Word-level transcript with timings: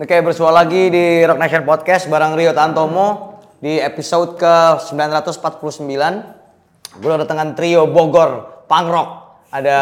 Oke, 0.00 0.16
bersua 0.24 0.48
lagi 0.48 0.88
di 0.88 1.20
Rock 1.28 1.36
Nation 1.36 1.60
Podcast 1.60 2.08
bareng 2.08 2.32
Rio 2.32 2.56
Tantomo 2.56 3.36
di 3.60 3.76
episode 3.76 4.32
ke 4.32 4.80
949. 4.96 5.84
Gue 7.04 7.20
dengan 7.20 7.52
trio 7.52 7.84
Bogor 7.84 8.64
Punk 8.64 8.88
Rock. 8.88 9.10
Ada 9.52 9.78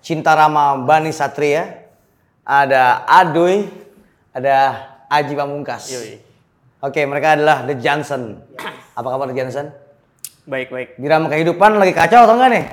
Cinta 0.00 0.32
Rama 0.32 0.80
Bani 0.88 1.12
Satria, 1.12 1.76
ada 2.40 3.04
Aduy, 3.04 3.68
ada 4.32 4.80
Aji 5.12 5.36
Pamungkas. 5.36 5.92
Oke, 6.80 7.04
mereka 7.04 7.36
adalah 7.36 7.68
The 7.68 7.76
Johnson. 7.76 8.40
Apa 8.96 9.12
kabar 9.12 9.28
The 9.28 9.36
Johnson? 9.36 9.68
Baik, 10.48 10.72
baik. 10.72 10.96
Birama 10.96 11.28
kehidupan 11.28 11.76
lagi 11.76 11.92
kacau 11.92 12.24
atau 12.24 12.40
enggak 12.40 12.48
nih? 12.48 12.64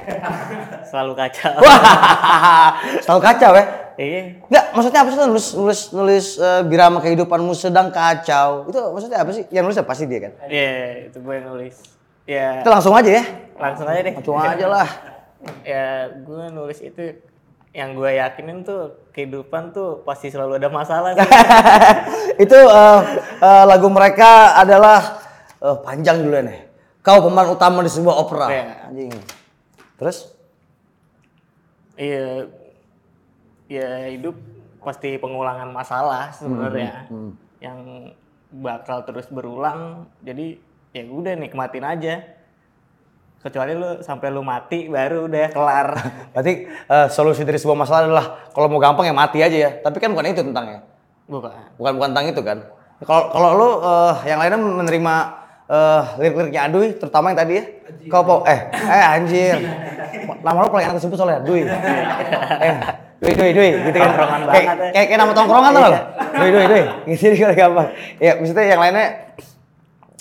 Selalu 0.88 1.20
kacau. 1.20 1.52
Wah, 1.60 1.84
selalu 3.04 3.22
kacau 3.28 3.60
ya? 3.60 3.81
Iya. 4.00 4.44
Enggak, 4.48 4.66
maksudnya 4.76 5.00
apa 5.04 5.10
sih 5.12 5.18
tuh 5.18 5.28
nulis 5.28 5.48
nulis 5.56 5.82
nulis 5.92 6.26
eh, 6.40 6.62
birama 6.68 6.98
kehidupanmu 7.04 7.52
sedang 7.56 7.92
kacau. 7.92 8.68
Itu 8.70 8.80
maksudnya 8.96 9.20
apa 9.24 9.32
sih? 9.36 9.44
Yang 9.52 9.64
nulis 9.68 9.80
apa 9.82 9.94
sih 9.98 10.06
dia 10.08 10.20
kan? 10.30 10.34
Iya, 10.48 10.72
itu 11.12 11.18
gue 11.20 11.34
yang 11.36 11.48
nulis. 11.52 11.76
Ya, 12.30 12.62
Kita 12.64 12.70
langsung 12.72 12.94
aja 12.96 13.10
ya. 13.10 13.24
langsung 13.58 13.88
aja 13.90 14.00
deh. 14.00 14.14
Langsung 14.16 14.38
aja 14.40 14.68
lah. 14.68 14.90
Ya, 15.66 16.06
gue 16.22 16.54
nulis 16.54 16.86
itu 16.86 17.18
yang 17.74 17.98
gue 17.98 18.14
yakinin 18.14 18.62
tuh 18.62 18.94
kehidupan 19.10 19.74
tuh 19.74 20.06
pasti 20.06 20.30
selalu 20.30 20.62
ada 20.62 20.70
masalah 20.70 21.18
sih. 21.18 21.26
itu 22.46 22.54
eh, 22.54 23.00
eh, 23.42 23.64
lagu 23.66 23.90
mereka 23.90 24.54
adalah 24.54 25.18
eh, 25.58 25.78
panjang 25.82 26.22
dulu 26.22 26.46
nih. 26.46 26.62
Kau 27.02 27.26
pemeran 27.26 27.58
utama 27.58 27.82
di 27.82 27.90
sebuah 27.90 28.16
opera. 28.22 28.46
Iya. 28.54 28.66
Anjing. 28.86 29.12
Terus? 29.98 30.18
Iya. 31.98 32.46
Ya 33.72 34.12
hidup 34.12 34.36
pasti 34.84 35.16
pengulangan 35.16 35.72
masalah 35.72 36.36
sebenarnya. 36.36 37.08
Yang 37.64 37.80
bakal 38.52 39.08
terus 39.08 39.32
berulang. 39.32 40.12
Jadi 40.20 40.60
ya 40.92 41.08
udah 41.08 41.40
nikmatin 41.40 41.88
aja. 41.88 42.20
Kecuali 43.40 43.74
lu 43.74 44.04
sampai 44.04 44.28
lu 44.28 44.44
mati 44.44 44.92
baru 44.92 45.32
udah 45.32 45.48
kelar. 45.56 45.88
Berarti 46.36 46.68
eh, 46.68 47.08
solusi 47.08 47.48
dari 47.48 47.58
sebuah 47.58 47.80
masalah 47.80 48.00
adalah 48.06 48.26
kalau 48.52 48.68
mau 48.68 48.78
gampang 48.84 49.08
ya 49.08 49.16
mati 49.16 49.40
aja 49.40 49.56
ya. 49.56 49.72
Tapi 49.80 49.98
kan 50.04 50.12
bukan 50.12 50.36
itu 50.36 50.44
tentangnya. 50.44 50.84
Bukan. 51.32 51.80
Bukan 51.80 51.92
bukan 51.96 52.08
tentang 52.12 52.28
itu 52.28 52.42
kan. 52.44 52.58
Kalau 53.08 53.32
kalau 53.32 53.50
lu 53.56 53.70
eh, 53.88 54.14
yang 54.28 54.38
lainnya 54.44 54.60
menerima 54.60 55.14
eh, 55.72 56.02
lirik-liriknya 56.20 56.62
Aduy, 56.68 56.88
terutama 57.00 57.32
yang 57.32 57.40
tadi 57.40 57.54
ya. 57.56 57.64
Kau 58.12 58.22
po 58.22 58.36
eh 58.44 58.68
eh 58.76 59.04
anjir. 59.16 59.58
Nama 60.44 60.58
lu 60.60 60.68
paling 60.68 60.86
enak 60.92 60.98
disebut 61.00 61.16
soalnya 61.16 61.40
Dui. 61.42 61.64
eh 62.68 62.76
Dui 63.22 63.34
Dui 63.38 63.52
Dui 63.54 63.70
gitu 63.70 63.98
kan. 63.98 64.10
Tongkrongan 64.10 64.42
Kayak 64.42 64.66
banget 64.66 64.78
ya. 64.82 64.92
kayak 64.92 65.06
kayak 65.08 65.20
nama 65.20 65.34
tongkrongan 65.34 65.72
tuh 65.72 65.84
Dui 66.34 66.50
Dui 66.50 66.66
Dui. 66.66 66.84
Gitu 67.08 67.26
juga 67.38 67.54
gampang. 67.54 67.88
Ya 68.18 68.32
maksudnya 68.36 68.66
yang 68.66 68.82
lainnya 68.82 69.06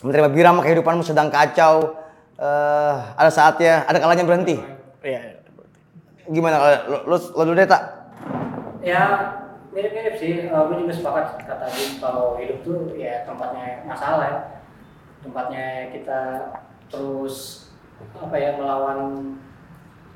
menerima 0.01 0.29
birama 0.31 0.61
kehidupanmu 0.61 1.03
sedang 1.03 1.28
kacau. 1.28 1.97
eh 2.37 2.95
ada 3.17 3.28
saatnya, 3.28 3.84
ada 3.84 4.01
kalanya 4.01 4.25
berhenti. 4.25 4.56
Iya. 5.01 5.45
Gimana 6.25 6.56
kalau 6.56 6.77
lu, 6.89 6.98
lu, 7.05 7.17
lu 7.17 7.43
dulu 7.43 7.56
deh 7.56 7.69
tak? 7.69 7.83
Ya 8.81 9.03
mirip-mirip 9.71 10.17
sih, 10.17 10.33
Eh, 10.43 10.62
gue 10.67 10.77
juga 10.78 10.89
sepakat 10.91 11.45
kata 11.45 11.69
Adi 11.69 12.01
kalau 12.01 12.37
hidup 12.37 12.65
tuh 12.65 12.97
ya 12.97 13.28
tempatnya 13.28 13.84
masalah 13.84 14.25
ya. 14.25 14.39
Tempatnya 15.21 15.65
kita 15.93 16.21
terus 16.89 17.69
apa 18.17 18.33
ya 18.34 18.56
melawan 18.56 19.37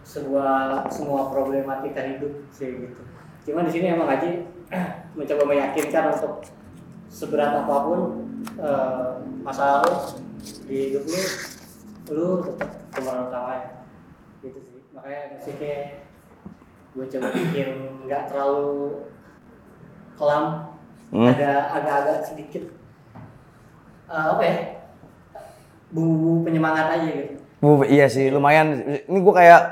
sebuah 0.05 0.85
semua 0.93 1.33
problematika 1.33 2.05
hidup 2.05 2.33
sih 2.53 2.89
gitu. 2.89 3.01
Cuma 3.49 3.65
di 3.65 3.73
sini 3.73 3.93
emang 3.93 4.09
Haji 4.09 4.45
mencoba 5.19 5.43
meyakinkan 5.49 6.13
untuk 6.13 6.45
seberat 7.09 7.65
apa 7.65 7.77
pun 7.85 8.01
eh, 8.61 9.09
masalah 9.41 9.81
lu 9.85 9.95
di 10.69 10.93
hidup 10.93 11.05
lu, 11.09 11.21
lu 12.13 12.29
tetap 12.45 12.71
pemeran 12.93 13.29
utamanya 13.29 13.69
gitu 14.45 14.59
sih. 14.61 14.81
Makanya 14.93 15.21
musiknya 15.37 15.77
gue 16.95 17.07
coba 17.11 17.29
bikin 17.33 17.69
nggak 18.07 18.23
terlalu 18.31 19.09
kelam 20.15 20.71
Hmm. 21.15 21.31
ada 21.31 21.71
agak-agak 21.79 22.27
sedikit 22.27 22.65
eh, 24.11 24.27
apa 24.35 24.43
ya 24.43 24.57
bumbu 25.95 26.43
penyemangat 26.43 26.91
aja 26.91 27.07
gitu 27.07 27.35
Bu, 27.63 27.81
iya 27.87 28.05
sih, 28.13 28.29
lumayan. 28.29 28.77
Ini 29.09 29.19
gue 29.25 29.33
kayak, 29.33 29.63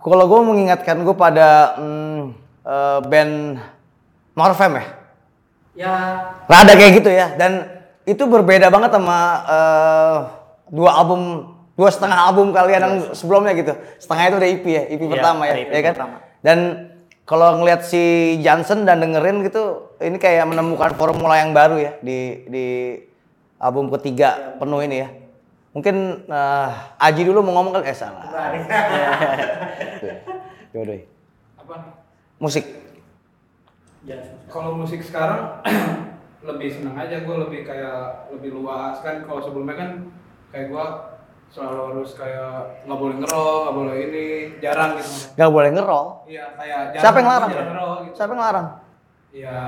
kalau 0.00 0.24
gue 0.24 0.40
mengingatkan 0.40 1.04
gue 1.04 1.16
pada 1.16 1.76
hmm, 1.76 2.20
eh, 2.64 3.00
band 3.04 3.34
Morfem 4.32 4.72
ya. 4.80 4.84
ya 5.76 5.94
Rada 6.48 6.72
kayak 6.72 6.92
gitu 7.04 7.10
ya. 7.12 7.36
Dan 7.36 7.68
itu 8.08 8.24
berbeda 8.24 8.72
banget 8.72 8.96
sama 8.96 9.18
eh, 9.44 10.18
dua 10.72 10.90
album, 10.96 11.52
dua 11.76 11.90
setengah 11.92 12.18
album 12.32 12.56
kalian 12.56 12.80
yang 12.80 12.94
sebelumnya 13.12 13.52
gitu. 13.52 13.76
Setengah 14.00 14.24
itu 14.32 14.36
udah 14.40 14.48
EP 14.48 14.64
ya, 14.64 14.82
EP 14.88 15.02
Iya, 15.04 15.12
pertama 15.12 15.42
ya, 15.44 15.54
EP 15.60 15.72
ya 15.72 15.80
kan? 15.84 15.94
pertama. 15.94 16.16
Dan 16.40 16.58
kalau 17.28 17.60
ngelihat 17.60 17.84
si 17.86 18.34
Johnson 18.40 18.88
dan 18.88 19.04
dengerin 19.04 19.44
gitu, 19.44 19.94
ini 20.00 20.16
kayak 20.16 20.48
menemukan 20.48 20.96
formula 20.96 21.38
yang 21.38 21.52
baru 21.52 21.76
ya 21.78 21.92
di 22.00 22.48
di 22.48 22.66
album 23.60 23.92
ketiga 23.92 24.56
penuh 24.56 24.80
ini 24.80 25.04
ya. 25.04 25.08
Mungkin 25.76 26.26
eh, 26.26 26.68
Aji 27.04 27.22
dulu 27.28 27.44
mau 27.44 27.60
ngomong 27.60 27.78
kan 27.78 27.82
eh 27.84 27.94
salah. 27.94 28.24
Apa 31.56 31.74
Musik. 32.38 32.64
jangan 34.00 34.26
kalau 34.48 34.70
musik 34.74 35.00
sekarang 35.00 35.60
lebih 36.48 36.72
seneng 36.72 36.96
aja 36.96 37.20
gue 37.20 37.36
lebih 37.38 37.60
kayak 37.62 38.00
lebih 38.30 38.54
luas 38.54 38.96
kan 38.98 39.20
kalau 39.22 39.38
sebelumnya 39.38 39.76
kan 39.76 39.90
kayak 40.48 40.66
gue 40.68 40.86
selalu 41.48 41.80
harus 41.92 42.10
kayak 42.14 42.80
nggak 42.82 42.96
boleh 42.96 43.16
ngerol 43.18 43.54
nggak 43.60 43.76
boleh 43.76 43.96
ini 44.00 44.26
jarang 44.58 44.96
gitu 44.96 45.34
Gak 45.34 45.50
boleh 45.50 45.70
ngerol. 45.70 46.06
iya 46.24 46.54
kayak 46.54 46.80
jarang 46.90 47.02
Siapa 47.02 47.16
yang 47.18 47.28
larang? 47.28 47.50
jarang 47.50 47.68
ngerol 47.68 47.92
gitu 48.00 48.14
Siapa 48.16 48.30
yang 48.30 48.42
larang? 48.42 48.66
ya 49.30 49.58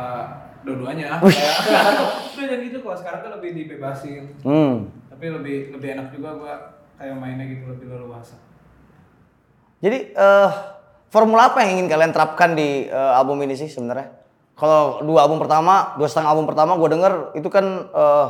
dua-duanya 0.62 1.06
kayak 1.20 1.54
udah 2.32 2.46
jadi 2.48 2.64
gitu 2.64 2.78
kalau 2.80 2.96
sekarang 2.96 3.20
kan 3.20 3.30
lebih 3.36 3.50
dibebasin 3.52 4.22
Hmm. 4.40 4.88
tapi 5.06 5.26
lebih 5.28 5.56
lebih 5.70 5.88
enak 5.92 6.08
juga 6.10 6.28
gue 6.32 6.52
kayak 6.96 7.14
mainnya 7.14 7.46
gitu 7.46 7.68
lebih 7.68 7.86
leluasa 7.90 8.40
Jadi 9.78 9.98
eh 10.08 10.50
formula 11.12 11.52
apa 11.52 11.60
yang 11.62 11.76
ingin 11.78 11.86
kalian 11.92 12.10
terapkan 12.10 12.56
di 12.56 12.88
eh, 12.88 13.12
album 13.12 13.44
ini 13.44 13.52
sih 13.52 13.68
sebenarnya? 13.68 14.08
Kalau 14.56 15.04
dua 15.04 15.28
album 15.28 15.36
pertama, 15.42 15.92
dua 16.00 16.08
setengah 16.08 16.32
album 16.32 16.48
pertama 16.48 16.80
gue 16.80 16.88
denger 16.88 17.12
itu 17.36 17.48
kan 17.52 17.66
eh, 17.92 18.26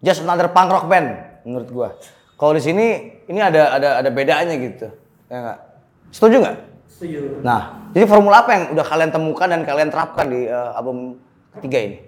just 0.00 0.22
another 0.22 0.46
punk 0.54 0.70
rock 0.70 0.86
band 0.86 1.42
menurut 1.42 1.68
gue. 1.68 1.88
Kalau 2.36 2.52
di 2.54 2.62
sini 2.62 2.86
ini 3.26 3.40
ada 3.42 3.74
ada 3.74 3.88
ada 4.04 4.10
bedanya 4.12 4.54
gitu, 4.54 4.86
ya 5.26 5.36
nggak? 5.42 5.58
Setuju 6.14 6.36
nggak? 6.46 6.58
setuju 6.86 7.44
Nah, 7.44 7.90
jadi 7.92 8.08
formula 8.08 8.40
apa 8.40 8.50
yang 8.56 8.64
udah 8.72 8.86
kalian 8.86 9.10
temukan 9.12 9.48
dan 9.50 9.66
kalian 9.66 9.90
terapkan 9.90 10.30
di 10.30 10.46
eh, 10.46 10.70
album 10.78 11.18
ketiga 11.58 11.78
ini? 11.82 11.98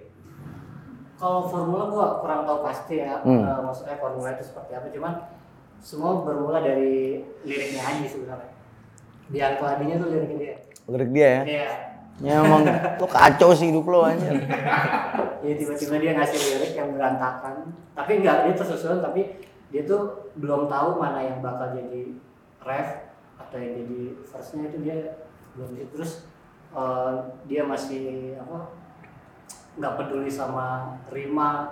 kalau 1.19 1.51
formula 1.51 1.91
gua 1.91 2.07
kurang 2.23 2.47
tahu 2.47 2.63
pasti 2.63 3.03
ya 3.03 3.19
Hmm. 3.27 3.43
eh, 3.43 3.59
maksudnya 3.59 3.99
formula 3.99 4.31
itu 4.31 4.43
seperti 4.47 4.71
apa 4.71 4.87
cuman 4.87 5.13
semua 5.83 6.23
bermula 6.23 6.63
dari 6.63 7.19
liriknya 7.43 7.83
Haji 7.83 8.07
sebenarnya 8.07 8.51
Bianco 9.29 9.63
Hadinya 9.65 9.95
tuh 10.01 10.07
liriknya 10.11 10.37
dia. 10.37 10.55
Lirik 10.89 11.09
dia 11.13 11.27
ya. 11.29 11.41
Iya. 11.45 11.71
Ya 12.19 12.33
emang 12.43 12.67
lu 12.99 13.07
kacau 13.07 13.55
sih 13.55 13.71
hidup 13.71 13.87
lu 13.87 14.03
anjir. 14.03 14.35
ya 15.45 15.53
tiba-tiba 15.55 15.95
dia 16.03 16.11
ngasih 16.19 16.39
lirik 16.39 16.73
yang 16.75 16.89
berantakan. 16.91 17.71
Tapi 17.95 18.11
enggak 18.19 18.37
dia 18.43 18.53
tersusun 18.59 18.99
tapi 18.99 19.39
dia 19.71 19.87
tuh 19.87 20.33
belum 20.35 20.67
tahu 20.67 20.99
mana 20.99 21.23
yang 21.23 21.39
bakal 21.39 21.71
jadi 21.71 22.11
ref 22.59 22.89
atau 23.39 23.55
yang 23.55 23.73
jadi 23.85 23.99
verse-nya. 24.27 24.63
Itu 24.67 24.77
dia 24.83 24.97
belum 25.55 25.69
terus 25.95 26.27
eh, 26.75 27.13
dia 27.47 27.63
masih 27.63 28.35
apa 28.35 28.75
nggak 29.79 29.93
peduli 29.95 30.27
sama 30.27 30.99
rima. 31.07 31.71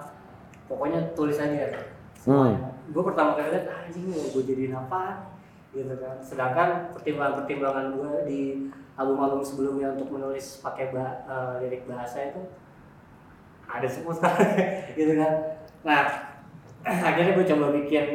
Pokoknya 0.72 1.12
tulis 1.12 1.36
aja. 1.36 1.92
Semuanya 2.16 2.78
gue 2.88 3.04
pertama 3.04 3.36
kali 3.36 3.52
lihat 3.52 3.66
"Ah, 3.68 3.84
anjing 3.88 4.08
gue 4.08 4.44
jadiin 4.48 4.76
apa 4.76 5.28
gitu 5.78 5.94
kan 5.96 6.18
sedangkan 6.20 6.70
pertimbangan-pertimbangan 6.92 7.86
gue 7.94 8.12
di 8.26 8.42
album-album 8.94 9.42
sebelumnya 9.42 9.94
untuk 9.94 10.10
menulis 10.10 10.58
pakai 10.60 10.90
ba- 10.90 11.22
eh, 11.24 11.54
lirik 11.62 11.86
bahasa 11.86 12.34
itu 12.34 12.42
ada 13.68 13.86
semua 13.86 14.18
gitu 14.98 15.14
kan 15.14 15.34
nah 15.84 16.02
akhirnya 17.08 17.34
gue 17.34 17.46
coba 17.46 17.66
bikin 17.74 18.06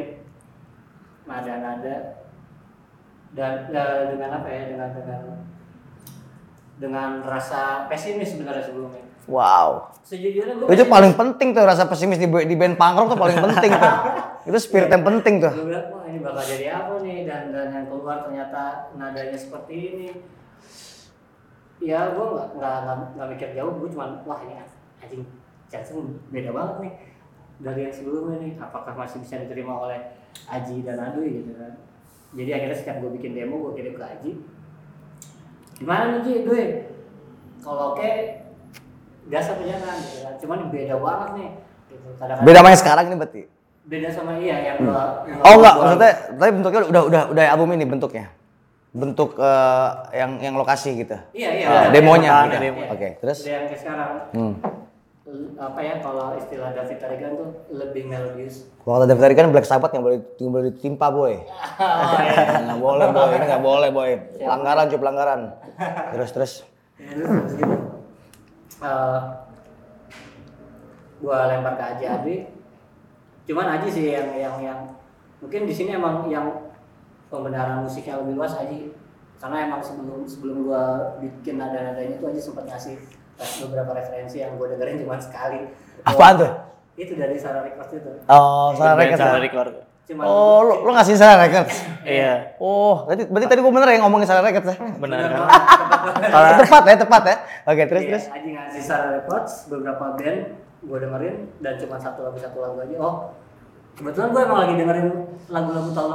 nada-nada 1.23 2.19
dan 3.31 3.53
eh, 3.67 4.01
dengan 4.11 4.29
apa 4.37 4.47
ya 4.47 4.63
dengan 4.67 4.89
dengan 4.91 5.21
dengan 6.73 7.09
rasa 7.23 7.87
pesimis 7.87 8.35
sebenarnya 8.35 8.65
sebelumnya 8.65 9.03
Wow. 9.23 9.87
sejujurnya 10.03 10.59
gue 10.59 10.67
Itu 10.67 10.83
paling 10.83 11.15
penting 11.15 11.55
tuh 11.55 11.63
rasa 11.63 11.87
pesimis 11.87 12.19
di, 12.19 12.27
di 12.27 12.55
band 12.59 12.75
punk 12.75 12.93
rock 12.93 13.07
tuh 13.07 13.19
paling 13.23 13.39
penting 13.39 13.71
tuh. 13.71 13.93
Itu 14.51 14.57
spirit 14.59 14.91
yang 14.91 14.99
penting 14.99 15.39
tuh. 15.39 15.47
gue 15.47 15.63
bilang 15.63 15.87
ini 16.13 16.21
bakal 16.21 16.45
jadi 16.45 16.65
apa 16.69 17.01
nih? 17.01 17.25
Dan 17.25 17.49
dan 17.49 17.73
yang 17.73 17.85
keluar 17.89 18.21
ternyata 18.21 18.93
nadanya 18.93 19.33
seperti 19.33 19.73
ini. 19.73 20.09
Ya 21.81 22.13
gue 22.13 22.25
nggak 22.53 22.79
nggak 23.17 23.27
mikir 23.33 23.49
jauh. 23.57 23.73
Gue 23.81 23.89
cuma 23.89 24.21
wah 24.21 24.39
ini 24.45 24.61
anjing 25.01 25.25
Jackson 25.65 26.21
beda 26.29 26.53
banget 26.53 26.75
nih 26.85 26.93
dari 27.65 27.79
yang 27.89 27.93
sebelumnya 27.93 28.37
nih. 28.45 28.53
Apakah 28.61 28.93
masih 28.93 29.25
bisa 29.25 29.41
diterima 29.41 29.73
oleh 29.81 30.13
Aji 30.45 30.85
dan 30.85 31.01
Adui 31.01 31.41
gitu 31.41 31.57
kan? 31.57 31.73
Jadi 32.33 32.49
akhirnya 32.53 32.77
setiap 32.77 32.97
gue 33.01 33.11
bikin 33.17 33.33
demo 33.33 33.57
gue 33.65 33.73
kirim 33.73 33.97
ke 33.97 34.05
Aji. 34.05 34.31
Gimana 35.81 36.03
nih 36.13 36.21
Ji? 36.21 36.33
Dwi 36.45 36.63
kalau 37.63 37.95
oke 37.97 38.11
gas 39.31 39.49
apa 39.49 39.63
jangan 39.65 39.95
gitu 39.97 40.19
kan? 40.21 40.33
Cuman 40.37 40.59
beda 40.69 40.95
banget 41.01 41.29
nih. 41.41 41.49
Gitu. 41.89 42.07
Beda 42.21 42.59
yang 42.61 42.79
sekarang 42.79 43.05
ini 43.09 43.17
berarti. 43.17 43.43
Beda 43.83 44.07
sama 44.07 44.37
iya 44.37 44.57
yang 44.63 44.77
gua 44.81 45.27
yang 45.27 45.37
Oh 45.39 45.53
enggak, 45.53 45.73
gua- 45.73 45.83
maksudnya 45.85 46.11
tapi 46.33 46.51
bentuknya 46.53 46.79
udah 46.85 47.01
udah 47.03 47.21
udah 47.29 47.43
album 47.45 47.69
ini 47.73 47.85
bentuknya. 47.85 48.25
Bentuk 48.89 49.35
eh, 49.35 49.89
yang 50.13 50.31
yang 50.39 50.55
lokasi 50.55 50.93
gitu. 50.95 51.17
iya 51.33 51.49
iya 51.51 51.67
Ah, 51.67 51.85
demonya 51.89 52.29
iya, 52.45 52.45
gitu. 52.47 52.57
iya. 52.63 52.87
Oke, 52.89 53.07
terus? 53.19 53.37
Udah 53.41 53.53
yang 53.53 53.65
kayak 53.67 53.79
sekarang 53.79 54.09
Hmm. 54.31 54.53
Apa 55.55 55.79
ya 55.79 55.97
kalau 55.97 56.35
istilah 56.35 56.69
David 56.71 56.99
Tarigan 56.99 57.31
tuh 57.33 57.49
lebih 57.71 58.05
melodius 58.05 58.69
Kalau 58.77 59.01
David 59.01 59.23
tadi 59.23 59.33
kan 59.33 59.47
Black 59.49 59.65
Sabbath 59.65 59.89
nggak 59.89 60.03
boleh 60.03 60.19
nggak 60.21 60.51
boleh 60.51 60.65
ditimpa 60.69 61.07
boy. 61.09 61.33
oh, 61.79 62.17
iya. 62.19 62.33
Nggak 62.65 62.79
boleh 62.79 63.07
boy, 63.09 63.29
ini 63.31 63.45
nggak 63.47 63.63
boleh 63.63 63.89
boy. 63.89 64.11
Pelanggaran 64.35 64.83
cuy 64.85 64.99
pelanggaran. 64.99 65.39
Terus 66.13 66.29
terus. 66.31 66.53
Ya, 66.95 67.11
terus 67.11 67.53
gitu 67.55 67.75
eh, 68.79 69.19
gua 71.17 71.37
lempar 71.47 71.73
ke 71.73 71.83
Aji 71.89 72.05
Adri 72.05 72.37
cuman 73.43 73.65
Aji 73.73 73.87
sih 73.89 74.05
yang 74.09 74.29
yang 74.33 74.55
yang 74.59 74.79
mungkin 75.37 75.63
di 75.63 75.73
sini 75.73 75.93
emang 75.93 76.27
yang 76.27 76.47
pembenaran 77.27 77.81
musiknya 77.81 78.17
lebih 78.17 78.35
luas 78.35 78.55
Aji 78.55 78.91
karena 79.37 79.67
emang 79.67 79.81
sebelum 79.81 80.23
sebelum 80.23 80.63
gua 80.63 80.83
bikin 81.19 81.57
nada-nadanya 81.57 82.15
tuh 82.17 82.29
Aji 82.29 82.39
sempat 82.39 82.63
ngasih 82.65 82.95
beberapa 83.59 83.91
referensi 83.93 84.39
yang 84.39 84.55
gua 84.55 84.69
dengerin 84.69 85.01
cuma 85.01 85.17
sekali 85.17 85.67
Apaan 86.03 86.35
tuh? 86.37 86.51
itu 86.93 87.13
dari 87.13 87.35
Sarah 87.35 87.61
Records 87.61 87.91
itu 87.91 88.11
Oh, 88.25 88.71
salah 88.71 88.93
Band 88.93 89.09
record. 89.09 89.19
sama 89.19 89.33
ya? 89.33 89.41
record. 89.41 89.73
cuma 90.03 90.21
Oh, 90.21 90.59
lu, 90.61 90.73
lu 90.83 90.91
ngasih 90.91 91.15
salah 91.15 91.37
record. 91.41 91.67
Iya, 92.03 92.53
Oh, 92.57 93.03
berarti 93.03 93.23
berarti 93.25 93.47
tadi 93.49 93.59
gua 93.59 93.71
bener 93.73 93.89
ya 93.89 93.99
ngomongin 93.99 94.27
salah 94.29 94.43
record 94.43 94.65
ya? 94.65 94.75
benar 94.95 95.17
kan? 95.25 95.41
Oh, 96.29 96.51
tepat 96.59 96.83
ya, 96.85 96.95
tepat 96.99 97.23
ya. 97.23 97.35
Oke, 97.65 97.83
terus 97.87 98.01
Iya, 98.01 98.09
terus. 98.09 98.23
Aji 98.29 98.49
ngasih 98.51 98.81
Sarah 98.81 99.09
Records 99.17 99.67
beberapa 99.67 100.13
band 100.13 100.41
gue 100.83 100.97
dengerin 100.99 101.35
dan 101.59 101.73
cuma 101.77 101.95
satu 101.95 102.19
lagu 102.21 102.35
satu 102.35 102.59
lagu 102.59 102.77
aja 102.77 102.95
oh 102.97 103.15
kebetulan 103.93 104.29
gue 104.29 104.41
emang 104.41 104.59
lagi 104.59 104.73
dengerin 104.75 105.07
lagu-lagu 105.47 105.89
tahun 105.91 106.09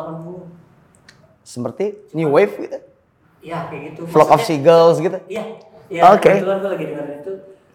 80 1.41 1.43
Seperti 1.43 1.85
New 2.13 2.29
Wave 2.29 2.55
gitu. 2.59 2.79
iya 3.41 3.65
kayak 3.67 3.83
gitu 3.91 4.03
Flock 4.07 4.29
of 4.29 4.43
Seagulls 4.43 4.99
gitu. 4.99 5.17
iya 5.27 5.57
iya 5.89 6.03
Oke. 6.07 6.29
kebetulan 6.31 6.59
gue 6.59 6.71
lagi 6.71 6.85
dengerin 6.87 7.17
itu 7.19 7.33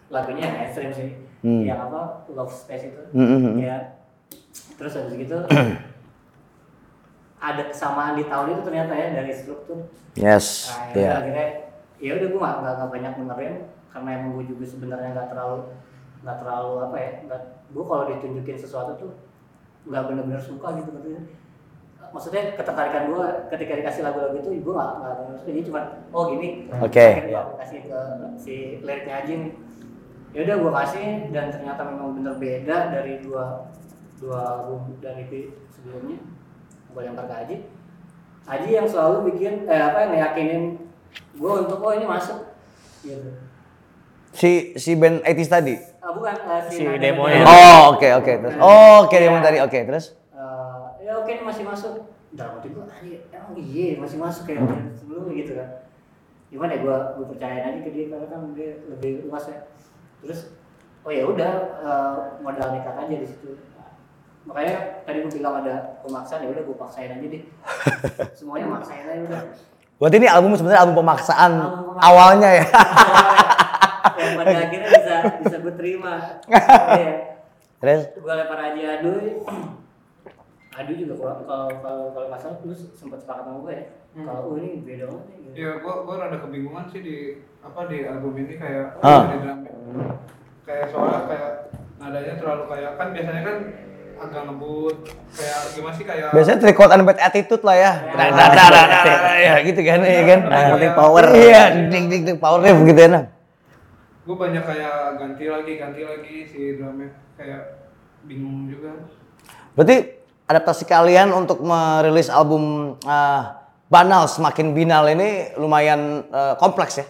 lagunya 0.07 0.43
yang 0.45 0.57
ekstrim 0.63 0.91
sih 0.91 1.09
Hmm. 1.43 1.59
yang 1.59 1.75
apa 1.83 2.23
Love 2.31 2.47
Space 2.47 2.87
itu 2.87 3.03
Hmm, 3.11 3.27
hmm, 3.27 3.59
ya 3.59 3.99
terus 4.79 4.95
habis 4.95 5.11
gitu 5.13 5.35
ada 7.43 7.61
kesamaan 7.67 8.15
di 8.15 8.23
tahun 8.23 8.55
itu 8.55 8.61
ternyata 8.63 8.93
ya 8.93 9.07
dari 9.13 9.33
struktur 9.35 9.83
Yes. 10.15 10.71
Nah, 10.71 10.95
Iya. 10.95 11.03
ya 11.03 11.11
akhirnya 11.19 11.47
ya 11.99 12.11
udah 12.15 12.27
gue 12.29 12.39
nggak 12.39 12.57
nggak 12.63 12.89
banyak 12.89 13.13
dengerin 13.17 13.55
karena 13.89 14.09
emang 14.13 14.31
gue 14.33 14.45
juga 14.47 14.63
sebenarnya 14.63 15.09
nggak 15.11 15.27
terlalu 15.27 15.59
nggak 16.23 16.37
terlalu 16.39 16.73
apa 16.87 16.97
ya 16.97 17.11
nggak 17.27 17.41
gue 17.75 17.83
kalau 17.83 18.03
ditunjukin 18.07 18.57
sesuatu 18.57 18.95
tuh 18.95 19.11
nggak 19.83 20.03
bener-bener 20.07 20.39
suka 20.39 20.79
gitu 20.79 20.89
maksudnya 20.95 21.23
maksudnya 22.13 22.43
ketertarikan 22.55 23.09
gue 23.09 23.25
ketika 23.51 23.73
dikasih 23.83 24.01
lagu-lagu 24.05 24.37
itu 24.37 24.49
gue 24.61 24.73
nggak 24.73 24.91
nggak 25.01 25.13
bener 25.19 25.39
jadi 25.43 25.59
cuma 25.67 25.81
oh 26.13 26.23
gini. 26.29 26.49
Oke. 26.79 27.01
akhirnya 27.01 27.41
gue 27.43 27.57
kasih 27.59 27.79
ke 27.89 27.99
si 28.37 28.55
liriknya 28.85 29.15
aja 29.25 29.33
nih 29.33 29.53
ya 30.33 30.39
udah 30.49 30.55
gue 30.61 30.71
kasih 30.81 31.07
dan 31.29 31.45
ternyata 31.49 31.81
memang 31.85 32.09
bener 32.17 32.33
beda 32.37 32.77
dari 32.93 33.21
dua 33.21 33.69
dua 34.21 34.39
album 34.61 34.95
dan 35.03 35.19
EP 35.19 35.51
sebelumnya. 35.73 36.21
Gue 36.93 37.01
lempar 37.01 37.25
ke 37.25 37.35
Aji. 37.35 37.57
Aji 38.45 38.69
yang 38.69 38.87
selalu 38.87 39.33
bikin 39.33 39.65
eh 39.65 39.81
apa 39.81 40.13
ngeyakinin 40.13 40.77
gue 41.35 41.51
untuk 41.65 41.81
oh 41.81 41.91
ini 41.91 42.05
masuk. 42.05 42.39
Gitu 43.03 43.29
Si 44.33 44.73
si 44.77 44.97
band 44.97 45.21
80s 45.21 45.49
tadi. 45.49 45.75
Ah, 46.03 46.11
bukan 46.11 46.35
eh, 46.35 46.61
Si 46.67 46.83
Nada- 46.83 46.99
demonya. 46.99 47.39
Nada- 47.39 47.49
Oh, 47.49 47.81
oke 47.91 48.07
oke 48.13 48.31
terus. 48.37 48.55
Oh, 48.57 48.95
oke 49.01 49.15
Iya. 49.15 49.25
yang 49.25 49.39
tadi. 49.39 49.57
Oke, 49.59 49.79
terus. 49.81 50.05
Eh, 50.29 50.83
ya 51.01 51.11
oke 51.15 51.29
ini 51.29 51.41
masih 51.41 51.63
masuk 51.63 51.93
dalam 52.29 52.57
hati 52.57 52.67
gue 52.67 52.81
aja 52.81 53.17
emang 53.31 53.53
iya 53.55 53.87
masih 53.95 54.17
masuk 54.17 54.43
kayak 54.43 54.65
sebelumnya 54.91 55.37
gitu 55.37 55.53
kan 55.53 55.69
gimana 56.49 56.73
ya 56.73 56.79
gue 56.81 56.95
gue 57.13 57.25
percayain 57.29 57.61
aja 57.63 57.79
ke 57.79 57.89
dia 57.89 58.05
karena 58.09 58.25
kan 58.25 58.41
dia 58.51 58.73
lebih 58.87 59.11
luas 59.23 59.45
ya 59.45 59.69
terus 60.17 60.49
oh 60.99 61.09
ya 61.09 61.23
udah 61.23 61.51
eh, 61.77 62.15
modal 62.41 62.73
nekat 62.73 62.95
aja 62.97 63.15
di 63.15 63.27
situ 63.27 63.53
makanya 64.43 64.73
tadi 65.01 65.21
gue 65.21 65.29
bilang 65.31 65.61
ada 65.61 66.01
pemaksaan 66.01 66.41
ya 66.41 66.49
udah 66.49 66.63
gue 66.65 66.75
paksain 66.75 67.11
aja 67.11 67.21
deh 67.27 67.43
semuanya 68.41 68.65
maksain 68.71 69.05
aja 69.05 69.21
udah 69.23 69.41
Berarti 69.95 70.17
ini 70.17 70.27
album 70.27 70.57
sebenarnya 70.57 70.81
album 70.81 70.95
pemaksaan 70.99 71.51
Album 71.53 71.69
pemaksaan. 71.85 72.01
awalnya 72.01 72.49
ya. 72.51 72.65
yang 74.17 74.31
pada 74.35 74.57
akhirnya 74.59 74.89
bisa 75.39 75.55
gue 75.59 75.73
terima 75.75 76.13
Iya. 76.99 77.13
Terus 77.79 78.01
gue 78.15 78.33
lempar 78.33 78.59
aja 78.59 78.83
aduh 78.99 79.19
aduh 80.79 80.95
juga 80.97 81.13
kalau 81.15 81.35
kalau 81.45 81.67
kalau 81.79 82.03
kalau 82.11 82.25
nggak 82.33 82.41
salah 82.41 82.57
lu 82.65 82.73
sempat 82.73 83.19
sepakat 83.21 83.43
sama 83.45 83.59
gue 83.61 83.73
ya 83.77 83.85
kalau 84.13 84.41
oh 84.45 84.55
ini 84.57 84.81
beda 84.81 85.05
banget 85.09 85.25
nih 85.25 85.37
gitu. 85.41 85.53
Ya 85.57 85.71
gua 85.81 85.93
gua 86.05 86.15
rada 86.21 86.37
kebingungan 86.37 86.85
sih 86.85 87.01
di 87.01 87.17
apa 87.61 87.89
di 87.89 87.97
album 88.05 88.33
ini 88.37 88.53
kayak 88.57 89.01
Ah. 89.01 89.25
di 89.25 89.37
drum 89.41 89.59
kayak 90.63 90.85
soalnya 90.89 91.21
kayak 91.25 91.51
nadanya 91.97 92.33
terlalu 92.37 92.63
kayak 92.69 92.91
kan 92.93 93.07
biasanya 93.09 93.41
kan 93.41 93.57
agak 94.13 94.41
ngebut 94.45 94.97
kayak 95.33 95.57
gimana 95.73 95.93
sih 95.97 96.05
kayak 96.05 96.27
biasanya 96.29 96.57
tricot 96.61 96.89
and 96.93 97.03
bad 97.03 97.19
attitude 97.19 97.63
lah 97.65 97.75
ya. 97.75 97.91
Nah, 98.13 98.27
nah, 98.29 98.47
nah, 98.53 98.67
nah, 98.69 98.85
nah, 98.85 99.03
nah, 99.03 99.35
ya 99.35 99.53
gitu 99.65 99.81
kan, 99.81 99.99
ya 100.05 100.23
kan. 100.29 100.39
Nah, 100.45 100.57
yang 100.61 100.71
penting 100.77 100.93
power. 100.93 101.23
Iya, 101.33 101.63
ding 101.89 102.05
ding 102.13 102.21
ding 102.23 102.37
power 102.37 102.61
riff 102.61 102.77
gitu 102.85 103.01
ya. 103.01 103.32
Gue 104.23 104.35
banyak 104.39 104.63
kayak 104.63 105.19
ganti 105.19 105.45
lagi 105.51 105.73
ganti 105.75 106.01
lagi 106.07 106.35
si 106.47 106.79
drumnya 106.79 107.11
kayak 107.35 107.91
bingung 108.23 108.71
juga 108.71 109.03
Berarti 109.75 110.15
adaptasi 110.47 110.87
kalian 110.87 111.35
untuk 111.35 111.59
merilis 111.59 112.31
album 112.31 112.95
eh, 113.03 113.41
Banal 113.91 114.25
semakin 114.25 114.73
binal 114.73 115.05
ini 115.11 115.53
lumayan 115.59 116.25
eh, 116.25 116.55
kompleks 116.57 117.03
ya. 117.03 117.05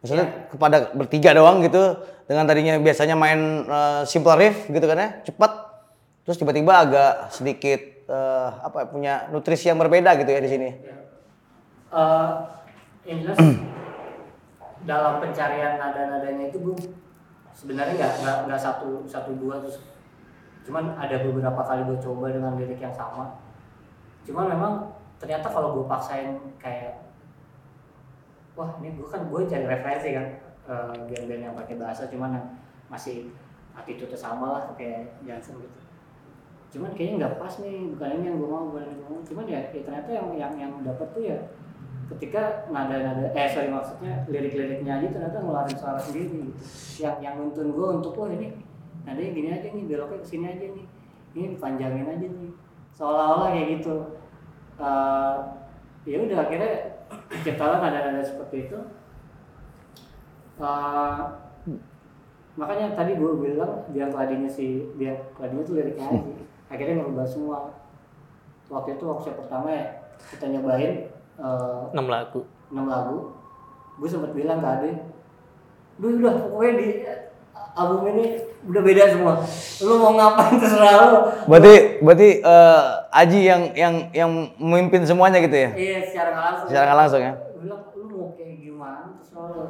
Maksudnya 0.00 0.48
kepada 0.48 0.76
bertiga 0.96 1.36
doang 1.36 1.60
gitu 1.60 1.98
dengan 2.24 2.48
tadinya 2.48 2.78
biasanya 2.80 3.18
main 3.18 3.66
eh, 3.68 4.02
simple 4.08 4.32
riff 4.38 4.64
gitu 4.70 4.86
kan 4.86 4.96
ya, 4.96 5.08
cepat. 5.28 5.52
Terus 6.24 6.38
tiba-tiba 6.40 6.72
agak 6.72 7.12
sedikit 7.36 7.80
eh, 8.08 8.48
apa 8.64 8.76
ya, 8.80 8.86
punya 8.88 9.14
nutrisi 9.28 9.68
yang 9.68 9.76
berbeda 9.76 10.14
gitu 10.24 10.30
ya 10.32 10.40
di 10.40 10.48
sini. 10.48 10.68
Eh, 11.92 12.28
yang 13.12 13.18
jelas 13.28 13.36
dalam 14.82 15.22
pencarian 15.22 15.78
nada-nadanya 15.78 16.50
itu 16.50 16.58
gue 16.58 16.76
sebenarnya 17.54 17.94
nggak 17.94 18.36
nggak 18.48 18.60
satu 18.60 19.06
satu 19.06 19.36
dua 19.38 19.62
terus. 19.62 19.78
Cuman 20.62 20.94
ada 20.94 21.18
beberapa 21.22 21.62
kali 21.62 21.86
gue 21.86 21.98
coba 21.98 22.30
dengan 22.30 22.54
lirik 22.58 22.78
yang 22.78 22.94
sama. 22.94 23.38
Cuman 24.26 24.50
memang 24.50 24.72
ternyata 25.18 25.46
kalau 25.50 25.78
gue 25.78 25.86
paksain 25.86 26.38
kayak 26.58 26.98
wah 28.58 28.74
ini 28.82 28.94
gue 28.98 29.06
kan 29.06 29.26
gue 29.26 29.40
cari 29.46 29.66
referensi 29.66 30.08
kan 30.14 30.26
eh, 30.66 30.94
band-band 31.08 31.42
yang 31.50 31.54
pakai 31.54 31.74
bahasa 31.78 32.06
cuman 32.10 32.38
masih 32.90 33.32
attitude 33.72 34.12
sama 34.18 34.58
lah 34.58 34.62
kayak 34.74 35.14
Johnson 35.24 35.62
gitu. 35.62 35.78
Cuman 36.72 36.90
kayaknya 36.96 37.26
nggak 37.26 37.34
pas 37.38 37.52
nih 37.60 37.92
bukan 37.94 38.08
ini 38.18 38.24
yang 38.32 38.36
gue 38.40 38.48
mau 38.48 38.64
bukan 38.70 38.84
yang 38.84 38.98
gue 38.98 39.08
mau. 39.08 39.22
Cuman 39.22 39.44
ya, 39.46 39.60
ya 39.70 39.80
ternyata 39.84 40.10
yang 40.10 40.28
yang 40.36 40.52
yang 40.58 40.72
dapat 40.82 41.08
tuh 41.14 41.22
ya 41.22 41.38
ketika 42.16 42.66
nada-nada 42.72 43.30
eh 43.32 43.48
sorry 43.48 43.68
maksudnya 43.70 44.24
lirik-liriknya 44.26 44.98
aja 44.98 45.08
ternyata 45.12 45.38
ngeluarin 45.40 45.76
suara 45.76 46.00
sendiri 46.00 46.28
gitu. 46.32 46.52
Yang 47.04 47.16
yang 47.22 47.34
nuntun 47.38 47.68
gue 47.76 47.88
untuk 48.00 48.12
wah 48.18 48.30
ini 48.32 48.56
nadanya 49.04 49.30
gini 49.34 49.48
aja 49.50 49.68
nih 49.70 49.84
beloknya 49.86 50.18
ke 50.22 50.26
sini 50.26 50.46
aja 50.48 50.66
nih 50.72 50.86
ini 51.36 51.44
dipanjangin 51.56 52.08
aja 52.08 52.26
nih. 52.26 52.52
Seolah-olah 52.96 53.48
kayak 53.52 53.68
gitu. 53.78 53.96
Eh, 54.80 55.36
ya 56.08 56.16
udah 56.18 56.38
akhirnya 56.42 56.70
ciptalah 57.44 57.78
nada-nada 57.78 58.22
seperti 58.24 58.66
itu. 58.66 58.78
Eh, 60.58 61.20
makanya 62.52 62.92
tadi 62.96 63.16
gue 63.16 63.32
bilang 63.40 63.84
biar 63.92 64.12
keladinya 64.12 64.48
si 64.48 64.84
biar 65.00 65.16
keladinya 65.32 65.64
tuh 65.64 65.76
liriknya 65.80 66.08
aja 66.08 66.20
akhirnya 66.72 67.04
ngerubah 67.04 67.26
semua. 67.28 67.58
Waktu 68.72 68.96
itu 68.96 69.04
workshop 69.04 69.36
pertama 69.44 69.68
ya 69.68 69.84
kita 70.32 70.48
nyobain 70.48 71.11
eh, 71.38 71.96
6 71.96 72.00
lagu. 72.08 72.40
6 72.72 72.84
lagu. 72.88 73.16
Gue 74.00 74.08
sempat 74.08 74.32
bilang 74.32 74.58
ke 74.58 74.68
Ade 74.68 74.92
Duh 76.00 76.16
udah 76.18 76.34
pokoknya 76.48 76.72
di 76.80 76.88
album 77.76 78.00
ini 78.16 78.24
udah 78.64 78.82
beda 78.82 79.02
semua. 79.12 79.34
Lu 79.84 79.94
mau 80.00 80.12
ngapain 80.16 80.56
terserah 80.56 80.94
lu. 81.12 81.18
Berarti 81.48 81.74
berarti 82.00 82.28
eh, 82.40 82.82
Aji 83.12 83.40
yang 83.44 83.62
yang 83.76 83.94
yang 84.16 84.30
memimpin 84.56 85.04
semuanya 85.04 85.38
gitu 85.44 85.52
ya? 85.52 85.70
iya 85.76 86.00
secara 86.04 86.32
nggak 86.32 86.44
langsung. 86.48 86.66
Secara 86.72 86.84
nggak 86.88 87.00
langsung 87.04 87.20
ya? 87.20 87.32
Bilang 87.60 87.80
lu 87.92 88.04
mau 88.08 88.28
kayak 88.32 88.56
gimana? 88.60 88.98
Terserah 89.20 89.46
lu. 89.52 89.62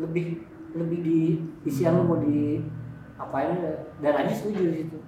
Lebih 0.00 0.26
lebih 0.72 0.98
di 1.04 1.20
isian 1.68 2.00
lu 2.00 2.08
mau 2.08 2.18
di 2.20 2.64
apain 3.20 3.60
dan 4.00 4.12
Aji 4.24 4.32
setuju 4.32 4.62
di 4.72 4.76
situ. 4.84 4.98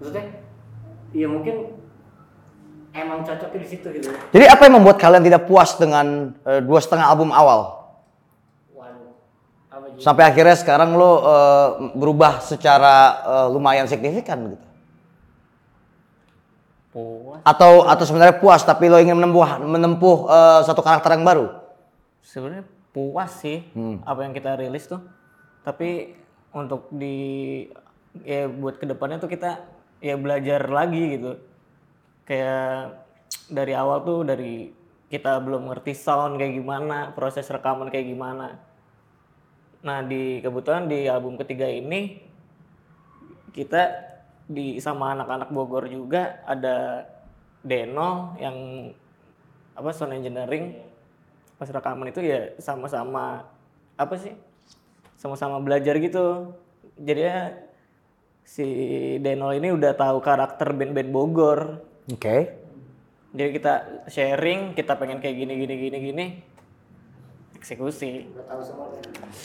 Maksudnya 0.00 0.24
ya 1.12 1.26
mungkin 1.28 1.79
emang 2.94 3.22
cocoknya 3.22 3.58
di 3.62 3.68
situ 3.68 3.86
gitu 3.94 4.10
Jadi 4.34 4.44
apa 4.46 4.62
yang 4.66 4.74
membuat 4.82 4.98
kalian 4.98 5.22
tidak 5.22 5.46
puas 5.46 5.76
dengan 5.78 6.34
eh, 6.46 6.60
dua 6.62 6.80
setengah 6.82 7.06
album 7.06 7.30
awal? 7.30 7.90
waduh? 8.74 9.96
Sampai 10.00 10.26
akhirnya 10.26 10.56
sekarang 10.58 10.98
lo 10.98 11.10
eh, 11.22 11.68
berubah 11.94 12.42
secara 12.42 12.94
eh, 13.22 13.46
lumayan 13.52 13.86
signifikan 13.86 14.56
gitu. 14.56 14.66
puas 16.90 17.40
Atau 17.46 17.86
atau 17.86 18.04
sebenarnya 18.04 18.42
puas 18.42 18.66
tapi 18.66 18.90
lo 18.90 18.98
ingin 18.98 19.14
menempuh 19.14 19.62
menempuh 19.62 20.16
eh, 20.26 20.60
satu 20.66 20.82
karakter 20.82 21.14
yang 21.14 21.26
baru? 21.26 21.60
sebenarnya 22.20 22.64
puas 22.94 23.42
sih 23.42 23.64
apa 24.06 24.20
yang 24.22 24.30
kita 24.30 24.54
rilis 24.54 24.86
tuh 24.86 25.02
tapi 25.66 26.14
untuk 26.54 26.90
di 26.90 27.66
ya 28.26 28.50
buat 28.50 28.78
ke 28.78 28.86
depannya 28.86 29.22
tuh 29.22 29.30
kita 29.30 29.62
ya 30.02 30.14
belajar 30.18 30.66
lagi 30.66 31.18
gitu 31.18 31.38
kayak 32.30 32.94
dari 33.50 33.74
awal 33.74 34.06
tuh 34.06 34.22
dari 34.22 34.70
kita 35.10 35.42
belum 35.42 35.66
ngerti 35.66 35.98
sound 35.98 36.38
kayak 36.38 36.62
gimana 36.62 37.10
proses 37.10 37.50
rekaman 37.50 37.90
kayak 37.90 38.06
gimana. 38.06 38.54
Nah 39.82 40.06
di 40.06 40.38
kebetulan 40.38 40.86
di 40.86 41.10
album 41.10 41.34
ketiga 41.34 41.66
ini 41.66 42.22
kita 43.50 44.06
di 44.46 44.78
sama 44.78 45.18
anak-anak 45.18 45.50
Bogor 45.50 45.90
juga 45.90 46.38
ada 46.46 47.02
Deno 47.66 48.38
yang 48.38 48.86
apa 49.74 49.90
sound 49.90 50.14
engineering. 50.14 50.78
Pas 51.58 51.66
rekaman 51.66 52.14
itu 52.14 52.22
ya 52.22 52.54
sama-sama 52.62 53.42
apa 53.98 54.14
sih 54.14 54.38
sama-sama 55.18 55.58
belajar 55.58 55.98
gitu. 55.98 56.54
Jadinya 56.94 57.58
si 58.46 58.66
Deno 59.18 59.50
ini 59.50 59.74
udah 59.74 59.98
tahu 59.98 60.22
karakter 60.22 60.70
band-band 60.78 61.10
Bogor 61.10 61.89
Oke. 62.10 62.36
jadi 63.30 63.50
kita 63.54 63.72
sharing 64.10 64.74
kita 64.74 64.98
pengen 64.98 65.22
kayak 65.22 65.36
gini 65.38 65.54
gini 65.54 65.74
gini 65.78 65.98
gini 66.02 66.26
eksekusi 67.60 68.24
semua 68.64 68.88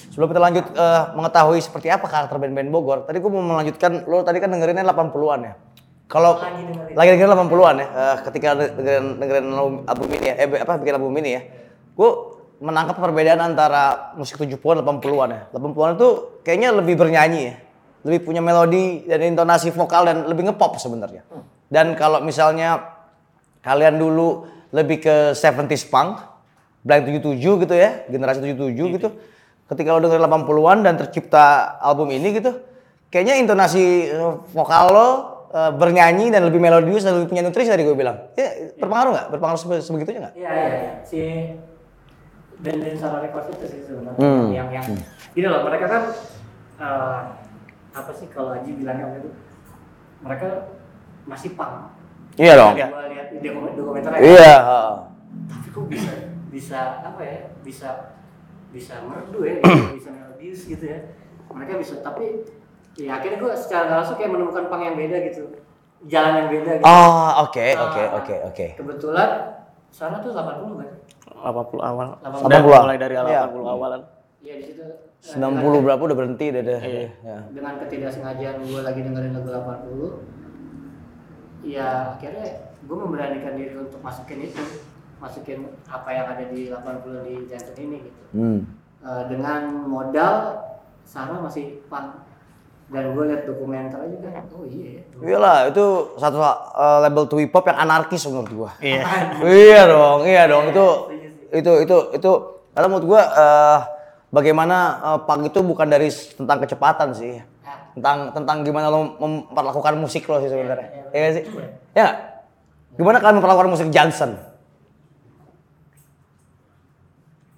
Sebelum 0.10 0.28
kita 0.32 0.42
lanjut 0.42 0.66
eh, 0.72 1.04
mengetahui 1.14 1.60
seperti 1.60 1.92
apa 1.92 2.08
karakter 2.08 2.40
band-band 2.40 2.72
Bogor, 2.72 3.04
tadi 3.04 3.20
gue 3.20 3.28
mau 3.28 3.44
melanjutkan, 3.44 4.08
lo 4.08 4.24
tadi 4.24 4.40
kan 4.40 4.50
dengerinnya 4.50 4.88
80-an 4.88 5.40
ya. 5.44 5.54
Kalau 6.08 6.40
Lagi 6.40 6.64
dengerin. 6.64 6.96
lagi 6.96 7.10
dengerin 7.18 7.32
80-an 7.36 7.76
ya, 7.76 7.88
eh, 7.92 8.16
ketika 8.24 8.48
dengerin, 8.56 9.06
dengerin 9.20 9.48
album 9.84 10.08
ini 10.16 10.26
ya, 10.32 10.36
eh 10.40 10.48
apa 10.64 10.74
bikin 10.80 10.96
album 10.96 11.14
ini 11.20 11.30
ya, 11.36 11.42
gue 11.94 12.10
menangkap 12.64 12.96
perbedaan 12.98 13.42
antara 13.44 14.16
musik 14.16 14.40
70-an 14.40 14.80
80-an 14.82 15.30
ya. 15.36 15.42
80-an 15.52 15.92
itu 16.00 16.10
kayaknya 16.42 16.70
lebih 16.72 16.96
bernyanyi 16.96 17.42
ya, 17.52 17.56
lebih 18.08 18.20
punya 18.24 18.40
melodi 18.40 19.04
dan 19.06 19.22
intonasi 19.28 19.76
vokal 19.76 20.08
dan 20.08 20.24
lebih 20.26 20.50
ngepop 20.50 20.80
sebenarnya. 20.80 21.28
Dan 21.68 21.94
kalau 21.94 22.20
misalnya 22.20 22.94
kalian 23.60 23.96
dulu 23.96 24.46
lebih 24.70 25.00
ke 25.00 25.16
70s 25.32 25.86
punk, 25.86 26.22
Blank 26.82 27.02
77 27.10 27.42
gitu 27.60 27.74
ya, 27.74 28.06
generasi 28.06 28.46
77 28.46 28.96
gitu. 28.96 29.10
Ketika 29.66 29.90
lo 29.90 30.00
dengerin 30.00 30.22
80-an 30.24 30.78
dan 30.82 30.94
tercipta 30.96 31.46
album 31.80 32.10
ini 32.10 32.38
gitu, 32.38 32.54
kayaknya 33.10 33.42
intonasi 33.42 33.82
eh, 34.08 34.34
vokal 34.48 34.86
lo 34.88 35.08
eh, 35.50 35.72
bernyanyi 35.72 36.30
dan 36.30 36.46
lebih 36.46 36.60
melodius 36.60 37.02
dan 37.02 37.18
lebih 37.18 37.28
punya 37.28 37.42
nutrisi 37.42 37.68
tadi 37.68 37.82
gue 37.82 37.94
bilang. 37.94 38.30
Ya, 38.34 38.70
berpengaruh 38.78 39.12
nggak? 39.12 39.28
Berpengaruh 39.34 39.58
sebe- 39.58 39.82
sebegitunya 39.82 40.20
nggak? 40.22 40.34
Iya 40.36 40.52
iya 40.52 40.68
iya. 40.70 40.94
si 41.02 41.22
band-band 42.56 42.98
Sarah 42.98 43.20
Records 43.20 43.50
itu 43.50 43.66
sih 43.68 43.82
sebenarnya 43.84 44.22
Hmm. 44.22 44.48
yang 44.50 44.70
yang 44.72 44.86
gini 45.34 45.44
loh 45.46 45.66
mereka 45.66 45.86
kan 45.88 46.04
eh, 46.78 47.20
apa 47.92 48.12
sih 48.14 48.28
kalau 48.30 48.54
Aji 48.54 48.72
bilangnya 48.72 49.10
waktu 49.10 49.20
itu 49.22 49.30
mereka 50.22 50.48
masih 51.26 51.54
punk. 51.54 51.92
Iya 52.36 52.54
dong. 52.56 52.74
Iya. 52.74 52.88
Gua 52.88 53.06
lihat 53.08 53.28
di 53.30 53.38
dokum- 53.42 53.74
dokumenternya. 53.74 54.20
Iya. 54.20 54.54
heeh. 54.60 54.94
Tapi 55.46 55.68
kok 55.70 55.86
bisa 55.88 56.12
bisa 56.48 56.80
apa 57.04 57.22
ya 57.22 57.38
bisa 57.60 57.90
bisa 58.70 58.94
merdu 59.02 59.40
ya 59.42 59.56
bisa, 59.96 60.10
melodius 60.10 60.62
gitu 60.66 60.86
ya. 60.86 61.00
Mereka 61.48 61.78
bisa 61.78 62.00
tapi 62.00 62.44
ya 62.96 63.16
akhirnya 63.16 63.38
gue 63.38 63.52
secara 63.54 63.82
nggak 63.86 63.98
langsung 64.00 64.16
kayak 64.16 64.32
menemukan 64.32 64.66
punk 64.68 64.84
yang 64.84 64.96
beda 64.96 65.18
gitu 65.26 65.44
jalan 66.06 66.34
yang 66.38 66.48
beda 66.50 66.72
gitu. 66.78 66.86
Oh, 66.86 67.30
oke, 67.42 67.66
Ah, 67.66 67.84
oke, 67.86 68.04
oke, 68.14 68.36
oke. 68.46 68.66
Kebetulan 68.76 69.30
Sarah 69.90 70.20
tuh 70.20 70.32
80 70.32 70.76
kan? 70.78 70.90
80 71.36 71.80
awal 71.82 72.08
80. 72.22 72.46
Udah 72.46 72.60
80. 72.60 72.84
mulai 72.84 72.98
dari 72.98 73.16
Iya. 73.16 73.42
80 73.48 73.64
awalan 73.66 74.02
Iya 74.40 74.56
di 74.60 74.66
situ. 74.66 74.84
eh, 74.84 74.96
90 75.26 75.82
berapa 75.82 76.02
udah 76.02 76.18
berhenti 76.18 76.46
deh 76.50 76.62
deh. 76.62 76.80
Iya. 76.80 77.08
Ya. 77.20 77.38
dengan 77.50 77.74
ketidaksengajaan 77.80 78.56
gue 78.62 78.82
lagi 78.82 79.00
dengerin 79.02 79.32
lagu 79.34 79.50
80 79.50 80.35
ya 81.66 82.14
akhirnya 82.14 82.70
gue 82.86 82.98
memberanikan 82.98 83.58
diri 83.58 83.74
untuk 83.74 83.98
masukin 84.06 84.46
itu 84.46 84.62
masukin 85.18 85.66
apa 85.90 86.10
yang 86.14 86.28
ada 86.30 86.46
di 86.54 86.70
80 86.70 87.26
di 87.26 87.36
jantung 87.50 87.78
ini 87.82 87.98
gitu 88.06 88.22
Hmm. 88.36 88.60
Eh, 89.06 89.24
dengan 89.32 89.86
modal 89.86 90.60
Sarah 91.06 91.38
masih 91.38 91.86
punk 91.88 92.26
dan 92.90 93.18
gue 93.18 93.24
liat 93.26 93.50
dokumenternya 93.50 94.10
juga 94.14 94.30
oh 94.54 94.66
iya 94.66 95.02
ya 95.02 95.04
Iyalah, 95.26 95.58
itu 95.74 95.86
satu 96.22 96.38
uh, 96.38 97.02
label 97.02 97.26
twee 97.26 97.50
pop 97.50 97.66
yang 97.66 97.82
anarkis 97.82 98.30
menurut 98.30 98.52
gua. 98.54 98.72
iya 98.78 99.02
iya 99.42 99.82
dong, 99.90 100.22
iya 100.22 100.46
dong. 100.46 100.70
Itu 100.70 100.86
itu 101.50 101.72
itu 101.82 101.98
itu 102.14 102.32
karena 102.78 102.88
menurut 102.92 103.06
gua 103.10 103.22
eh, 103.26 103.80
bagaimana 104.30 104.78
eh, 105.02 105.20
punk 105.26 105.50
itu 105.50 105.60
bukan 105.66 105.88
dari 105.90 106.14
tentang 106.14 106.62
kecepatan 106.62 107.10
sih. 107.18 107.42
Tentang 107.96 108.36
tentang 108.36 108.58
gimana 108.68 108.92
lo 108.92 109.16
memperlakukan 109.18 109.96
musik 109.96 110.28
lo 110.28 110.44
sih 110.44 110.52
sebenarnya. 110.52 110.88
Iya 111.16 111.20
nggak 111.20 111.34
sih? 111.34 111.44
Ya? 111.96 112.08
Gimana 112.96 113.24
kalian 113.24 113.40
memperlakukan 113.40 113.72
musik 113.72 113.88
Johnson? 113.92 114.36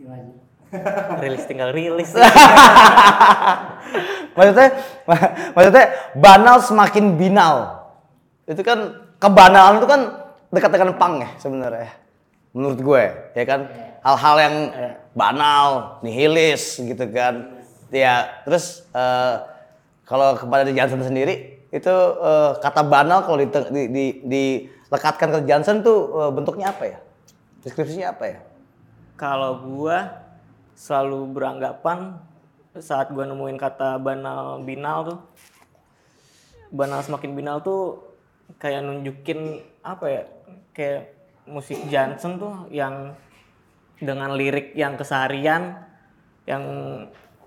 gimana 0.08 1.20
rilis 1.20 1.44
tinggal 1.48 1.70
rilis 1.75 2.12
maksudnya 4.38 4.70
maksudnya 5.56 5.86
banal 6.15 6.63
semakin 6.63 7.20
binal. 7.20 7.56
Itu 8.48 8.63
kan 8.63 9.12
kebanalan 9.20 9.84
itu 9.84 9.88
kan 9.89 10.01
dekat 10.53 10.72
dengan 10.72 10.96
punk 10.96 11.24
ya 11.24 11.29
sebenarnya. 11.41 11.91
Menurut 12.56 12.79
gue, 12.79 13.03
ya 13.36 13.44
kan 13.44 13.67
hal-hal 14.01 14.36
yang 14.39 14.56
banal, 15.12 16.00
nihilis 16.01 16.79
gitu 16.79 17.06
kan. 17.12 17.60
Ya, 17.91 18.44
terus 18.48 18.88
eh, 18.96 19.36
kalau 20.07 20.33
kepada 20.39 20.65
Johnson 20.71 21.03
sendiri 21.03 21.67
itu 21.69 21.95
eh, 22.23 22.51
kata 22.63 22.81
banal 22.87 23.27
kalau 23.27 23.37
di, 23.43 23.47
di, 23.51 23.83
di, 23.91 24.05
dilekatkan 24.23 25.29
ke 25.35 25.39
Johnson 25.45 25.83
tuh 25.83 25.99
eh, 26.25 26.31
bentuknya 26.31 26.71
apa 26.71 26.83
ya? 26.87 26.97
Deskripsinya 27.61 28.15
apa 28.15 28.25
ya? 28.25 28.39
kalau 29.17 29.65
gua 29.65 30.23
selalu 30.77 31.33
beranggapan 31.33 32.21
saat 32.77 33.09
gua 33.09 33.25
nemuin 33.25 33.57
kata 33.57 33.97
banal 33.97 34.61
binal 34.61 34.97
tuh 35.03 35.19
banal 36.69 37.01
semakin 37.01 37.33
binal 37.33 37.57
tuh 37.65 37.97
kayak 38.61 38.85
nunjukin 38.85 39.65
apa 39.81 40.05
ya 40.05 40.23
kayak 40.71 41.01
musik 41.49 41.81
Johnson 41.89 42.37
tuh 42.37 42.55
yang 42.69 43.17
dengan 43.97 44.37
lirik 44.37 44.77
yang 44.77 44.93
keseharian 44.93 45.81
yang 46.45 46.63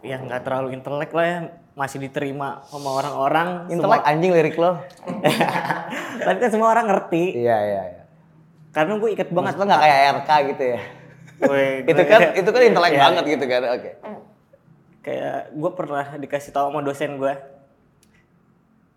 yang 0.02 0.26
nggak 0.26 0.42
terlalu 0.42 0.74
intelek 0.74 1.14
lah 1.14 1.26
ya 1.30 1.40
masih 1.80 1.96
diterima 1.98 2.60
sama 2.68 2.92
orang-orang 2.92 3.48
Intelek 3.66 4.04
anjing 4.04 4.30
lirik 4.30 4.56
lo. 4.56 4.76
tapi 6.24 6.36
kan 6.36 6.50
semua 6.52 6.68
orang 6.68 6.84
ngerti 6.86 7.40
Iya, 7.40 7.56
iya, 7.58 7.82
iya. 7.88 8.02
karena 8.70 9.00
gue 9.00 9.08
ikat 9.10 9.32
banget 9.32 9.56
lo 9.56 9.64
nggak 9.64 9.80
kayak 9.80 9.98
RK 10.14 10.30
gitu 10.46 10.64
ya? 10.68 10.80
Weh, 11.40 11.74
itu 11.90 12.02
kan 12.04 12.20
itu 12.36 12.48
kan 12.48 12.62
intelek 12.62 12.92
Iya. 12.92 13.00
banget 13.02 13.24
gitu 13.30 13.44
kan. 13.46 13.62
Oke. 13.72 13.90
kayak 15.00 15.56
gue 15.56 15.70
pernah 15.72 16.06
dikasih 16.14 16.52
tahu 16.52 16.68
sama 16.68 16.80
dosen 16.80 17.16
gue 17.16 17.32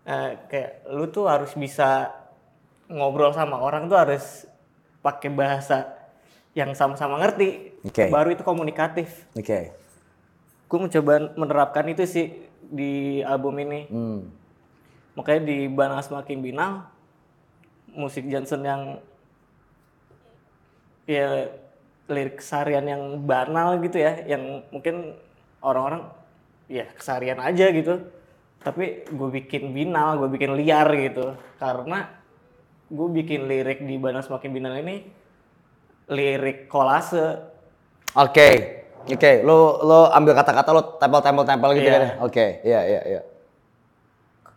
Eh, 0.04 0.30
kayak 0.44 0.84
lu 0.92 1.08
tuh 1.08 1.24
harus 1.24 1.56
bisa 1.56 2.12
ngobrol 2.86 3.32
sama 3.32 3.56
orang 3.56 3.88
tuh 3.88 3.96
harus 3.96 4.44
pakai 5.00 5.32
bahasa 5.32 5.96
yang 6.52 6.76
sama-sama 6.76 7.16
ngerti 7.16 7.72
Oke. 7.82 8.12
baru 8.12 8.28
itu 8.30 8.44
komunikatif 8.44 9.24
Oke. 9.32 9.72
gue 10.64 10.78
mencoba 10.78 11.32
menerapkan 11.34 11.88
itu 11.88 12.04
sih 12.04 12.36
di 12.70 13.20
album 13.20 13.58
ini 13.60 13.80
Hmm. 13.88 14.20
makanya 15.14 15.42
di 15.46 15.58
Banal 15.68 16.00
Semakin 16.00 16.38
Binal 16.40 16.72
musik 17.94 18.26
Johnson 18.26 18.62
yang 18.66 18.82
ya 21.04 21.52
lirik 22.08 22.40
keseharian 22.40 22.84
yang 22.84 23.02
banal 23.24 23.80
gitu 23.80 24.00
ya 24.00 24.24
yang 24.24 24.64
mungkin 24.72 25.16
orang-orang 25.64 26.08
ya 26.68 26.84
keseharian 26.96 27.40
aja 27.40 27.68
gitu 27.72 28.08
tapi 28.64 29.04
gue 29.04 29.28
bikin 29.40 29.76
binal 29.76 30.16
gue 30.20 30.28
bikin 30.32 30.56
liar 30.56 30.88
gitu 30.96 31.36
karena 31.60 32.08
gue 32.88 33.08
bikin 33.12 33.48
lirik 33.48 33.84
di 33.84 33.96
Banal 33.96 34.24
Semakin 34.24 34.50
Binal 34.52 34.80
ini 34.80 35.04
lirik 36.08 36.68
kolase 36.68 37.52
Oke. 38.14 38.83
Oke, 39.04 39.44
lo 39.44 39.56
lo 39.80 39.98
ambil 40.10 40.32
kata-kata 40.32 40.70
lo 40.70 40.96
tempel-tempel-tempel 40.96 41.70
gitu 41.76 41.84
Iya. 41.84 41.92
kan. 41.92 42.00
ya? 42.00 42.10
Oke, 42.20 42.46
iya 42.62 42.80
iya 42.82 43.00
iya. 43.04 43.20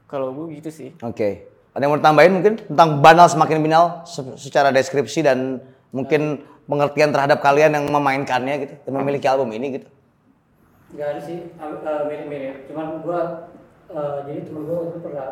Kalau 0.08 0.32
gue 0.32 0.56
gitu 0.56 0.72
sih. 0.72 0.90
Oke. 1.04 1.44
Ada 1.76 1.84
yang 1.84 1.92
mau 1.94 2.02
tambahin 2.02 2.34
mungkin 2.34 2.54
tentang 2.58 3.04
banal 3.04 3.28
semakin 3.28 3.60
binal 3.60 3.84
se- 4.02 4.40
secara 4.40 4.72
deskripsi 4.72 5.22
dan 5.22 5.60
mungkin 5.92 6.42
pengertian 6.66 7.12
terhadap 7.12 7.38
kalian 7.38 7.76
yang 7.76 7.86
memainkannya 7.86 8.56
gitu 8.64 8.76
dan 8.82 8.92
memiliki 8.96 9.28
album 9.28 9.52
ini 9.52 9.78
gitu. 9.78 9.88
Gak 10.96 11.08
ada 11.12 11.22
sih, 11.22 11.52
eh, 11.52 12.02
mirip-mirip. 12.08 12.66
Cuman 12.66 13.04
gua 13.04 13.52
eh, 13.88 14.18
jadi 14.26 14.40
temen 14.44 14.64
gua 14.64 14.90
itu 14.90 15.00
pernah 15.00 15.28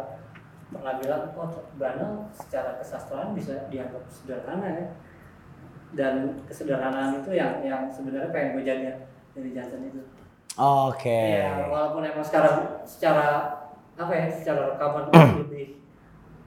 pernah 0.65 0.93
bilang, 0.99 1.23
oh 1.33 1.49
banal 1.75 2.11
secara 2.35 2.75
kesastraan 2.77 3.31
bisa 3.31 3.71
dianggap 3.71 4.03
sederhana 4.11 4.67
ya. 4.67 4.85
Dan 5.95 6.43
kesederhanaan 6.43 7.23
itu 7.23 7.31
yang 7.31 7.63
yang 7.63 7.87
sebenarnya 7.87 8.29
pengen 8.35 8.59
gue 8.59 8.63
jaga 8.67 8.91
dari 9.31 9.49
Johnson 9.55 9.81
itu. 9.87 10.01
Oke. 10.55 11.11
Iya, 11.39 11.67
walaupun 11.67 12.03
emang 12.03 12.23
sekarang 12.23 12.83
secara 12.83 13.27
apa 13.95 14.11
ya, 14.11 14.27
secara 14.31 14.75
rekaman 14.75 15.07
lebih 15.47 15.79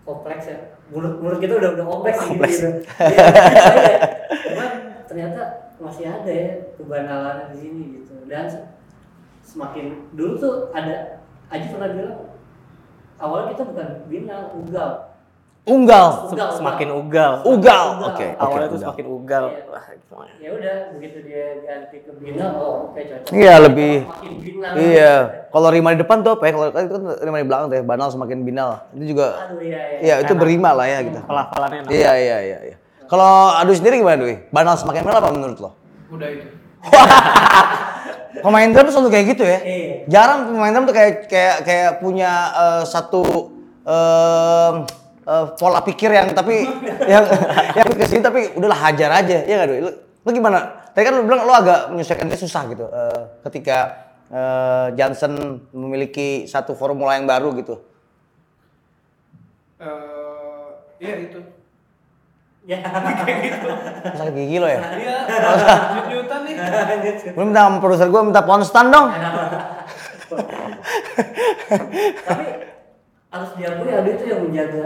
kompleks 0.04 0.48
ya. 0.48 0.58
Mulut 0.88 1.20
mulut 1.20 1.40
kita 1.40 1.56
udah 1.56 1.76
udah 1.76 1.84
kompleks, 1.84 2.20
sih 2.24 2.36
gitu. 2.36 2.68
Iya, 3.12 3.24
iya. 3.28 3.98
Cuman 4.48 4.70
ternyata 5.04 5.42
masih 5.76 6.04
ada 6.08 6.28
ya 6.32 6.48
kebanalan 6.76 7.52
di 7.52 7.56
sini 7.60 7.82
gitu. 8.00 8.16
Dan 8.28 8.48
se- 8.48 8.68
semakin 9.44 10.12
dulu 10.12 10.36
tuh 10.36 10.54
ada 10.72 11.20
Aji 11.48 11.72
pernah 11.72 11.88
bilang 11.96 12.16
awalnya 13.16 13.56
kita 13.56 13.64
bukan 13.64 13.88
binal, 14.12 14.52
ugal. 14.52 15.07
Unggal. 15.68 16.06
Ugal, 16.26 16.48
Semakin 16.56 16.88
ugal. 16.90 17.32
Ugal. 17.44 17.84
Oke. 18.08 18.26
Awalnya 18.34 18.40
oke, 18.40 18.56
tuh 18.64 18.74
ugal. 18.74 18.82
semakin 18.82 19.06
ugal. 19.06 19.44
Iya. 19.44 19.62
Wah, 19.68 19.84
gimana? 19.92 20.32
Ya 20.38 20.50
udah, 20.50 20.74
begitu 20.96 21.18
dia 21.22 21.44
ganti 21.60 21.96
ke 22.00 22.10
binal, 22.16 22.50
oh 22.56 22.72
oke 22.88 23.00
cocok. 23.00 23.30
Iya, 23.30 23.54
lebih- 23.60 24.02
Makin. 24.02 24.32
Iya. 24.74 25.12
Kalau 25.48 25.68
rima 25.68 25.88
di 25.92 26.00
depan 26.00 26.16
tuh 26.20 26.32
apa 26.34 26.44
ya? 26.44 26.52
Kalau 26.52 26.66
itu 26.70 26.90
kan 26.90 27.02
rima 27.20 27.36
di 27.38 27.46
belakang 27.46 27.66
tuh 27.68 27.76
ya. 27.76 27.84
Banal 27.84 28.08
semakin 28.08 28.38
binal. 28.42 28.68
Itu 28.90 29.04
juga 29.06 29.26
Aduh 29.44 29.60
iya 29.60 29.80
iya. 29.94 29.98
Iya, 30.00 30.14
itu 30.24 30.32
berima 30.34 30.70
lah 30.72 30.86
ya 30.86 30.98
gitu. 31.04 31.20
Pelafalannya. 31.20 31.80
Iya, 31.86 32.12
iya, 32.16 32.38
iya, 32.42 32.58
iya. 32.64 32.76
Kalau 33.04 33.52
Adu 33.54 33.72
sendiri 33.72 34.00
gimana, 34.00 34.18
Dwi? 34.18 34.48
Banal 34.48 34.74
semakin 34.74 35.00
binal 35.04 35.20
apa 35.20 35.30
menurut 35.30 35.58
lo? 35.58 35.70
Udah 36.08 36.28
itu. 36.28 36.48
Pemain 38.38 38.70
drum 38.70 38.86
tuh 38.86 38.94
selalu 38.94 39.10
kayak 39.10 39.26
gitu 39.34 39.42
ya. 39.42 39.58
Iya. 39.58 39.94
Jarang 40.06 40.38
pemain 40.48 40.70
drum 40.70 40.86
tuh 40.86 40.94
kayak 40.94 41.26
kayak 41.26 41.56
kayak 41.66 41.90
punya 41.98 42.30
eh, 42.54 42.82
satu 42.86 43.50
em, 43.82 44.74
eh, 45.28 45.46
pola 45.60 45.84
pikir 45.84 46.08
yang 46.08 46.32
tapi 46.32 46.64
yang 47.12 47.24
yang 47.76 47.88
ke 47.92 48.04
sini 48.08 48.24
tapi 48.24 48.56
udahlah 48.56 48.80
hajar 48.88 49.10
aja. 49.20 49.44
Ya 49.44 49.60
enggak, 49.60 49.68
Dwi? 49.68 49.80
Lu, 49.84 49.90
lu 50.24 50.30
gimana? 50.32 50.88
Tadi 50.96 51.04
kan 51.04 51.12
lu 51.14 51.22
bilang 51.28 51.44
lu 51.44 51.52
agak 51.52 51.92
menyesuaikannya 51.92 52.38
susah 52.40 52.62
gitu 52.72 52.88
eh, 52.88 53.22
ketika 53.46 54.08
eh, 54.32 54.86
Johnson 54.96 55.62
memiliki 55.76 56.48
satu 56.48 56.72
formula 56.72 57.14
yang 57.20 57.28
baru 57.28 57.52
gitu. 57.60 57.76
Eh, 59.78 60.68
iya 60.98 61.14
itu. 61.28 61.40
Ya. 62.68 62.84
Sakit 64.18 64.34
gigi 64.36 64.60
lo 64.60 64.68
ya? 64.68 64.80
Iya, 64.92 65.16
jut-jutan 65.96 66.40
nih. 66.44 66.54
Lu 67.38 67.42
minta 67.48 67.64
sama 67.64 67.80
produser 67.80 68.12
gue 68.12 68.22
minta 68.28 68.44
ponstan 68.44 68.92
dong. 68.92 69.08
Tapi 72.28 72.46
harus 73.28 73.50
diakui 73.56 73.88
Adi 73.92 74.10
itu 74.16 74.24
yang 74.28 74.40
menjaga 74.44 74.84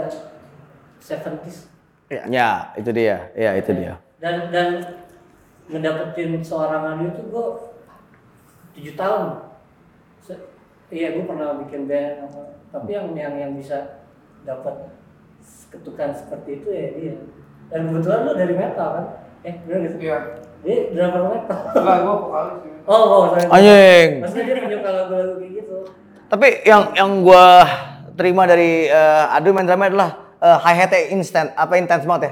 70s 1.03 1.67
Ya, 2.29 2.69
itu 2.77 2.93
dia. 2.93 3.33
Ya, 3.33 3.57
itu 3.57 3.73
dia. 3.73 3.97
dan 4.23 4.47
dan 4.53 4.67
ngedapetin 5.67 6.39
seorang 6.39 6.95
Adi 6.95 7.11
itu 7.11 7.21
gue 7.27 7.45
tujuh 8.77 8.95
tahun. 8.95 9.51
Iya 10.93 11.17
gue 11.17 11.25
pernah 11.25 11.57
bikin 11.65 11.89
band 11.89 12.29
apa, 12.29 12.41
tapi 12.69 12.93
yang 12.93 13.17
yang 13.17 13.33
yang 13.33 13.51
bisa 13.57 14.05
dapat 14.45 14.93
ketukan 15.73 16.13
seperti 16.13 16.61
itu 16.61 16.69
ya 16.69 16.87
dia. 16.93 17.13
Dan 17.73 17.89
kebetulan 17.89 18.29
lo 18.29 18.33
dari 18.37 18.53
metal 18.53 18.89
kan? 18.93 19.05
Eh 19.41 19.57
bener 19.65 19.89
gitu? 19.89 19.97
Iya. 20.05 20.17
Dia 20.61 20.77
drummer 20.93 21.23
metal. 21.33 21.59
Lah 21.81 21.97
gua 22.05 22.15
vokalis. 22.21 22.61
Oh, 22.85 22.93
oh, 22.93 23.23
sorry. 23.33 23.47
Anjing. 23.49 24.09
Maksudnya 24.21 24.43
dia 24.45 24.55
punya 24.61 24.77
lagu-lagu 24.85 25.33
kayak 25.41 25.51
gitu. 25.57 25.77
Tapi 26.29 26.47
yang 26.63 26.83
yang 26.93 27.09
gua 27.25 27.65
terima 28.13 28.45
dari 28.45 28.85
eh, 28.87 29.35
Adu 29.35 29.49
main 29.49 29.65
drumnya 29.65 29.89
adalah 29.89 30.11
uh, 30.43 30.57
hi 30.59 30.75
hatnya 30.75 30.99
instant, 31.15 31.55
apa 31.55 31.79
intens 31.79 32.03
banget 32.03 32.29
ya. 32.29 32.31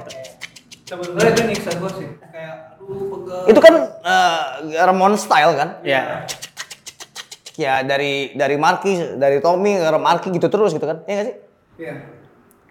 Sebenarnya 0.92 1.32
itu 1.32 1.42
nyiksa 1.48 1.70
sih. 1.96 2.08
Kayak 2.28 2.76
aduh 2.76 3.00
pegel. 3.08 3.40
Itu 3.48 3.60
kan 3.64 3.74
eh, 4.04 4.38
Ramon 4.84 5.16
style 5.16 5.56
kan? 5.56 5.80
Iya. 5.80 6.28
Ya 7.56 7.80
dari 7.80 8.36
dari 8.36 8.56
Marky, 8.60 9.16
dari 9.16 9.40
Tommy 9.40 9.80
ke 9.80 9.88
Marky 9.96 10.28
gitu 10.36 10.52
terus 10.52 10.76
gitu 10.76 10.84
kan? 10.84 11.00
Iya 11.08 11.14
gak 11.16 11.26
sih? 11.28 11.36
Iya. 11.80 11.94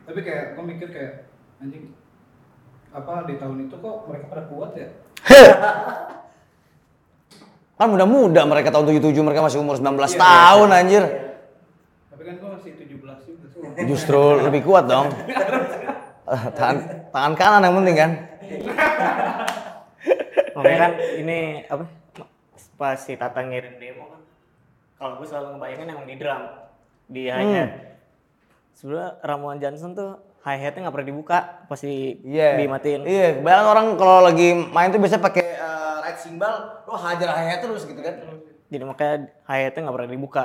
Tapi 0.06 0.20
kayak 0.22 0.44
gua 0.54 0.64
mikir 0.66 0.88
kayak 0.94 1.26
anjing 1.62 1.94
apa 2.92 3.24
di 3.26 3.40
tahun 3.40 3.72
itu 3.72 3.76
kok 3.80 3.96
mereka 4.06 4.26
pada 4.30 4.44
kuat 4.52 4.72
ya? 4.78 4.88
Kan 7.82 7.88
muda-muda 7.90 8.46
mereka 8.46 8.70
tahun 8.70 8.94
77 8.94 9.18
mereka 9.26 9.42
masih 9.42 9.58
umur 9.58 9.74
19 9.82 9.98
Iya, 9.98 10.20
tahun 10.22 10.70
anjir. 10.70 11.04
Tapi 12.14 12.22
kan 12.22 12.36
gua 12.38 12.50
masih 12.62 12.78
17 12.78 12.86
juga 12.86 12.90
sih. 12.90 12.91
Justru 13.86 14.22
lebih 14.42 14.62
kuat 14.64 14.86
dong. 14.86 15.10
Tangan 16.56 16.78
tangan 17.12 17.34
kanan 17.36 17.62
yang 17.66 17.76
penting 17.78 17.98
kan? 17.98 18.12
Makanya 20.52 20.78
kan 20.80 20.92
ini 21.18 21.40
apa? 21.68 21.86
Pas 22.76 22.98
si 22.98 23.14
Tata 23.14 23.42
ngirim 23.42 23.78
demo 23.78 24.10
kan. 24.10 24.22
Kalau 24.98 25.14
gue 25.18 25.28
selalu 25.28 25.48
ngebayangin 25.58 25.88
emang 25.90 26.06
di 26.06 26.16
drum, 26.18 26.42
di 27.10 27.24
hi 27.26 27.46
hat. 27.58 27.70
Sebenarnya 28.78 29.10
Ramuan 29.22 29.58
Johnson 29.58 29.94
tuh 29.94 30.12
hi 30.42 30.58
hatnya 30.58 30.86
nggak 30.86 30.96
pernah 30.96 31.10
dibuka, 31.10 31.38
pasti 31.66 32.22
Iya. 32.22 32.58
dimatiin. 32.58 33.02
Iya, 33.06 33.28
kebanyakan 33.38 33.68
orang 33.68 33.88
kalau 33.98 34.26
lagi 34.26 34.48
main 34.70 34.90
tuh 34.90 34.98
biasanya 34.98 35.22
pakai 35.22 35.46
eh, 35.46 35.96
right 36.02 36.18
cymbal, 36.18 36.54
lo 36.86 36.98
hajar 36.98 37.30
hi 37.34 37.58
terus 37.58 37.86
gitu 37.86 38.02
kan. 38.02 38.16
Jadi 38.70 38.84
makanya 38.86 39.16
hi 39.46 39.60
hatnya 39.66 39.80
nggak 39.86 39.96
pernah 39.98 40.10
dibuka. 40.10 40.44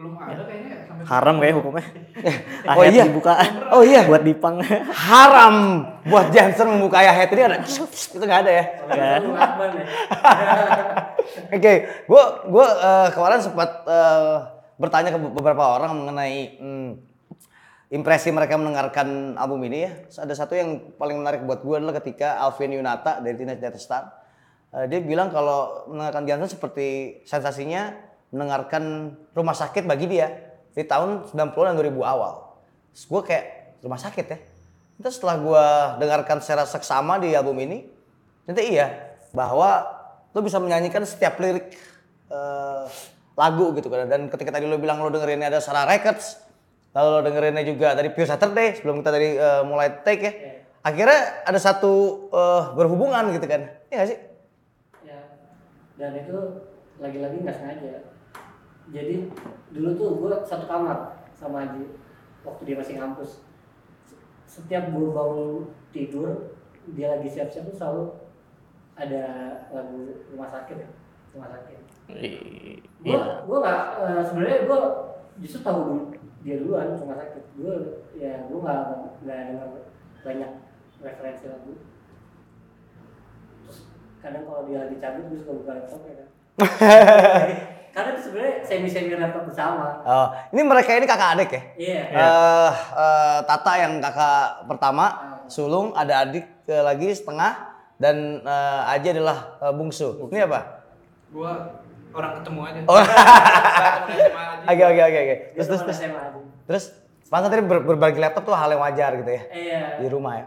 Belum 0.00 0.16
ada 0.16 0.48
kayaknya 0.48 0.68
ya 0.72 0.78
sampai 0.88 1.04
Haram 1.04 1.34
kayak 1.44 1.54
hukumnya. 1.60 1.84
Oh 2.72 2.84
iya? 2.88 3.04
dibuka. 3.04 3.32
Oh 3.68 3.82
iya? 3.84 4.00
Buat 4.08 4.24
dipang. 4.24 4.56
Haram 4.96 5.56
buat 6.08 6.32
Johnson 6.32 6.72
membuka 6.72 7.04
hat 7.04 7.28
ini 7.28 7.42
ada 7.44 7.60
itu 7.60 8.16
nggak 8.16 8.40
ada 8.48 8.50
ya. 8.50 8.64
Ya. 8.96 9.20
Oke, 11.56 11.72
gua 12.08 12.48
gua 12.48 12.66
eh, 12.80 13.08
kemarin 13.12 13.44
sempat 13.44 13.84
eh, 13.84 14.36
bertanya 14.80 15.12
ke 15.12 15.20
beberapa 15.20 15.76
orang 15.76 15.92
mengenai 15.92 16.56
hmm, 16.56 16.90
impresi 17.92 18.32
mereka 18.32 18.56
mendengarkan 18.56 19.36
album 19.36 19.68
ini 19.68 19.84
ya. 19.84 19.92
Ada 20.16 20.32
satu 20.32 20.56
yang 20.56 20.96
paling 20.96 21.20
menarik 21.20 21.44
buat 21.44 21.60
gua 21.60 21.76
adalah 21.76 22.00
ketika 22.00 22.40
Alvin 22.40 22.72
Yunata 22.72 23.20
dari 23.20 23.36
Teenage 23.36 23.60
Death 23.60 23.76
Star 23.76 24.08
eh, 24.72 24.88
dia 24.88 25.04
bilang 25.04 25.28
kalau 25.28 25.84
mendengarkan 25.92 26.24
Johnson 26.24 26.56
seperti 26.56 27.20
sensasinya 27.28 28.08
mendengarkan 28.30 29.14
rumah 29.34 29.54
sakit 29.54 29.86
bagi 29.86 30.06
dia 30.06 30.30
di 30.74 30.86
tahun 30.86 31.30
90 31.30 31.34
dan 31.50 31.74
2000 31.74 31.98
awal. 32.02 32.54
Terus 32.94 33.04
gue 33.06 33.20
kayak 33.26 33.46
rumah 33.82 34.00
sakit 34.00 34.26
ya. 34.26 34.38
Terus 35.00 35.16
setelah 35.16 35.36
gua 35.40 35.64
dengarkan 35.96 36.44
secara 36.44 36.68
seksama 36.68 37.16
di 37.16 37.32
album 37.32 37.56
ini, 37.64 37.88
ternyata 38.44 38.62
iya 38.62 38.86
bahwa 39.32 39.88
lo 40.36 40.40
bisa 40.44 40.60
menyanyikan 40.60 41.02
setiap 41.08 41.40
lirik 41.40 41.72
eh, 42.28 42.84
lagu 43.32 43.72
gitu 43.72 43.88
kan. 43.88 44.04
Dan 44.12 44.28
ketika 44.28 44.60
tadi 44.60 44.68
lo 44.68 44.76
bilang 44.76 45.00
lo 45.00 45.08
dengerinnya 45.08 45.48
ada 45.48 45.64
Sarah 45.64 45.88
Records, 45.88 46.36
lalu 46.92 47.08
lo 47.16 47.20
dengerinnya 47.24 47.64
juga 47.64 47.96
dari 47.96 48.12
Pure 48.12 48.28
Saturday 48.28 48.76
sebelum 48.76 49.00
kita 49.00 49.10
tadi 49.10 49.28
eh, 49.40 49.62
mulai 49.64 49.88
take 50.04 50.20
ya. 50.20 50.32
Akhirnya 50.84 51.48
ada 51.48 51.56
satu 51.56 52.28
eh, 52.28 52.62
berhubungan 52.76 53.32
gitu 53.32 53.48
kan. 53.48 53.72
Iya 53.88 53.96
gak 54.04 54.08
sih? 54.12 54.18
ya 55.00 55.20
dan 55.96 56.12
itu 56.12 56.38
lagi-lagi 57.00 57.40
nggak 57.40 57.56
sengaja 57.56 58.04
jadi 58.90 59.30
dulu 59.70 59.88
tuh 59.94 60.08
gue 60.18 60.32
satu 60.42 60.66
kamar 60.66 61.22
sama 61.38 61.62
Aji 61.66 61.86
waktu 62.42 62.62
dia 62.66 62.76
masih 62.76 62.98
ngampus. 62.98 63.46
Setiap 64.44 64.90
gue 64.90 65.08
bangun 65.14 65.70
tidur 65.94 66.58
dia 66.90 67.14
lagi 67.14 67.30
siap-siap 67.30 67.70
tuh 67.70 67.76
selalu 67.76 68.04
ada 68.98 69.24
lagu 69.70 70.26
rumah 70.34 70.50
sakit 70.50 70.76
ya 70.76 70.88
rumah 71.32 71.48
sakit. 71.54 71.78
Gue 72.10 73.14
Iya. 73.14 73.46
gue 73.46 73.56
nggak 73.62 73.80
eh, 74.02 74.22
sebenarnya 74.26 74.58
gue 74.66 74.80
justru 75.40 75.62
tahu 75.62 75.78
dulu 75.86 76.02
dia 76.42 76.58
duluan 76.58 76.98
rumah 76.98 77.18
sakit. 77.22 77.44
Gue 77.54 77.74
ya 78.18 78.50
gue 78.50 78.58
nggak 78.58 78.80
nggak 79.22 79.38
dengar 79.54 79.68
banyak 80.26 80.50
referensi 81.00 81.46
lagu. 81.46 81.72
Terus 83.64 83.78
kadang 84.18 84.44
kalau 84.44 84.66
dia 84.66 84.82
lagi 84.84 84.96
cabut 84.98 85.30
gue 85.30 85.38
suka 85.38 85.52
buka 85.62 85.72
laptop 85.78 86.02
ya 86.04 86.14
kan 86.18 86.28
karena 87.90 88.08
itu 88.12 88.20
sebenarnya 88.22 88.54
semi 88.60 88.86
semi 88.86 89.10
laptop 89.12 89.44
bersama 89.44 89.98
Oh, 90.00 90.26
ini 90.48 90.62
mereka 90.62 90.90
ini 90.92 91.04
kakak 91.04 91.30
adik 91.34 91.50
ya? 91.50 91.62
iya 91.76 92.00
Eh, 92.08 92.70
eh, 92.94 93.38
Tata 93.42 93.72
yang 93.76 93.98
kakak 93.98 94.44
pertama, 94.64 95.04
sulung, 95.46 95.90
ada 95.92 96.22
adik 96.22 96.46
eh, 96.64 96.80
lagi 96.80 97.10
setengah, 97.10 97.52
dan 97.96 98.16
eh, 98.40 98.92
Aji 98.92 99.08
adalah 99.12 99.38
eh, 99.58 99.72
bungsu. 99.72 100.26
Ini 100.26 100.46
apa? 100.46 100.60
gua 101.28 101.78
orang 102.10 102.38
ketemu 102.38 102.60
aja. 102.64 102.78
Oh. 102.84 102.96
Aja. 102.96 103.06
Oke 104.70 104.82
oke 104.84 105.02
oke 105.04 105.18
oke. 105.20 105.36
Terus 105.54 105.66
terus 105.66 105.82
terus. 105.84 105.98
Terus 106.66 106.84
Bang 107.26 107.46
tadi 107.46 107.62
ber- 107.62 107.86
berbagi 107.86 108.18
laptop 108.18 108.42
tuh 108.42 108.52
hal 108.52 108.66
yang 108.68 108.82
wajar 108.82 109.14
gitu 109.14 109.30
ya 109.30 109.42
Iya. 109.48 109.82
di 109.98 110.06
rumah 110.06 110.34
ya. 110.36 110.46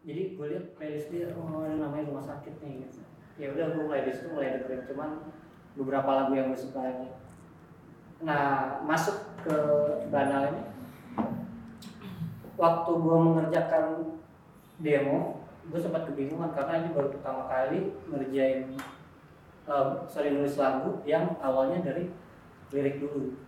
Jadi 0.00 0.22
gue 0.32 0.46
liat 0.48 0.66
playlist 0.72 1.10
dia, 1.10 1.26
oh 1.34 1.66
namanya 1.66 2.06
rumah 2.06 2.22
sakit 2.22 2.54
nih. 2.56 2.86
Gitu. 2.86 3.02
Ya 3.36 3.50
udah 3.50 3.66
gue 3.68 3.84
playlist 3.84 4.22
itu 4.22 4.28
mulai 4.30 4.54
dengerin 4.54 4.86
cuman 4.86 5.10
beberapa 5.78 6.10
lagu 6.10 6.34
yang 6.34 6.50
gue 6.50 6.58
suka 6.58 6.82
aja. 6.82 7.08
Nah 8.26 8.42
masuk 8.82 9.38
ke 9.46 9.56
banal 10.10 10.50
ini, 10.50 10.62
waktu 12.58 12.90
gue 12.90 13.16
mengerjakan 13.22 14.18
demo, 14.82 15.46
gue 15.70 15.78
sempat 15.78 16.10
kebingungan 16.10 16.50
karena 16.50 16.82
ini 16.82 16.88
baru 16.90 17.14
pertama 17.14 17.46
kali 17.46 17.94
ngerjain, 18.10 18.74
eh, 19.70 19.88
sorry 20.10 20.34
nulis 20.34 20.58
lagu 20.58 20.98
yang 21.06 21.38
awalnya 21.38 21.78
dari 21.86 22.10
lirik 22.74 22.98
dulu. 22.98 23.38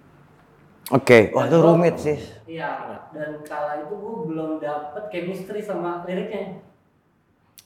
Oke, 0.91 1.31
wah 1.31 1.47
itu 1.47 1.59
rumit 1.59 1.95
sih. 1.99 2.19
Iya, 2.51 3.07
dan 3.15 3.43
kala 3.47 3.87
itu 3.87 3.95
gue 3.95 4.17
belum 4.27 4.59
dapet 4.59 5.07
chemistry 5.11 5.63
sama 5.63 6.03
liriknya. 6.03 6.67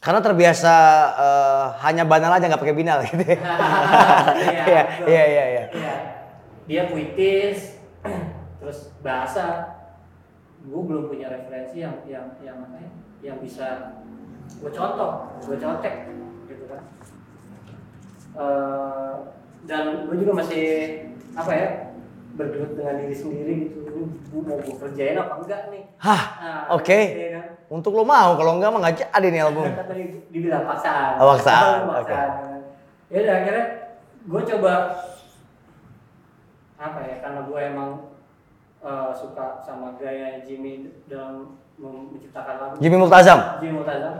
Karena 0.05 0.21
terbiasa 0.21 0.75
eh, 1.17 1.65
hanya 1.81 2.05
banal 2.05 2.29
aja 2.29 2.45
nggak 2.45 2.61
pakai 2.61 2.77
binal 2.77 3.01
gitu. 3.09 3.25
ya. 3.25 3.41
Iya, 4.37 4.63
Iya, 4.69 4.83
iya, 5.09 5.25
iya, 5.25 5.45
iya. 5.49 5.65
Iya. 5.73 5.95
Dia 6.69 6.83
puitis, 6.93 7.81
terus 8.61 8.93
bahasa. 9.01 9.73
Gue 10.65 10.81
belum 10.81 11.09
punya 11.09 11.29
referensi 11.29 11.81
yang 11.81 12.05
yang 12.05 12.37
yang 12.41 12.57
apa 12.57 12.77
ya, 12.81 12.91
yang 13.33 13.37
bisa 13.41 14.01
gue 14.61 14.69
contoh, 14.69 15.29
gue 15.45 15.57
contek, 15.57 16.09
gitu 16.49 16.65
kan. 16.69 16.81
Eh, 18.35 19.15
dan 19.65 20.05
gue 20.05 20.17
juga 20.21 20.33
masih 20.37 20.65
apa 21.33 21.53
ya 21.53 21.69
bergelut 22.35 22.73
dengan 22.75 22.95
diri 22.99 23.15
sendiri 23.15 23.55
gitu. 23.71 23.81
Gue 24.31 24.43
mau 24.43 24.59
gue 24.59 24.75
kerjain 24.77 25.15
apa 25.15 25.35
enggak 25.39 25.61
nih? 25.71 25.83
Hah, 25.97 26.23
Nah, 26.37 26.63
oke. 26.75 26.99
iya 26.99 27.29
kan? 27.33 27.45
Untuk 27.71 27.95
lo 27.95 28.05
mau, 28.05 28.35
kalau 28.35 28.59
enggak 28.59 28.71
mah 28.71 28.81
nggak 28.83 28.97
jadi 29.01 29.29
nih 29.31 29.43
album. 29.43 29.65
Kan 29.67 29.87
tadi 29.87 30.03
dibilang 30.29 30.65
paksaan. 30.67 31.13
Oh, 31.17 31.27
paksaan, 31.33 31.77
paksaan. 31.89 32.31
Ya 33.09 33.19
udah 33.23 33.35
akhirnya 33.39 33.65
gue 34.25 34.43
coba 34.51 34.73
apa 36.75 36.99
ya 37.07 37.17
karena 37.23 37.41
gue 37.47 37.61
emang 37.63 37.91
eh, 38.83 39.11
suka 39.15 39.63
sama 39.63 39.95
gaya 39.97 40.43
Jimmy 40.43 40.91
dalam 41.07 41.57
menciptakan 41.75 42.55
lagu. 42.61 42.75
Jimmy 42.79 42.97
Multazam. 42.99 43.39
Jimmy 43.59 43.75
Multazam. 43.79 44.15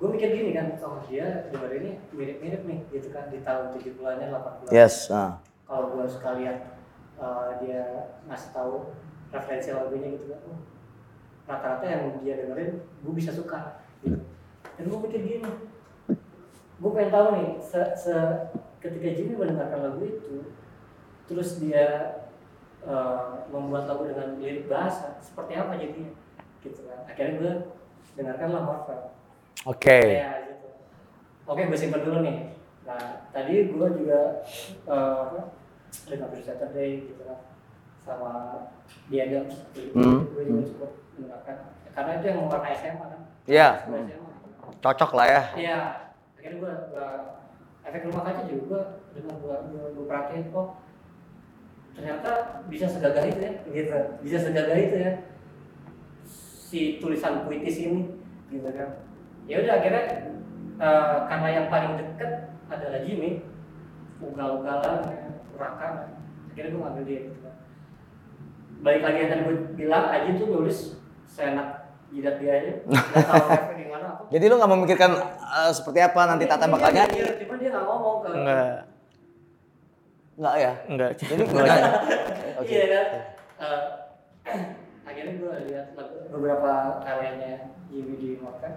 Gue 0.00 0.08
mikir 0.16 0.32
gini 0.32 0.56
kan, 0.56 0.80
oh 0.80 1.04
dia 1.04 1.44
dengar 1.52 1.76
ini 1.76 2.00
mirip-mirip 2.10 2.64
nih 2.64 2.80
gitu 2.88 3.12
kan 3.12 3.28
di 3.28 3.44
tahun 3.44 3.76
70-annya 3.76 4.32
80-an. 4.32 4.72
Yes. 4.72 5.12
ah. 5.12 5.36
Kalau 5.68 5.92
gue 5.92 6.08
sekalian 6.08 6.56
eh, 7.20 7.50
dia 7.60 7.82
ngasih 8.26 8.50
tahu 8.50 8.90
referensi 9.30 9.70
lagunya 9.70 10.16
gitu 10.16 10.32
kan, 10.32 10.40
oh, 10.50 10.58
rata-rata 11.46 11.84
yang 11.86 12.02
dia 12.18 12.34
dengerin 12.40 12.80
gue 12.80 13.12
bisa 13.14 13.30
suka 13.30 13.84
gitu. 14.02 14.18
dan 14.78 14.84
gue 14.88 14.98
mikir 15.04 15.20
gini 15.20 15.50
gue 16.80 16.90
pengen 16.96 17.12
tahu 17.12 17.26
nih 17.36 17.50
se, 17.60 17.80
se- 17.94 18.48
ketika 18.80 19.08
Jimmy 19.12 19.36
mendengarkan 19.36 19.80
lagu 19.84 20.00
itu 20.02 20.48
terus 21.28 21.60
dia 21.60 22.16
eh, 22.82 23.32
membuat 23.52 23.86
lagu 23.86 24.08
dengan 24.08 24.40
lirik 24.40 24.66
bahasa 24.66 25.20
seperti 25.20 25.54
apa 25.54 25.76
jadinya 25.76 26.10
gitu 26.64 26.80
kan 26.88 27.04
akhirnya 27.04 27.34
gue 27.38 27.52
dengarkan 28.16 28.48
lah 28.50 28.62
Marvel 28.64 29.00
Oke. 29.68 29.92
Ya, 30.24 30.40
gitu. 30.48 30.72
Oke, 31.44 31.68
gue 31.68 31.76
simpen 31.76 32.00
dulu 32.00 32.24
nih. 32.24 32.56
Nah, 32.88 33.28
tadi 33.28 33.68
gue 33.68 33.88
juga 33.92 34.40
eh, 34.88 35.36
Free 35.90 36.44
Saturday 36.46 36.90
gitu 37.10 37.22
kan. 37.26 37.38
Sama 38.00 38.32
Adams 39.10 39.54
gitu. 39.76 39.92
Hmm, 39.94 40.18
gue 40.32 40.42
juga 40.46 40.62
cukup 40.72 40.90
mendengarkan. 41.18 41.56
Karena 41.90 42.10
itu 42.16 42.24
yang 42.30 42.38
warna 42.46 42.70
SMA 42.74 43.06
kan. 43.06 43.20
Iya, 43.44 43.68
Sebelah 43.82 44.02
SMA. 44.06 44.30
cocok 44.80 45.10
lah 45.18 45.26
ya. 45.26 45.42
iya. 45.58 45.78
Akhirnya 46.40 46.56
gue 46.56 46.72
efek 47.84 48.06
rumah 48.08 48.22
kaca 48.24 48.42
juga 48.48 48.80
dengan 49.12 49.34
gue 49.42 49.56
gue, 49.92 50.04
perhatiin 50.06 50.48
kok 50.54 50.68
ternyata 51.90 52.30
bisa 52.70 52.86
segagah 52.86 53.24
itu 53.28 53.40
ya 53.42 53.52
gitu. 53.68 53.98
Bisa 54.24 54.38
segagah 54.40 54.78
itu 54.78 54.96
ya. 54.96 55.12
Si 56.24 57.02
tulisan 57.02 57.44
puitis 57.44 57.82
ini 57.82 58.14
gitu 58.48 58.70
kan. 58.72 59.04
Ya 59.50 59.60
udah 59.60 59.74
akhirnya 59.82 60.04
eh, 60.80 61.16
karena 61.28 61.48
yang 61.50 61.66
paling 61.68 61.92
deket 61.98 62.30
adalah 62.70 63.02
Jimmy. 63.02 63.42
Ugal-ugalan 64.20 65.29
urakan 65.60 65.92
akhirnya 66.48 66.70
gue 66.72 66.80
ngambil 66.80 67.04
dia 67.04 67.20
gitu 67.28 67.38
kan 67.40 67.54
balik 68.80 69.02
lagi 69.04 69.18
yang 69.18 69.28
tadi 69.28 69.42
gue 69.44 69.54
bilang 69.76 70.04
Aji 70.08 70.30
tuh 70.34 70.46
nulis 70.48 70.78
seenak 71.28 71.68
jidat 72.08 72.40
dia 72.40 72.52
aja 72.56 72.72
nggak 72.88 73.26
tahu 73.28 73.48
gimana 73.76 74.06
apa 74.08 74.22
Jadi 74.32 74.44
lu 74.46 74.54
nggak 74.56 74.72
memikirkan 74.72 75.10
eh, 75.36 75.70
seperti 75.70 76.00
apa 76.00 76.20
nanti 76.24 76.44
Tata 76.44 76.64
bakal 76.64 76.90
nyanyi? 76.90 77.14
Iya, 77.14 77.30
cuma 77.38 77.54
dia 77.54 77.68
nggak 77.70 77.84
ngomong 77.84 78.16
ke 78.18 78.28
Enggak, 78.32 78.76
Nggak 80.34 80.54
ya? 80.56 80.72
enggak. 80.88 81.10
Jadi 81.20 81.42
Enggak. 81.52 81.78
Oke. 82.56 82.72
Iya 82.72 82.86
kan. 82.88 83.06
Eh, 83.60 83.80
akhirnya 85.10 85.32
gue 85.36 85.52
lihat 85.68 85.86
lagu- 85.92 86.24
beberapa 86.32 86.72
karyanya 87.04 87.52
Jimmy 87.86 88.14
di 88.16 88.28
Morgan. 88.40 88.74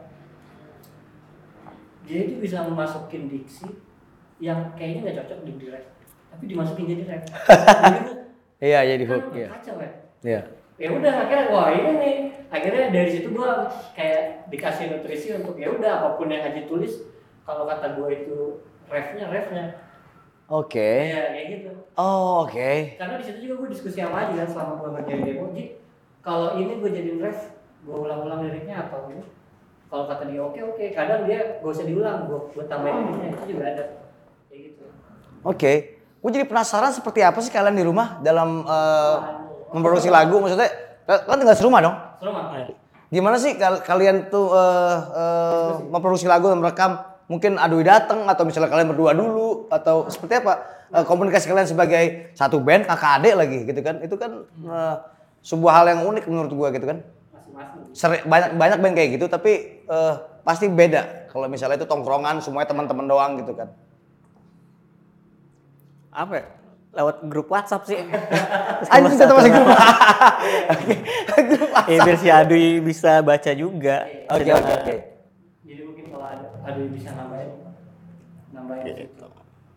Dia 2.03 2.19
itu 2.27 2.35
bisa 2.37 2.67
memasukin 2.67 3.31
diksi 3.31 3.79
yang 4.43 4.75
kayaknya 4.75 4.99
nggak 5.07 5.17
cocok 5.23 5.39
di 5.47 5.71
rap, 5.71 5.85
tapi 6.33 6.43
dimasukin 6.49 6.85
jadi 6.89 7.03
rap. 7.05 7.23
Iya, 8.63 8.79
jadi 8.95 9.03
kan 9.03 9.11
hook. 9.11 9.25
Iya. 9.35 9.47
kacau 9.59 9.75
ya. 9.75 9.91
Iya. 10.23 10.41
Ya 10.79 10.89
udah 10.95 11.13
akhirnya 11.27 11.45
wah 11.51 11.67
ini 11.75 11.91
nih. 11.99 12.15
Akhirnya 12.47 12.95
dari 12.95 13.09
situ 13.11 13.27
gue 13.35 13.49
kayak 13.91 14.47
dikasih 14.47 14.87
nutrisi 14.87 15.35
untuk 15.35 15.59
ya 15.59 15.67
udah 15.67 15.91
apa 15.99 16.09
pun 16.15 16.31
yang 16.31 16.47
Aji 16.47 16.63
tulis 16.71 17.03
kalau 17.43 17.67
kata 17.67 17.99
gue 17.99 18.07
itu 18.23 18.63
refnya 18.87 19.27
refnya. 19.27 19.65
Oke. 20.47 21.11
Iya 21.11 21.35
kayak 21.35 21.47
gitu. 21.59 21.71
Oh, 21.99 22.47
oke. 22.47 22.95
karena 22.95 23.19
di 23.19 23.25
situ 23.27 23.39
juga 23.43 23.67
gue 23.67 23.69
diskusi 23.75 23.99
sama 23.99 24.31
Aji 24.31 24.33
kan 24.39 24.47
selama 24.47 24.71
gue 24.79 24.89
ngerjain 24.95 25.21
demo 25.27 25.45
Ji 25.51 25.65
kalau 26.23 26.55
ini 26.55 26.79
gue 26.79 26.89
jadiin 26.89 27.19
ref 27.19 27.39
gue 27.83 27.95
ulang-ulang 27.99 28.47
liriknya 28.47 28.87
atau 28.87 29.11
ini 29.11 29.27
kalau 29.91 30.07
kata 30.07 30.31
dia 30.31 30.39
oke 30.39 30.55
oke 30.71 30.85
kadang 30.95 31.27
dia 31.27 31.59
gak 31.59 31.67
usah 31.67 31.83
diulang 31.83 32.31
gue 32.31 32.39
gue 32.55 32.63
tambahin 32.71 33.11
liriknya 33.11 33.27
itu 33.35 33.43
juga 33.51 33.63
ada 33.75 33.83
kayak 34.47 34.61
gitu 34.71 34.83
Oke. 35.43 35.92
Gue 36.23 36.31
jadi 36.31 36.47
penasaran 36.47 36.95
seperti 36.95 37.19
apa 37.19 37.35
sih 37.43 37.51
kalian 37.51 37.75
di 37.75 37.83
rumah 37.83 38.23
dalam 38.23 38.63
eh, 38.63 39.15
memproduksi 39.75 40.07
lagu 40.07 40.39
maksudnya 40.39 40.71
kan 41.03 41.35
tinggal 41.35 41.51
serumah 41.59 41.79
dong. 41.83 41.95
seru 42.23 42.31
mah 42.31 42.63
Gimana 43.11 43.35
sih 43.35 43.59
kal- 43.59 43.83
kalian 43.83 44.31
tuh 44.31 44.55
eh, 44.55 44.97
eh, 45.19 45.71
memproduksi 45.91 46.23
lagu 46.23 46.47
dan 46.47 46.63
merekam? 46.63 46.95
Mungkin 47.27 47.59
Adui 47.59 47.83
datang 47.83 48.23
atau 48.23 48.47
misalnya 48.47 48.71
kalian 48.71 48.95
berdua 48.95 49.11
dulu 49.11 49.67
atau 49.67 50.07
seperti 50.07 50.39
apa? 50.39 50.63
Eh, 50.95 51.03
komunikasi 51.03 51.51
kalian 51.51 51.67
sebagai 51.67 52.31
satu 52.33 52.63
band 52.63 52.87
kakak 52.87 53.19
adik 53.19 53.33
lagi 53.35 53.57
gitu 53.67 53.81
kan? 53.83 53.99
Itu 53.99 54.15
kan 54.15 54.47
eh, 54.47 54.95
sebuah 55.43 55.83
hal 55.83 55.85
yang 55.91 56.07
unik 56.07 56.23
menurut 56.31 56.51
gua 56.55 56.71
gitu 56.71 56.87
kan. 56.87 57.03
Seri- 57.91 58.23
banyak 58.23 58.55
banyak 58.55 58.77
band 58.79 58.95
kayak 58.95 59.09
gitu 59.19 59.25
tapi 59.27 59.83
eh, 59.83 60.13
pasti 60.47 60.71
beda 60.71 61.27
kalau 61.35 61.51
misalnya 61.51 61.75
itu 61.75 61.85
tongkrongan 61.85 62.39
semuanya 62.39 62.71
teman-teman 62.71 63.11
doang 63.11 63.35
gitu 63.43 63.51
kan. 63.51 63.75
Apa 66.13 66.33
ya? 66.37 66.45
Lewat 66.93 67.25
grup 67.25 67.49
WhatsApp 67.49 67.89
sih. 67.89 67.97
Anjing 68.93 69.17
tetap 69.17 69.33
masih 69.33 69.49
grup. 69.49 69.67
Oke. 70.69 70.93
Grup 71.49 71.69
Ya, 71.89 71.97
biar 72.05 72.17
si 72.21 72.29
Adui 72.29 72.79
bisa 72.85 73.25
baca 73.25 73.51
juga. 73.57 74.05
Oke 74.29 74.51
oke 74.53 74.71
oke. 74.77 74.95
jadi 75.65 75.81
mungkin 75.89 76.05
kalau 76.13 76.25
ada 76.29 76.77
yang 76.77 76.93
bisa 76.93 77.09
nambahin 77.17 77.51
nambahin 78.53 78.83
Gitu. 79.09 79.25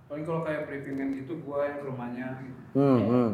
Paling 0.07 0.25
kalau 0.29 0.41
kayak 0.45 0.61
briefingan 0.69 1.09
gitu 1.19 1.33
gua 1.43 1.67
yang 1.67 1.77
ke 1.83 1.85
rumahnya 1.89 2.29
gitu. 2.45 2.61
Hmm, 2.77 3.01
hmm. 3.01 3.31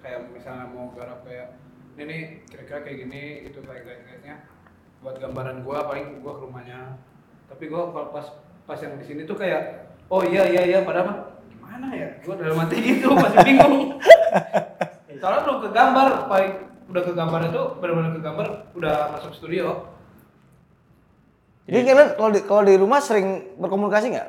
kayak 0.00 0.20
misalnya 0.30 0.64
mau 0.70 0.94
garap 0.94 1.20
kayak 1.26 1.58
ini 1.98 2.02
nih 2.06 2.22
kira-kira 2.46 2.78
kayak 2.86 2.98
gini 3.06 3.22
itu 3.50 3.58
kayak 3.62 3.82
guide-guide-nya 3.82 4.36
buat 5.02 5.16
gambaran 5.18 5.66
gua 5.66 5.84
paling 5.90 6.22
gua 6.22 6.38
ke 6.38 6.42
rumahnya 6.46 6.80
tapi 7.50 7.68
gua 7.68 7.90
kalau 7.90 8.08
pas 8.14 8.26
pas 8.64 8.78
yang 8.80 8.94
di 8.96 9.04
sini 9.04 9.22
tuh 9.28 9.36
kayak 9.36 9.90
oh 10.08 10.22
iya 10.24 10.48
iya 10.48 10.62
iya 10.64 10.78
padahal 10.80 11.06
mah 11.10 11.18
gimana 11.74 11.90
ya 11.90 12.06
gua 12.22 12.34
dalam 12.38 12.58
hati 12.60 12.76
gitu 12.78 13.10
masih 13.10 13.38
bingung 13.42 13.74
soalnya 15.18 15.40
belum 15.42 15.58
ke 15.58 15.70
gambar 15.72 16.08
paling 16.28 16.52
udah 16.86 17.02
ke 17.02 17.12
gambar 17.12 17.40
itu 17.44 17.62
benar-benar 17.80 18.12
ke 18.12 18.22
gambar 18.22 18.46
udah 18.72 18.94
masuk 19.10 19.32
studio 19.34 19.90
Jadi 21.64 21.80
kalian 21.82 22.08
kalau 22.14 22.30
di, 22.30 22.40
kalau 22.44 22.62
di 22.62 22.76
rumah 22.76 23.00
sering 23.00 23.26
berkomunikasi 23.56 24.12
nggak? 24.12 24.28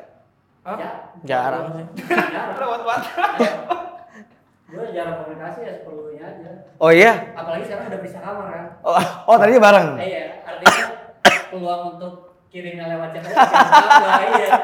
Hah? 0.63 0.77
ya 0.79 0.91
Jarang 1.21 1.65
sih. 1.69 1.85
jarang 2.07 2.57
lewat 2.63 2.81
WhatsApp 2.81 3.37
gue 4.65 4.85
jarang 4.89 5.15
komunikasi 5.21 5.59
ya 5.61 5.73
seperlunya 5.77 6.23
aja 6.25 6.49
Oh 6.79 6.89
iya. 6.89 7.35
apalagi 7.35 7.69
sekarang 7.69 7.85
udah 7.87 8.01
bisa 8.01 8.17
kamar 8.17 8.45
kan 8.49 8.65
Oh, 8.81 8.97
oh 9.27 9.35
tadinya 9.37 9.61
bareng. 9.61 9.87
Eh, 9.95 10.07
iya 10.09 10.23
artinya 10.41 10.85
peluang 11.51 11.81
untuk 11.93 12.24
kirimnya 12.55 12.87
lewat 12.87 13.09
chat 13.11 13.23
aja 13.27 14.25
iya 14.31 14.57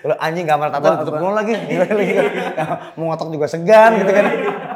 Kalau 0.00 0.16
anjing 0.16 0.48
kamar 0.48 0.72
tato 0.72 0.88
ditutup 0.94 1.20
mulu 1.20 1.36
lagi. 1.36 1.52
Gila, 1.52 1.84
lagi. 1.84 2.16
Mau 2.96 3.12
ngotok 3.12 3.28
juga 3.34 3.50
segan 3.50 3.98
gitu 4.00 4.08
kan. 4.08 4.24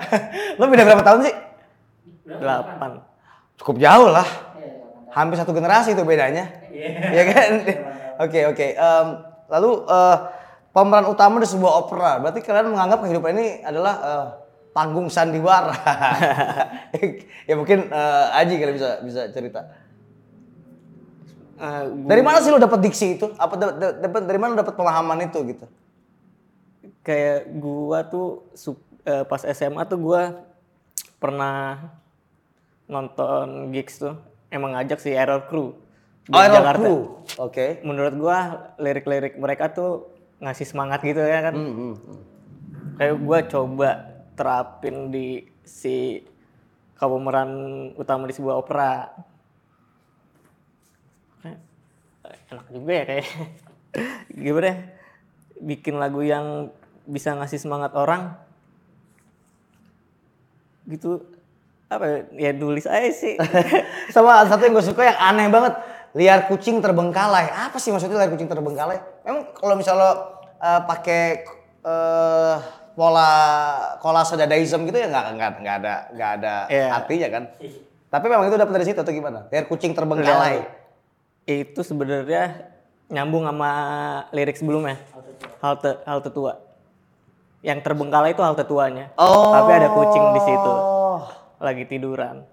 Lo 0.58 0.68
beda 0.68 0.82
berapa 0.84 1.04
tahun 1.04 1.20
sih? 1.24 1.34
delapan. 2.28 3.00
Cukup 3.56 3.80
jauh 3.80 4.12
lah. 4.12 4.28
Iya, 4.60 4.72
Hampir 5.16 5.36
satu 5.40 5.56
generasi 5.56 5.96
itu 5.96 6.04
bedanya. 6.04 6.44
Iya. 6.68 6.88
Iya 7.16 7.22
kan? 7.32 7.50
Oke, 8.28 8.40
oke. 8.50 8.66
Em, 8.76 9.06
lalu 9.48 9.70
eh, 9.88 10.16
pemeran 10.76 11.06
utama 11.08 11.40
di 11.40 11.48
sebuah 11.48 11.72
opera. 11.86 12.20
Berarti 12.20 12.44
kalian 12.44 12.76
menganggap 12.76 12.98
kehidupan 13.04 13.32
ini 13.40 13.64
adalah 13.64 13.94
eh, 14.04 14.26
panggung 14.76 15.08
sandiwara. 15.08 15.72
ya 17.48 17.54
mungkin 17.56 17.88
eh, 17.88 18.38
Aji 18.42 18.54
kali 18.60 18.72
bisa 18.76 19.00
bisa 19.00 19.32
cerita. 19.32 19.88
Eh, 21.59 21.85
gua- 21.88 22.09
Dari 22.09 22.23
mana 22.23 22.38
sih 22.38 22.49
lo 22.49 22.57
dapat 22.57 22.79
diksi 22.81 23.07
itu? 23.12 23.27
Apa 23.35 23.55
da- 23.55 23.75
da- 23.75 23.97
dapat 24.01 24.23
dari 24.25 24.38
mana 24.38 24.55
lo 24.55 24.59
dapat 24.59 24.75
pemahaman 24.75 25.18
itu 25.23 25.38
gitu? 25.47 25.66
kayak 27.01 27.49
gua 27.55 28.05
tuh 28.05 28.44
su- 28.53 28.77
eh, 29.03 29.25
pas 29.25 29.40
SMA 29.42 29.81
tuh 29.83 29.97
gua 29.99 30.44
pernah 31.16 31.88
nonton 32.85 33.71
gigs 33.71 33.97
tuh 33.99 34.12
emang 34.49 34.73
ngajak 34.73 34.99
si 34.99 35.11
Error 35.11 35.40
Crew 35.42 35.73
di 36.23 36.31
Oh, 36.31 36.38
Error 36.38 36.55
Jakarta. 36.55 36.85
Crew. 36.85 37.01
Oke. 37.38 37.66
Menurut 37.83 38.12
gua 38.14 38.38
lirik-lirik 38.77 39.35
mereka 39.35 39.68
tuh 39.68 40.05
ngasih 40.38 40.66
semangat 40.66 41.01
gitu 41.01 41.18
ya 41.18 41.40
kan. 41.42 41.55
Hmm, 41.57 41.73
hmm. 41.73 41.94
Kayak 42.94 43.16
gua 43.18 43.38
coba 43.42 43.90
terapin 44.35 45.09
di 45.09 45.27
si 45.64 46.21
pemeran 46.94 47.51
utama 47.94 48.25
di 48.25 48.35
sebuah 48.35 48.57
opera. 48.59 49.16
Kayak, 51.40 51.59
eh, 52.27 52.38
Enak 52.48 52.66
juga 52.68 52.92
ya 52.92 53.04
kayak 53.04 53.26
gimana 54.44 54.66
ya? 54.66 54.76
Bikin 55.58 55.94
lagu 55.96 56.20
yang 56.22 56.70
bisa 57.04 57.32
ngasih 57.34 57.58
semangat 57.58 57.92
orang 57.92 58.37
gitu 60.88 61.20
apa 61.88 62.04
ya, 62.04 62.18
ya 62.37 62.50
nulis 62.52 62.84
aja 62.84 63.08
sih 63.08 63.37
Sama 64.14 64.44
satu 64.44 64.61
yang 64.61 64.76
gue 64.76 64.84
suka 64.84 65.04
yang 65.04 65.18
aneh 65.18 65.48
banget. 65.48 65.72
Liar 66.16 66.48
kucing 66.48 66.80
terbengkalai. 66.80 67.52
Apa 67.52 67.76
sih 67.76 67.92
maksudnya 67.92 68.16
liar 68.16 68.32
kucing 68.32 68.48
terbengkalai? 68.48 68.96
Memang 69.24 69.52
kalau 69.52 69.76
misalnya 69.76 70.08
lo 70.08 70.12
eh, 70.56 70.80
pakai 70.88 71.22
eh, 71.84 72.56
pola 72.96 73.30
kolase 74.00 74.34
dadaism 74.34 74.88
gitu 74.88 74.98
ya 74.98 75.06
nggak 75.06 75.26
nggak 75.37 75.50
nggak 75.62 75.76
ada 75.84 75.94
nggak 76.11 76.30
ada 76.40 76.54
Iya. 76.66 76.87
artinya 76.96 77.28
kan. 77.30 77.42
Tapi 78.08 78.24
memang 78.26 78.48
itu 78.48 78.56
dapat 78.56 78.72
dari 78.72 78.87
situ 78.88 78.98
atau 78.98 79.12
gimana? 79.12 79.44
Liar 79.52 79.68
kucing 79.68 79.92
terbengkalai. 79.92 80.64
Itu 81.48 81.80
sebenarnya 81.80 82.68
nyambung 83.08 83.48
sama 83.48 83.70
lirik 84.30 84.52
sebelumnya 84.52 85.00
halte 85.58 85.96
halte 86.04 86.28
tua 86.28 86.61
yang 87.64 87.80
terbengkalai 87.80 88.37
itu 88.37 88.44
halte 88.44 88.62
tuanya 88.62 89.08
Oh. 89.16 89.50
tapi 89.50 89.70
ada 89.72 89.88
kucing 89.88 90.24
di 90.30 90.40
situ 90.44 90.72
lagi 91.58 91.84
tiduran 91.84 92.44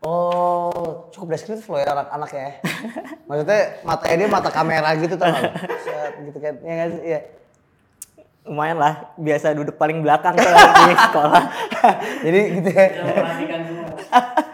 Oh, 0.00 1.12
cukup 1.12 1.36
deskriptif 1.36 1.68
loh 1.68 1.76
ya 1.76 1.92
anak-anak 1.92 2.30
ya. 2.32 2.50
Maksudnya 3.28 3.84
matanya 3.84 4.16
dia 4.16 4.28
mata 4.32 4.48
kamera 4.48 4.96
gitu? 4.96 5.12
Set, 5.12 6.24
gitu 6.24 6.40
kan. 6.40 6.56
Ya 6.64 6.88
sih? 6.88 7.00
Iya. 7.04 7.20
lumayan 8.48 8.80
lah 8.80 9.12
biasa 9.20 9.52
duduk 9.52 9.76
paling 9.76 10.00
belakang 10.00 10.32
tuh 10.32 10.48
di 10.48 10.96
sekolah 10.96 11.42
Jadi 12.24 12.40
gitu 12.56 12.68
ya. 12.72 12.86
Semua. 12.96 13.92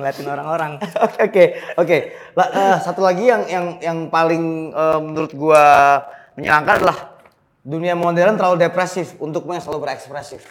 ngeliatin 0.00 0.26
orang-orang 0.26 0.80
Oke 1.28 1.60
oke 1.76 1.98
eh, 2.34 2.76
satu 2.80 3.04
lagi 3.04 3.28
yang 3.28 3.44
yang 3.46 3.66
yang 3.84 3.98
paling 4.08 4.72
eh, 4.72 4.98
menurut 5.04 5.32
gua 5.36 5.64
menyenangkan 6.34 6.80
adalah 6.80 6.98
dunia 7.60 7.92
modern 7.92 8.40
terlalu 8.40 8.56
depresif 8.64 9.14
untukmu 9.20 9.52
yang 9.52 9.62
selalu 9.62 9.84
berekspresif. 9.84 10.42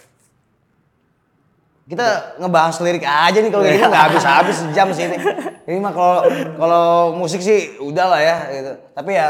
Kita 1.90 2.38
ngebahas 2.38 2.78
lirik 2.86 3.02
aja 3.02 3.42
nih 3.42 3.50
kalau 3.50 3.66
gitu 3.66 3.82
nggak 3.90 4.06
habis-habis 4.14 4.62
sejam 4.62 4.94
sih 4.94 5.10
ini. 5.10 5.18
Ini 5.66 5.82
mah 5.82 5.94
kalau 5.94 6.22
kalau 6.54 6.86
musik 7.18 7.42
sih 7.42 7.82
udah 7.82 8.06
lah 8.06 8.22
ya 8.22 8.36
gitu. 8.54 8.72
Tapi 8.94 9.12
ya 9.18 9.28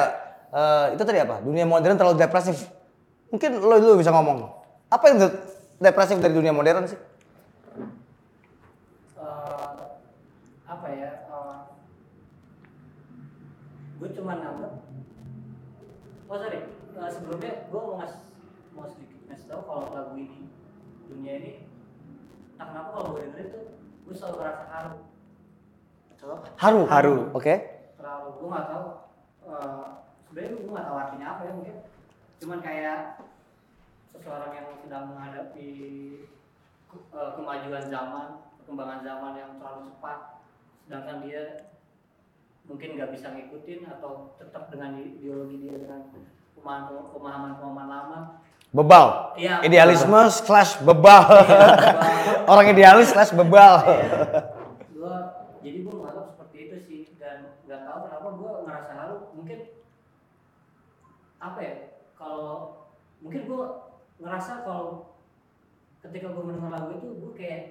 eh, 0.52 0.86
itu 1.00 1.04
tadi 1.08 1.20
apa? 1.24 1.40
Dunia 1.40 1.64
modern 1.64 1.96
terlalu 1.96 2.20
depresif. 2.20 2.68
Mungkin 3.32 3.64
lo 3.64 3.80
dulu 3.80 4.04
bisa 4.04 4.12
ngomong. 4.12 4.52
Apa 4.92 5.04
yang 5.14 5.18
de- 5.24 5.40
depresif 5.80 6.20
dari 6.20 6.36
dunia 6.36 6.52
modern 6.52 6.84
sih? 6.84 7.00
Eh, 9.16 9.72
apa 10.68 10.88
ya? 10.92 11.30
Gue 14.00 14.10
cuma 14.14 14.34
nganggep. 14.34 14.74
Oh 16.26 16.38
sorry, 16.38 16.60
Eh, 16.90 17.08
sebelumnya 17.08 17.52
gue 17.66 17.80
mau 17.80 17.96
ngas 17.96 18.16
mau 18.72 18.84
sedikit 18.84 19.24
ngasih 19.26 19.48
tahu 19.48 19.62
kalau 19.62 19.88
lagu 19.90 20.14
ini 20.14 20.52
dunia 21.06 21.34
ini 21.38 21.52
entah 22.52 22.66
kenapa 22.68 22.90
kalau 22.92 23.08
gue 23.10 23.24
dengerin 23.24 23.48
tuh 23.50 23.64
gue 24.04 24.14
selalu 24.14 24.36
merasa 24.38 24.64
haru. 24.68 24.94
Coba 26.18 26.36
Haru. 26.58 26.82
Haru. 26.86 27.16
Oke. 27.32 27.54
terlalu 27.96 28.28
gue 28.34 28.48
nggak 28.48 28.68
tahu 28.68 28.86
eh, 29.46 29.86
sebenarnya 30.22 30.52
gue 30.58 30.72
nggak 30.72 30.88
tahu 30.88 30.98
artinya 30.98 31.28
apa 31.30 31.42
ya 31.42 31.52
mungkin 31.54 31.76
cuman 32.38 32.60
kayak 32.60 33.00
seseorang 34.10 34.52
yang 34.54 34.68
sedang 34.78 35.04
menghadapi 35.10 35.70
ke- 36.86 37.08
eh, 37.12 37.32
kemajuan 37.34 37.86
zaman 37.86 38.28
perkembangan 38.58 39.00
zaman 39.02 39.34
yang 39.36 39.52
terlalu 39.56 39.82
cepat 39.90 40.20
sedangkan 40.84 41.18
dia 41.22 41.44
mungkin 42.70 42.96
nggak 42.96 43.12
bisa 43.18 43.34
ngikutin 43.34 43.90
atau 43.98 44.38
tetap 44.38 44.70
dengan 44.70 45.02
ideologi 45.02 45.58
dia 45.66 45.76
dengan 45.82 46.14
pemahaman 46.54 47.10
pemahaman 47.10 47.52
pemahaman 47.58 47.88
lama 47.90 48.20
Bebal. 48.70 49.34
Iya. 49.34 49.66
Idealisme 49.66 50.30
slash 50.30 50.78
bebal. 50.86 51.26
Orang 52.54 52.70
idealis 52.70 53.10
slash 53.10 53.34
bebal. 53.34 53.82
gue 54.94 55.16
jadi 55.66 55.78
gue 55.82 55.94
menganggap 55.96 56.26
seperti 56.30 56.58
itu 56.70 56.78
sih 56.86 57.02
dan 57.18 57.58
nggak 57.66 57.82
tahu 57.88 58.00
kenapa 58.06 58.28
gue 58.36 58.52
ngerasa 58.68 58.92
haru 58.94 59.18
mungkin 59.34 59.60
apa 61.40 61.60
ya 61.64 61.76
kalau 62.20 62.84
mungkin 63.24 63.48
gue 63.48 63.64
ngerasa 64.20 64.68
kalau 64.68 65.16
ketika 66.04 66.36
gue 66.36 66.44
mendengar 66.44 66.72
lagu 66.76 67.00
itu 67.00 67.08
gue 67.16 67.32
kayak 67.34 67.62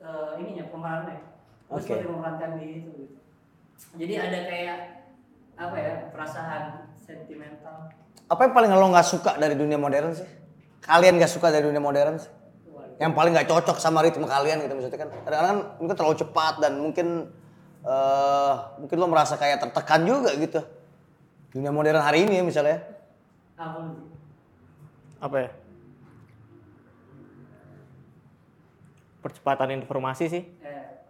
eh, 0.00 0.30
ininya 0.40 0.72
pemerannya 0.72 1.20
gue 1.68 1.76
Oke. 1.76 1.84
seperti 1.84 2.06
memerankan 2.08 2.50
di 2.58 2.66
itu 2.80 2.90
gitu. 3.06 3.19
Jadi 3.98 4.14
ada 4.22 4.38
kayak 4.46 4.78
apa 5.60 5.76
ya 5.76 5.92
perasaan 6.08 6.62
sentimental 6.96 7.92
Apa 8.30 8.46
yang 8.46 8.54
paling 8.54 8.70
lo 8.70 8.86
nggak 8.94 9.08
suka 9.10 9.34
dari 9.42 9.58
dunia 9.58 9.74
modern 9.74 10.14
sih? 10.14 10.28
Kalian 10.86 11.18
nggak 11.18 11.32
suka 11.34 11.50
dari 11.50 11.66
dunia 11.66 11.82
modern 11.82 12.14
sih? 12.14 12.30
Yang 13.02 13.12
paling 13.18 13.32
nggak 13.34 13.48
cocok 13.50 13.76
sama 13.82 14.06
ritme 14.06 14.22
kalian 14.22 14.62
gitu 14.62 14.72
maksudnya 14.78 15.00
kan? 15.02 15.10
Kadang-kadang 15.26 15.50
kan 15.50 15.58
mungkin 15.82 15.96
terlalu 15.98 16.16
cepat 16.22 16.54
dan 16.62 16.72
mungkin 16.78 17.08
eh 17.80 18.54
mungkin 18.78 18.96
lo 19.02 19.06
merasa 19.10 19.34
kayak 19.34 19.66
tertekan 19.66 20.06
juga 20.06 20.30
gitu. 20.38 20.62
Dunia 21.50 21.74
modern 21.74 21.98
hari 21.98 22.22
ini 22.28 22.38
ya 22.38 22.44
misalnya. 22.46 22.78
apa 23.60 23.92
apa 25.20 25.36
ya 25.36 25.50
percepatan 29.20 29.68
informasi 29.76 30.32
sih 30.32 30.42
eh, 30.64 31.04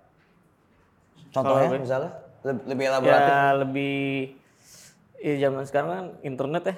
Contohnya 1.31 1.79
misalnya 1.79 2.11
lebih, 2.41 2.63
lebih 2.67 2.85
elaboratif. 2.89 3.31
ya 3.31 3.43
lebih 3.55 3.99
ya 5.21 5.35
zaman 5.39 5.65
sekarang 5.65 5.91
kan 5.91 6.07
internet 6.23 6.63
ya. 6.65 6.77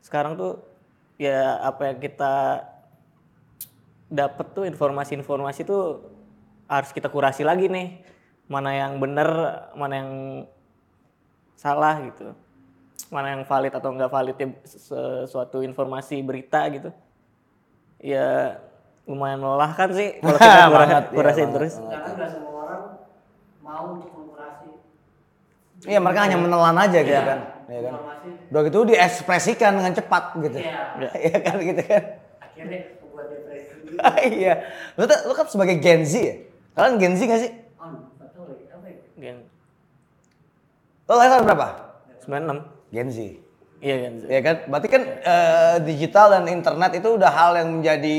Sekarang 0.00 0.32
tuh 0.34 0.60
ya 1.16 1.56
apa 1.58 1.88
yang 1.88 1.98
kita 1.98 2.34
dapat 4.12 4.46
tuh 4.52 4.64
informasi-informasi 4.68 5.64
tuh 5.64 6.04
harus 6.68 6.90
kita 6.92 7.08
kurasi 7.08 7.42
lagi 7.42 7.68
nih. 7.68 8.04
Mana 8.46 8.76
yang 8.76 9.00
benar 9.00 9.28
mana 9.72 9.94
yang 9.96 10.10
salah 11.56 11.96
gitu. 12.04 12.36
Mana 13.08 13.32
yang 13.32 13.44
valid 13.44 13.72
atau 13.72 13.92
enggak 13.92 14.12
valid 14.12 14.36
ya 14.36 14.48
sesuatu 14.66 15.64
informasi 15.64 16.20
berita 16.20 16.60
gitu. 16.68 16.92
Ya 17.96 18.58
lumayan 19.02 19.40
melelahkan 19.40 19.88
sih 19.96 20.20
kalau 20.20 20.36
kita 20.36 20.62
kura- 20.70 20.86
Banget, 20.86 21.04
iya, 21.10 21.46
terus. 21.50 21.74
karena 21.80 22.08
nggak 22.14 22.30
semua 22.30 22.52
orang 22.62 22.82
mau 23.58 23.86
Iya 25.82 25.98
mereka 25.98 26.20
hanya 26.22 26.38
menelan 26.38 26.78
aja 26.78 26.98
gitu 27.02 27.10
Iya, 27.10 27.22
kan. 27.26 27.38
Iya 27.66 27.80
kan. 27.82 27.92
informasi 27.92 28.28
Udah 28.52 28.60
gitu 28.68 28.78
diekspresikan 28.86 29.72
dengan 29.74 29.92
cepat 29.92 30.24
gitu. 30.38 30.58
Iya. 30.62 30.80
Iya 31.26 31.36
kan 31.42 31.56
gitu 31.58 31.82
kan. 31.82 32.02
akhirnya 32.38 32.80
membuat 33.02 33.26
depresi 33.32 33.72
iya. 34.38 34.54
Lu, 34.94 35.04
kan 35.32 35.46
sebagai 35.48 35.76
Gen 35.78 36.02
Z 36.04 36.12
ya? 36.16 36.34
Kalian 36.72 36.94
Gen 36.96 37.14
Z 37.16 37.20
gak 37.26 37.40
sih? 37.42 37.52
oh 37.76 37.90
apa 38.70 38.86
ya 38.86 38.96
Gen 39.18 39.36
Lo 41.04 41.12
lahir 41.18 41.30
tahun 41.34 41.44
berapa? 41.50 41.66
96 42.22 42.94
Gen 42.94 43.08
Z. 43.10 43.18
iya 43.82 43.96
kan 43.98 44.12
Ya 44.30 44.40
kan? 44.40 44.56
Berarti 44.70 44.88
kan 44.88 45.02
eh, 45.02 45.76
digital 45.82 46.26
dan 46.30 46.44
internet 46.46 46.92
itu 46.94 47.08
udah 47.10 47.30
hal 47.30 47.58
yang 47.58 47.82
menjadi 47.82 48.16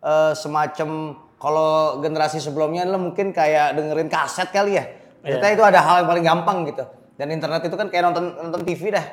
eh, 0.00 0.32
semacam 0.32 0.88
kalau 1.36 2.00
generasi 2.00 2.40
sebelumnya 2.40 2.88
lo 2.88 2.96
mungkin 2.96 3.28
kayak 3.30 3.76
dengerin 3.76 4.08
kaset 4.08 4.48
kali 4.48 4.80
ya. 4.80 4.88
Ternyata 5.26 5.46
itu 5.50 5.64
ada 5.66 5.80
hal 5.82 5.94
yang 6.00 6.08
paling 6.08 6.24
gampang 6.24 6.58
gitu. 6.64 6.84
Dan 7.18 7.34
internet 7.34 7.66
itu 7.66 7.74
kan 7.74 7.90
kayak 7.90 8.04
nonton 8.06 8.24
nonton 8.38 8.62
TV 8.62 8.94
dah. 8.94 9.06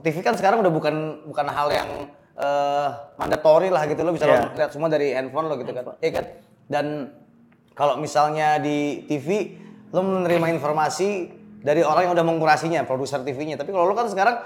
TV 0.00 0.24
kan 0.24 0.32
sekarang 0.32 0.64
udah 0.64 0.72
bukan 0.72 0.94
bukan 1.28 1.46
hal 1.46 1.68
yang 1.68 1.88
eh, 2.40 2.88
mandatori 3.14 3.68
lah 3.68 3.84
gitu 3.84 4.00
lo 4.00 4.16
bisa 4.16 4.24
lo 4.24 4.32
Iya. 4.32 4.48
lihat 4.56 4.70
semua 4.72 4.88
dari 4.88 5.12
handphone 5.12 5.52
lo 5.52 5.60
gitu 5.60 5.68
kan. 5.70 5.84
Iya 6.00 6.10
kan? 6.16 6.24
Dan 6.64 6.86
kalau 7.76 8.00
misalnya 8.00 8.56
di 8.56 9.04
TV 9.04 9.60
lo 9.92 10.00
menerima 10.00 10.56
informasi 10.56 11.08
dari 11.60 11.84
orang 11.84 12.08
yang 12.08 12.14
udah 12.16 12.24
mengkurasinya, 12.24 12.88
produser 12.88 13.20
TV-nya. 13.20 13.60
Tapi 13.60 13.68
kalau 13.68 13.84
lo 13.84 13.92
kan 13.92 14.08
sekarang 14.08 14.40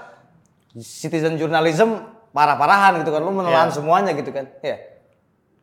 citizen 0.75 1.39
journalism 1.39 2.03
parah-parahan 2.35 2.99
gitu 2.99 3.15
kan, 3.15 3.23
lo 3.23 3.31
menelan 3.31 3.71
Iya. 3.71 3.75
semuanya 3.79 4.11
gitu 4.11 4.35
kan. 4.35 4.51
Iya. 4.59 4.75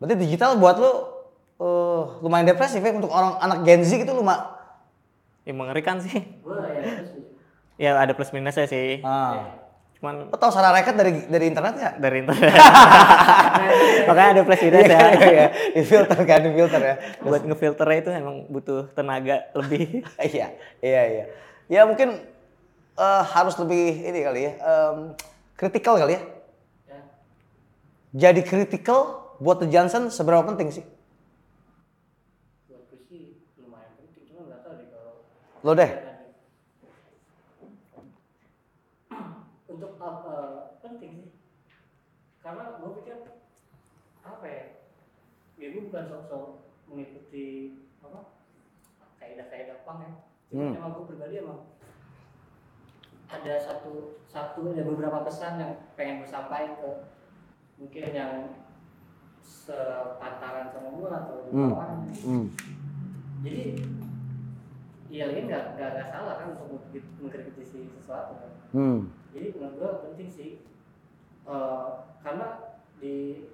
Berarti 0.01 0.15
digital 0.17 0.57
buat 0.57 0.81
lo 0.81 0.91
eh, 1.61 2.03
lumayan 2.25 2.49
depresif 2.49 2.81
ya 2.81 2.91
untuk 2.91 3.12
orang 3.12 3.37
anak 3.38 3.59
Gen 3.62 3.85
Z 3.85 4.01
gitu 4.01 4.17
lumayan. 4.17 4.62
Ya 5.42 5.52
mengerikan 5.52 5.98
sih. 5.98 6.22
ya 7.78 7.90
Ya 7.94 7.98
ada 7.98 8.12
plus 8.12 8.31
minusnya 8.31 8.64
sih. 8.64 9.02
Ah. 9.02 9.59
Cuman 9.96 10.31
Lo 10.31 10.37
tau 10.37 10.50
salah 10.50 10.70
rekat 10.70 10.94
dari 10.94 11.26
dari 11.26 11.46
internet 11.46 11.74
ya? 11.74 11.90
dari 11.96 12.22
internet. 12.22 12.52
Makanya 14.11 14.31
ada 14.35 14.42
plus 14.42 14.61
minus 14.61 14.83
Iya, 14.83 14.90
ya. 14.90 14.98
iya, 15.11 15.28
iya. 15.31 15.46
Di 15.72 15.83
filter 15.83 16.18
kan, 16.20 16.40
di 16.42 16.50
filter 16.52 16.81
ya. 16.81 16.94
Buat 17.20 17.42
ngefilternya 17.42 17.98
itu 17.98 18.11
emang 18.11 18.37
butuh 18.46 18.90
tenaga 18.92 19.46
lebih. 19.55 20.02
iya, 20.31 20.55
iya, 20.78 21.02
iya. 21.07 21.24
Ya 21.66 21.83
mungkin 21.83 22.18
eh, 22.94 23.22
harus 23.24 23.55
lebih 23.57 23.83
ini 24.05 24.20
kali 24.20 24.40
ya, 24.42 24.52
em, 24.59 24.96
kritikal 25.55 25.96
kali 25.96 26.18
ya. 26.18 26.22
ya 26.87 27.00
Jadi 28.12 28.42
kritikal 28.42 29.00
buat 29.38 29.59
The 29.59 29.66
Johnson 29.66 30.07
seberapa 30.07 30.44
penting 30.44 30.70
sih? 30.70 30.85
buat 32.68 32.85
gue 32.87 33.00
sih 33.02 33.22
lumayan 33.57 33.90
penting 33.96 34.22
cuma 34.28 34.46
nggak 34.46 34.61
tahu 34.61 34.74
deh 34.76 34.87
kalau 34.88 35.14
Lo 35.62 35.72
deh. 35.75 35.92
untuk 39.72 39.96
apa 39.96 40.37
penting 40.79 41.16
sih 41.16 41.31
karena 42.38 42.77
gue 42.77 42.90
pikir 43.01 43.18
apa 44.20 44.44
ya 44.44 44.64
ya 45.57 45.66
gue 45.72 45.88
bukan 45.88 46.05
sok-sok 46.05 46.44
mengikuti 46.87 47.46
apa 47.98 48.37
kaidah-kaidah 49.16 49.81
pang 49.83 50.05
ya 50.05 50.12
cuma 50.46 50.61
Hmm. 50.62 50.77
emang 50.77 50.92
gue 50.92 51.09
pribadi 51.09 51.40
emang 51.40 51.64
ada 53.27 53.55
satu 53.57 54.20
satu 54.29 54.70
ada 54.70 54.85
beberapa 54.85 55.25
pesan 55.25 55.57
yang 55.57 55.72
pengen 55.96 56.20
gue 56.20 56.29
sampaikan 56.29 56.77
ke 56.77 56.90
mungkin 57.81 58.12
yang 58.12 58.35
sepantaran 59.40 60.68
sama 60.68 60.92
gue 60.92 61.09
atau 61.09 61.37
di 61.42 61.51
Hmm. 61.51 61.70
bawah 61.72 61.88
Hmm. 62.20 62.46
jadi 63.40 63.81
iya 65.12 65.29
ini 65.29 65.44
nggak 65.44 65.77
nggak 65.77 66.09
salah 66.09 66.35
kan 66.35 66.46
untuk 66.51 66.66
mengkritik- 66.72 67.12
mengkritisi 67.20 67.92
sesuatu 67.92 68.33
kan 68.35 68.51
Hmm. 68.72 69.12
jadi 69.31 69.53
menurut 69.53 69.77
gue 69.77 69.90
penting 70.09 70.29
sih 70.29 70.51
Eh, 71.42 71.87
karena 72.22 72.70
di 72.96 73.51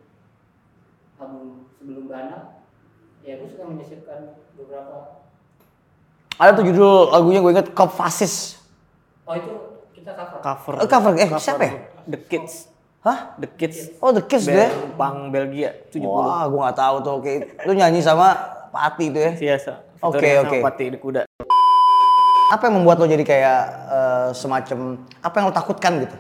album 1.16 1.64
sebelum 1.72 2.04
Bana 2.04 2.60
ya 3.22 3.34
gue 3.34 3.48
suka 3.48 3.64
menyisipkan 3.64 4.36
beberapa 4.52 5.24
Ada 6.36 6.52
tuh 6.52 6.68
judul 6.68 7.10
lagunya 7.10 7.40
gue 7.40 7.50
inget 7.50 7.72
Cop 7.72 7.90
Fasis. 7.90 8.60
oh 9.24 9.32
itu 9.32 9.52
kita 9.90 10.12
cover 10.12 10.38
Cover. 10.38 10.74
Eh, 10.76 10.86
cover, 10.86 11.12
eh, 11.16 11.28
siapa 11.34 11.62
ya? 11.64 11.72
The 12.06 12.18
Kids. 12.22 12.68
Hah? 13.00 13.34
The 13.34 13.48
Kids. 13.50 13.96
Oh 13.98 14.12
The 14.12 14.22
Kiss 14.22 14.44
deh. 14.44 14.52
Band 14.54 14.94
pang 14.94 15.18
Belgia 15.28 15.72
70. 15.88 16.04
Wah, 16.04 16.44
gue 16.44 16.60
gak 16.62 16.76
tahu 16.76 16.96
tuh. 17.00 17.12
Oke, 17.18 17.32
lu 17.64 17.72
nyanyi 17.72 17.98
sama 17.98 18.36
Pati 18.68 19.08
itu 19.08 19.16
ya? 19.16 19.32
Biasa. 19.32 19.80
Oke, 19.98 20.28
oke. 20.38 20.58
sama 20.58 20.66
Pati 20.70 20.84
di 20.88 20.98
kuda. 20.98 21.22
Apa 22.48 22.62
yang 22.70 22.80
membuat 22.80 22.96
lo 22.98 23.06
jadi 23.06 23.20
kayak 23.22 23.60
eh, 23.88 24.28
semacam 24.32 24.78
apa 25.20 25.34
yang 25.36 25.46
lo 25.50 25.54
takutkan 25.54 25.94
gitu? 26.00 26.16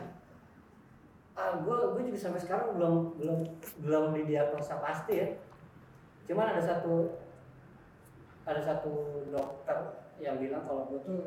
ah 1.38 1.54
gue 1.54 1.76
gue 1.94 2.02
juga 2.10 2.18
sampai 2.18 2.40
sekarang 2.42 2.74
belum 2.74 2.94
belum 3.14 3.38
belum 3.86 4.04
didiagnosa 4.10 4.82
pasti 4.82 5.12
ya 5.16 5.28
cuman 6.26 6.50
ada 6.50 6.60
satu 6.60 7.14
ada 8.42 8.58
satu 8.58 9.22
dokter 9.30 9.76
yang 10.18 10.36
bilang 10.36 10.66
kalau 10.66 10.90
gue 10.90 10.98
tuh 11.06 11.18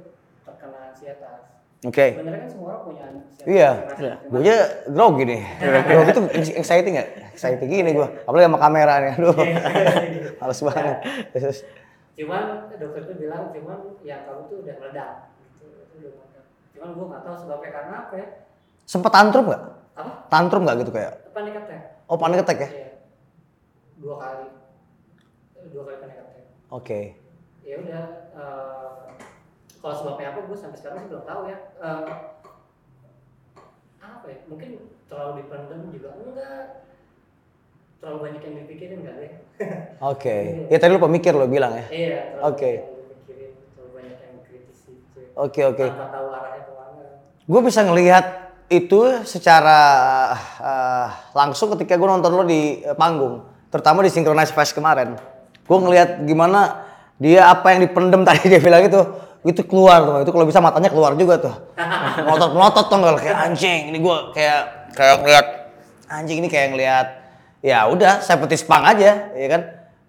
terkena 0.44 0.92
ansietas 0.92 1.64
Oke. 1.88 2.14
sebenarnya 2.14 2.44
kan 2.44 2.50
semua 2.52 2.68
orang 2.70 2.82
punya 2.86 3.04
ansietas 3.08 3.48
Iya. 3.50 3.72
masing-masing. 3.88 4.30
Gue 4.30 4.40
aja 4.46 4.58
grogi 4.86 5.24
nih. 5.26 5.42
grogi 5.90 6.12
tuh 6.14 6.24
exciting 6.60 6.94
gak? 6.94 7.10
Exciting 7.34 7.70
gini 7.72 7.90
gue. 7.98 8.08
Apalagi 8.22 8.46
sama 8.46 8.60
kamera 8.62 8.94
nih. 9.02 9.12
Aduh. 9.18 9.34
Males 10.44 10.60
banget. 10.62 10.98
Terus, 11.34 11.58
cuman 12.22 12.44
dokter 12.72 13.02
tuh 13.04 13.18
bilang 13.18 13.50
cuman 13.50 13.78
yang 14.02 14.22
kamu 14.24 14.42
tuh 14.46 14.58
udah 14.62 14.76
meledak 14.78 15.10
gitu 15.58 15.66
itu 15.66 15.96
udah 15.98 16.12
meledak 16.14 16.46
cuman 16.72 16.90
gue 16.94 17.06
nggak 17.10 17.24
tahu 17.24 17.36
sebabnya 17.36 17.72
karena 17.72 17.96
apa 18.06 18.14
ya 18.14 18.28
sempet 18.86 19.12
tantrum 19.12 19.46
gak? 19.48 19.64
apa 19.92 20.12
Tantrum 20.28 20.62
gak 20.64 20.78
gitu 20.80 20.92
kayak? 20.92 21.14
panic 21.32 21.56
attack 21.58 21.82
Oh 22.06 22.20
panic 22.20 22.44
attack 22.44 22.60
ya? 22.60 22.70
Iya. 22.70 22.90
dua 23.98 24.16
kali 24.18 24.46
dua 25.68 25.82
kali 25.84 25.98
panic 25.98 26.18
attack 26.20 26.46
Oke. 26.70 27.00
ya 27.62 27.76
udah 27.80 28.04
eh, 28.32 28.90
kalau 29.82 29.96
sebabnya 29.96 30.32
apa 30.32 30.40
gue 30.44 30.58
sampai 30.58 30.78
sekarang 30.78 30.98
sih 31.02 31.10
belum 31.10 31.26
tahu 31.26 31.42
ya 31.48 31.58
Eh, 31.82 32.14
apa 34.00 34.26
ya 34.28 34.38
mungkin 34.46 34.70
terlalu 35.08 35.32
dipendam 35.42 35.82
juga 35.90 36.10
enggak 36.14 36.66
terlalu 38.02 38.18
banyak 38.18 38.42
yang 38.42 38.56
dipikirin 38.66 38.98
enggak 39.06 39.16
deh 39.22 39.32
Oke. 40.12 40.38
Ya 40.74 40.78
tadi 40.82 40.90
lu 40.90 40.98
pemikir 40.98 41.38
lo 41.38 41.46
bilang 41.46 41.78
ya? 41.78 41.86
iya 41.94 42.20
Oke. 42.42 42.82
yang 42.82 42.98
dipikirin 42.98 43.52
terlalu 43.78 43.90
banyak 43.94 44.18
yang 44.18 44.34
dikritisi 44.42 44.92
gitu. 44.98 45.20
Oke 45.38 45.62
oke. 45.70 45.86
tanpa 45.86 46.10
tahu 46.10 46.28
arahnya 46.34 46.62
ke 46.66 46.74
mana 46.74 47.04
Gue 47.46 47.62
bisa 47.62 47.80
ngelihat 47.86 48.26
itu 48.74 49.00
secara 49.22 49.80
eh, 50.58 51.08
langsung 51.38 51.78
ketika 51.78 51.94
gue 51.94 52.10
nonton 52.10 52.34
lo 52.34 52.42
di 52.42 52.82
eh, 52.82 52.98
panggung, 52.98 53.46
terutama 53.70 54.02
di 54.02 54.10
Synchronize 54.10 54.50
Fest 54.50 54.74
kemarin. 54.74 55.14
Gue 55.70 55.78
ngelihat 55.78 56.26
gimana 56.26 56.90
dia 57.22 57.54
apa 57.54 57.78
yang 57.78 57.86
dipendem 57.86 58.26
tadi 58.28 58.50
dia 58.50 58.58
bilang 58.58 58.82
itu 58.82 58.98
itu 59.46 59.62
keluar 59.70 60.02
tuh, 60.02 60.18
itu 60.26 60.32
kalau 60.34 60.46
bisa 60.50 60.58
matanya 60.58 60.90
keluar 60.90 61.14
juga 61.14 61.38
tuh. 61.38 61.54
Melotot 62.26 62.50
melotot 62.58 62.86
tuh 62.90 62.98
nggak 62.98 63.14
kayak 63.22 63.38
anjing. 63.46 63.94
Ini 63.94 63.98
gue 64.02 64.18
kayak 64.34 64.62
kayak 64.98 65.16
ngeliat 65.22 65.48
anjing 66.10 66.38
ini 66.42 66.50
kayak 66.50 66.68
ngeliat 66.74 67.08
ya 67.62 67.86
udah 67.88 68.20
saya 68.26 68.42
petis 68.42 68.66
pang 68.66 68.84
aja, 68.84 69.32
ya 69.34 69.48
kan? 69.48 69.62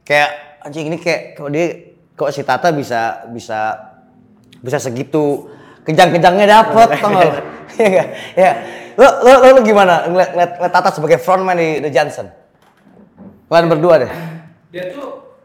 Kayak 0.03 0.31
anjing 0.65 0.89
ini 0.89 0.99
kayak 0.99 1.37
kok 1.37 1.49
dia 1.53 1.67
kok 2.17 2.33
si 2.33 2.43
Tata 2.43 2.73
bisa 2.73 3.29
bisa 3.31 3.77
bisa 4.63 4.79
segitu 4.81 5.49
kejang-kejangnya 5.85 6.47
dapet 6.49 6.89
tau 6.99 7.11
gak? 7.13 7.35
Iya? 7.73 8.05
Ya. 8.37 8.53
Lo, 9.01 9.09
lo, 9.25 9.33
lo, 9.41 9.49
lo 9.57 9.61
gimana 9.65 10.05
ngeliat, 10.05 10.31
ngeliat, 10.37 10.51
ngeliat 10.61 10.75
Tata 10.77 10.93
sebagai 10.93 11.17
frontman 11.17 11.57
di 11.57 11.81
The 11.81 11.89
Johnson? 11.89 12.29
Kalian 13.49 13.69
berdua 13.69 13.95
deh. 14.01 14.13
dia 14.73 14.89
tuh 14.93 15.37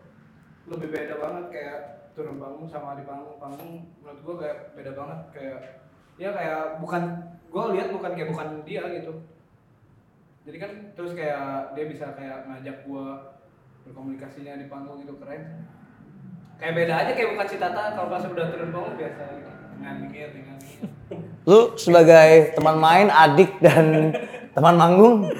lebih 0.71 0.87
beda 0.91 1.19
banget 1.19 1.45
kayak 1.51 1.79
turun 2.15 2.39
panggung 2.39 2.67
sama 2.71 2.95
di 2.95 3.03
panggung 3.03 3.35
panggung 3.35 3.83
menurut 3.99 4.19
gua 4.23 4.35
kayak 4.39 4.57
beda 4.79 4.91
banget 4.95 5.19
kayak 5.35 5.59
ya 6.15 6.29
kayak 6.31 6.79
bukan 6.79 7.03
gua 7.51 7.75
lihat 7.75 7.91
bukan 7.91 8.11
kayak 8.15 8.29
bukan 8.31 8.47
dia 8.63 8.83
gitu 8.95 9.11
jadi 10.47 10.57
kan 10.63 10.71
terus 10.95 11.11
kayak 11.11 11.75
dia 11.75 11.85
bisa 11.91 12.15
kayak 12.15 12.47
ngajak 12.47 12.87
gua 12.87 13.35
berkomunikasinya 13.83 14.55
di 14.55 14.65
panggung 14.71 15.03
itu 15.03 15.11
keren 15.19 15.67
kayak 16.55 16.73
beda 16.73 16.93
aja 17.03 17.11
kayak 17.11 17.29
bukan 17.35 17.47
si 17.51 17.57
Tata 17.59 17.83
kalau 17.99 18.07
pas 18.07 18.23
udah 18.23 18.47
turun 18.47 18.71
panggung 18.71 18.95
biasa 18.95 19.21
gitu 19.35 19.51
dengan 19.75 19.93
mikir 20.07 20.27
dengan 20.31 20.57
Lu 21.47 21.79
sebagai 21.79 22.51
teman 22.59 22.75
main, 22.75 23.07
adik 23.07 23.63
dan 23.63 24.11
teman 24.55 24.75
manggung, 24.75 25.31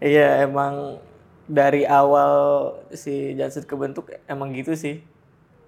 Iya 0.00 0.48
emang 0.48 0.96
dari 1.44 1.84
awal 1.84 2.32
si 2.96 3.36
Jansen 3.36 3.68
kebentuk 3.68 4.08
emang 4.24 4.56
gitu 4.56 4.72
sih. 4.72 5.04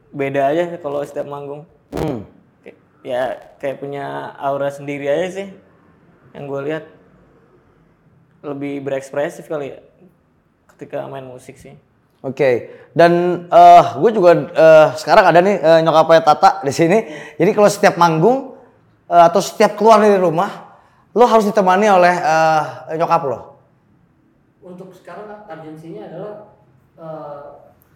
Beda 0.09 0.49
aja 0.49 0.81
kalau 0.81 1.05
setiap 1.05 1.29
manggung. 1.29 1.69
hmm, 1.93 2.25
Ya 3.05 3.53
kayak 3.61 3.85
punya 3.85 4.33
aura 4.41 4.73
sendiri 4.73 5.13
aja 5.13 5.29
sih. 5.29 5.49
Yang 6.33 6.45
gue 6.49 6.61
lihat 6.73 6.85
lebih 8.43 8.83
berekspresif 8.83 9.47
kali 9.47 9.73
ya 9.73 9.79
ketika 10.75 11.07
main 11.07 11.23
musik 11.23 11.55
sih. 11.55 11.79
oke. 12.21 12.51
Dan 12.93 13.45
eh 13.49 13.85
gue 13.97 14.11
juga 14.11 14.31
eh, 14.35 14.87
sekarang 14.99 15.31
ada 15.31 15.41
nih 15.41 15.57
eh, 15.59 15.81
nyokapnya 15.81 16.23
Tata 16.23 16.51
di 16.61 16.73
sini. 16.75 16.99
Jadi 17.39 17.51
kalau 17.55 17.71
setiap 17.71 17.95
manggung 17.97 18.59
eh, 19.07 19.23
atau 19.23 19.39
setiap 19.39 19.79
keluar 19.79 20.03
dari 20.03 20.19
rumah, 20.19 20.75
lo 21.15 21.25
harus 21.25 21.47
ditemani 21.47 21.87
oleh 21.89 22.15
eh, 22.15 22.63
nyokap 22.99 23.23
lo. 23.27 23.41
untuk 24.63 24.95
sekarang 24.95 25.27
urgensinya 25.51 26.07
adalah 26.07 26.35
eh 26.99 27.43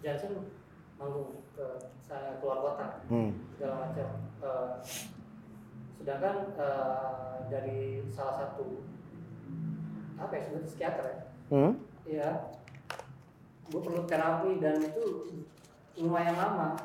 Johnson 0.03 0.51
manggung 0.99 1.39
ke 1.55 1.65
saya 2.03 2.39
keluar 2.43 2.59
kota 2.63 2.87
Hmm. 3.07 3.31
segala 3.55 3.87
macam 3.87 4.09
Eh, 4.37 4.69
sedangkan 5.97 6.35
eh, 6.55 7.33
dari 7.49 8.05
salah 8.13 8.35
satu 8.37 8.85
apa 10.17 10.31
ya 10.33 10.41
sebetulnya 10.41 10.67
psikiater 10.69 11.05
ya 11.05 11.17
Hmm. 11.47 11.79
Iya. 12.03 12.51
Gue 13.71 13.79
perlu 13.79 14.03
terapi 14.03 14.59
dan 14.59 14.83
itu 14.83 15.03
lumayan 15.95 16.35
lama. 16.35 16.75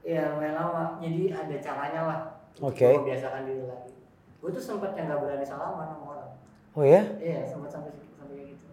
Iya, 0.00 0.32
lumayan 0.36 0.56
lama. 0.56 0.84
Jadi 1.04 1.28
ada 1.28 1.56
caranya 1.60 2.00
lah. 2.08 2.20
Oke. 2.64 2.96
Membiasakan 2.96 3.44
diri 3.44 3.64
lagi. 3.68 3.92
Gue 4.40 4.50
tuh 4.56 4.64
sempat 4.64 4.96
yang 4.96 5.12
gak 5.12 5.20
berani 5.20 5.44
salaman 5.44 5.84
sama 5.84 6.04
orang. 6.16 6.32
Oh 6.72 6.84
ya? 6.84 7.04
Iya, 7.20 7.44
sempat 7.44 7.68
sampai 7.68 7.92
sampai 8.16 8.34
kayak 8.40 8.48
gitu. 8.56 8.66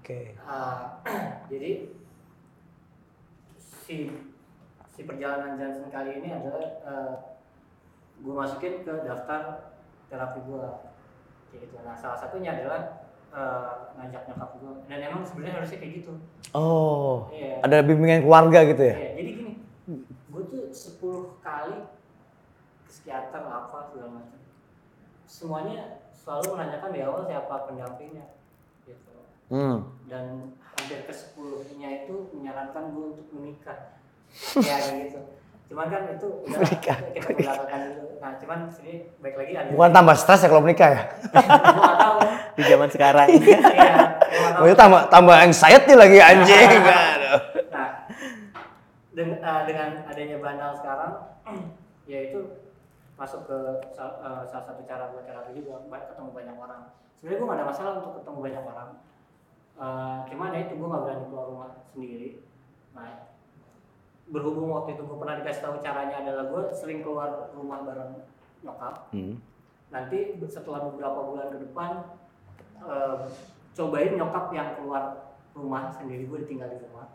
Oke. 0.00 0.18
Ah, 0.40 1.04
jadi 1.52 1.92
si 3.60 4.08
si 4.88 5.00
perjalanan 5.04 5.60
Johnson 5.60 5.92
kali 5.92 6.24
ini 6.24 6.32
adalah 6.32 6.64
gue 8.18 8.34
masukin 8.34 8.82
ke 8.82 8.94
daftar 9.06 9.70
terapi 10.10 10.40
gue 10.42 10.64
kayak 11.48 11.60
gitu. 11.64 11.74
Nah 11.82 11.94
salah 11.94 12.16
satunya 12.16 12.50
adalah 12.52 12.80
eh, 13.28 13.72
ngajak 13.94 14.22
nyokap 14.26 14.50
gue 14.56 14.72
dan 14.86 14.98
emang 15.04 15.22
sebenarnya 15.22 15.54
harusnya 15.60 15.78
kayak 15.78 15.94
gitu. 16.00 16.12
Oh, 16.50 17.28
Iya. 17.28 17.60
ada 17.60 17.76
bimbingan 17.84 18.24
keluarga 18.24 18.64
gitu 18.64 18.82
ya? 18.82 18.96
Iya, 18.96 19.10
jadi 19.16 19.30
gini 19.36 19.52
gue 20.28 20.42
tuh 20.48 20.64
10 20.70 21.40
kali 21.40 21.78
ke 22.84 22.88
psikiater 22.88 23.42
apa 23.42 23.78
segala 23.90 24.08
macam. 24.16 24.38
Semuanya 25.28 26.00
selalu 26.12 26.56
menanyakan 26.56 26.90
di 26.92 27.00
awal 27.04 27.22
siapa 27.24 27.54
pendampingnya 27.68 28.26
gitu. 28.84 29.12
Hmm. 29.48 29.80
dan 30.08 30.52
hampir 30.76 31.04
ke 31.04 31.12
sepuluhnya 31.12 32.04
itu 32.04 32.28
menyarankan 32.32 32.92
gue 32.92 33.04
untuk 33.16 33.28
menikah. 33.32 33.96
Ya 34.60 34.76
kayak 34.76 35.08
gitu 35.08 35.20
cuman 35.68 35.86
kan 35.86 36.02
itu 36.08 36.26
udah 36.48 36.58
Menikah. 36.64 36.96
kita 37.12 37.76
dulu 37.92 38.04
nah 38.18 38.32
cuman 38.34 38.58
sini 38.68 39.12
baik 39.20 39.36
lagi 39.36 39.52
ada 39.54 39.68
Bukan 39.70 39.90
tambah 39.92 40.14
stres 40.16 40.40
ya 40.42 40.48
kalau 40.48 40.62
menikah 40.64 40.88
ya? 40.90 41.02
tahu 41.30 42.18
Di 42.58 42.62
zaman 42.66 42.88
sekarang. 42.90 43.28
iya 43.30 44.18
Oh, 44.58 44.66
itu 44.66 44.74
tambah 44.74 45.06
tambah 45.06 45.30
anxiety 45.32 45.94
lagi 45.94 46.18
anjing. 46.18 46.82
Aduh. 46.82 47.40
nah 47.70 47.88
dengan, 49.14 49.38
eh, 49.38 49.62
dengan 49.64 49.88
adanya 50.04 50.36
bandal 50.38 50.72
sekarang 50.74 51.12
yaitu 52.10 52.40
masuk 53.14 53.46
ke 53.46 53.58
eh, 53.94 54.42
salah 54.46 54.64
satu 54.64 54.82
cara 54.82 55.10
buat 55.10 55.22
terapi 55.22 55.54
juga 55.54 55.78
ketemu 55.86 56.30
banyak 56.34 56.56
orang 56.56 56.80
sebenarnya 57.14 57.38
gue 57.38 57.46
gak 57.46 57.58
ada 57.58 57.66
masalah 57.66 57.92
untuk 58.00 58.12
ketemu 58.18 58.38
banyak 58.42 58.64
orang 58.64 58.90
Eh, 59.78 60.18
cuman 60.26 60.50
ya 60.50 60.66
itu 60.66 60.74
gue 60.74 60.88
gak 60.90 61.02
berani 61.06 61.24
keluar 61.30 61.46
rumah 61.46 61.70
sendiri 61.86 62.42
nah 62.90 63.30
berhubung 64.28 64.68
waktu 64.70 64.92
itu 64.92 65.02
gue 65.02 65.16
pernah 65.16 65.36
dikasih 65.36 65.62
tahu 65.62 65.76
caranya 65.78 66.16
adalah 66.20 66.44
gue 66.46 66.62
sering 66.70 67.00
keluar 67.00 67.48
rumah 67.50 67.80
bareng 67.82 68.12
nyokap 68.60 69.08
Hmm. 69.10 69.40
nanti 69.88 70.18
setelah 70.44 70.84
beberapa 70.84 71.20
bulan 71.24 71.48
ke 71.48 71.58
depan 71.62 71.90
eh, 72.78 73.16
cobain 73.72 74.12
nyokap 74.14 74.52
yang 74.52 74.76
keluar 74.76 75.32
rumah 75.52 75.88
sendiri 75.88 76.24
gue 76.24 76.38
ditinggal 76.44 76.68
di 76.68 76.78
rumah 76.82 77.08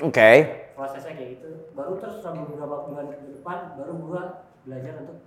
Oke. 0.00 0.30
prosesnya 0.72 1.12
kayak 1.12 1.30
gitu 1.36 1.48
baru 1.72 1.96
terus 1.96 2.20
setelah 2.20 2.44
beberapa 2.44 2.76
bulan 2.84 3.06
ke 3.10 3.16
depan 3.30 3.58
baru 3.74 3.92
gua 3.98 4.22
belajar 4.62 4.92
untuk 5.00 5.18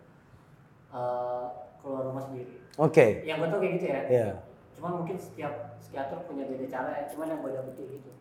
eh, 0.91 1.45
keluar 1.79 2.01
rumah 2.05 2.23
sendiri 2.23 2.61
Oke. 2.75 3.21
yang 3.23 3.37
gue 3.37 3.49
tau 3.49 3.59
kayak 3.59 3.73
gitu 3.75 3.85
ya 3.87 4.01
Iya. 4.07 4.27
cuman 4.73 4.91
mungkin 4.99 5.17
setiap 5.17 5.53
psikiater 5.77 6.25
punya 6.25 6.45
beda 6.45 6.65
cara 6.67 6.89
ya 6.93 7.03
cuman 7.09 7.25
yang 7.27 7.39
gue 7.41 7.51
dapetin 7.53 7.87
gitu 7.91 8.11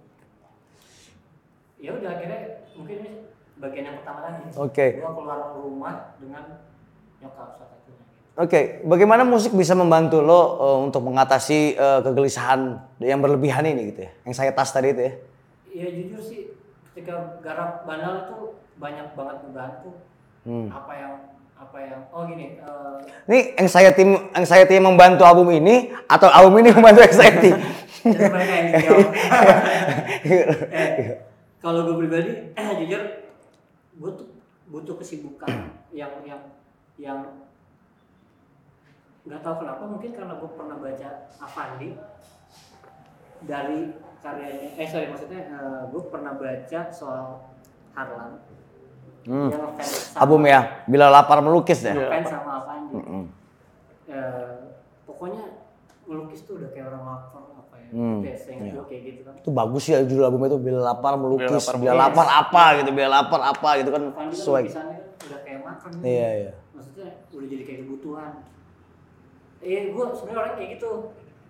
ya 1.83 1.91
udah 1.91 2.11
akhirnya 2.15 2.41
mungkin 2.79 2.97
ini 3.03 3.11
bagian 3.59 3.85
yang 3.91 3.97
pertama 3.99 4.19
tadi 4.23 4.55
Oke. 4.55 4.87
gua 5.03 5.11
keluar 5.13 5.39
rumah 5.59 5.95
dengan 6.23 6.63
nyokap 7.19 7.59
salah 7.59 7.75
satunya 7.75 8.07
Oke, 8.33 8.81
bagaimana 8.87 9.29
musik 9.29 9.53
bisa 9.53 9.75
membantu 9.75 10.23
lo 10.25 10.41
eh, 10.63 10.79
untuk 10.89 11.03
mengatasi 11.05 11.75
eh, 11.75 12.01
kegelisahan 12.01 12.81
yang 13.03 13.21
berlebihan 13.21 13.67
ini 13.67 13.93
gitu 13.93 14.09
ya? 14.09 14.13
Yang 14.25 14.35
saya 14.39 14.51
tas 14.55 14.71
tadi 14.71 14.95
itu 14.95 15.03
ya? 15.03 15.13
ya 15.73 15.87
jujur 15.91 16.21
sih 16.23 16.41
ketika 16.93 17.41
garap 17.43 17.83
banal 17.83 18.31
itu 18.31 18.39
banyak 18.79 19.11
banget 19.19 19.37
membantu 19.43 19.91
Hmm. 20.43 20.67
apa 20.75 20.91
yang 20.99 21.13
apa 21.55 21.79
yang 21.79 22.03
oh 22.11 22.27
gini 22.27 22.59
eh, 22.59 22.99
Ini 23.31 23.63
anxiety, 23.63 24.03
anxiety 24.35 24.75
yang 24.75 24.91
membantu 24.91 25.23
album 25.23 25.55
ini 25.55 25.95
atau 26.11 26.27
album 26.27 26.59
ini 26.59 26.75
membantu 26.75 27.07
anxiety? 27.07 27.55
Eh, 31.63 31.65
kalau 31.65 31.87
gue 31.87 31.97
pribadi, 31.97 32.33
jujur, 32.77 33.03
gue 33.95 34.11
tuh 34.19 34.27
butuh 34.67 34.99
kesibukan 34.99 35.47
yang 35.95 36.11
yang 36.27 36.43
yang 36.99 37.19
nggak 39.23 39.39
tahu 39.39 39.63
kenapa 39.63 39.87
mungkin 39.87 40.11
karena 40.11 40.35
gue 40.35 40.51
pernah 40.51 40.77
baca 40.77 41.09
Avandi 41.39 41.95
dari 43.41 43.95
karyanya 44.19 44.69
eh 44.75 44.87
sorry 44.89 45.07
maksudnya 45.07 45.41
gue 45.87 46.03
pernah 46.05 46.35
baca 46.35 46.81
soal 46.91 47.47
Harlan 47.93 48.43
Hmm. 49.23 49.47
yang 49.47 49.63
ngefans 49.63 50.11
sama- 50.11 50.19
album 50.19 50.43
ya, 50.43 50.61
bila 50.83 51.07
lapar 51.07 51.39
melukis 51.39 51.79
ya? 51.81 51.95
ngefans 51.95 52.27
sama 52.29 52.51
Avandi 52.59 52.91
Mm-mm. 52.93 53.23
Eh, 54.05 54.55
pokoknya 55.07 55.63
melukis 56.03 56.43
tuh 56.43 56.59
udah 56.59 56.67
kayak 56.69 56.91
orang 56.91 57.07
lapar 57.07 57.39
apa 57.39 57.52
Hmm, 57.93 58.25
ya, 58.57 58.81
gue 58.81 58.81
kayak 58.89 59.05
gitu 59.13 59.21
kan 59.23 59.35
Itu 59.43 59.51
bagus 59.53 59.85
ya 59.85 59.99
judul 60.03 60.25
album 60.25 60.43
itu 60.49 60.59
bila 60.59 60.81
lapar 60.93 61.13
melukis, 61.21 61.65
Bila 61.77 61.93
Lapar 61.93 62.25
lapar 62.25 62.29
apa 62.41 62.65
gitu, 62.81 62.91
bila 62.97 63.09
lapar 63.21 63.41
apa 63.45 63.69
gitu 63.81 63.91
kan 63.93 64.05
kan 64.11 64.33
sesuai. 64.33 64.63
kan 64.73 64.89
udah 65.23 65.39
kayak 65.45 65.61
makan 65.63 65.91
gitu. 65.93 66.05
Iya 66.09 66.29
iya. 66.41 66.53
maksudnya 66.73 67.07
udah 67.31 67.49
jadi 67.53 67.63
kayak 67.63 67.79
kebutuhan 67.85 68.33
eh 69.63 69.95
gue 69.95 70.05
sebenarnya 70.11 70.41
orang 70.43 70.55
kayak 70.59 70.71
gitu 70.75 70.91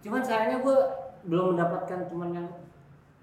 cuman 0.04 0.20
sayangnya 0.20 0.58
gue 0.60 0.76
belum 1.24 1.46
mendapatkan 1.56 1.98
teman 2.10 2.30
yang 2.36 2.48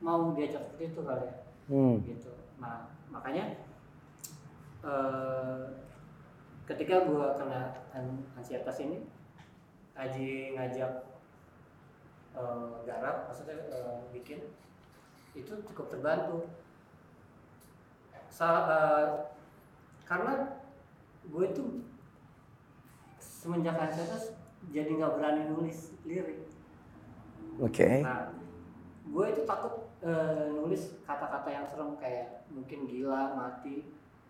mau 0.02 0.32
diajak 0.34 0.64
seperti 0.66 0.96
itu 0.96 1.02
kali 1.06 1.28
ya 1.28 1.36
Hmm. 1.70 2.02
gitu 2.02 2.32
nah 2.58 2.90
makanya 3.14 3.54
eh, 4.82 5.60
ketika 6.66 7.04
gue 7.06 7.26
kena 7.36 7.62
an- 7.94 8.26
ansietas 8.38 8.78
ini 8.82 9.06
Aji 10.00 10.56
ngajak 10.56 11.09
eh, 12.40 12.68
garap 12.88 13.28
maksudnya 13.28 13.58
eh, 13.68 13.98
bikin 14.10 14.40
itu 15.36 15.52
cukup 15.68 15.92
terbantu 15.92 16.48
Sa- 18.30 18.66
eh, 18.66 19.08
karena 20.06 20.58
gue 21.28 21.44
itu 21.46 21.64
semenjak 23.20 23.76
ansietas 23.78 24.34
jadi 24.72 24.90
nggak 24.90 25.14
berani 25.16 25.44
nulis 25.48 25.94
lirik 26.04 26.48
Oke. 27.60 28.00
Nah, 28.00 28.32
gue 29.04 29.26
itu 29.36 29.44
takut 29.44 29.92
eh, 30.00 30.48
nulis 30.48 30.96
kata-kata 31.04 31.50
yang 31.52 31.68
serem 31.68 32.00
kayak 32.00 32.48
mungkin 32.48 32.88
gila, 32.88 33.36
mati. 33.36 33.84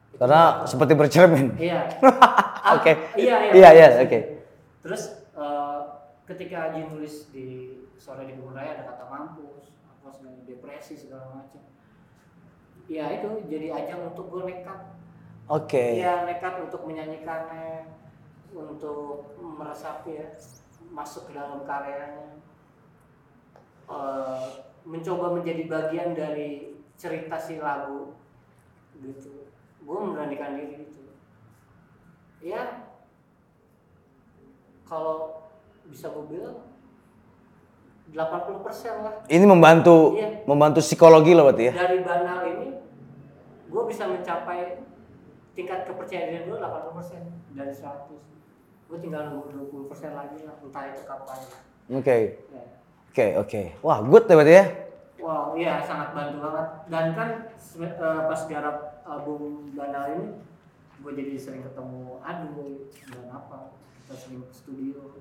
Itu 0.10 0.18
Karena 0.18 0.66
gue 0.66 0.70
seperti 0.74 0.94
bercermin. 0.98 1.54
iya. 1.62 1.86
Ah, 2.60 2.76
Oke. 2.76 2.92
Iya, 3.16 3.36
iya. 3.50 3.52
Iya 3.56 3.70
iya, 3.72 3.88
oke. 4.04 4.20
Terus 4.82 5.04
eh, 5.32 5.80
ketika 6.30 6.70
Aji 6.70 6.86
nulis 6.86 7.34
di 7.34 7.74
sore 7.98 8.30
di 8.30 8.38
Kebun 8.38 8.54
Raya 8.54 8.78
ada 8.78 8.94
kata 8.94 9.06
mampus, 9.10 9.74
apa 9.90 10.14
segala 10.14 10.38
depresi 10.46 10.94
segala 10.94 11.42
macam. 11.42 11.66
Ya 12.86 13.10
itu 13.18 13.50
jadi 13.50 13.74
ajang 13.74 14.14
untuk 14.14 14.30
gue 14.30 14.46
nekat. 14.46 14.94
Oke. 15.50 15.98
Iya 15.98 16.30
nekat 16.30 16.62
untuk 16.62 16.86
menyanyikannya, 16.86 17.90
untuk 18.54 19.34
meresapi 19.38 20.22
ya, 20.22 20.28
masuk 20.94 21.30
ke 21.30 21.32
dalam 21.38 21.66
karyanya, 21.66 22.40
Eh, 23.90 24.50
mencoba 24.86 25.34
menjadi 25.34 25.66
bagian 25.66 26.14
dari 26.14 26.78
cerita 26.94 27.42
si 27.42 27.58
lagu, 27.58 28.14
gitu. 29.02 29.50
Gue 29.82 29.98
memberanikan 29.98 30.54
diri 30.54 30.86
gitu. 30.86 31.10
Ya, 32.46 32.86
kalau 34.86 35.39
bisa 35.90 36.10
gue 36.10 36.26
bilang 36.30 36.58
80% 38.10 39.06
lah 39.06 39.14
Ini 39.30 39.46
membantu 39.46 40.18
Iya. 40.18 40.42
membantu 40.50 40.82
psikologi 40.82 41.38
lo 41.38 41.46
berarti 41.46 41.70
ya? 41.70 41.74
dari 41.76 42.00
banal 42.02 42.40
ini 42.48 42.70
gue 43.70 43.84
bisa 43.86 44.10
mencapai 44.10 44.82
tingkat 45.54 45.86
kepercayaan 45.86 46.30
diri 46.34 46.44
gue 46.46 46.58
80% 46.58 47.54
dari 47.54 47.74
100 47.74 48.10
gue 48.90 48.98
tinggal 48.98 49.30
nunggu 49.30 49.54
20% 49.86 50.18
lagi 50.18 50.42
lah 50.42 50.56
entah 50.58 50.84
itu 50.90 51.02
kapan 51.06 51.40
Oke. 51.90 52.18
ya. 52.50 52.64
Oke, 53.10 53.26
oke. 53.36 53.62
Wah, 53.82 53.98
good 54.02 54.26
ya 54.26 54.36
berarti 54.38 54.54
ya? 54.56 54.66
wow 55.20 55.52
iya 55.54 55.84
sangat 55.84 56.16
bantu 56.16 56.42
banget 56.42 56.68
dan 56.88 57.06
kan 57.12 57.30
eh, 57.52 58.22
pas 58.26 58.42
garap 58.48 58.78
album 59.04 59.68
banal 59.76 60.16
ini 60.16 60.26
gue 61.00 61.12
jadi 61.14 61.34
sering 61.36 61.62
ketemu 61.62 62.18
Adu 62.20 62.90
dan 62.90 63.28
apa 63.30 63.70
kita 64.00 64.14
sering 64.16 64.42
ke 64.42 64.54
studio 64.56 65.14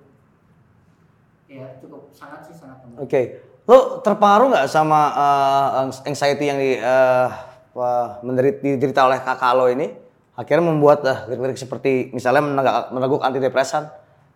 ya 1.48 1.64
cukup 1.80 2.12
sangat 2.12 2.44
sih 2.44 2.54
sangat 2.54 2.84
membantu 2.84 3.08
Oke. 3.08 3.22
Lo 3.68 4.00
terpengaruh 4.00 4.52
nggak 4.52 4.68
sama 4.68 5.00
eh, 5.12 6.08
anxiety 6.08 6.44
yang 6.48 6.60
di, 6.60 6.76
eh, 6.76 7.28
apa, 7.72 8.20
menderit, 8.24 8.60
diderita 8.64 9.08
oleh 9.08 9.20
kakak 9.20 9.52
lo 9.56 9.68
ini? 9.68 9.92
Akhirnya 10.36 10.64
membuat 10.68 11.04
eh, 11.04 11.18
lirik-lirik 11.28 11.60
seperti 11.60 12.12
misalnya 12.12 12.44
menegak, 12.44 12.92
meneguk 12.92 13.20
antidepresan 13.24 13.88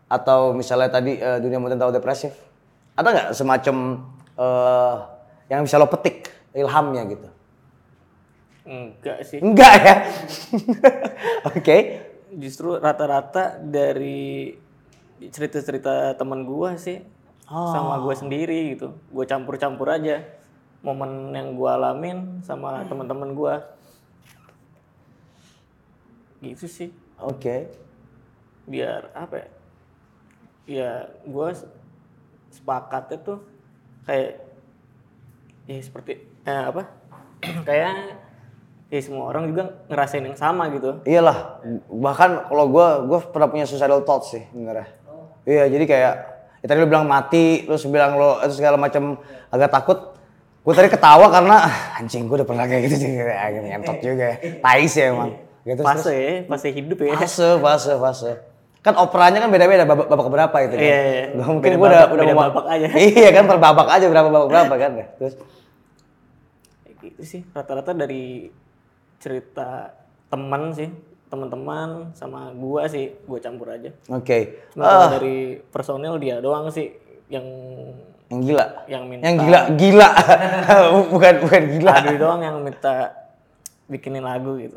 atau 0.09 0.53
misalnya 0.53 0.93
tadi 0.93 1.17
eh, 1.17 1.39
dunia 1.41 1.61
mungkin 1.61 1.81
tahu 1.81 1.93
depresif. 1.93 2.33
Ada 2.97 3.09
nggak 3.09 3.29
semacam 3.33 3.77
eh, 4.37 4.95
yang 5.49 5.65
bisa 5.65 5.81
lo 5.81 5.89
petik 5.89 6.29
ilhamnya 6.53 7.05
gitu? 7.09 7.29
Enggak 8.69 9.19
sih. 9.25 9.41
Enggak 9.41 9.73
ya? 9.81 9.95
Oke. 11.49 11.77
Justru 12.33 12.81
rata-rata 12.81 13.61
dari 13.61 14.49
cerita-cerita 15.31 16.17
temen 16.19 16.43
gua 16.49 16.75
sih 16.81 17.05
sama 17.47 18.01
gue 18.01 18.15
sendiri 18.17 18.75
gitu. 18.75 18.97
Gue 19.13 19.29
campur-campur 19.29 19.93
aja 19.93 20.25
momen 20.83 21.31
yang 21.31 21.55
gua 21.55 21.79
alamin 21.79 22.43
sama 22.43 22.83
teman-teman 22.89 23.37
gua. 23.37 23.55
gitu 26.43 26.67
sih 26.67 26.91
Oke. 27.23 27.71
biar 28.67 29.15
apa 29.15 29.47
ya 29.47 29.49
ya 30.67 30.91
gue 31.23 31.49
sepakatnya 32.51 33.19
tuh 33.23 33.39
kayak 34.03 34.43
ya 35.71 35.79
seperti 35.79 36.19
eh, 36.43 36.63
apa 36.67 36.83
kayak 37.67 38.19
ya 38.93 39.01
semua 39.01 39.33
orang 39.33 39.49
juga 39.49 39.87
ngerasain 39.89 40.27
yang 40.27 40.37
sama 40.37 40.69
gitu 40.69 41.01
Iyalah, 41.09 41.65
bahkan 41.89 42.45
kalau 42.45 42.69
gua 42.69 43.01
gua 43.09 43.25
pernah 43.25 43.49
punya 43.49 43.65
suicidal 43.65 44.05
thoughts 44.05 44.37
sih 44.37 44.45
sebenarnya. 44.53 44.85
Iya, 45.43 45.67
jadi 45.69 45.85
kayak 45.85 46.15
ya 46.59 46.67
tadi 46.67 46.79
lu 46.79 46.87
bilang 46.87 47.05
mati, 47.05 47.65
terus 47.65 47.83
bilang 47.85 48.15
lo 48.15 48.39
itu 48.41 48.55
segala 48.55 48.77
macam 48.77 49.19
agak 49.49 49.71
takut. 49.71 49.99
Gue 50.63 50.73
tadi 50.73 50.87
ketawa 50.87 51.27
karena 51.27 51.67
"Ah, 51.67 51.77
anjing 51.97 52.25
gue 52.25 52.37
udah 52.37 52.47
pernah 52.47 52.65
kayak 52.65 52.83
gitu 52.87 52.97
sih, 52.97 53.11
kayak 53.13 53.35
agak 53.49 53.63
ngentot 53.65 53.97
juga. 53.99 54.25
ya. 54.31 54.37
Tai 54.61 54.83
sih 54.85 55.03
emang. 55.05 55.31
Gitu, 55.63 55.75
terus- 55.77 55.87
fase 55.89 56.13
ya 56.13 56.33
fase 56.47 56.69
hidup 56.71 56.99
ya 56.99 57.15
fase, 57.17 57.49
fase, 57.57 57.93
fase. 57.97 58.31
Kan 58.81 58.95
operanya 58.97 59.39
kan 59.39 59.47
beda-beda 59.49 59.83
babak, 59.85 60.07
babak 60.07 60.27
berapa 60.29 60.57
itu 60.61 60.75
kan. 60.75 60.83
Iya, 60.83 60.99
iya. 61.05 61.25
Gak 61.33 61.49
mungkin 61.49 61.71
gue 61.73 61.89
udah 61.89 62.03
udah 62.09 62.25
mau- 62.29 62.45
babak 62.49 62.67
aja. 62.69 62.87
iya 63.11 63.29
kan 63.31 63.45
per 63.45 63.59
babak 63.59 63.89
aja 63.89 64.07
berapa 64.07 64.29
babak 64.29 64.49
berapa 64.49 64.75
kan. 64.77 64.91
Terus 65.17 65.35
Kayak 66.81 66.95
gitu 67.01 67.23
sih 67.25 67.41
rata-rata 67.49 67.91
dari 67.93 68.51
cerita 69.19 69.95
teman 70.27 70.71
sih 70.73 70.91
teman-teman 71.33 72.13
sama 72.13 72.53
gua 72.53 72.85
sih 72.85 73.17
gua 73.25 73.41
campur 73.41 73.73
aja 73.73 73.89
oke. 74.07 74.39
Cuma 74.71 74.83
Ah, 74.83 74.89
kalau 75.09 75.09
dari 75.17 75.37
personil 75.67 76.21
dia 76.21 76.37
doang 76.39 76.69
sih 76.69 76.93
yang 77.27 77.49
yang 78.29 78.41
gila. 78.43 78.67
yang 78.87 79.03
minta 79.07 79.25
Yang 79.25 79.37
gila, 79.41 79.61
gila. 79.75 80.09
bukan 81.09 81.35
bukan 81.41 81.63
gila. 81.71 81.91
Adui 81.95 82.17
doang 82.17 82.41
yang 82.41 82.61
minta 82.61 83.17
bikinin 83.87 84.21
lagu 84.21 84.57
gitu 84.57 84.77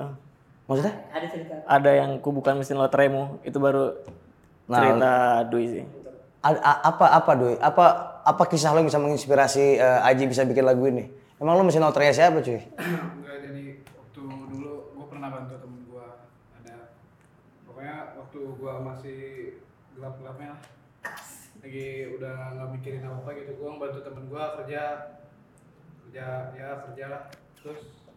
Maksudnya? 0.65 0.95
Ada 1.09 1.27
cerita. 1.27 1.53
ada 1.61 1.91
yang 1.93 2.17
ku 2.17 2.31
bukan 2.31 2.57
mesin 2.57 2.75
lotremu 2.75 3.37
itu 3.43 3.55
baru 3.55 3.95
Nah, 4.65 4.79
cerita 4.81 5.11
Dwi 5.45 5.65
sih 5.69 5.83
A- 6.39 6.57
a- 6.57 6.81
apa 6.87 7.05
apa 7.11 7.31
Doi? 7.33 7.55
Apa 7.55 7.85
apa 8.21 8.43
kisah 8.45 8.69
lo 8.69 8.77
yang 8.77 8.87
bisa 8.87 8.97
menginspirasi 8.97 9.77
eh, 9.77 9.99
Aji 10.03 10.25
bisa 10.25 10.41
bikin 10.41 10.61
lagu 10.61 10.85
ini? 10.85 11.05
Emang 11.35 11.53
lo 11.53 11.61
mesin 11.61 11.79
lotre 11.79 12.09
siapa 12.09 12.39
cuy? 12.39 12.57
Enggak 13.17 13.37
jadi 13.41 13.63
waktu 13.91 14.21
dulu 14.23 14.71
gue 14.91 15.05
pernah 15.05 15.29
bantu 15.29 15.53
temen 15.57 15.83
gue 15.83 16.05
ada 16.55 16.75
gue 18.65 18.81
masih 18.81 19.19
gelap-gelapnya 19.93 20.57
lah. 20.57 20.61
Lagi 21.61 22.17
udah 22.17 22.57
nggak 22.57 22.69
mikirin 22.73 23.05
apa 23.05 23.21
apa 23.21 23.29
gitu. 23.37 23.51
Gue 23.61 23.69
bantu 23.77 24.01
temen 24.01 24.25
gue 24.25 24.41
kerja. 24.41 24.83
Kerja 26.01 26.25
ya 26.57 26.69
kerja 26.89 27.05
lah. 27.13 27.23
Terus 27.61 28.09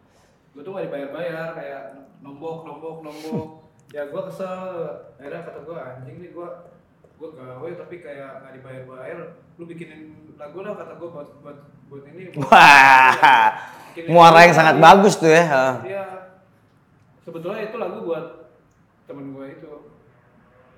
gue 0.57 0.63
tuh 0.65 0.73
gak 0.73 0.89
dibayar-bayar. 0.89 1.53
Kayak 1.53 1.83
nombok 2.25 2.65
nombok 2.65 3.05
nombok. 3.05 3.49
Ya 3.89 4.05
gue 4.05 4.21
kesel. 4.29 4.61
Akhirnya 5.17 5.49
kata 5.49 5.65
gue 5.65 5.77
anjing 5.77 6.17
nih 6.21 6.31
gue 6.33 6.49
gue 7.19 7.29
gawe 7.33 7.71
tapi 7.73 7.95
kayak 8.01 8.45
nggak 8.45 8.53
dibayar-bayar. 8.61 9.21
Lu 9.61 9.65
bikinin 9.69 10.33
lagu 10.37 10.61
lah 10.65 10.77
kata 10.77 10.97
gue 10.97 11.09
buat 11.09 11.29
buat 11.45 11.59
buat 11.93 12.05
ini. 12.09 12.33
Buat- 12.37 12.49
Wah, 12.53 13.49
muara 14.09 14.45
yang 14.45 14.53
sangat 14.57 14.77
bagus 14.81 15.17
tuh 15.17 15.29
ya. 15.29 15.45
Iya. 15.85 16.05
Sebetulnya 17.25 17.69
itu 17.69 17.77
lagu 17.81 18.05
buat 18.05 18.53
temen 19.09 19.33
gue 19.37 19.47
itu. 19.57 19.98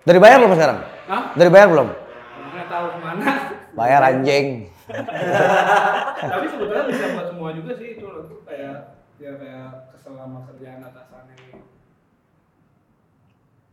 Dari 0.01 0.19
bayar 0.19 0.37
belum 0.41 0.53
sekarang? 0.55 0.79
Hah? 1.07 1.23
Dari 1.37 1.51
bayar 1.53 1.69
belum? 1.69 1.89
Nggak 1.91 2.67
tahu 2.67 2.87
ke 2.89 2.99
mana. 2.99 3.29
Bayar 3.71 4.01
anjing. 4.03 4.47
Tapi 6.21 6.47
sebetulnya 6.49 6.85
bisa 6.89 7.05
buat 7.15 7.27
semua 7.31 7.51
juga 7.55 7.73
sih 7.79 7.95
itu 7.95 8.05
lagu 8.05 8.37
kayak 8.43 8.77
ya 9.17 9.31
kayak 9.37 9.67
kesel 9.93 10.13
sama 10.17 10.39
kerjaan 10.49 10.81
atasannya. 10.83 11.37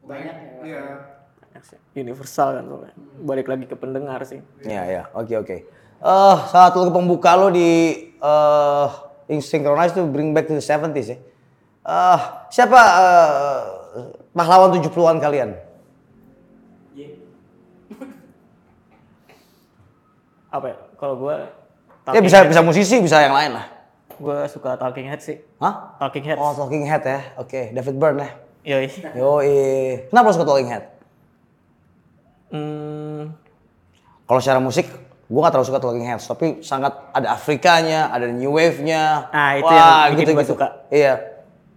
Banyak 0.03 0.35
ya, 0.63 0.63
Iya. 0.63 0.83
universal 1.97 2.53
kan 2.53 2.63
soalnya. 2.63 2.93
balik 3.17 3.49
lagi 3.49 3.65
ke 3.65 3.73
pendengar 3.73 4.21
sih 4.23 4.45
Iya 4.61 4.83
ya, 4.85 5.03
oke 5.11 5.33
oke. 5.41 5.57
Eh, 5.97 6.35
salah 6.45 6.69
satu 6.69 6.85
lagu 6.85 6.93
pembuka 6.93 7.33
lo 7.33 7.49
di 7.49 7.69
eh 8.13 8.87
in 9.27 9.41
Synchronize 9.41 9.91
tuh 9.91 10.05
Bring 10.05 10.31
Back 10.31 10.45
to 10.45 10.53
the 10.53 10.61
70s 10.61 11.07
ya. 11.09 11.17
Eh, 11.81 12.19
siapa 12.53 12.77
eh, 12.77 13.59
pahlawan 14.31 14.69
70-an 14.71 15.17
kalian? 15.17 15.49
Apa 20.57 20.67
ya 20.67 20.77
kalau 20.95 21.15
gue 21.17 21.35
Ya 22.07 22.23
bisa 22.23 22.39
bisa 22.43 22.63
musisi, 22.63 22.97
bisa 22.97 23.19
yang 23.19 23.31
lain 23.31 23.51
lah. 23.51 23.67
gue 24.09 24.37
suka 24.47 24.73
Talking 24.75 25.05
Head 25.05 25.19
sih 25.19 25.37
Hah? 25.59 25.99
Talking 25.99 26.23
Head 26.23 26.37
Oh, 26.37 26.55
Talking 26.55 26.83
Head 26.83 27.03
ya. 27.03 27.19
Oke, 27.35 27.69
David 27.69 27.95
Byrne 27.95 28.19
ya. 28.19 28.29
yoi 28.65 28.87
Yo, 29.13 29.43
kenapa 30.07 30.27
lo 30.27 30.33
suka 30.33 30.47
Talking 30.47 30.67
Head? 30.67 30.83
hmm, 32.49 33.21
Kalau 34.23 34.39
secara 34.39 34.59
musik, 34.59 34.87
gue 35.23 35.39
gak 35.39 35.51
terlalu 35.51 35.67
suka 35.67 35.79
Talking 35.79 36.03
Heads, 36.03 36.25
tapi 36.25 36.59
sangat 36.59 36.95
ada 37.11 37.31
Afrikanya, 37.31 38.07
ada 38.07 38.27
New 38.27 38.51
Wave-nya. 38.51 39.27
Nah, 39.27 39.51
itu 39.55 39.67
yang 39.67 40.11
bikin 40.13 40.25
gua 40.33 40.43
suka. 40.43 40.67
Iya. 40.87 41.13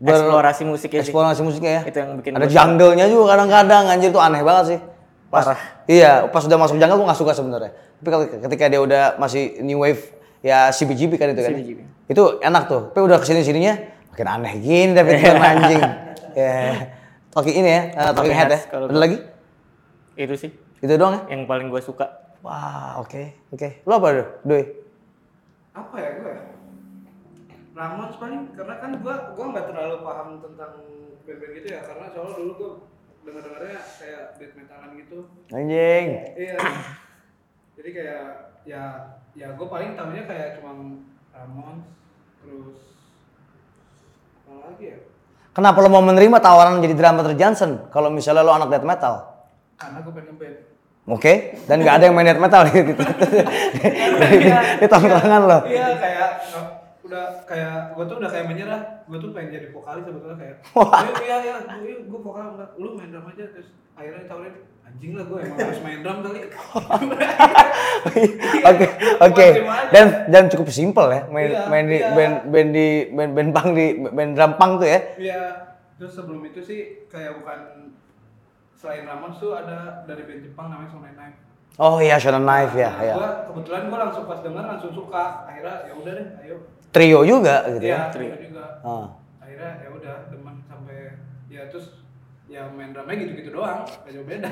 Ber- 0.01 0.17
eksplorasi 0.17 0.63
musiknya 0.65 1.01
eksplorasi 1.05 1.41
musiknya 1.45 1.73
ya. 1.77 1.83
Itu 1.85 1.97
yang 2.01 2.11
bikin 2.17 2.33
ada 2.33 2.47
jungle-nya 2.47 3.07
juga 3.07 3.37
kadang-kadang, 3.37 3.85
anjir 3.87 4.11
tuh 4.11 4.19
aneh 4.19 4.41
banget 4.41 4.65
sih. 4.67 4.79
Pas, 5.29 5.47
Parah. 5.47 5.61
Iya, 5.91 6.31
pas 6.31 6.47
udah 6.47 6.55
masuk 6.55 6.79
jungle 6.79 6.97
gue 6.97 7.09
gak 7.09 7.19
suka 7.19 7.33
sebenarnya. 7.35 7.75
Tapi 7.75 8.09
kalau 8.09 8.25
ketika 8.47 8.65
dia 8.71 8.79
udah 8.79 9.19
masih 9.19 9.59
New 9.61 9.83
Wave, 9.83 9.99
ya 10.39 10.71
CBGB 10.71 11.19
kan 11.19 11.35
itu 11.35 11.43
kan. 11.43 11.51
CBGB. 11.51 11.79
Itu 12.07 12.39
enak 12.39 12.71
tuh. 12.71 12.95
Tapi 12.95 13.03
udah 13.03 13.19
ke 13.19 13.27
sini-sininya 13.27 13.75
makin 14.09 14.27
aneh 14.29 14.55
gini 14.57 14.95
David 14.95 15.19
Byrne 15.19 15.43
anjing. 15.43 15.83
Ya. 16.31 16.95
Talking 17.29 17.59
ini 17.59 17.67
ya, 17.69 17.83
eh, 17.91 18.11
Talking 18.15 18.31
Head 18.31 18.49
ya. 18.49 18.61
Ada 18.71 18.95
lagi? 18.97 19.19
itu 20.15 20.35
sih 20.37 20.51
Itu 20.79 20.95
doang 20.95 21.19
ya? 21.19 21.35
yang 21.35 21.43
paling 21.45 21.67
gue 21.67 21.83
suka 21.83 22.07
Wah, 22.39 22.97
oke, 22.97 23.51
oke. 23.51 23.83
Lo 23.83 23.99
apa, 23.99 24.09
Do- 24.15 24.31
Doi? 24.45 24.63
Apa 25.73 25.95
ya 25.97 26.11
gue? 26.17 26.35
Ramones 27.73 28.15
paling 28.15 28.55
karena 28.55 28.75
kan 28.79 28.91
gue 28.95 29.15
gue 29.27 29.45
nggak 29.45 29.67
terlalu 29.67 29.97
paham 30.01 30.29
tentang 30.39 30.73
band-band 31.23 31.53
gitu 31.53 31.67
ya 31.69 31.81
karena 31.83 32.07
soalnya 32.11 32.35
dulu 32.37 32.53
gue 32.55 32.71
dengar 33.31 33.43
dengarnya 33.47 33.79
kayak 34.03 34.23
death 34.43 34.55
metalan 34.59 34.91
gitu. 34.99 35.19
Anjing. 35.55 36.05
Iya. 36.35 36.57
Jadi 37.79 37.91
kayak 37.95 38.27
ya 38.67 38.83
ya 39.39 39.47
gue 39.55 39.67
paling 39.71 39.95
tahunya 39.95 40.27
kayak 40.27 40.49
cuma 40.59 41.01
Ramones 41.31 41.87
terus 42.43 42.79
apa 44.45 44.75
lagi 44.75 44.85
ya? 44.91 44.99
Kenapa 45.51 45.79
lo 45.83 45.89
mau 45.91 46.03
menerima 46.03 46.39
tawaran 46.43 46.83
jadi 46.83 46.95
drummer 46.99 47.31
Johnson 47.39 47.87
kalau 47.95 48.11
misalnya 48.11 48.43
lo 48.43 48.55
anak 48.55 48.71
death 48.75 48.87
metal? 48.87 49.15
Karena 49.79 50.03
gue 50.03 50.13
pengen 50.13 50.35
ngeband. 50.35 50.57
Oke, 51.11 51.59
dan 51.67 51.83
nggak 51.83 51.97
ada 51.97 52.05
yang 52.07 52.15
main 52.15 52.29
death 52.29 52.43
metal 52.43 52.63
di, 52.71 52.71
di 54.79 54.87
tongkrongan 54.87 55.43
lo. 55.43 55.59
Iya 55.67 55.97
kayak 55.99 56.31
udah 57.11 57.27
kayak 57.43 57.99
gue 57.99 58.05
tuh 58.07 58.17
udah 58.23 58.31
kayak 58.31 58.47
menyerah. 58.47 58.81
Gue 59.11 59.19
tuh 59.19 59.35
pengen 59.35 59.51
jadi 59.51 59.67
vokalis 59.75 60.07
sebetulnya 60.07 60.39
kayak. 60.39 60.57
Wah. 60.79 61.03
Ayo 61.03 61.13
iya 61.27 61.37
iya 61.43 61.55
gue 61.67 61.95
gue 62.07 62.21
vokal 62.23 62.55
enggak. 62.55 62.71
Lu 62.79 62.95
main 62.95 63.11
drum 63.11 63.27
aja 63.27 63.45
terus 63.51 63.69
akhirnya 63.99 64.23
ditawarin 64.25 64.55
anjing 64.87 65.13
lah 65.19 65.25
gue 65.27 65.39
emang 65.43 65.59
harus 65.59 65.81
main 65.83 66.01
drum 66.01 66.19
kali. 66.23 66.41
Oke, 68.01 68.87
oke. 69.21 69.45
Aja. 69.45 69.91
Dan 69.93 70.07
dan 70.33 70.45
cukup 70.49 70.73
simpel 70.73 71.13
ya 71.13 71.29
main 71.29 71.53
Iya, 71.53 71.69
main 71.69 71.85
di 71.85 71.99
iya. 72.01 72.17
band 72.17 72.35
band 72.49 72.71
di 72.73 72.89
band 73.13 73.31
band 73.37 73.51
punk 73.53 73.69
di 73.77 73.87
band 74.01 74.31
drum 74.33 74.53
punk 74.57 74.73
tuh 74.81 74.89
ya. 74.89 75.01
Iya. 75.21 75.43
Terus 76.01 76.13
sebelum 76.17 76.41
itu 76.49 76.65
sih 76.65 76.81
kayak 77.13 77.45
bukan 77.45 77.93
selain 78.73 79.05
Ramones 79.05 79.37
tuh 79.37 79.53
ada 79.53 80.01
dari 80.09 80.25
band 80.25 80.41
Jepang 80.41 80.73
namanya 80.73 80.89
Sonai 80.89 81.13
Knife. 81.13 81.39
Oh 81.77 81.97
iya, 81.97 82.17
Shonen 82.17 82.45
Knife 82.45 82.77
ya, 82.77 82.89
Nah, 82.93 83.05
ya. 83.05 83.15
Gua 83.17 83.31
kebetulan 83.49 83.83
gue 83.89 83.99
langsung 84.01 84.25
pas 84.25 84.41
denger 84.41 84.65
langsung 84.65 84.93
suka. 84.93 85.25
Akhirnya 85.49 85.77
ya 85.89 85.93
udah 85.97 86.13
deh, 86.13 86.27
ayo. 86.45 86.57
Trio 86.91 87.23
juga 87.23 87.71
gitu 87.71 87.87
ya. 87.87 88.11
Iya, 88.11 88.11
trio 88.11 88.35
juga. 88.39 88.65
Ah. 88.83 89.07
Akhirnya 89.39 89.71
ya 89.87 89.89
udah 89.95 90.15
demen 90.35 90.55
sampai 90.67 90.99
ya 91.47 91.63
terus 91.71 91.87
ya 92.51 92.67
main 92.75 92.91
drumnya 92.91 93.15
gitu-gitu 93.15 93.51
doang, 93.55 93.87
gak 93.87 94.11
jauh 94.11 94.27
beda. 94.27 94.51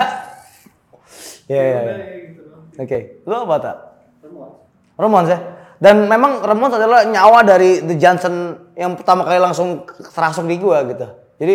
Iya, 1.48 1.62
iya, 1.64 1.78
iya. 1.80 1.94
ya 1.96 2.18
gitu. 2.30 2.42
Oke, 2.78 2.98
lo 3.24 3.48
apa 3.48 3.56
tak? 3.58 3.76
Semua. 4.20 4.48
Ramones 4.94 5.30
ya. 5.32 5.38
Dan 5.78 6.10
memang 6.10 6.42
Ramones 6.42 6.74
adalah 6.74 7.06
nyawa 7.06 7.46
dari 7.46 7.80
The 7.82 7.94
Johnson 7.96 8.34
yang 8.74 8.98
pertama 8.98 9.22
kali 9.24 9.38
langsung 9.38 9.86
terasuk 9.86 10.44
di 10.46 10.58
gua 10.58 10.84
gitu. 10.84 11.06
Jadi 11.38 11.54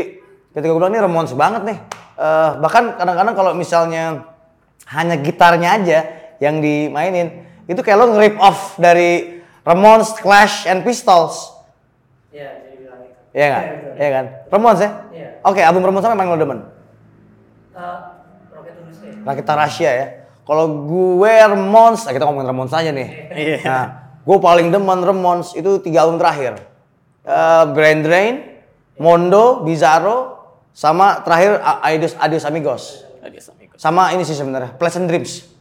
ketika 0.51 0.71
gua 0.73 0.88
bilang 0.88 0.95
ini 0.95 1.01
Ramones 1.03 1.36
banget 1.38 1.63
nih. 1.63 1.77
Eh, 2.13 2.51
bahkan 2.59 2.95
kadang-kadang 2.97 3.36
kalau 3.36 3.51
misalnya 3.53 4.25
hanya 4.91 5.15
gitarnya 5.19 5.69
aja 5.79 5.99
yang 6.41 6.59
dimainin, 6.59 7.45
itu 7.67 7.79
kayak 7.79 7.97
lo 7.99 8.05
nge-rip 8.15 8.36
off 8.41 8.75
dari 8.75 9.42
Ramones, 9.64 10.11
Clash, 10.20 10.68
and 10.68 10.84
Pistols. 10.84 11.55
Iya, 12.36 12.68
jadi 12.68 12.76
bilang 12.84 12.99
itu. 13.07 13.20
Iya 13.32 13.45
nggak? 13.47 13.64
betul. 13.64 13.93
Iya 13.95 14.09
kan? 14.11 14.26
Ramones 14.51 14.80
ya? 14.84 14.91
Iya. 15.16 15.30
Oke, 15.47 15.61
album 15.64 15.84
Ramones 15.88 16.03
apa 16.03 16.11
yang 16.11 16.20
paling 16.20 16.32
lo 16.36 16.39
demen? 16.39 16.59
Eh, 17.74 17.97
Rocket 18.51 18.74
Tulisnya 18.76 19.09
ya? 19.09 19.20
Rakita 19.24 19.53
Russia 19.55 19.89
ya. 19.91 20.07
Kalau 20.43 20.66
gue 20.84 21.34
Ramones, 21.47 22.01
nah 22.03 22.11
kita 22.11 22.24
ngomongin 22.28 22.47
Ramones 22.51 22.74
aja 22.76 22.91
nih. 22.91 23.09
Iya. 23.39 23.57
Nah, 23.64 23.86
gue 24.24 24.38
paling 24.43 24.68
demen 24.68 24.99
Ramones 24.99 25.55
itu 25.55 25.80
tiga 25.80 26.03
album 26.03 26.20
terakhir. 26.20 26.59
Eh, 27.24 27.64
Brain 27.72 28.03
Drain, 28.03 28.36
Mondo, 28.99 29.64
Bizarro, 29.64 30.43
Sama 30.74 31.22
terakhir 31.22 31.61
Adios 31.61 32.18
Adios 32.18 32.45
Amigos. 32.49 33.05
Adios 33.22 33.45
amigos. 33.53 33.78
Sama 33.78 34.09
ini 34.09 34.26
sih 34.26 34.34
sebenarnya 34.34 34.74
Pleasant 34.74 35.05
Dreams. 35.05 35.52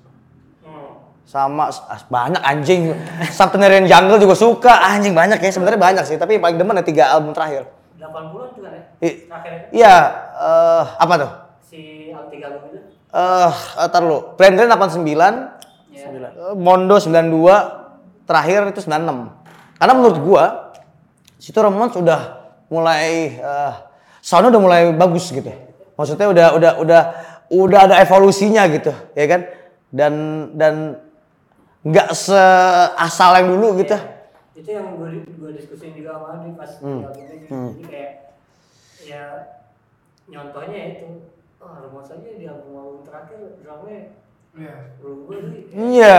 Sama 1.32 1.72
banyak 2.12 2.44
anjing. 2.44 2.92
Subterranean 3.32 3.88
Jungle 3.88 4.20
juga 4.20 4.36
suka. 4.36 4.84
Anjing 4.84 5.16
banyak 5.16 5.40
ya 5.40 5.48
sebenarnya 5.48 5.80
banyak 5.80 6.04
sih, 6.04 6.20
tapi 6.20 6.36
paling 6.36 6.60
demen 6.60 6.76
ya 6.76 6.84
tiga 6.84 7.04
album 7.16 7.32
terakhir. 7.32 7.72
80-an 7.96 8.52
tuh 8.52 8.60
kan 8.60 8.72
ya? 8.76 8.82
Terakhir 9.00 9.52
Iya, 9.72 9.94
eh, 10.36 10.84
apa 11.00 11.14
tuh? 11.16 11.30
si 11.64 12.12
Altiga 12.12 12.52
album 12.52 12.68
itu. 12.76 12.78
Eh, 13.08 13.50
uh, 13.80 13.88
tar 13.88 14.04
lu. 14.04 14.36
Brand 14.36 14.60
Brand 14.60 14.70
89, 14.76 15.56
Ya. 15.88 16.04
eh, 16.12 16.52
Mondo 16.52 17.00
92, 17.00 17.56
terakhir 18.28 18.68
itu 18.68 18.84
96. 18.84 19.32
Karena 19.80 19.92
menurut 19.96 20.18
gua 20.20 20.44
situ 21.40 21.56
Ramones 21.56 21.96
udah 21.96 22.20
mulai 22.68 23.40
eh 23.40 23.74
soundnya 24.20 24.52
udah 24.52 24.62
mulai 24.62 24.82
bagus 24.92 25.32
gitu. 25.32 25.48
Maksudnya 25.96 26.28
udah 26.28 26.46
udah 26.60 26.72
udah 26.76 27.02
udah 27.48 27.80
ada 27.88 27.94
evolusinya 28.04 28.68
gitu, 28.68 28.92
ya 29.16 29.24
kan? 29.32 29.40
Dan 29.88 30.12
dan 30.56 30.74
nggak 31.82 32.08
seasal 32.12 33.30
yang 33.36 33.48
dulu 33.50 33.78
gitu. 33.78 33.96
Itu 34.54 34.70
yang 34.70 34.94
gue 34.94 35.08
gue 35.26 35.50
diskusin 35.54 35.92
juga 35.92 36.14
sama 36.14 36.26
Adi 36.38 36.50
pas 36.54 36.70
Hmm. 36.78 37.02
ini. 37.10 37.46
Jadi 37.48 37.84
kayak 37.84 38.10
ya 39.02 39.22
nyontohnya 40.26 40.80
itu 40.92 41.06
oh 41.58 41.74
rumah 41.80 42.02
saja 42.02 42.28
di 42.28 42.44
album 42.44 42.72
album 42.72 43.00
terakhir 43.02 43.38
drumnya 43.58 44.14
Iya. 44.52 44.74
berubah 45.00 45.38
sih. 45.48 45.62
Iya, 45.72 46.18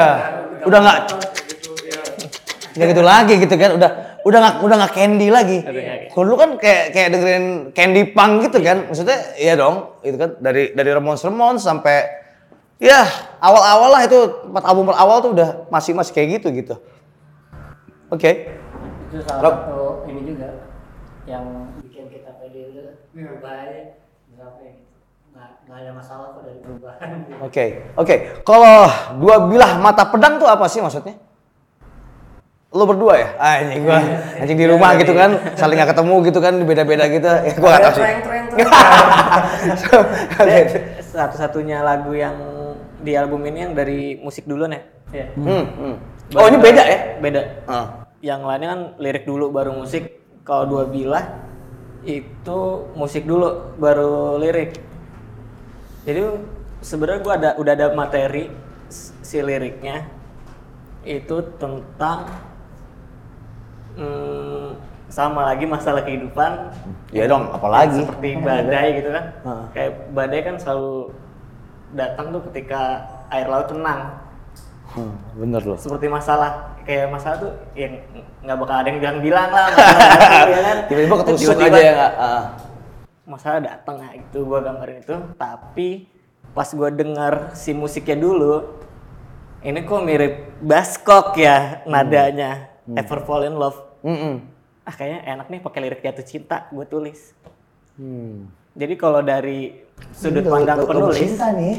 udah 0.63 0.79
nggak 0.81 0.99
Gitu 1.47 1.71
ya. 1.85 2.01
nggak 2.73 2.87
gitu 2.89 3.03
lagi 3.05 3.33
gitu 3.37 3.53
kan 3.53 3.71
udah 3.77 3.91
udah 4.23 4.39
nggak 4.39 4.55
udah 4.59 4.75
nggak 4.81 4.93
candy 4.93 5.27
lagi 5.29 5.61
kalau 6.09 6.25
dulu 6.25 6.37
kan 6.41 6.49
kayak 6.57 6.89
kayak 6.89 7.13
dengerin 7.13 7.45
candy 7.69 8.09
punk 8.09 8.41
gitu 8.41 8.57
kan 8.59 8.89
maksudnya 8.89 9.19
iya 9.37 9.53
dong 9.53 9.93
itu 10.01 10.17
kan 10.17 10.41
dari 10.41 10.73
dari 10.73 10.89
Ramones 10.89 11.21
Ramones 11.21 11.61
sampai 11.61 12.22
ya 12.79 13.05
awal-awal 13.37 13.89
lah 13.93 14.01
itu 14.05 14.17
empat 14.49 14.63
album 14.65 14.89
awal 14.93 15.21
tuh 15.21 15.31
udah 15.35 15.49
masih 15.69 15.93
masih 15.93 16.13
kayak 16.13 16.41
gitu 16.41 16.47
gitu. 16.53 16.75
Oke. 18.09 18.57
Itu 19.09 19.21
salah 19.25 19.41
Rob. 19.41 19.55
satu 19.57 19.81
ini 20.09 20.21
juga 20.25 20.49
yang 21.25 21.45
bikin 21.81 22.09
kita 22.09 22.31
pede 22.37 22.61
udah 22.73 22.93
Iya. 23.13 23.25
berubah 23.29 23.53
aja 23.53 23.81
drumnya 24.33 24.71
gitu. 24.73 24.97
Nggak, 25.33 25.49
ada 25.69 25.91
masalah 25.93 26.25
kok 26.33 26.41
dari 26.45 26.59
perubahan. 26.61 27.09
oke 27.41 27.65
oke. 27.97 28.15
Kalau 28.41 28.89
dua 29.17 29.35
bilah 29.49 29.71
mata 29.81 30.05
pedang 30.09 30.37
tuh 30.37 30.49
apa 30.49 30.65
sih 30.69 30.81
maksudnya? 30.81 31.17
Lo 32.73 32.89
berdua 32.89 33.13
ya? 33.21 33.29
Anjing 33.37 33.85
gua. 33.85 34.01
Anjing 34.41 34.57
di 34.57 34.65
rumah 34.65 34.97
gitu 34.97 35.13
kan 35.13 35.29
saling 35.53 35.77
nggak 35.77 35.93
ketemu 35.93 36.15
gitu 36.25 36.39
kan 36.41 36.53
beda-beda 36.65 37.05
gitu. 37.05 37.29
Ya 37.29 37.53
gua 37.53 37.69
nggak 37.69 37.83
tahu 37.85 37.93
sih. 37.93 38.05
Satu-satunya 41.13 41.85
lagu 41.85 42.17
yang 42.17 42.33
di 43.03 43.13
album 43.19 43.43
ini 43.43 43.59
yang 43.69 43.73
dari 43.75 44.15
musik 44.17 44.47
dulu 44.47 44.65
nih. 44.71 44.81
Iya. 45.11 45.27
Hmm, 45.35 45.65
hmm. 45.67 45.95
Oh 46.39 46.47
ini 46.47 46.57
beda 46.57 46.83
ya? 46.87 46.99
Beda. 47.19 47.41
Ah. 47.67 47.85
Yang 48.23 48.41
lainnya 48.47 48.69
kan 48.71 48.81
lirik 48.97 49.23
dulu 49.27 49.51
baru 49.51 49.75
musik. 49.75 50.23
Kalau 50.47 50.63
dua 50.67 50.83
bilah 50.87 51.43
itu 52.03 52.59
musik 52.95 53.27
dulu 53.27 53.75
baru 53.75 54.39
lirik. 54.39 54.79
Jadi 56.03 56.23
sebenarnya 56.83 57.19
gua 57.23 57.33
ada 57.39 57.49
udah 57.59 57.73
ada 57.75 57.87
materi 57.95 58.51
si 59.23 59.39
liriknya 59.39 60.07
itu 61.03 61.35
tentang 61.59 62.27
hmm, 63.99 64.75
sama 65.11 65.45
lagi 65.51 65.65
masalah 65.67 66.01
kehidupan 66.01 66.71
Ya 67.13 67.29
dong, 67.29 67.51
apalagi. 67.53 68.01
seperti 68.01 68.39
badai 68.41 68.87
gitu 68.97 69.09
kan 69.13 69.25
Heeh. 69.45 69.65
kayak 69.75 69.91
badai 70.15 70.41
kan 70.41 70.55
selalu 70.57 71.13
datang 71.93 72.29
tuh 72.29 72.41
ketika 72.49 72.81
air 73.29 73.45
laut 73.45 73.65
tenang 73.65 74.19
Hmm, 74.85 75.09
bener 75.33 75.57
loh. 75.63 75.73
seperti 75.73 76.05
masalah 76.05 76.77
kayak 76.83 77.09
masalah 77.09 77.37
tuh 77.39 77.49
yang 77.73 77.97
nggak 78.39 78.53
bakal 78.55 78.75
ada 78.75 78.87
yang 78.87 78.99
bilang-bilang 78.99 79.49
lah 79.49 79.65
masalah 79.67 80.05
itu, 80.37 80.51
ya 80.51 80.61
kan? 80.61 80.77
Tiba-tiba 80.85 81.15
ketusuk 81.17 81.39
Tiba-tiba 81.51 81.65
aja 81.71 81.79
ya 81.79 81.91
nggak? 81.91 82.13
Ah. 82.15 82.43
masalah 83.23 83.59
datang 83.59 83.95
nah 83.97 84.11
itu 84.11 84.37
gua 84.43 84.59
gambarin 84.59 84.99
itu 84.99 85.15
tapi 85.33 86.05
pas 86.51 86.69
gua 86.69 86.89
dengar 86.89 87.33
si 87.53 87.71
musiknya 87.71 88.13
dulu 88.15 88.83
ini 89.61 89.81
kok 89.81 90.03
mirip 90.03 90.33
Baskok 90.59 91.33
ya 91.35 91.81
nadanya 91.85 92.69
Ever 92.85 93.23
Fall 93.23 93.47
in 93.47 93.55
Love 93.55 93.79
Mm-mm. 94.03 94.43
ah 94.83 94.91
kayaknya 94.91 95.19
enak 95.25 95.47
nih 95.47 95.59
pakai 95.59 95.79
lirik 95.81 96.01
jatuh 96.01 96.21
cinta 96.21 96.67
gue 96.69 96.83
tulis 96.83 97.33
Hmm. 97.93 98.49
jadi 98.73 98.93
kalau 98.93 99.21
dari 99.21 99.82
sudut 100.13 100.43
pandang 100.43 100.77
lagu- 100.77 100.87
lagu 100.87 101.09
penulis 101.09 101.19
cinta 101.19 101.47
nih. 101.51 101.75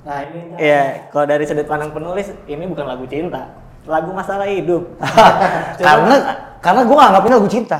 Nah 0.00 0.18
ini 0.24 0.38
Iya, 0.56 0.82
kalau 1.08 1.26
dari 1.26 1.44
sudut 1.44 1.66
pandang 1.66 1.90
penulis 1.90 2.26
ini 2.44 2.64
bukan 2.64 2.86
lagu 2.86 3.04
cinta, 3.04 3.52
lagu 3.84 4.10
masalah 4.10 4.46
hidup. 4.46 4.96
karena 5.84 6.16
karena 6.58 6.80
gue 6.82 6.96
nganggap 6.96 7.22
ini 7.22 7.34
lagu 7.34 7.50
cinta. 7.50 7.78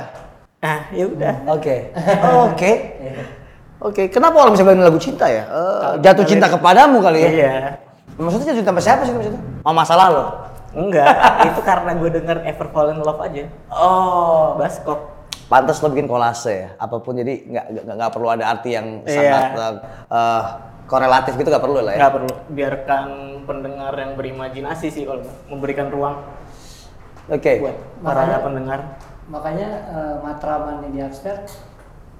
ah, 0.61 0.85
ya 0.93 1.05
udah. 1.05 1.33
Oke. 1.49 1.75
Oke. 2.49 2.71
Oke. 3.81 4.03
Kenapa 4.07 4.37
orang 4.37 4.53
bisa 4.53 4.61
bilang 4.61 4.77
ini 4.77 4.85
lagu 4.85 5.01
cinta 5.01 5.25
ya? 5.25 5.43
Eh, 5.49 5.93
jatuh 5.99 6.21
cinta 6.21 6.45
kepadamu 6.45 7.01
kali 7.01 7.19
ya? 7.19 7.29
Iya. 7.29 7.53
Maksudnya 8.21 8.53
jatuh 8.53 8.59
cinta 8.61 8.69
sama 8.69 8.81
siapa 8.81 9.01
sih 9.01 9.13
maksudnya? 9.13 9.41
Oh 9.65 9.73
masalah 9.73 10.07
lo. 10.13 10.25
Enggak, 10.71 11.03
itu 11.51 11.59
karena 11.65 11.91
gue 11.97 12.09
denger 12.13 12.37
Ever 12.47 12.67
Fall 12.69 12.93
in 12.93 13.01
Love 13.01 13.19
aja. 13.19 13.43
Oh. 13.67 14.55
Baskok. 14.55 14.99
Pantas 15.47 15.79
lo 15.79 15.91
bikin 15.91 16.07
kolase 16.07 16.53
ya. 16.57 16.69
Apa 16.75 16.99
pun 16.99 17.13
jadi 17.13 17.43
nggak 17.43 17.65
nggak 17.91 18.11
perlu 18.11 18.27
ada 18.29 18.47
arti 18.47 18.71
yang 18.71 19.03
Iya. 19.03 19.11
sangat 19.11 19.43
eh, 20.07 20.43
korelatif 20.87 21.35
gitu 21.35 21.47
nggak 21.47 21.59
perlu 21.59 21.79
lah 21.81 21.93
ya. 21.93 21.99
Nggak 21.99 22.13
perlu. 22.15 22.31
Biarkan 22.49 23.05
pendengar 23.43 23.93
yang 23.93 24.11
berimajinasi 24.15 24.87
sih 24.87 25.03
kalau 25.03 25.21
memberikan 25.47 25.87
ruang 25.87 26.23
Oke. 27.27 27.59
buat 27.59 27.75
para 27.99 28.23
Makanya- 28.23 28.43
pendengar. 28.43 28.79
Makanya 29.27 29.69
eh, 29.87 30.15
Matraman 30.19 30.87
di 30.87 30.99
Upstairs 30.99 31.59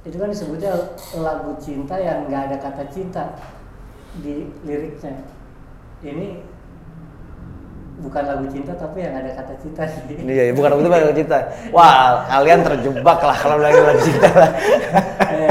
itu 0.01 0.17
kan 0.17 0.27
disebutnya 0.27 0.71
lagu 1.15 1.55
cinta 1.55 1.93
yang 1.95 2.25
nggak 2.25 2.51
ada 2.51 2.57
kata 2.59 2.83
cinta 2.89 3.31
di 4.17 4.43
liriknya. 4.63 5.23
Ini 6.01 6.41
bukan 7.99 8.23
lagu 8.23 8.45
cinta 8.47 8.71
tapi 8.79 9.03
yang 9.03 9.19
ada 9.19 9.35
kata 9.35 9.53
cinta 9.59 9.83
sih. 9.89 10.15
Iya, 10.23 10.43
ya, 10.49 10.53
bukan 10.55 10.69
lagu 10.71 10.81
itu 10.81 10.89
bukan 10.89 11.01
lagu 11.03 11.17
cinta. 11.17 11.37
Wah, 11.75 12.25
kalian 12.31 12.59
terjebak 12.63 13.19
lah 13.19 13.37
kalau 13.37 13.55
ini 13.59 13.81
lagu 13.81 14.01
cinta 14.01 14.29
lah. 14.31 14.51
Iya. 15.31 15.49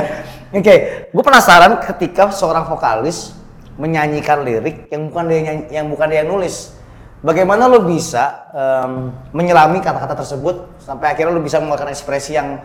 Oke, 0.50 0.74
gue 1.08 1.22
penasaran 1.24 1.80
ketika 1.80 2.28
seorang 2.34 2.68
vokalis 2.68 3.32
menyanyikan 3.80 4.44
lirik 4.44 4.92
yang 4.92 5.08
bukan 5.08 5.24
dia 5.30 5.40
nyanyi- 5.40 5.68
yang 5.72 5.86
bukan 5.88 6.06
dia 6.10 6.18
yang 6.20 6.30
nulis. 6.30 6.76
Bagaimana 7.20 7.68
lo 7.68 7.84
bisa 7.84 8.48
em, 8.52 9.12
menyelami 9.32 9.80
kata-kata 9.80 10.20
tersebut 10.20 10.80
sampai 10.80 11.12
akhirnya 11.16 11.36
lo 11.36 11.40
bisa 11.44 11.60
mengeluarkan 11.60 11.92
ekspresi 11.92 12.36
yang 12.36 12.60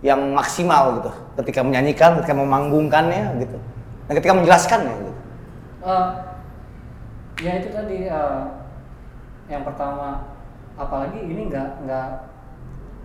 yang 0.00 0.20
maksimal 0.32 1.00
gitu 1.00 1.10
ketika 1.42 1.60
menyanyikan, 1.60 2.18
ketika 2.20 2.32
memanggungkannya 2.32 3.36
gitu, 3.40 3.56
dan 4.08 4.12
ketika 4.16 4.32
menjelaskannya 4.32 4.94
gitu. 4.96 5.12
Eh, 5.84 6.08
ya 7.44 7.52
itu 7.60 7.68
tadi 7.72 7.98
eh, 8.08 8.40
yang 9.50 9.66
pertama 9.66 10.30
apalagi 10.78 11.18
ini 11.20 11.50
nggak 11.50 11.84
nggak 11.84 12.06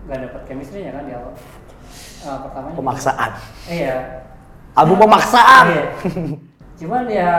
nggak 0.06 0.18
dapat 0.30 0.42
chemistry-nya 0.46 0.94
kan 0.94 1.04
di 1.04 1.12
awal. 1.12 1.34
Eh, 2.22 2.38
pertamanya 2.46 2.74
Pemaksaan. 2.78 3.30
Iya. 3.66 3.96
Album 4.76 4.98
pemaksaan. 5.02 5.64
Iya. 5.68 5.84
Cuman 6.78 7.04
ya 7.10 7.30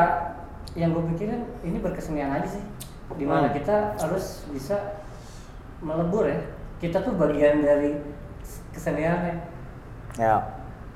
yang 0.75 0.91
gue 0.93 1.03
pikirin 1.15 1.41
ini 1.63 1.77
berkesenian 1.79 2.35
aja 2.35 2.59
sih. 2.59 2.63
Di 3.15 3.23
mana 3.23 3.47
Hmm. 3.49 3.55
kita 3.55 3.95
harus 3.97 4.43
bisa 4.51 4.99
melebur 5.79 6.27
ya. 6.27 6.37
Kita 6.77 7.01
tuh 7.01 7.15
bagian 7.15 7.63
dari 7.63 7.97
keseniannya. 8.75 9.35
Ya. 10.19 10.37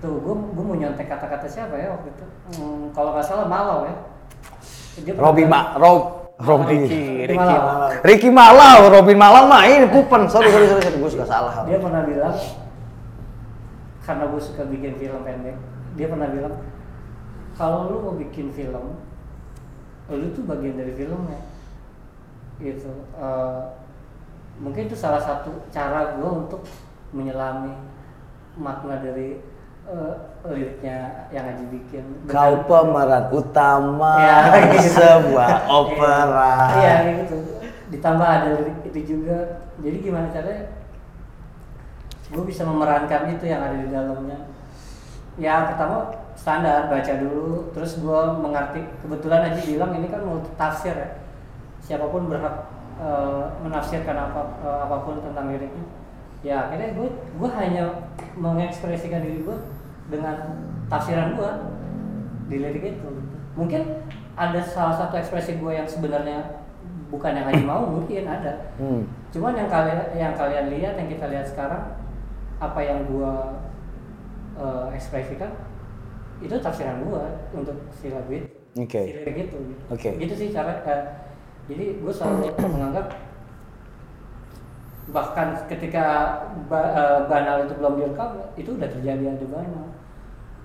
Tuh, 0.02 0.18
gue 0.18 0.34
gue 0.34 0.64
mau 0.66 0.74
nyontek 0.74 1.06
kata-kata 1.08 1.46
siapa 1.46 1.78
ya 1.78 1.94
waktu 1.94 2.10
itu? 2.10 2.26
Hmm, 2.58 2.90
kalau 2.92 3.14
nggak 3.14 3.26
salah 3.26 3.46
Malau 3.46 3.86
ya. 3.86 3.96
Dia 5.02 5.14
Robi 5.16 5.46
Ma, 5.48 5.78
Rob, 5.78 6.21
Robi. 6.42 6.78
Ricky, 6.86 7.06
Ricky 7.30 7.38
Ricky 7.38 7.38
Malau. 7.38 7.90
Ricky 8.02 8.30
Malau, 8.34 8.80
Robin 8.90 9.18
Malau 9.18 9.44
mah 9.46 9.64
ini 9.70 9.88
Pupen. 9.88 10.26
Sorry, 10.26 10.50
sorry, 10.50 10.68
sorry, 10.68 10.82
sorry. 10.82 10.98
gue 10.98 11.12
suka 11.14 11.26
salah. 11.30 11.54
Dia 11.70 11.78
pernah 11.78 12.02
bilang 12.04 12.36
karena 14.02 14.24
gue 14.28 14.42
suka 14.42 14.64
bikin 14.66 14.98
film 14.98 15.22
pendek. 15.22 15.58
Dia 15.96 16.08
pernah 16.10 16.28
bilang 16.34 16.56
kalau 17.54 17.94
lu 17.94 17.98
mau 18.02 18.16
bikin 18.18 18.50
film, 18.50 18.98
lu 20.10 20.28
tuh 20.34 20.44
bagian 20.50 20.76
dari 20.82 20.98
filmnya. 20.98 21.42
Gitu. 22.58 22.90
Eh, 23.18 23.62
mungkin 24.58 24.90
itu 24.90 24.98
salah 24.98 25.22
satu 25.22 25.70
cara 25.70 26.18
gue 26.18 26.32
untuk 26.32 26.66
menyelami 27.14 27.76
makna 28.58 29.00
dari 29.00 29.38
eh, 29.86 30.14
liriknya 30.46 30.98
yang 31.30 31.46
Aji 31.48 31.66
bikin. 31.70 32.04
Kau 32.26 32.62
Dengan- 32.62 32.66
pemeran 32.68 33.26
utama 33.30 34.14
Ya, 34.26 34.38
gitu. 34.74 34.90
sebuah 34.98 35.54
opera. 35.66 36.54
Iya 36.82 36.94
kayak 37.02 37.16
gitu. 37.26 37.36
Ditambah 37.92 38.28
ada 38.28 38.48
lirik 38.56 38.78
itu 38.88 39.00
juga. 39.18 39.38
Jadi 39.82 39.98
gimana 40.00 40.28
caranya? 40.30 40.66
Gue 42.32 42.44
bisa 42.48 42.64
memerankan 42.64 43.28
itu 43.30 43.44
yang 43.44 43.60
ada 43.62 43.76
di 43.76 43.92
dalamnya. 43.92 44.40
Ya 45.36 45.68
pertama 45.68 46.12
standar 46.36 46.90
baca 46.90 47.14
dulu 47.20 47.70
terus 47.72 48.00
gue 48.00 48.22
mengerti 48.40 48.82
kebetulan 49.04 49.46
aja 49.46 49.62
bilang 49.62 49.92
ini 49.94 50.08
kan 50.10 50.26
multi 50.26 50.50
tafsir 50.58 50.96
ya 50.96 51.10
siapa 51.78 52.10
pun 52.10 52.26
berhak 52.26 52.66
eh, 52.98 53.46
menafsirkan 53.62 54.18
apa 54.18 54.42
eh, 54.60 54.80
apa 54.82 54.96
pun 55.06 55.22
tentang 55.22 55.54
liriknya 55.54 55.86
ya 56.42 56.68
akhirnya 56.68 56.98
gue 56.98 57.08
gue 57.12 57.50
hanya 57.54 57.84
mengekspresikan 58.34 59.22
diri 59.22 59.46
gue 59.46 59.58
dengan 60.10 60.58
tafsiran 60.90 61.38
gue 61.38 61.52
di 62.50 62.58
lirik 62.60 62.98
itu 62.98 63.10
mungkin 63.54 64.02
ada 64.34 64.60
salah 64.60 64.96
satu 64.98 65.20
ekspresi 65.20 65.62
gue 65.62 65.72
yang 65.72 65.86
sebenarnya 65.86 66.62
bukan 67.12 67.36
yang 67.36 67.46
Haji 67.46 67.64
mau 67.68 67.84
mungkin 67.84 68.24
ada 68.24 68.72
Hmm. 68.80 69.04
cuman 69.30 69.54
yang 69.54 69.68
kalian 69.68 70.00
yang 70.16 70.34
kalian 70.34 70.72
lihat 70.72 70.96
yang 70.96 71.10
kita 71.12 71.28
lihat 71.28 71.44
sekarang 71.46 71.84
apa 72.58 72.80
yang 72.80 73.04
gua 73.06 73.60
eh, 74.56 74.86
ekspresikan 74.96 75.52
itu 76.40 76.56
tafsiran 76.58 77.04
gua 77.04 77.28
untuk 77.52 77.76
si 77.92 78.10
lagu 78.10 78.32
itu 78.32 78.48
Oke. 78.80 79.00
si 79.04 79.12
lirik 79.14 79.38
itu 79.52 79.58
gitu. 79.60 79.84
Oke. 79.92 80.10
gitu 80.18 80.34
sih 80.34 80.48
cara 80.56 80.80
eh, 80.88 81.04
jadi 81.68 82.00
gue 82.00 82.14
selalu 82.16 82.48
menganggap 82.64 83.12
bahkan 85.08 85.48
ketika 85.66 86.06
ba- 86.66 86.94
eh, 86.94 87.20
banal 87.26 87.66
itu 87.66 87.74
belum 87.74 87.94
direkam 87.98 88.30
itu 88.54 88.70
udah 88.72 88.86
terjadi 88.88 89.24
ada 89.28 89.48
banal 89.48 89.86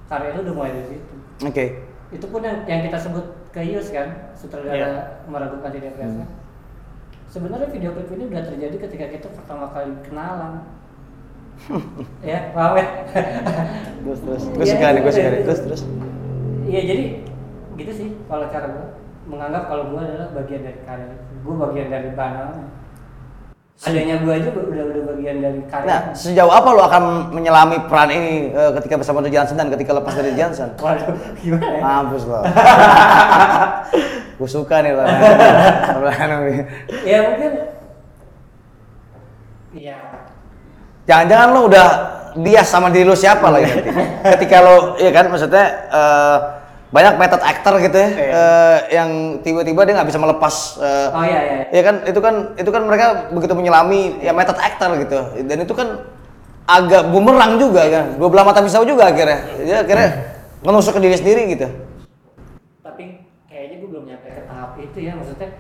karya 0.07 0.29
itu 0.31 0.41
udah 0.45 0.55
mulai 0.55 0.71
dari 0.71 0.87
situ 0.93 1.15
Oke. 1.43 1.65
itu 2.11 2.27
pun 2.27 2.41
yang, 2.41 2.63
yang 2.65 2.85
kita 2.85 2.99
sebut 2.99 3.25
ke 3.49 3.65
Yus 3.65 3.89
kan 3.89 4.31
sutradara 4.33 4.77
Iya. 4.77 4.91
meragukan 5.25 5.71
tidak 5.71 5.97
biasa 5.97 6.25
sebenarnya 7.27 7.69
video 7.69 7.91
klip 7.91 8.11
ini 8.11 8.25
udah 8.27 8.43
terjadi 8.45 8.77
ketika 8.79 9.07
kita 9.11 9.29
pertama 9.31 9.67
kali 9.69 9.91
kenalan 10.03 10.63
ya 12.23 12.53
paham 12.53 12.77
ya 12.77 12.87
Terus 13.99 14.21
terus. 14.21 14.43
Gue 14.47 14.63
Iya, 14.63 14.71
suka 14.71 14.87
nih, 14.87 15.01
gue 15.01 15.11
suka 15.11 15.25
nih. 15.25 15.35
itu- 15.35 15.47
Terus 15.47 15.61
terus. 15.63 15.83
iya 16.63 16.81
jadi 16.85 17.05
gitu 17.75 17.93
sih 17.93 18.09
kalau 18.25 18.47
cara 18.47 18.67
gue 18.69 18.87
menganggap 19.27 19.63
kalau 19.67 19.91
gue 19.91 20.01
adalah 20.01 20.29
bagian 20.33 20.63
dari 20.63 20.81
karya 20.83 21.11
gue 21.17 21.55
bagian 21.57 21.89
dari 21.89 22.11
banalnya 22.13 22.67
adanya 23.85 24.17
gue 24.25 24.33
aja 24.33 24.49
udah 24.57 24.85
udah 24.89 25.03
bagian 25.13 25.37
dari 25.45 25.61
karya 25.69 25.85
Nah, 25.85 26.01
sejauh 26.17 26.49
apa 26.49 26.69
lo 26.73 26.83
akan 26.89 27.29
menyelami 27.37 27.77
peran 27.85 28.09
ini 28.09 28.49
eh, 28.49 28.71
ketika 28.81 28.97
bersama 28.97 29.21
The 29.21 29.29
Johnson 29.29 29.61
dan 29.61 29.69
ketika 29.69 29.93
lepas 29.93 30.17
dari 30.17 30.33
Johnson? 30.33 30.73
waduh 30.85 31.13
gimana 31.45 31.67
ya 31.77 31.81
Mampus 31.85 32.25
lo. 32.25 32.41
gue 34.41 34.49
suka 34.49 34.81
nih 34.81 34.93
lo. 34.97 35.05
ya 37.05 37.19
mungkin 37.29 37.51
ya 39.77 39.97
Jangan-jangan 41.07 41.49
lo 41.55 41.61
udah 41.71 41.89
bias 42.37 42.67
sama 42.69 42.91
diri 42.91 43.07
lo 43.07 43.15
siapa 43.15 43.47
lagi 43.49 43.71
nanti. 43.71 43.91
Ketika 44.37 44.57
lo, 44.65 44.99
ya 44.99 45.11
kan, 45.15 45.31
maksudnya 45.31 45.65
eh, 45.89 46.37
banyak 46.87 47.19
method 47.19 47.43
actor 47.43 47.75
gitu 47.83 47.99
ya, 47.99 48.09
eh, 48.15 48.79
yang 48.95 49.11
tiba-tiba 49.43 49.83
dia 49.83 49.95
nggak 49.99 50.07
bisa 50.07 50.23
melepas. 50.23 50.55
eh, 50.79 51.09
oh 51.11 51.25
iya 51.27 51.41
iya 51.43 51.57
Ya 51.75 51.83
kan, 51.83 52.07
itu 52.07 52.21
kan, 52.23 52.35
itu 52.55 52.71
kan 52.71 52.83
mereka 52.87 53.07
begitu 53.35 53.53
menyelami 53.59 54.23
ya 54.23 54.31
method 54.31 54.55
actor 54.55 54.95
gitu, 55.03 55.19
dan 55.51 55.59
itu 55.59 55.75
kan 55.75 55.89
agak 56.67 57.11
bumerang 57.11 57.59
juga 57.59 57.83
kan, 57.91 58.15
dua 58.15 58.29
belah 58.31 58.47
mata 58.47 58.63
pisau 58.63 58.87
juga 58.87 59.11
akhirnya. 59.11 59.39
Dia 59.67 59.83
akhirnya 59.83 60.11
menusuk 60.63 60.95
ke 60.99 61.01
diri 61.03 61.17
sendiri 61.19 61.43
gitu. 61.53 61.67
tapi 62.83 63.27
kayaknya 63.47 63.77
gue 63.83 63.89
belum 63.91 64.05
nyampe 64.07 64.29
ke 64.31 64.43
tahap 64.47 64.73
itu 64.79 64.99
ya 64.99 65.13
maksudnya 65.15 65.51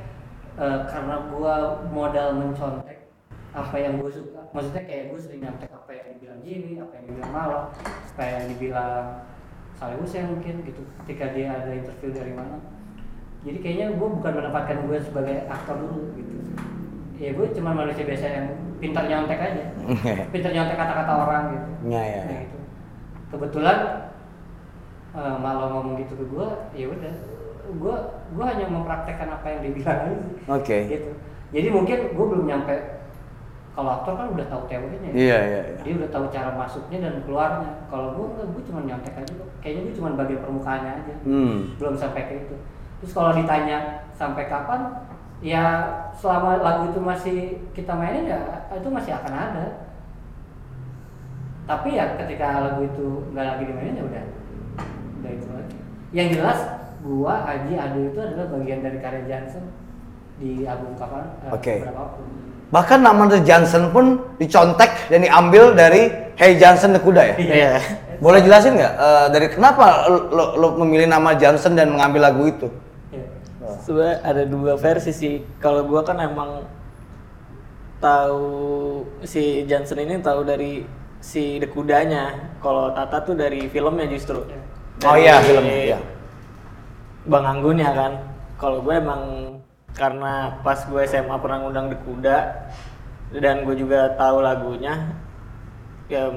eh, 0.56 0.78
karena 0.88 1.14
gue 1.26 1.54
modal 1.90 2.28
mencontek 2.38 2.98
apa 3.50 3.76
yang 3.76 3.98
gue 3.98 4.10
suka 4.10 4.40
maksudnya 4.50 4.82
kayak 4.86 5.04
gue 5.12 5.18
sering 5.20 5.40
nyontek 5.42 5.70
apa 5.70 5.90
yang 5.90 6.06
dibilang 6.16 6.40
Jimmy 6.42 6.72
apa 6.80 6.92
yang 6.96 7.04
dibilang 7.06 7.32
Malang 7.34 7.66
apa 8.14 8.22
yang 8.24 8.44
dibilang 8.50 9.04
Saleh 9.76 9.96
Hussein 9.96 10.26
mungkin 10.26 10.60
gitu 10.62 10.80
ketika 11.04 11.30
dia 11.30 11.52
ada 11.52 11.70
interview 11.70 12.10
dari 12.10 12.32
mana 12.32 12.56
jadi 13.42 13.58
kayaknya 13.60 13.86
gue 13.92 14.08
bukan 14.10 14.32
menempatkan 14.34 14.82
gue 14.82 14.98
sebagai 14.98 15.44
aktor 15.46 15.76
dulu 15.78 16.00
gitu 16.14 16.34
ya 17.16 17.30
gue 17.30 17.46
cuma 17.52 17.70
manusia 17.72 18.02
biasa 18.02 18.24
yang 18.26 18.46
pintar 18.76 19.04
nyontek 19.04 19.36
aja 19.38 19.64
pintar 20.28 20.50
nyontek 20.50 20.76
kata-kata 20.76 21.12
orang 21.14 21.44
gitu 21.50 21.68
Ya, 21.86 22.02
ya, 22.02 22.20
Nah, 22.20 22.32
ya. 22.32 22.40
gitu. 22.42 22.58
kebetulan 23.28 23.78
eh, 25.12 25.36
malah 25.38 25.68
ngomong 25.70 25.96
gitu 25.98 26.12
ke 26.14 26.24
gue 26.26 26.48
ya 26.74 26.86
udah 26.88 27.14
gue 27.68 27.94
gue 28.32 28.44
hanya 28.44 28.66
mempraktekkan 28.66 29.28
apa 29.28 29.46
yang 29.48 29.60
dibilang 29.62 29.98
aja. 30.06 30.24
Oke. 30.50 30.76
gitu 30.88 31.10
jadi 31.52 31.68
mungkin 31.68 31.98
gue 32.10 32.26
belum 32.26 32.44
nyampe 32.44 32.74
kalau 33.76 33.90
aktor 33.92 34.16
kan 34.16 34.32
udah 34.32 34.46
tahu 34.48 34.62
teorinya 34.64 35.08
ya. 35.12 35.14
Iya, 35.14 35.38
iya, 35.44 35.60
iya. 35.68 35.80
dia 35.84 35.94
udah 36.00 36.08
tahu 36.08 36.24
cara 36.32 36.50
masuknya 36.56 36.98
dan 37.04 37.14
keluarnya 37.28 37.70
kalau 37.92 38.16
gue 38.16 38.24
enggak 38.32 38.46
gue 38.56 38.62
cuma 38.72 38.80
nyontek 38.82 39.14
aja 39.14 39.32
kok. 39.36 39.48
kayaknya 39.60 39.80
gue 39.84 39.94
cuma 39.94 40.08
bagian 40.16 40.40
permukaannya 40.40 40.92
aja 40.96 41.14
Hmm. 41.28 41.76
belum 41.76 41.94
sampai 41.94 42.22
ke 42.24 42.34
itu 42.42 42.56
terus 42.96 43.12
kalau 43.12 43.36
ditanya 43.36 43.78
sampai 44.16 44.48
kapan 44.48 44.80
ya 45.44 45.64
selama 46.16 46.56
lagu 46.58 46.88
itu 46.88 47.00
masih 47.04 47.36
kita 47.76 47.92
mainin 47.92 48.24
ya 48.24 48.40
itu 48.72 48.88
masih 48.88 49.12
akan 49.12 49.32
ada 49.36 49.66
tapi 51.68 51.98
ya 51.98 52.16
ketika 52.16 52.64
lagu 52.64 52.80
itu 52.80 53.06
nggak 53.34 53.44
lagi 53.44 53.64
dimainin 53.68 54.00
ya 54.00 54.04
udah 54.08 54.24
udah 55.20 55.30
itu 55.34 55.46
lagi 55.52 55.76
yang 56.14 56.28
jelas 56.32 56.58
gua 57.02 57.44
Haji 57.44 57.74
Ado 57.76 58.00
itu 58.08 58.18
adalah 58.18 58.46
bagian 58.56 58.80
dari 58.80 58.98
karya 58.98 59.22
Johnson 59.28 59.68
di 60.40 60.64
album 60.64 60.96
kapan 60.96 61.28
eh, 61.44 61.52
Oke. 61.52 61.74
berapa. 61.84 62.04
Bahkan 62.66 62.98
nama 62.98 63.30
The 63.30 63.46
Johnson 63.46 63.94
pun 63.94 64.18
dicontek 64.42 65.06
dan 65.06 65.22
diambil 65.22 65.70
dari 65.72 66.10
Hey 66.34 66.58
Johnson 66.58 66.92
the 66.92 67.00
Kuda 67.00 67.22
ya? 67.22 67.36
Iya. 67.38 67.72
Boleh 68.18 68.42
jelasin 68.42 68.74
nggak 68.74 68.94
eh, 68.98 69.26
dari 69.30 69.46
kenapa 69.52 70.10
lo, 70.10 70.18
lo- 70.34 70.52
lo 70.58 70.68
memilih 70.82 71.06
nama 71.06 71.36
Johnson 71.38 71.78
dan 71.78 71.94
mengambil 71.94 72.26
lagu 72.26 72.42
itu? 72.48 72.68
Iya. 73.14 73.26
Sebenarnya 73.86 74.16
ada 74.26 74.42
dua 74.44 74.74
versi 74.74 75.12
sih. 75.14 75.46
Kalau 75.62 75.86
gua 75.86 76.02
kan 76.02 76.18
emang 76.18 76.66
tahu 78.02 78.46
si 79.24 79.64
Johnson 79.64 80.02
ini 80.02 80.20
tahu 80.20 80.42
dari 80.44 80.84
si 81.22 81.56
The 81.62 81.68
Kudanya. 81.70 82.56
Kalau 82.60 82.92
Tata 82.92 83.22
tuh 83.22 83.38
dari 83.38 83.68
filmnya 83.70 84.10
justru. 84.10 84.42
Oh 85.04 85.16
iya, 85.16 85.38
Dari 85.40 85.46
filmnya, 85.48 85.76
iya. 85.94 85.98
Bang 87.28 87.44
Anggun 87.44 87.78
ya 87.78 87.92
kan. 87.92 88.12
Kalau 88.56 88.80
gue 88.80 88.96
emang 88.96 89.22
karena 89.96 90.60
pas 90.60 90.84
gue 90.84 91.02
SMA 91.08 91.36
pernah 91.40 91.64
ngundang 91.64 91.88
The 91.88 91.98
Kuda 92.04 92.38
dan 93.40 93.64
gue 93.64 93.74
juga 93.74 94.12
tahu 94.14 94.44
lagunya 94.44 95.16
ya 96.06 96.30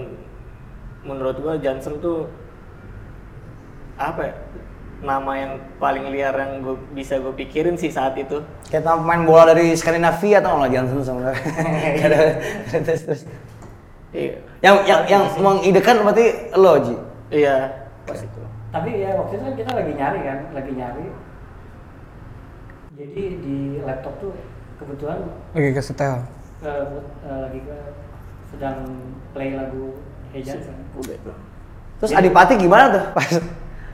menurut 1.04 1.38
gue 1.38 1.54
Johnson 1.62 2.00
tuh 2.02 2.26
apa 4.00 4.32
ya, 4.32 4.36
nama 5.04 5.32
yang 5.36 5.52
paling 5.76 6.08
liar 6.08 6.32
yang 6.36 6.64
gue 6.64 6.76
bisa 6.96 7.20
gue 7.20 7.36
pikirin 7.36 7.76
sih 7.76 7.92
saat 7.92 8.16
itu 8.16 8.40
Kayak 8.72 8.88
nama 8.88 9.00
pemain 9.04 9.24
bola 9.28 9.44
dari 9.52 9.76
Skandinavia 9.76 10.40
atau 10.40 10.56
nggak 10.60 10.72
Johnson 10.72 11.00
sebenarnya? 11.04 11.44
terus, 12.72 13.02
terus. 13.04 13.22
iya 14.16 14.40
Yang 14.64 14.76
yang 14.88 15.02
yang 15.08 15.24
mengidekan 15.40 15.96
berarti 16.04 16.26
lo 16.56 16.74
Ji. 16.80 16.96
iya 17.30 17.88
pas 18.08 18.18
itu 18.24 18.42
tapi 18.70 19.02
ya 19.02 19.18
waktu 19.18 19.34
itu 19.38 19.44
kan 19.44 19.56
kita 19.58 19.72
lagi 19.74 19.92
nyari 19.98 20.20
kan 20.22 20.38
lagi 20.54 20.72
nyari 20.74 21.06
jadi 23.00 23.24
di 23.40 23.80
laptop 23.80 24.12
tuh 24.20 24.36
kebetulan 24.76 25.24
Oke 25.56 25.72
ke 25.72 25.80
setel. 25.80 26.20
eh, 26.60 26.84
eh, 27.24 27.38
lagi 27.48 27.60
ke 27.64 27.78
sedang 28.52 28.78
play 29.32 29.56
lagu 29.56 29.96
Hey 30.36 30.44
Johnson 30.44 30.76
udah 31.00 31.16
Terus 32.04 32.12
Adipati 32.12 32.60
gimana 32.60 32.92
tuh? 32.92 33.04
Pas 33.16 33.40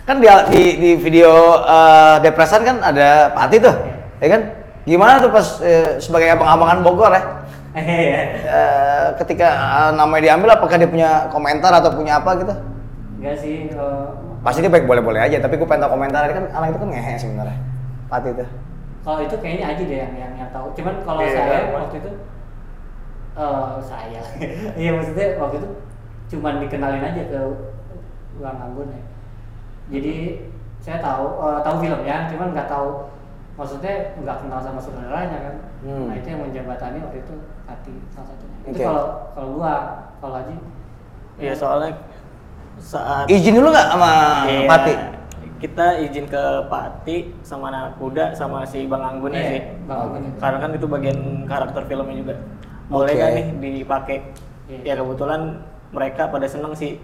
kan 0.05 0.17
di 0.17 0.25
di, 0.49 0.63
di 0.81 0.91
video 0.97 1.61
eh, 1.61 2.17
depresan 2.25 2.65
kan 2.65 2.81
ada 2.81 3.29
Pati 3.29 3.61
tuh, 3.61 3.77
ya 4.25 4.27
kan? 4.33 4.41
Gimana 4.85 5.21
tuh 5.21 5.29
pas 5.33 5.47
eh, 5.65 5.97
sebagai 6.01 6.33
abang-abangan 6.33 6.81
Bogor 6.81 7.13
ya? 7.13 7.23
Eh, 7.75 9.07
ketika 9.21 9.47
eh, 9.53 9.91
namanya 9.93 10.33
diambil 10.33 10.57
apakah 10.57 10.81
dia 10.81 10.89
punya 10.89 11.29
komentar 11.29 11.69
atau 11.69 11.93
punya 11.93 12.17
apa 12.17 12.41
gitu? 12.41 12.53
enggak 13.21 13.35
sih 13.37 13.69
eh, 13.69 14.07
Pasti 14.41 14.61
dia 14.65 14.69
baik 14.69 14.85
boleh-boleh 14.89 15.21
aja, 15.25 15.41
tapi 15.41 15.57
gue 15.57 15.65
pengen 15.65 15.89
tahu 15.89 15.97
komentar 15.97 16.25
kan 16.29 16.45
anak 16.53 16.73
itu 16.73 16.79
kan 16.81 16.89
ngehe 16.89 17.13
sebenarnya. 17.17 17.57
Pati 18.09 18.29
itu. 18.33 18.45
Kalau 19.05 19.19
itu 19.21 19.35
kayaknya 19.37 19.65
aja 19.69 19.83
deh 19.85 19.99
yang 20.01 20.13
yang, 20.17 20.33
yang 20.35 20.49
tahu 20.49 20.73
cuman 20.73 20.95
kalau 21.05 21.21
Iya, 21.21 21.31
saya 21.31 21.57
iya. 21.61 21.71
waktu 21.71 21.95
itu 22.01 22.11
eh 23.35 23.73
saya 23.79 24.21
iya 24.81 24.89
maksudnya 24.91 25.27
waktu 25.37 25.55
itu 25.61 25.69
cuman 26.33 26.53
dikenalin 26.57 27.03
aja 27.03 27.21
ke 27.23 27.39
Bang 28.41 28.57
Anggun 28.59 28.89
ya 28.89 29.01
jadi 29.87 30.15
saya 30.81 30.97
tahu 30.99 31.25
eh, 31.39 31.59
tahu 31.61 31.75
filmnya 31.79 32.25
cuman 32.27 32.47
nggak 32.51 32.65
tahu 32.65 32.89
maksudnya 33.55 33.93
nggak 34.19 34.37
kenal 34.41 34.59
sama 34.59 34.79
saudaranya 34.81 35.39
kan 35.39 35.55
Hmm. 35.85 36.09
nah 36.09 36.17
itu 36.17 36.33
yang 36.33 36.41
menjembatani 36.41 36.97
waktu 36.97 37.21
itu 37.21 37.35
hati 37.69 37.93
salah 38.09 38.33
satunya 38.33 38.57
itu 38.65 38.73
Oke. 38.73 38.85
kalau 38.89 39.05
kalau 39.37 39.47
gua 39.53 39.73
kalau 40.17 40.33
Haji 40.41 40.57
iya 41.37 41.53
soalnya 41.53 41.93
saat 42.81 43.29
Izin 43.29 43.53
dulu 43.53 43.69
nggak 43.69 43.93
sama 43.93 44.09
Iya, 44.49 44.65
Pati? 44.65 44.93
Kita 45.55 45.99
izin 45.99 46.25
ke 46.25 46.43
Pati 46.67 47.31
sama 47.41 47.69
anak 47.69 47.95
kuda 47.95 48.33
sama 48.33 48.63
si 48.63 48.85
Bang 48.85 49.01
Anggun 49.01 49.31
ya 49.31 49.37
Iya, 49.37 49.49
sih 49.49 49.61
Bang 49.83 49.99
Anggun 50.01 50.23
karena 50.35 50.57
kan 50.59 50.69
itu 50.71 50.85
bagian 50.85 51.19
karakter 51.43 51.81
filmnya 51.85 52.15
juga 52.15 52.33
boleh 52.85 53.11
Oke. 53.11 53.21
kan 53.21 53.29
nih 53.31 53.71
dipakai 53.79 54.17
Iya. 54.65 54.79
ya 54.81 54.93
kebetulan 54.97 55.41
mereka 55.89 56.27
pada 56.27 56.45
seneng 56.45 56.73
sih 56.73 56.97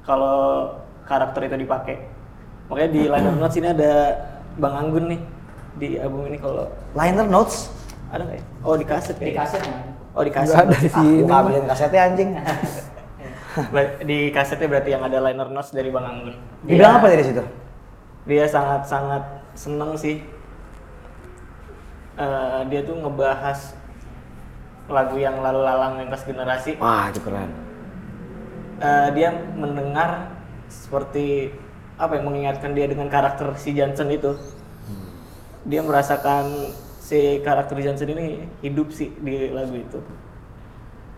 kalau 0.00 0.70
karakter 1.04 1.44
itu 1.44 1.56
dipakai 1.58 1.96
Makanya 2.66 2.90
di 2.92 3.02
liner 3.04 3.34
notes 3.34 3.56
ini 3.56 3.68
ada 3.68 3.92
Bang 4.54 4.78
Anggun 4.78 5.10
nih 5.10 5.20
di 5.72 5.88
album 5.98 6.26
ini 6.26 6.38
kalau 6.38 6.70
Liner 6.92 7.26
notes? 7.26 7.70
ada 8.10 8.22
nggak 8.22 8.38
ya? 8.38 8.44
Oh 8.62 8.74
di 8.74 8.82
kaset 8.82 9.14
di 9.16 9.30
ya? 9.30 9.42
kaset 9.42 9.62
kan 9.62 9.74
Oh 10.10 10.22
di 10.22 10.30
kaset. 10.30 10.50
Nggak 10.50 10.66
ada 10.66 10.76
di 10.76 10.88
Ah, 10.88 10.94
sini. 10.96 11.22
gua 11.22 11.36
ambilin 11.40 11.64
kasetnya 11.64 12.00
anjing. 12.04 12.30
Di 14.02 14.30
kasetnya 14.30 14.66
berarti 14.68 14.90
yang 14.90 15.02
ada 15.02 15.18
liner 15.20 15.48
notes 15.48 15.70
dari 15.70 15.90
Bang 15.90 16.06
Anggun. 16.06 16.34
Dia 16.62 16.74
bilang 16.76 16.98
apa 16.98 17.06
dari 17.06 17.22
situ? 17.24 17.42
Dia 18.30 18.46
sangat-sangat 18.46 19.42
seneng 19.58 19.98
sih. 19.98 20.22
Eh, 22.14 22.60
dia 22.70 22.86
tuh 22.86 22.94
ngebahas 23.02 23.74
lagu 24.86 25.18
yang 25.18 25.42
lalu 25.42 25.66
lalang 25.66 25.98
lintas 25.98 26.22
generasi. 26.22 26.78
Wah, 26.78 27.10
itu 27.10 27.18
keren. 27.26 27.50
Eh, 28.78 29.08
dia 29.18 29.34
mendengar 29.58 30.30
seperti 30.70 31.50
apa 31.98 32.16
yang 32.16 32.30
mengingatkan 32.30 32.70
dia 32.70 32.86
dengan 32.86 33.10
karakter 33.10 33.50
si 33.58 33.74
Johnson 33.74 34.08
itu. 34.14 34.38
Dia 35.66 35.82
merasakan 35.82 36.70
si 37.02 37.42
karakter 37.42 37.76
Johnson 37.82 38.14
ini 38.14 38.46
hidup 38.62 38.94
sih 38.94 39.10
di 39.18 39.50
lagu 39.50 39.74
itu. 39.74 39.98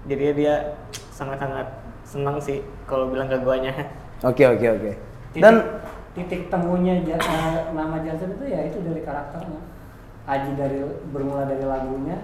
Jadi 0.08 0.24
dia 0.34 0.80
sangat-sangat 1.14 1.68
senang 2.02 2.40
sih 2.42 2.64
kalau 2.88 3.12
bilang 3.12 3.28
ke 3.30 3.38
guanya. 3.38 3.70
Oke, 4.26 4.42
oke, 4.48 4.66
oke. 4.66 4.92
titik, 5.34 5.42
Dan 5.42 5.54
titik 6.12 6.52
temunya 6.52 7.00
eh, 7.00 7.72
nama 7.72 7.96
Johnson 8.04 8.36
itu 8.36 8.44
ya 8.52 8.60
itu 8.68 8.78
dari 8.84 9.00
karakternya 9.00 9.60
Aji 10.22 10.54
dari 10.54 10.78
bermula 11.10 11.48
dari 11.48 11.64
lagunya 11.66 12.20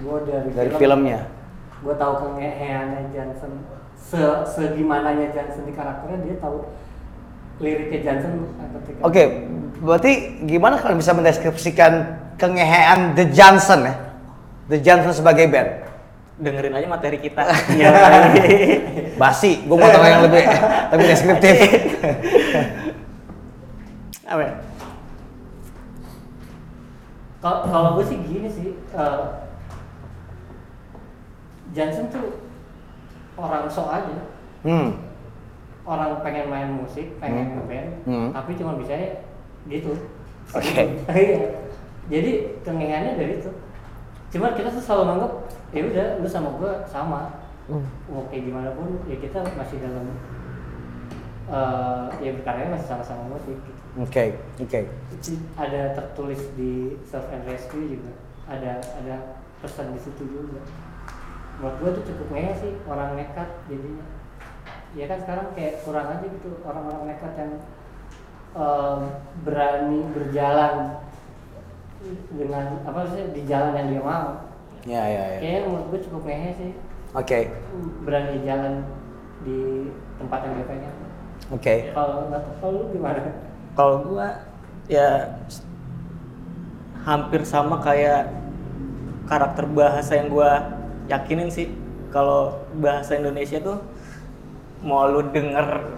gue 0.00 0.18
dari, 0.26 0.48
dari 0.56 0.70
filmnya. 0.74 1.28
gue 1.78 1.94
tahu 1.94 2.12
kengeheannya 2.24 3.14
Johnson 3.14 3.62
se 3.94 4.18
segimananya 4.48 5.30
Johnson 5.30 5.68
di 5.68 5.74
karakternya 5.76 6.18
dia 6.24 6.36
tahu 6.40 6.66
liriknya 7.60 8.00
Johnson 8.02 8.32
ketika 8.80 9.00
Oke, 9.04 9.22
berarti 9.84 10.12
gimana 10.48 10.80
kalau 10.80 10.96
bisa 10.96 11.12
mendeskripsikan 11.12 11.92
kengehean 12.40 13.12
The 13.18 13.28
Johnson 13.30 13.86
ya? 13.86 13.94
The 14.70 14.78
Johnson 14.78 15.12
sebagai 15.12 15.50
band. 15.50 15.90
Dengerin 16.38 16.70
aja 16.70 16.86
materi 16.86 17.18
kita. 17.18 17.50
Iya. 17.74 17.90
Basi, 19.18 19.66
gue 19.66 19.74
mau 19.74 19.90
tahu 19.90 20.06
yang 20.06 20.22
lebih 20.22 20.44
lebih 20.94 21.06
deskriptif. 21.10 21.56
apa 24.28 24.42
ya? 24.44 24.54
Kalau 27.38 27.58
kalau 27.64 27.90
gue 27.96 28.04
sih 28.04 28.18
gini 28.20 28.48
sih, 28.50 28.68
eh, 28.92 29.24
Johnson 31.70 32.10
tuh 32.10 32.42
orang 33.38 33.70
sok 33.70 33.88
aja, 33.88 34.18
Hmm. 34.66 34.98
orang 35.86 36.18
pengen 36.20 36.50
main 36.50 36.70
musik, 36.74 37.16
pengen 37.22 37.54
ngeband, 37.54 37.88
Hmm. 38.04 38.28
tapi 38.34 38.58
cuma 38.58 38.74
bisa 38.74 38.98
gitu. 39.70 39.94
Oke. 40.50 40.82
Iya. 41.08 41.38
Jadi 42.08 42.30
kengehannya 42.64 43.20
dari 43.20 43.36
itu. 43.38 43.52
Cuma 44.32 44.56
kita 44.56 44.72
tuh 44.72 44.80
selalu 44.80 45.02
nganggap 45.12 45.32
ya 45.76 45.80
udah 45.84 46.06
lu 46.20 46.28
sama 46.28 46.48
gue 46.56 46.72
sama. 46.88 47.20
Hmm. 47.68 47.84
Mau 48.08 48.24
kayak 48.32 48.48
gimana 48.48 48.72
pun 48.72 48.96
ya 49.04 49.16
kita 49.20 49.44
masih 49.54 49.76
dalam 49.80 50.08
eh 51.48 52.04
ya 52.20 52.30
berkarya 52.34 52.72
masih 52.72 52.88
sama-sama 52.88 53.28
musik. 53.28 53.56
Gitu. 53.56 53.77
Oke, 53.96 54.36
oke. 54.60 54.80
ada 55.56 55.82
tertulis 55.96 56.42
di 56.54 57.00
self 57.08 57.24
and 57.32 57.48
rescue 57.48 57.96
juga. 57.96 58.12
Ada 58.44 58.78
ada 59.00 59.16
pesan 59.64 59.96
di 59.96 60.00
situ 60.02 60.28
juga. 60.28 60.60
Menurut 61.58 61.76
gue 61.80 61.90
tuh 61.98 62.04
cukup 62.12 62.26
ngehe 62.36 62.52
sih 62.60 62.72
orang 62.84 63.16
nekat 63.16 63.48
jadinya. 63.66 64.06
Ya 64.92 65.04
kan 65.08 65.18
sekarang 65.24 65.46
kayak 65.56 65.82
kurang 65.82 66.06
aja 66.12 66.26
gitu 66.28 66.60
orang-orang 66.62 67.12
nekat 67.12 67.32
yang 67.34 67.52
em, 68.54 69.00
berani 69.42 70.00
berjalan 70.14 70.74
dengan 72.30 72.66
apa 72.86 73.00
sih 73.10 73.24
di 73.34 73.42
jalan 73.48 73.72
yang 73.74 73.88
dia 73.90 74.02
mau. 74.04 74.28
Ya, 74.86 75.02
ya, 75.04 75.22
ya. 75.36 75.38
kayaknya 75.42 75.60
menurut 75.66 75.86
gue 75.90 76.00
cukup 76.06 76.22
ngehe 76.28 76.50
sih. 76.54 76.72
Oke, 77.16 77.50
berani 78.04 78.44
jalan 78.44 78.84
di 79.42 79.90
tempat 80.20 80.44
yang 80.44 80.54
dia 80.60 80.66
pengen. 80.68 80.94
Oke. 81.48 81.74
kalau 81.96 82.28
nggak 82.28 82.60
tahu 82.60 82.70
lu 82.76 82.84
gimana 82.92 83.47
Kalau 83.78 84.02
gua 84.02 84.42
ya 84.90 85.38
hampir 87.06 87.46
sama 87.46 87.78
kayak 87.78 88.26
karakter 89.30 89.70
bahasa 89.70 90.18
yang 90.18 90.34
gua 90.34 90.66
yakinin 91.06 91.46
sih. 91.46 91.70
Kalau 92.10 92.58
bahasa 92.74 93.14
Indonesia 93.14 93.62
tuh 93.62 93.78
mau 94.82 95.06
lu 95.06 95.30
denger 95.30 95.94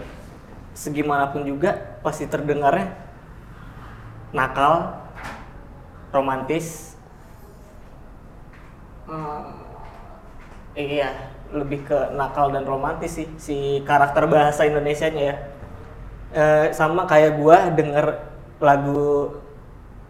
segimanapun 0.77 1.49
juga 1.49 1.97
pasti 2.05 2.29
terdengarnya 2.29 2.93
nakal, 4.37 5.01
romantis. 6.13 7.01
Hmm, 9.09 9.57
iya, 10.77 11.33
lebih 11.49 11.89
ke 11.89 12.13
nakal 12.13 12.53
dan 12.53 12.69
romantis 12.69 13.17
sih 13.17 13.27
si 13.41 13.81
karakter 13.89 14.29
bahasa 14.29 14.69
Indonesianya 14.69 15.25
ya. 15.25 15.37
Eh, 16.31 16.67
sama 16.71 17.11
kayak 17.11 17.43
gua 17.43 17.75
denger 17.75 18.07
lagu 18.63 19.35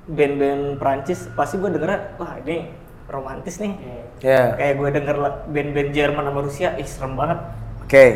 band-band 0.04 0.76
Prancis 0.76 1.24
pasti 1.32 1.56
gua 1.56 1.72
denger 1.72 2.18
wah 2.20 2.36
ini 2.44 2.68
romantis 3.08 3.56
nih 3.56 3.72
Ya, 4.20 4.52
kayak 4.52 4.74
gue 4.76 4.88
denger 5.00 5.16
band-band 5.48 5.90
Jerman 5.96 6.28
sama 6.28 6.40
Rusia 6.44 6.76
ih 6.76 6.84
serem 6.84 7.16
banget 7.16 7.40
oke. 7.80 8.06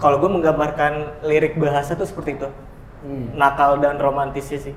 kalau 0.00 0.16
gue 0.16 0.30
menggambarkan 0.32 0.92
lirik 1.28 1.60
bahasa 1.60 1.92
tuh 1.92 2.08
seperti 2.08 2.40
itu 2.40 2.48
nakal 3.36 3.76
dan 3.78 4.00
romantisnya 4.00 4.58
sih 4.58 4.74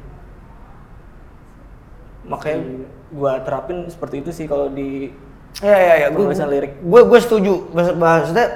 makanya 2.22 2.86
gua 3.10 3.40
terapin 3.42 3.88
seperti 3.88 4.20
itu 4.20 4.32
sih 4.32 4.46
kalau 4.46 4.68
di 4.68 5.16
Ya, 5.60 5.76
ya, 5.76 5.94
ya. 5.96 6.08
Gue 6.10 6.32
Penulisan 6.32 6.48
lirik. 6.48 6.80
gue 6.80 7.02
gue 7.04 7.20
setuju. 7.20 7.54
Bahasa, 7.76 7.92
maksudnya 7.92 8.48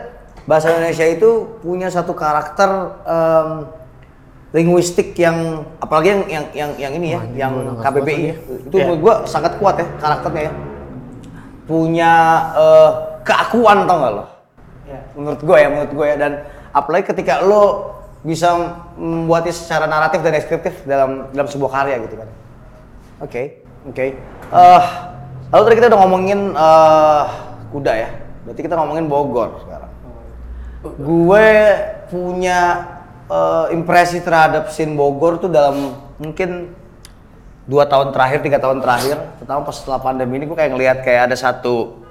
bahasa 0.45 0.69
Indonesia 0.71 1.05
itu 1.05 1.29
punya 1.59 1.89
satu 1.89 2.13
karakter 2.13 2.69
em, 3.03 3.49
linguistik 4.55 5.11
yang 5.19 5.67
apalagi 5.77 6.15
yang 6.15 6.21
yang 6.31 6.45
yang, 6.55 6.71
yang 6.79 6.93
ini 6.95 7.07
ya, 7.11 7.21
yang 7.35 7.53
KBBI 7.81 8.21
ya. 8.23 8.35
Itu 8.63 8.75
Iya. 8.77 8.85
menurut 8.87 9.01
gue 9.03 9.15
sangat 9.27 9.59
kuat 9.59 9.75
ya 9.77 9.87
karakternya 9.99 10.43
ya. 10.47 10.53
Punya 11.65 12.11
eh, 12.55 12.89
keakuan 13.25 13.83
tau 13.83 13.97
gak 13.99 14.13
lo? 14.13 14.25
ya 14.85 14.99
Menurut 15.17 15.41
gue 15.41 15.57
ya, 15.57 15.67
menurut 15.67 15.91
gue 15.91 16.05
ya. 16.07 16.15
Dan 16.15 16.31
apalagi 16.71 17.09
ketika 17.09 17.41
lo 17.41 17.91
bisa 18.21 18.53
membuatnya 18.95 19.53
secara 19.53 19.85
naratif 19.85 20.23
dan 20.23 20.33
deskriptif 20.33 20.73
dalam 20.87 21.29
dalam 21.35 21.49
sebuah 21.49 21.71
karya 21.73 21.95
gitu 22.05 22.15
kan. 22.15 22.29
Oke, 23.21 23.41
oke. 23.91 24.05
Eh, 24.55 24.83
lalu 25.51 25.61
tadi 25.67 25.75
kita 25.75 25.87
udah 25.91 25.99
ngomongin 25.99 26.39
eh, 26.55 27.23
kuda 27.75 27.91
ya. 27.91 28.09
Berarti 28.47 28.61
kita 28.61 28.75
ngomongin 28.79 29.09
Bogor 29.09 29.59
sekarang. 29.67 29.74
Gue 30.93 31.49
punya 32.13 32.59
eh, 33.25 33.65
impresi 33.73 34.21
terhadap 34.21 34.69
scene 34.69 34.93
Bogor 34.93 35.41
tuh 35.41 35.49
dalam 35.49 35.97
mungkin 36.21 36.71
dua 37.65 37.89
tahun 37.89 38.13
terakhir, 38.13 38.45
tiga 38.45 38.61
tahun 38.61 38.77
terakhir, 38.77 39.17
terutama 39.41 39.65
pas 39.65 39.73
setelah 39.73 39.97
pandemi 39.97 40.37
ini 40.37 40.45
gue 40.45 40.53
kayak 40.53 40.71
ngelihat 40.77 40.97
kayak 41.01 41.33
ada 41.33 41.35
satu 41.35 42.05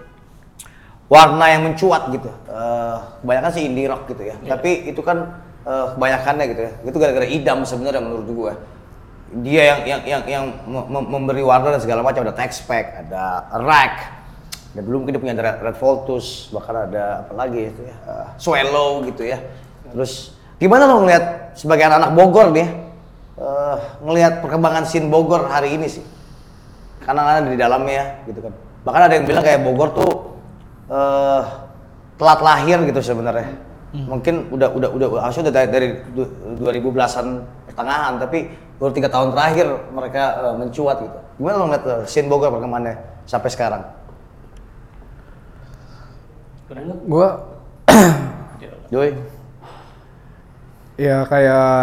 warna 1.07 1.47
yang 1.47 1.62
mencuat 1.62 2.11
gitu. 2.11 2.27
Eh, 2.51 2.97
kebanyakan 3.22 3.51
sih 3.55 3.62
indie 3.70 3.87
rock 3.87 4.11
gitu 4.11 4.22
ya. 4.27 4.35
Tapi 4.43 4.91
itu 4.91 4.99
kan 5.05 5.39
eh, 5.62 5.87
kebanyakannya 5.95 6.45
gitu 6.51 6.61
ya. 6.66 6.72
Itu 6.83 6.97
gara-gara 6.99 7.27
idam 7.31 7.62
sebenarnya 7.62 8.03
menurut 8.03 8.27
gue. 8.27 8.53
Dia 9.35 9.62
yang 9.75 9.81
yang 9.83 10.01
yang 10.07 10.22
yang 10.31 10.45
mem- 10.62 10.89
mem- 10.91 11.11
memberi 11.11 11.43
warna 11.43 11.75
dan 11.75 11.83
segala 11.83 12.07
macam. 12.07 12.22
Ada 12.22 12.35
Tex 12.35 12.62
Pack, 12.66 13.07
ada 13.07 13.51
Rack, 13.62 13.95
dan 14.75 14.83
dulu 14.83 15.07
mungkin 15.07 15.14
dia 15.14 15.22
punya 15.22 15.35
Red, 15.39 15.62
Red 15.62 15.77
Voltus, 15.79 16.51
bahkan 16.51 16.91
ada 16.91 17.22
apa 17.22 17.33
lagi 17.39 17.70
itu 17.70 17.83
ya, 17.87 17.95
eh, 17.95 18.27
Swallow 18.43 19.07
gitu 19.07 19.22
ya. 19.22 19.39
Terus 19.95 20.35
gimana 20.59 20.91
lo 20.91 21.07
ngelihat 21.07 21.55
sebagai 21.55 21.87
anak-anak 21.87 22.11
Bogor 22.18 22.47
dia 22.51 22.66
eh, 23.39 23.77
ngelihat 24.03 24.43
perkembangan 24.43 24.83
scene 24.83 25.07
Bogor 25.07 25.47
hari 25.47 25.79
ini 25.79 25.87
sih? 25.87 26.03
Karena 27.07 27.39
ada 27.39 27.47
di 27.47 27.55
dalamnya 27.55 27.95
ya, 27.95 28.07
gitu 28.27 28.43
kan. 28.43 28.53
Bahkan 28.83 29.03
ada 29.07 29.14
yang 29.14 29.27
bilang 29.31 29.45
kayak 29.47 29.61
Bogor 29.62 29.89
tuh 29.95 30.12
eh 30.91 31.43
telat 32.18 32.41
lahir 32.43 32.79
gitu 32.83 33.01
sebenarnya. 33.01 33.55
Mungkin 33.95 34.51
udah 34.51 34.75
udah 34.75 34.91
udah 34.91 35.09
harusnya 35.22 35.47
udah 35.47 35.55
dari, 35.55 35.68
dari 35.70 35.89
du- 36.18 36.35
2000 36.59 36.91
belasan 36.91 37.47
pertengahan, 37.70 38.18
tapi 38.18 38.51
baru 38.75 38.91
tiga 38.91 39.07
tahun 39.07 39.31
terakhir 39.31 39.66
mereka 39.95 40.22
eh, 40.51 40.55
mencuat 40.59 40.97
gitu. 40.99 41.18
Gimana 41.39 41.55
lo 41.62 41.64
ngeliat 41.70 41.85
eh, 41.87 42.03
scene 42.11 42.27
Bogor 42.27 42.51
perkembangannya 42.51 42.99
sampai 43.22 43.51
sekarang? 43.55 43.83
Gua 47.05 47.29
Doi. 48.89 49.11
ya 50.95 51.27
kayak 51.27 51.75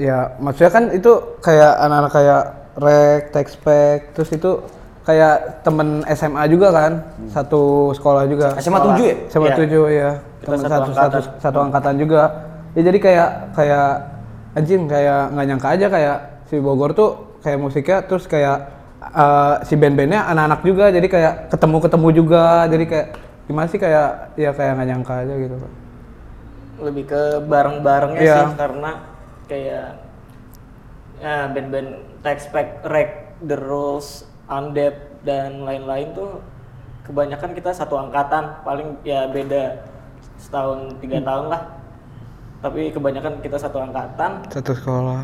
ya 0.00 0.32
maksudnya 0.40 0.72
kan 0.72 0.84
itu 0.90 1.12
kayak 1.44 1.72
anak-anak 1.84 2.12
kayak 2.12 2.42
rek, 2.76 3.22
textpack, 3.32 4.12
terus 4.16 4.30
itu 4.32 4.60
kayak 5.04 5.64
temen 5.64 6.04
SMA 6.12 6.44
juga 6.48 6.68
kan, 6.72 6.92
satu 7.30 7.92
sekolah 7.96 8.28
juga. 8.28 8.56
SMA 8.60 8.80
7 8.80 9.00
ya? 9.00 9.16
SMA 9.32 9.48
Iya. 9.48 9.56
7 9.56 9.86
ya. 9.92 10.10
Temen 10.44 10.58
satu 10.60 10.68
satu, 10.68 10.80
satu, 10.92 10.92
angkatan. 10.92 11.22
satu 11.40 11.58
angkatan 11.62 11.94
juga. 11.96 12.22
Ya 12.76 12.82
jadi 12.84 12.98
kayak 13.00 13.28
kayak 13.56 13.88
anjing 14.56 14.82
kayak 14.88 15.20
nggak 15.32 15.46
nyangka 15.52 15.68
aja 15.72 15.86
kayak 15.88 16.16
si 16.48 16.56
Bogor 16.60 16.90
tuh 16.92 17.40
kayak 17.44 17.58
musiknya 17.60 17.98
terus 18.04 18.24
kayak 18.28 18.68
eh, 19.00 19.54
si 19.68 19.76
band-bandnya 19.76 20.28
anak-anak 20.32 20.60
juga 20.64 20.84
jadi 20.92 21.06
kayak 21.08 21.34
ketemu-ketemu 21.52 22.08
juga 22.12 22.44
jadi 22.68 22.84
kayak 22.84 23.08
gimana 23.46 23.66
sih 23.66 23.78
kayak 23.78 24.34
ya 24.34 24.50
kayak 24.50 24.74
nggak 24.74 24.88
nyangka 24.90 25.14
aja 25.22 25.34
gitu 25.36 25.56
Pak. 25.56 25.72
lebih 26.76 27.04
ke 27.08 27.22
bareng-barengnya 27.40 28.20
Iya. 28.20 28.36
sih 28.36 28.52
karena 28.54 28.90
kayak 29.48 29.86
ya, 31.16 31.48
band-band 31.48 31.90
Texpack, 32.20 32.84
Rek, 32.84 33.10
The 33.40 33.56
Rules, 33.56 34.28
Undead 34.44 34.92
dan 35.24 35.64
lain-lain 35.64 36.12
tuh 36.12 36.44
kebanyakan 37.02 37.56
kita 37.56 37.72
satu 37.72 37.96
angkatan. 37.96 38.60
Paling 38.60 39.00
ya 39.02 39.24
beda 39.24 39.88
setahun 40.36 41.00
tiga 41.00 41.24
tahun 41.24 41.48
lah. 41.48 41.62
Tapi 42.60 42.92
kebanyakan 42.92 43.40
kita 43.40 43.56
satu 43.56 43.80
angkatan. 43.80 44.44
Satu 44.50 44.76
sekolah. 44.76 45.22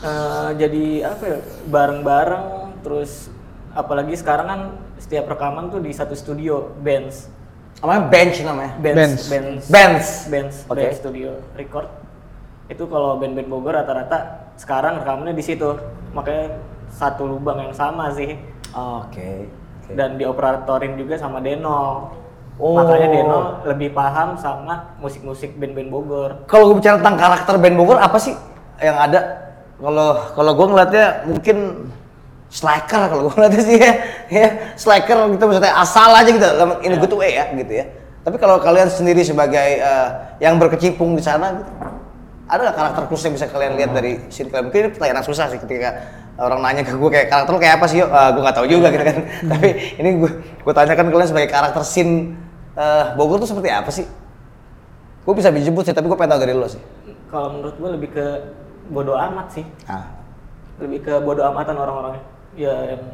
Eh, 0.00 0.50
jadi 0.58 0.84
apa 1.06 1.24
ya 1.24 1.38
bareng-bareng 1.64 2.44
terus 2.80 3.28
apalagi 3.72 4.16
sekarang 4.16 4.46
kan 4.48 4.60
setiap 5.00 5.24
rekaman 5.26 5.72
tuh 5.72 5.80
di 5.80 5.90
satu 5.90 6.12
studio 6.12 6.70
bands 6.78 7.32
Namanya 7.80 8.02
bench 8.06 8.36
namanya. 8.44 8.72
Benz. 8.76 8.92
bands 8.92 9.22
bands 9.24 9.64
Benz. 9.66 10.06
bands 10.28 10.56
Oke. 10.68 10.78
Band 10.78 10.94
studio 10.94 11.30
record 11.56 11.88
itu 12.68 12.84
kalau 12.86 13.16
band-band 13.16 13.48
Bogor 13.48 13.74
rata-rata 13.74 14.46
sekarang 14.54 15.00
rekamannya 15.00 15.32
di 15.32 15.42
situ 15.42 15.74
makanya 16.12 16.60
satu 16.86 17.24
lubang 17.24 17.58
yang 17.58 17.72
sama 17.72 18.12
sih 18.12 18.36
Oke. 18.70 19.48
oke. 19.82 19.96
dan 19.96 20.14
dioperatorin 20.14 20.94
juga 20.94 21.16
sama 21.16 21.40
Deno 21.40 22.12
Oh. 22.60 22.76
makanya 22.76 23.08
Deno 23.08 23.40
lebih 23.64 23.90
paham 23.90 24.36
sama 24.36 24.92
musik-musik 25.00 25.56
band-band 25.56 25.88
Bogor 25.88 26.30
Kalau 26.44 26.68
gue 26.68 26.76
bicara 26.76 27.00
tentang 27.00 27.16
karakter 27.16 27.54
band 27.56 27.74
Bogor 27.74 27.96
apa 27.96 28.20
sih 28.20 28.36
yang 28.76 29.00
ada? 29.00 29.20
Kalau 29.80 30.08
kalau 30.36 30.52
gue 30.52 30.66
ngeliatnya 30.68 31.06
mungkin 31.24 31.56
slacker 32.50 33.02
kalau 33.06 33.22
gue 33.26 33.34
ngeliatnya 33.38 33.62
sih 33.62 33.76
ya, 33.78 33.92
ya 34.28 34.48
slacker 34.74 35.16
gitu 35.30 35.44
maksudnya 35.46 35.70
asal 35.72 36.10
aja 36.10 36.26
gitu 36.26 36.46
in 36.82 36.92
a 36.92 36.98
good 36.98 37.14
way 37.14 37.38
ya 37.38 37.46
gitu 37.54 37.72
ya. 37.72 37.86
Tapi 38.20 38.36
kalau 38.36 38.58
kalian 38.58 38.90
sendiri 38.90 39.22
sebagai 39.22 39.80
eh, 39.80 40.08
yang 40.38 40.58
berkecimpung 40.58 41.14
di 41.14 41.22
sana 41.22 41.56
gitu, 41.56 41.70
ada 42.44 42.60
nggak 42.66 42.76
karakter 42.76 43.02
khusus 43.08 43.30
yang 43.30 43.34
bisa 43.38 43.46
kalian 43.46 43.78
lihat 43.78 43.94
dari 43.94 44.18
sini 44.28 44.50
kalian? 44.50 44.66
Mungkin 44.68 44.80
ini 44.82 44.90
pertanyaan 44.92 45.22
susah 45.22 45.46
sih 45.48 45.56
ketika 45.56 45.88
orang 46.36 46.60
nanya 46.60 46.82
ke 46.82 46.92
gue 46.92 47.10
kayak 47.10 47.30
karakter 47.30 47.52
lu 47.54 47.60
kayak 47.62 47.74
apa 47.78 47.86
sih 47.86 48.02
yuk? 48.02 48.10
gue 48.10 48.42
nggak 48.42 48.56
tahu 48.58 48.66
juga 48.66 48.86
gitu 48.90 49.04
kan. 49.06 49.16
Tapi 49.54 49.68
ini 49.96 50.08
gue 50.18 50.30
gue 50.60 50.72
tanyakan 50.74 51.06
kalian 51.08 51.28
sebagai 51.30 51.48
karakter 51.48 51.82
scene 51.86 52.34
eh, 52.74 53.04
Bogor 53.14 53.38
tuh 53.38 53.48
seperti 53.48 53.70
apa 53.70 53.88
sih? 53.88 54.04
Gue 55.20 55.34
bisa 55.36 55.48
dijemput 55.48 55.84
sih, 55.84 55.92
tapi 55.92 56.08
gue 56.08 56.16
pengen 56.16 56.34
tahu 56.34 56.40
dari 56.42 56.56
lo 56.56 56.66
sih. 56.66 56.80
kalau 57.30 57.54
menurut 57.54 57.78
gue 57.78 57.90
lebih 57.94 58.10
ke 58.10 58.26
bodoh 58.90 59.14
amat 59.14 59.54
sih 59.54 59.62
Ah. 59.86 60.10
lebih 60.76 61.06
ke 61.06 61.14
bodoh 61.22 61.46
amatan 61.46 61.78
orang-orangnya 61.78 62.24
ya 62.58 62.96
yang 62.96 63.04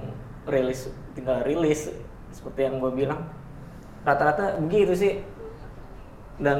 rilis 0.46 0.88
tinggal 1.12 1.42
rilis 1.44 1.92
seperti 2.32 2.68
yang 2.68 2.80
gue 2.80 2.92
bilang. 2.92 3.26
Rata-rata 4.06 4.60
begitu 4.62 4.92
sih. 4.94 5.14
Dan 6.36 6.58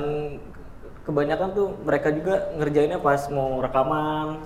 kebanyakan 1.04 1.48
tuh 1.52 1.76
mereka 1.84 2.08
juga 2.10 2.50
ngerjainnya 2.56 2.98
pas 2.98 3.28
mau 3.30 3.60
rekaman. 3.60 4.40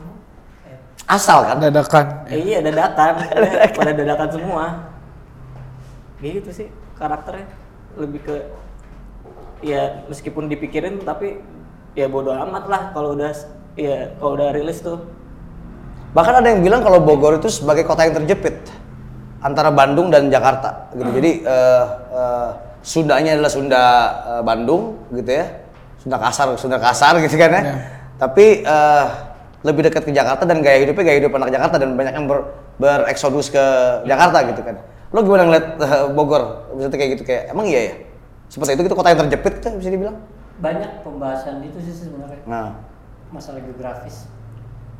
Asal 1.06 1.42
kan? 1.42 1.58
dadakan. 1.58 2.06
Eh, 2.28 2.54
iya 2.54 2.58
dadakan. 2.60 3.14
Pada 3.78 3.92
dadakan 3.94 4.28
semua. 4.30 4.64
Gitu 6.20 6.50
sih 6.52 6.68
karakternya. 6.98 7.48
Lebih 7.96 8.20
ke 8.22 8.36
ya 9.60 10.04
meskipun 10.08 10.48
dipikirin 10.48 11.00
tapi 11.04 11.40
ya 11.92 12.08
bodoh 12.08 12.32
amat 12.32 12.64
lah 12.68 12.82
kalau 12.96 13.12
udah 13.12 13.32
ya 13.76 14.14
kalau 14.16 14.32
udah 14.40 14.56
rilis 14.56 14.80
tuh 14.80 15.04
Bahkan 16.10 16.42
ada 16.42 16.48
yang 16.50 16.60
bilang 16.66 16.82
kalau 16.82 16.98
Bogor 17.02 17.38
itu 17.38 17.46
sebagai 17.46 17.86
kota 17.86 18.02
yang 18.02 18.18
terjepit 18.22 18.66
antara 19.40 19.70
Bandung 19.70 20.10
dan 20.10 20.26
Jakarta 20.26 20.90
gitu. 20.92 21.10
Jadi 21.16 21.46
eh, 21.46 21.84
eh, 22.12 22.50
Sundanya 22.82 23.36
adalah 23.38 23.52
Sunda 23.52 23.82
eh, 24.26 24.42
Bandung 24.42 24.98
gitu 25.14 25.30
ya. 25.30 25.46
Sunda 26.00 26.16
kasar, 26.18 26.50
Sunda 26.58 26.78
kasar 26.80 27.20
gitu 27.22 27.36
kan 27.38 27.50
ya. 27.52 27.62
Tapi 28.18 28.66
eh, 28.66 29.06
lebih 29.62 29.86
dekat 29.86 30.08
ke 30.08 30.12
Jakarta 30.12 30.48
dan 30.48 30.64
gaya 30.64 30.82
hidupnya 30.82 31.04
gaya 31.04 31.18
hidup 31.20 31.32
anak 31.36 31.52
Jakarta 31.52 31.76
dan 31.76 31.92
banyak 31.94 32.14
yang 32.16 32.26
ber, 32.26 32.48
bereksodus 32.80 33.52
ke 33.52 33.64
Jakarta 34.08 34.42
gitu 34.50 34.60
kan. 34.64 34.76
Lo 35.14 35.22
gimana 35.22 35.46
ngeliat 35.46 35.66
eh, 35.78 36.04
Bogor? 36.10 36.72
Maksudnya 36.74 36.98
kayak 36.98 37.10
gitu 37.16 37.22
kayak 37.28 37.42
emang 37.54 37.66
iya 37.70 37.80
ya? 37.86 37.94
Seperti 38.50 38.74
itu 38.74 38.82
gitu 38.90 38.96
kota 38.98 39.14
yang 39.14 39.20
terjepit 39.28 39.62
tuh 39.62 39.78
bisa 39.78 39.90
dibilang. 39.94 40.18
banyak 40.60 41.00
pembahasan 41.00 41.64
itu 41.64 41.80
sih 41.80 42.04
sebenarnya 42.04 42.44
Nah, 42.44 42.76
masalah 43.32 43.64
geografis 43.64 44.28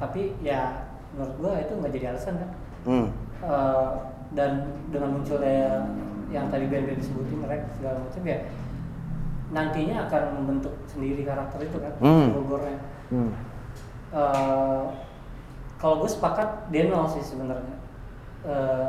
tapi 0.01 0.33
ya 0.41 0.89
menurut 1.17 1.35
gua 1.41 1.53
itu 1.59 1.73
nggak 1.75 1.93
jadi 1.97 2.07
alasan 2.15 2.35
kan 2.39 2.51
hmm. 2.87 3.09
Eh, 3.41 3.91
dan 4.37 4.69
dengan 4.93 5.17
munculnya 5.17 5.89
yang 6.29 6.53
tadi 6.53 6.69
band-band 6.69 7.01
disebutin 7.01 7.41
mereka 7.41 7.67
segala 7.81 8.05
macam 8.05 8.23
ya 8.29 8.39
nantinya 9.51 9.97
akan 10.07 10.23
membentuk 10.39 10.75
sendiri 10.87 11.25
karakter 11.25 11.59
itu 11.65 11.79
kan 11.81 11.93
Hmm. 11.99 12.37
Bogornya 12.37 12.79
Hmm. 13.11 13.33
Eh, 14.15 14.83
kalau 15.81 16.05
gue 16.05 16.11
sepakat 16.13 16.69
Deno 16.71 17.09
sih 17.11 17.25
sebenarnya 17.25 17.81
Eh, 18.41 18.89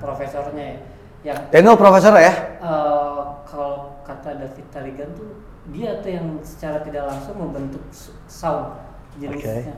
profesornya 0.00 0.64
ya 0.64 0.78
yang 1.22 1.38
Daniel 1.52 1.76
profesor 1.76 2.16
ya? 2.16 2.32
Eh, 2.56 3.20
kalau 3.44 4.00
kata 4.00 4.40
David 4.40 4.66
Taligan 4.72 5.12
tuh 5.12 5.44
dia 5.70 6.00
tuh 6.00 6.08
yang 6.08 6.26
secara 6.40 6.80
tidak 6.80 7.04
langsung 7.04 7.36
membentuk 7.36 7.84
sound 8.26 8.80
jenisnya. 9.20 9.76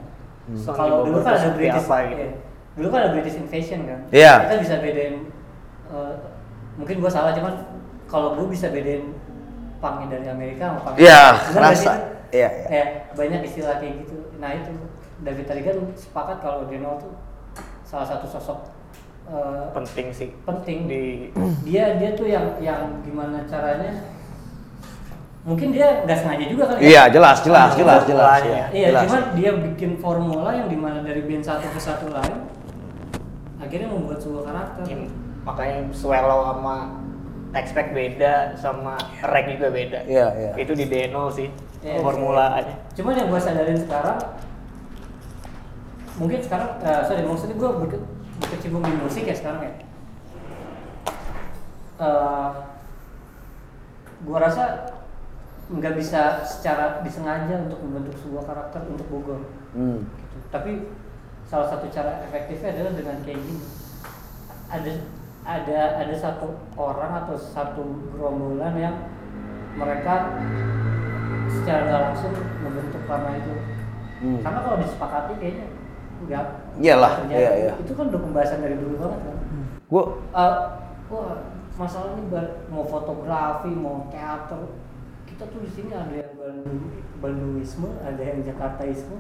Sound 0.53 0.77
Kalau 0.77 0.97
dulu 1.03 1.19
kan 1.21 1.33
ada 1.35 1.51
British, 1.53 1.87
apa 1.87 1.97
gitu? 2.05 2.21
iya. 2.21 2.29
dulu 2.75 2.87
kan 2.91 2.99
ada 3.01 3.11
British 3.13 3.37
Invasion 3.39 3.81
kan. 3.87 4.01
Iya. 4.13 4.33
Kita 4.45 4.55
bisa 4.61 4.75
bedain. 4.79 5.15
eh, 5.87 6.15
mungkin 6.75 6.97
gua 6.99 7.09
salah 7.09 7.33
cuman 7.33 7.55
kalau 8.05 8.35
gua 8.35 8.47
bisa 8.47 8.69
bedain 8.69 9.15
punknya 9.79 10.17
dari 10.17 10.27
Amerika 10.29 10.63
sama 10.69 10.81
punk. 10.83 10.95
Iya, 10.97 11.23
Sebenarnya 11.39 11.55
kerasa. 11.73 11.93
gitu, 11.93 12.07
Iya, 12.35 12.49
iya. 12.51 12.67
Kayak 12.67 12.89
banyak 13.15 13.41
istilah 13.45 13.77
kayak 13.79 13.95
gitu. 14.03 14.17
Nah 14.37 14.51
itu 14.53 14.73
David 15.23 15.45
Taligan 15.47 15.77
sepakat 15.95 16.37
kalau 16.41 16.67
Deno 16.67 16.99
tuh 16.99 17.15
salah 17.87 18.05
satu 18.05 18.27
sosok 18.27 18.59
eh, 19.25 19.65
penting 19.73 20.07
sih 20.11 20.29
penting 20.43 20.79
di 20.85 21.31
dia 21.63 21.95
dia 21.95 22.13
tuh 22.13 22.27
yang 22.27 22.59
yang 22.59 23.01
gimana 23.01 23.41
caranya 23.47 23.93
mungkin 25.45 25.69
dia 25.71 26.01
nggak 26.03 26.19
sengaja 26.19 26.45
juga 26.49 26.65
kali 26.67 26.79
ya. 26.81 26.89
Iya, 26.89 27.03
jelas, 27.13 27.39
jelas, 27.45 27.69
Ah, 27.69 27.77
jelas, 27.77 28.01
jelas. 28.03 28.25
formulanya. 28.41 28.49
Iya, 28.49 28.67
iya 28.73 28.89
jelas. 28.91 29.03
cuman 29.05 29.23
dia 29.37 29.51
bikin 29.53 29.91
formula 30.01 30.51
yang 30.51 30.69
di 30.69 30.79
mana 30.81 30.99
dari 31.01 31.21
band 31.21 31.45
satu 31.45 31.69
ke 31.69 31.79
satu 31.79 32.07
lain 32.09 32.49
akhirnya 33.61 33.89
membuat 33.89 34.19
sebuah 34.21 34.43
karakter 34.45 34.83
Ini 34.87 35.07
makanya 35.45 35.79
swallow 35.93 36.41
sama 36.47 36.77
Texpack 37.53 37.93
beda 37.93 38.57
sama 38.57 38.99
Rek 39.23 39.47
juga 39.55 39.69
beda. 39.71 40.01
Iya, 40.05 40.27
iya. 40.35 40.51
Itu 40.59 40.73
di 40.73 40.85
Deno 40.85 41.29
sih 41.29 41.47
Iya. 41.85 42.01
formulanya. 42.01 42.75
cuman 42.97 43.13
yang 43.13 43.29
gue 43.29 43.37
sadarin 43.39 43.77
sekarang 43.77 44.17
mungkin 46.17 46.41
sekarang 46.41 46.81
eh, 46.81 47.03
sorry 47.05 47.21
maksudnya 47.23 47.55
gue 47.55 47.71
berke, 47.77 47.99
berkecimpung 48.41 48.81
di 48.81 48.97
musik 48.97 49.25
ya 49.25 49.37
sekarang 49.37 49.61
ya 49.63 49.73
Eh, 51.95 52.49
gue 54.21 54.39
rasa 54.41 54.94
nggak 55.67 55.95
bisa 55.95 56.21
secara 56.43 57.01
disengaja 57.01 57.65
untuk 57.65 57.81
membentuk 57.81 58.15
sebuah 58.19 58.45
karakter 58.45 58.85
untuk 58.87 59.07
Bogor 59.09 59.41
Hmm. 59.73 60.05
gitu. 60.05 60.37
tapi 60.49 60.93
salah 61.45 61.67
satu 61.67 61.89
cara 61.89 62.21
efektifnya 62.23 62.71
adalah 62.71 62.93
dengan 62.93 63.17
kayak 63.21 63.39
gini 63.39 63.65
ada 64.67 64.93
ada 65.43 65.79
ada 65.99 66.15
satu 66.15 66.47
orang 66.75 67.13
atau 67.21 67.35
satu 67.35 67.83
gerombolan 68.11 68.75
yang 68.75 68.97
mereka 69.75 70.41
secara 71.51 71.81
nggak 71.83 72.03
langsung 72.03 72.33
membentuk 72.61 73.03
karena 73.05 73.31
itu 73.35 73.55
Hmm. 74.15 74.41
karena 74.41 74.61
kalau 74.63 74.79
disepakati 74.79 75.33
kayaknya 75.37 75.67
nggak 76.25 76.45
Iyalah, 76.75 77.13
iya, 77.29 77.51
iya. 77.55 77.73
itu 77.77 77.93
kan 77.93 78.09
udah 78.09 78.21
pembahasan 78.21 78.59
dari 78.59 78.75
dulu 78.75 78.97
banget 78.97 79.21
kan 79.23 79.37
Gue 79.85 80.03
Eh, 80.33 80.55
wah 81.07 81.37
masalahnya 81.75 82.25
ba- 82.27 82.55
mau 82.67 82.83
fotografi 82.83 83.69
mau 83.71 84.09
teater 84.09 84.65
kita 85.35 85.51
tuh 85.51 85.61
di 85.67 85.71
sini 85.75 85.91
ada 85.91 86.15
yang 86.15 86.33
Bandung 86.39 86.79
Bandungisme 87.19 87.91
ada 88.07 88.23
yang 88.23 88.39
Jakartaisme 88.47 89.19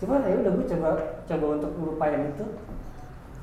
cuman 0.00 0.24
ya 0.24 0.34
udah 0.40 0.52
gue 0.56 0.66
coba 0.66 0.88
coba 1.28 1.46
untuk 1.60 1.70
melupain 1.76 2.32
itu 2.32 2.44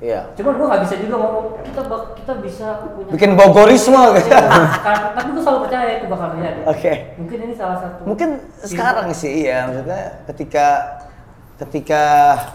iya. 0.02 0.26
cuman 0.34 0.58
gue 0.58 0.66
nggak 0.74 0.82
bisa 0.90 0.96
juga 1.06 1.16
ngomong 1.22 1.46
kita 1.70 1.82
kita 2.18 2.34
bisa 2.42 2.66
punya 2.82 3.14
Bikin 3.14 3.32
Bogorisme 3.38 4.02
gitu. 4.18 4.36
Tapi 4.90 5.30
gue 5.38 5.44
selalu 5.46 5.60
percaya 5.70 5.90
itu 6.02 6.06
bakal 6.10 6.28
terjadi 6.34 6.60
Oke. 6.66 6.94
mungkin 7.22 7.38
ini 7.46 7.54
salah 7.54 7.78
satu 7.78 8.02
Mungkin 8.10 8.30
sekarang 8.66 9.08
sih 9.14 9.46
iya, 9.46 9.70
maksudnya 9.70 10.04
ketika 10.34 10.68
ketika 11.62 12.04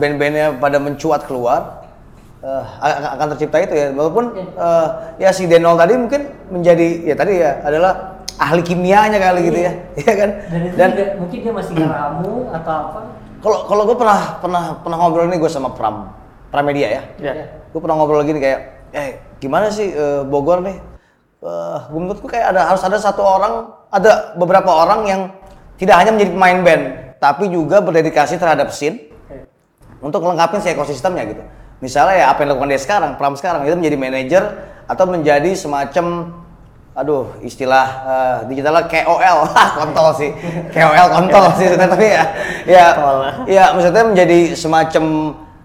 band-bandnya 0.03 0.59
pada 0.59 0.83
mencuat 0.83 1.31
keluar 1.31 1.87
eh, 2.43 2.65
akan 2.83 3.27
tercipta 3.37 3.63
itu 3.63 3.75
ya. 3.77 3.87
Walaupun 3.95 4.25
eh, 4.37 4.89
ya 5.23 5.31
si 5.31 5.47
Denol 5.47 5.79
tadi 5.79 5.95
mungkin 5.95 6.29
menjadi 6.51 6.89
ya 7.09 7.15
tadi 7.17 7.33
ya 7.41 7.61
adalah 7.65 8.14
ahli 8.41 8.63
kimianya 8.67 9.19
kali 9.19 9.41
gitu 9.47 9.59
ya, 9.63 9.73
iya 9.95 10.13
kan? 10.19 10.31
dan 10.51 10.61
Dan 10.75 10.89
juga 10.95 11.05
mungkin 11.23 11.39
dia 11.43 11.53
masih 11.55 11.73
ngeramu 11.79 12.33
atau 12.51 12.75
apa 12.75 12.99
kalau 13.45 13.59
kalau 13.69 13.83
gue 13.85 13.97
pernah 14.01 14.21
pernah 14.41 14.63
pernah 14.81 14.97
ngobrol 15.05 15.29
nih 15.29 15.37
gue 15.37 15.53
sama 15.53 15.77
Pram 15.77 16.09
Pramedia 16.49 16.89
ya. 16.89 17.03
Ya. 17.19 17.33
Gue 17.75 17.83
pernah 17.83 17.99
ngobrol 17.99 18.23
gini 18.23 18.39
kayak, 18.39 18.89
eh 18.95 19.19
gimana 19.43 19.75
sih 19.75 19.91
eh, 19.91 20.23
Bogor 20.23 20.63
nih? 20.63 20.79
Eh, 21.45 21.79
menurutku 21.93 22.25
kayak 22.25 22.57
ada 22.57 22.73
harus 22.73 22.81
ada 22.87 22.97
satu 22.97 23.21
orang, 23.21 23.75
ada 23.93 24.33
beberapa 24.39 24.71
orang 24.71 25.01
yang 25.05 25.21
tidak 25.77 25.99
hanya 26.01 26.15
menjadi 26.15 26.31
pemain 26.33 26.59
band, 26.65 26.85
tapi 27.21 27.51
juga 27.51 27.83
berdedikasi 27.83 28.39
terhadap 28.39 28.73
scene 28.73 29.13
untuk 29.99 30.25
melengkapi 30.25 30.63
si 30.65 30.73
ekosistemnya 30.73 31.27
gitu. 31.29 31.43
Misalnya 31.83 32.15
ya 32.17 32.27
apa 32.33 32.47
yang 32.47 32.55
dilakukan 32.55 32.71
dia 32.73 32.81
sekarang, 32.81 33.11
Pram 33.21 33.37
sekarang 33.37 33.67
itu 33.69 33.77
menjadi 33.77 33.97
manajer 33.99 34.43
atau 34.89 35.05
menjadi 35.05 35.53
semacam 35.53 36.33
aduh 36.95 37.27
istilah 37.43 37.87
eh, 38.07 38.37
digitalnya 38.47 38.87
KOL, 38.87 39.39
kontol 39.83 40.09
sih, 40.15 40.31
KOL 40.71 41.07
kontol 41.11 41.45
sih 41.59 41.67
sebenarnya, 41.67 41.91
tapi 41.91 42.07
ya 42.07 42.25
ya 42.71 42.87
ya 43.51 43.65
maksudnya 43.75 44.05
menjadi 44.07 44.39
semacam 44.55 45.05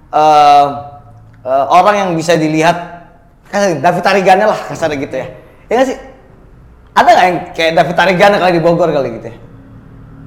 eh, 0.09 0.65
eh, 1.45 1.65
orang 1.69 1.95
yang 1.95 2.09
bisa 2.17 2.33
dilihat 2.33 2.99
kasar 3.49 3.77
David 3.77 4.03
Tarigana 4.05 4.45
lah 4.49 4.59
kasar 4.73 4.89
gitu 4.97 5.15
ya. 5.15 5.27
Ya 5.69 5.73
nggak 5.77 5.87
sih? 5.93 5.97
Ada 6.97 7.09
nggak 7.13 7.25
yang 7.29 7.37
kayak 7.53 7.71
David 7.77 7.95
Tarigana 7.97 8.35
kali 8.41 8.51
di 8.57 8.61
Bogor 8.65 8.89
kali 8.89 9.09
gitu 9.21 9.27
ya? 9.29 9.37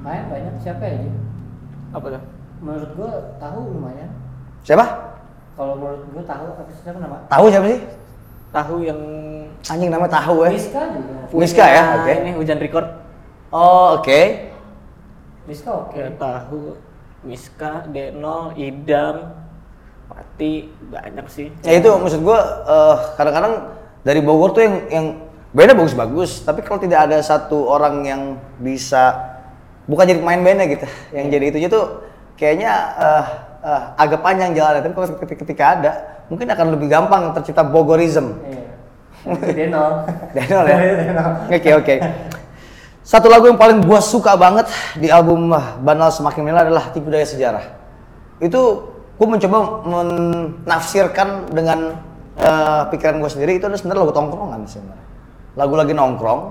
Main 0.03 0.23
banyak 0.31 0.55
siapa 0.63 0.83
ya? 0.87 0.95
Ji? 1.03 1.09
Apa 1.91 2.05
tuh? 2.15 2.23
Menurut 2.63 2.91
gua 2.95 3.11
tahu 3.43 3.59
lumayan. 3.75 4.09
Siapa? 4.63 4.85
Kalau 5.59 5.75
menurut 5.75 6.03
gua 6.15 6.23
tahu 6.23 6.45
apa 6.55 6.61
sih 6.71 6.83
siapa 6.83 6.99
nama? 6.99 7.27
Tahu 7.27 7.45
siapa 7.51 7.67
sih? 7.67 7.79
Tahu 8.55 8.75
yang 8.87 8.99
Anjing 9.71 9.87
namanya 9.87 10.19
tahu 10.19 10.43
ya. 10.43 10.51
Miska 10.51 10.81
juga. 10.91 11.15
Miska 11.31 11.65
ya, 11.65 11.83
Nah, 11.83 11.95
oke. 12.03 12.13
Ini 12.19 12.31
hujan 12.35 12.57
record. 12.59 12.87
Oh, 13.53 13.95
oke. 13.95 14.21
Miska 15.47 15.71
oke. 15.71 15.95
Ya 15.95 16.11
tahu 16.19 16.75
Miska, 17.23 17.87
Deno, 17.87 18.51
Idam, 18.59 19.31
Pati 20.11 20.67
banyak 20.91 21.25
sih. 21.31 21.47
Ya 21.63 21.79
itu 21.79 21.87
maksud 21.87 22.19
gua 22.19 22.39
eh, 22.67 22.95
kadang-kadang 23.15 23.71
dari 24.03 24.19
Bogor 24.19 24.51
tuh 24.51 24.67
yang 24.67 24.75
yang 24.91 25.05
bandnya 25.55 25.79
bagus-bagus, 25.79 26.43
tapi 26.43 26.59
kalau 26.59 26.83
tidak 26.83 27.07
ada 27.07 27.23
satu 27.23 27.71
orang 27.71 28.03
yang 28.03 28.21
bisa 28.59 29.15
bukan 29.87 30.03
jadi 30.11 30.19
pemain 30.19 30.43
bandnya 30.43 30.65
gitu, 30.75 30.87
yang 31.15 31.31
jadi 31.31 31.45
itu 31.55 31.71
tuh 31.71 32.03
kayaknya 32.35 32.71
eh, 32.99 33.25
eh, 33.63 33.81
agak 33.95 34.19
panjang 34.19 34.51
jalannya. 34.51 34.83
Tapi 34.83 34.93
kalau 34.93 35.07
ketika, 35.23 35.39
ketika 35.47 35.63
ada, 35.79 35.91
mungkin 36.27 36.51
akan 36.51 36.67
lebih 36.75 36.87
gampang 36.91 37.31
tercipta 37.31 37.63
Bogorism. 37.63 38.35
Iya. 38.43 38.62
Denol. 39.25 39.91
Denol 40.35 40.65
ya. 40.67 40.77
Oke 41.55 41.69
oke. 41.71 41.95
Satu 43.03 43.27
lagu 43.27 43.51
yang 43.51 43.59
paling 43.59 43.83
gua 43.83 43.99
suka 43.99 44.35
banget 44.39 44.67
di 44.95 45.11
album 45.11 45.51
ah, 45.51 45.75
Banal 45.79 46.07
Semakin 46.07 46.39
Menila 46.43 46.63
adalah 46.63 46.91
Tipu 46.95 47.11
Daya 47.11 47.27
Sejarah. 47.27 47.65
Itu 48.39 48.91
gua 49.19 49.27
mencoba 49.27 49.83
menafsirkan 49.83 51.51
dengan 51.51 51.99
eh, 52.39 52.81
pikiran 52.91 53.19
gua 53.19 53.31
sendiri 53.31 53.59
itu 53.59 53.67
sebenarnya 53.67 54.07
lagu 54.07 54.15
tongkrongan 54.15 54.61
sebenarnya. 54.67 55.05
Lagu 55.53 55.73
lagi 55.75 55.93
nongkrong, 55.95 56.41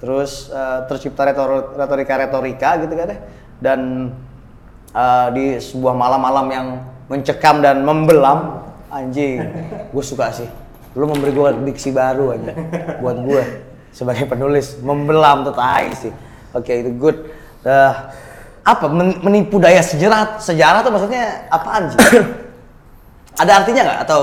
terus 0.00 0.52
eh, 0.52 0.80
tercipta 0.88 1.24
retor- 1.24 1.72
retorika-retorika 1.76 2.84
gitu 2.84 2.94
kan 2.96 3.08
ya. 3.08 3.18
Dan 3.60 3.80
eh, 4.92 5.28
di 5.32 5.46
sebuah 5.56 5.96
malam-malam 5.96 6.46
yang 6.52 6.66
mencekam 7.08 7.60
dan 7.64 7.84
membelam, 7.84 8.64
anjing, 8.88 9.40
gue 9.92 10.04
suka 10.04 10.32
sih. 10.32 10.63
Lu 10.94 11.04
memberi 11.04 11.34
gue 11.34 11.50
diksi 11.66 11.90
baru 11.90 12.32
aja 12.32 12.54
buat 12.98 13.18
gue 13.18 13.42
sebagai 13.90 14.26
penulis 14.26 14.78
membelam 14.78 15.42
tuh 15.42 15.54
tai 15.54 15.90
sih. 15.94 16.14
Oke 16.54 16.70
itu 16.82 16.90
good. 16.94 17.18
Eh, 17.62 17.92
apa 18.64 18.86
men- 18.88 19.20
menipu 19.20 19.58
daya 19.58 19.82
sejarah 19.82 20.38
sejarah 20.38 20.80
tuh 20.80 20.92
maksudnya 20.94 21.50
apaan 21.50 21.90
sih? 21.90 21.98
Ada 23.42 23.62
artinya 23.62 23.82
nggak 23.84 24.00
atau 24.06 24.22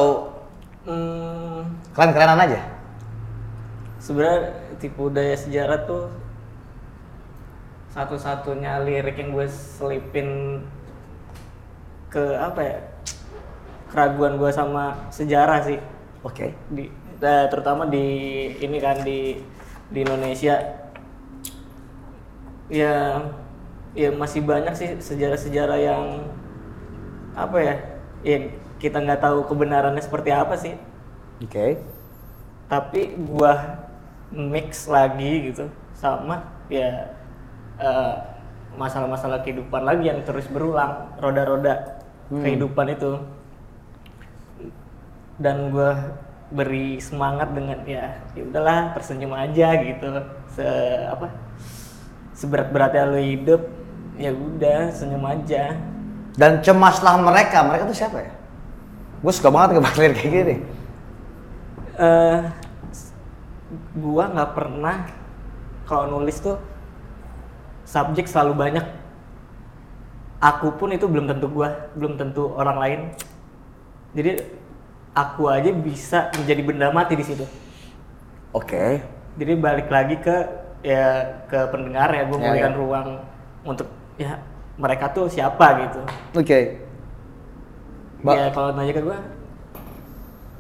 Hmm, 0.82 1.78
keren-kerenan 1.94 2.42
aja? 2.42 2.58
sebenarnya 4.02 4.50
tipu 4.82 5.14
daya 5.14 5.38
sejarah 5.38 5.86
tuh 5.86 6.10
satu-satunya 7.94 8.82
lirik 8.82 9.20
yang 9.20 9.30
gue 9.30 9.46
selipin 9.46 10.60
ke 12.10 12.24
apa 12.34 12.60
ya 12.64 12.78
keraguan 13.92 14.40
gue 14.40 14.50
sama 14.50 14.96
sejarah 15.12 15.62
sih 15.62 15.78
Oke. 16.22 16.54
di 16.70 16.86
eh, 17.22 17.46
terutama 17.50 17.90
di 17.90 18.06
ini 18.62 18.78
kan 18.78 19.02
di 19.02 19.42
di 19.90 20.00
Indonesia 20.06 20.58
ya 22.72 23.20
ya 23.92 24.10
masih 24.16 24.46
banyak 24.46 24.74
sih 24.78 24.90
sejarah-sejarah 25.02 25.80
yang 25.82 26.04
apa 27.36 27.58
ya 27.60 27.76
yang 28.24 28.44
kita 28.80 29.04
nggak 29.04 29.20
tahu 29.20 29.44
kebenarannya 29.50 30.00
seperti 30.00 30.30
apa 30.32 30.56
sih 30.56 30.74
Oke. 31.44 31.82
tapi 32.72 33.18
gua 33.18 33.82
mix 34.32 34.88
lagi 34.88 35.52
gitu 35.52 35.68
sama 35.98 36.48
ya 36.72 37.12
eh, 37.82 38.14
masalah-masalah 38.80 39.44
kehidupan 39.44 39.84
lagi 39.84 40.08
yang 40.08 40.24
terus 40.24 40.48
berulang 40.48 41.12
roda-roda 41.20 42.00
kehidupan 42.32 42.96
itu 42.96 43.20
dan 45.42 45.74
gua 45.74 46.16
beri 46.54 47.00
semangat 47.02 47.52
dengan 47.56 47.80
ya 47.88 48.22
ya 48.38 48.44
udahlah 48.44 48.94
tersenyum 48.94 49.34
aja 49.34 49.68
gitu 49.82 50.08
se 50.52 50.68
apa 51.08 51.32
seberat-beratnya 52.36 53.08
lo 53.08 53.20
hidup 53.20 53.62
ya 54.20 54.32
udah 54.36 54.92
senyum 54.92 55.26
aja 55.26 55.76
Dan 56.32 56.64
cemaslah 56.64 57.20
mereka. 57.20 57.60
Mereka 57.60 57.92
tuh 57.92 57.98
siapa 57.98 58.18
ya? 58.24 58.32
Gue 59.20 59.34
suka 59.36 59.52
banget 59.52 59.78
ngebahas 59.78 59.98
lirik 60.00 60.18
kayak 60.18 60.32
gini. 60.34 60.56
eh 62.02 62.40
gua 63.94 64.32
nggak 64.32 64.52
pernah 64.58 65.06
kalau 65.86 66.18
nulis 66.18 66.40
tuh 66.42 66.58
subjek 67.86 68.26
selalu 68.26 68.58
banyak 68.58 68.86
aku 70.42 70.74
pun 70.80 70.90
itu 70.96 71.06
belum 71.06 71.30
tentu 71.30 71.46
gua 71.52 71.92
belum 71.94 72.18
tentu 72.18 72.50
orang 72.58 72.78
lain 72.80 73.00
jadi 74.18 74.42
aku 75.12 75.48
aja 75.48 75.70
bisa 75.70 76.32
menjadi 76.34 76.62
benda 76.62 76.88
mati 76.90 77.14
di 77.14 77.26
situ. 77.26 77.44
Oke. 78.52 79.00
jadi 79.32 79.56
balik 79.56 79.88
lagi 79.88 80.20
ke 80.20 80.38
ya 80.84 81.24
ke 81.48 81.72
pendengar 81.72 82.12
ya 82.12 82.28
gue 82.28 82.36
Ya, 82.36 82.42
memberikan 82.42 82.74
ya. 82.76 82.78
ruang 82.78 83.08
untuk 83.64 83.88
ya 84.20 84.44
mereka 84.76 85.08
tuh 85.10 85.32
siapa 85.32 85.88
gitu. 85.88 86.02
Oke. 86.36 86.84
Ba- 88.22 88.36
ya 88.36 88.46
kalau 88.52 88.76
nanya 88.76 88.92
ke 88.92 89.02
gua 89.02 89.20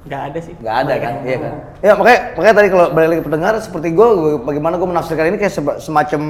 nggak 0.02 0.22
ada 0.32 0.40
sih. 0.40 0.56
Nggak 0.58 0.78
ada 0.82 0.94
kan? 0.98 1.14
iya 1.22 1.38
kan? 1.38 1.54
Ya 1.84 1.92
makanya 1.94 2.20
makanya 2.34 2.56
tadi 2.58 2.68
kalau 2.72 2.86
balik 2.90 3.08
lagi 3.08 3.20
ke 3.20 3.28
pendengar 3.28 3.54
seperti 3.60 3.88
gue 3.92 4.08
bagaimana 4.40 4.74
gue 4.80 4.90
menafsirkan 4.90 5.26
ini 5.30 5.38
kayak 5.38 5.54
semacam 5.78 6.22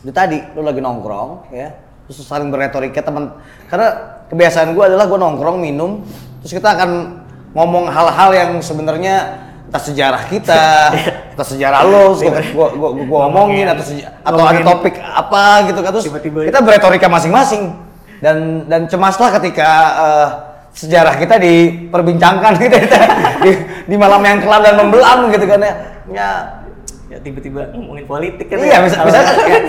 itu 0.00 0.12
tadi 0.14 0.38
lu 0.54 0.62
lagi 0.62 0.80
nongkrong 0.80 1.50
ya. 1.50 1.74
Terus 2.06 2.22
saling 2.22 2.48
berretorika 2.48 3.02
teman 3.02 3.34
karena 3.66 3.88
kebiasaan 4.30 4.70
gue 4.70 4.84
adalah 4.86 5.10
gue 5.10 5.18
nongkrong 5.18 5.58
minum 5.58 6.06
terus 6.40 6.54
kita 6.54 6.72
akan 6.72 6.90
ngomong 7.56 7.88
hal-hal 7.88 8.30
yang 8.36 8.50
sebenarnya 8.60 9.40
entah 9.66 9.80
sejarah 9.80 10.28
kita 10.28 10.92
entah 11.32 11.46
sejarah 11.48 11.80
lo 11.82 12.12
gue 12.12 12.28
gua, 12.52 12.68
gua, 12.76 12.88
gua 12.92 13.18
ngomongin 13.26 13.66
atau 13.66 13.84
atau 14.22 14.44
ada 14.44 14.60
topik 14.60 14.94
apa 15.00 15.42
gitu 15.72 15.80
kan. 15.80 15.90
Terus 15.96 16.06
Tiba-tiba- 16.12 16.44
kita 16.44 16.60
berretorika 16.60 17.08
masing-masing. 17.08 17.88
Dan 18.16 18.64
dan 18.64 18.88
cemaslah 18.88 19.28
ketika 19.36 19.68
eh, 20.00 20.28
sejarah 20.72 21.16
kita 21.16 21.36
diperbincangkan 21.36 22.52
gitu 22.56 22.76
ya, 22.76 22.88
di, 23.44 23.50
di 23.84 23.96
malam 23.96 24.20
yang 24.24 24.40
kelam 24.40 24.60
dan 24.64 24.74
membelam 24.76 25.18
gitu 25.28 25.44
kan 25.44 25.60
ya. 25.60 25.74
Ya, 26.08 26.28
ya 27.12 27.18
tiba-tiba 27.20 27.72
ngomongin 27.76 28.04
politik 28.04 28.48
kan 28.48 28.60
iya 28.60 28.80
ya. 28.80 28.84
bisa 28.84 29.00
kan 29.00 29.12
ya. 29.12 29.60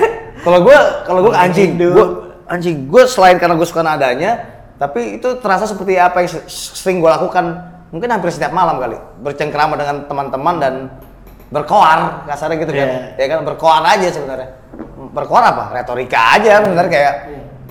Kalau 0.43 0.59
gue 0.63 0.77
kalau 1.07 1.19
gue 1.27 1.33
anjing, 1.35 1.75
gue 1.75 2.05
anjing 2.47 2.87
gue 2.87 3.03
selain 3.03 3.35
karena 3.35 3.59
gue 3.59 3.67
suka 3.67 3.83
nadanya, 3.83 4.47
tapi 4.79 5.19
itu 5.19 5.27
terasa 5.43 5.67
seperti 5.67 5.99
apa 5.99 6.23
yang 6.23 6.29
se- 6.31 6.47
sering 6.47 7.03
gue 7.03 7.09
lakukan 7.11 7.75
mungkin 7.91 8.09
hampir 8.11 8.29
setiap 8.33 8.51
malam 8.51 8.77
kali. 8.77 8.97
Bercengkrama 9.23 9.73
dengan 9.79 10.05
teman-teman 10.05 10.55
dan 10.59 10.73
berkoar 11.47 12.27
kasarnya 12.27 12.59
gitu 12.59 12.71
kan. 12.75 12.87
Iya. 12.87 12.99
ya 13.15 13.25
kan 13.31 13.39
berkoar 13.47 13.81
aja 13.83 14.07
sebenarnya. 14.11 14.49
Berkoar 15.15 15.43
apa? 15.47 15.63
Retorika 15.71 16.35
aja 16.35 16.59
bener 16.59 16.85
kayak 16.91 17.15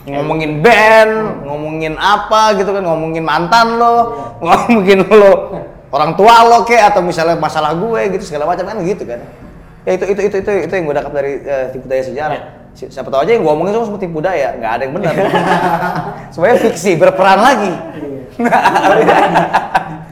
ngomongin 0.06 0.62
band 0.62 1.42
ngomongin 1.42 1.94
apa 1.98 2.54
gitu 2.54 2.70
kan 2.70 2.86
ngomongin 2.86 3.26
mantan 3.26 3.74
lo 3.74 3.94
ngomongin 4.38 5.02
lo 5.02 5.50
orang 5.90 6.14
tua 6.14 6.46
lo 6.46 6.62
kayak 6.62 6.94
atau 6.94 7.02
misalnya 7.02 7.34
masalah 7.34 7.74
gue 7.74 8.14
gitu 8.14 8.22
segala 8.22 8.46
macam 8.46 8.64
kan 8.70 8.78
gitu 8.86 9.02
kan. 9.02 9.20
Ya 9.82 9.98
itu 9.98 10.04
itu 10.14 10.20
itu 10.30 10.36
itu 10.46 10.50
itu 10.66 10.72
yang 10.72 10.84
gue 10.86 10.96
dapat 10.96 11.12
dari 11.12 11.32
eh, 11.42 11.66
tipu 11.74 11.86
daya 11.90 12.02
sejarah. 12.06 12.40
Si- 12.76 12.86
siapa 12.86 13.10
tahu 13.10 13.26
aja 13.26 13.34
yang 13.34 13.42
gue 13.42 13.52
omongin 13.52 13.72
semua 13.74 13.86
seperti 13.90 14.04
tipu 14.06 14.18
daya 14.22 14.48
nggak 14.56 14.72
ada 14.72 14.82
yang 14.86 14.94
benar. 14.94 15.12
Semuanya 16.32 16.56
fiksi 16.64 16.90
berperan 16.96 17.38
lagi 17.42 17.72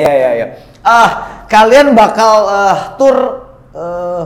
Iya 0.00 0.12
iya 0.16 0.30
iya. 0.32 0.46
Ah, 0.80 1.08
kalian 1.44 1.92
bakal 1.92 2.32
eh, 2.48 2.76
tur 2.96 3.16
eh, 3.76 4.22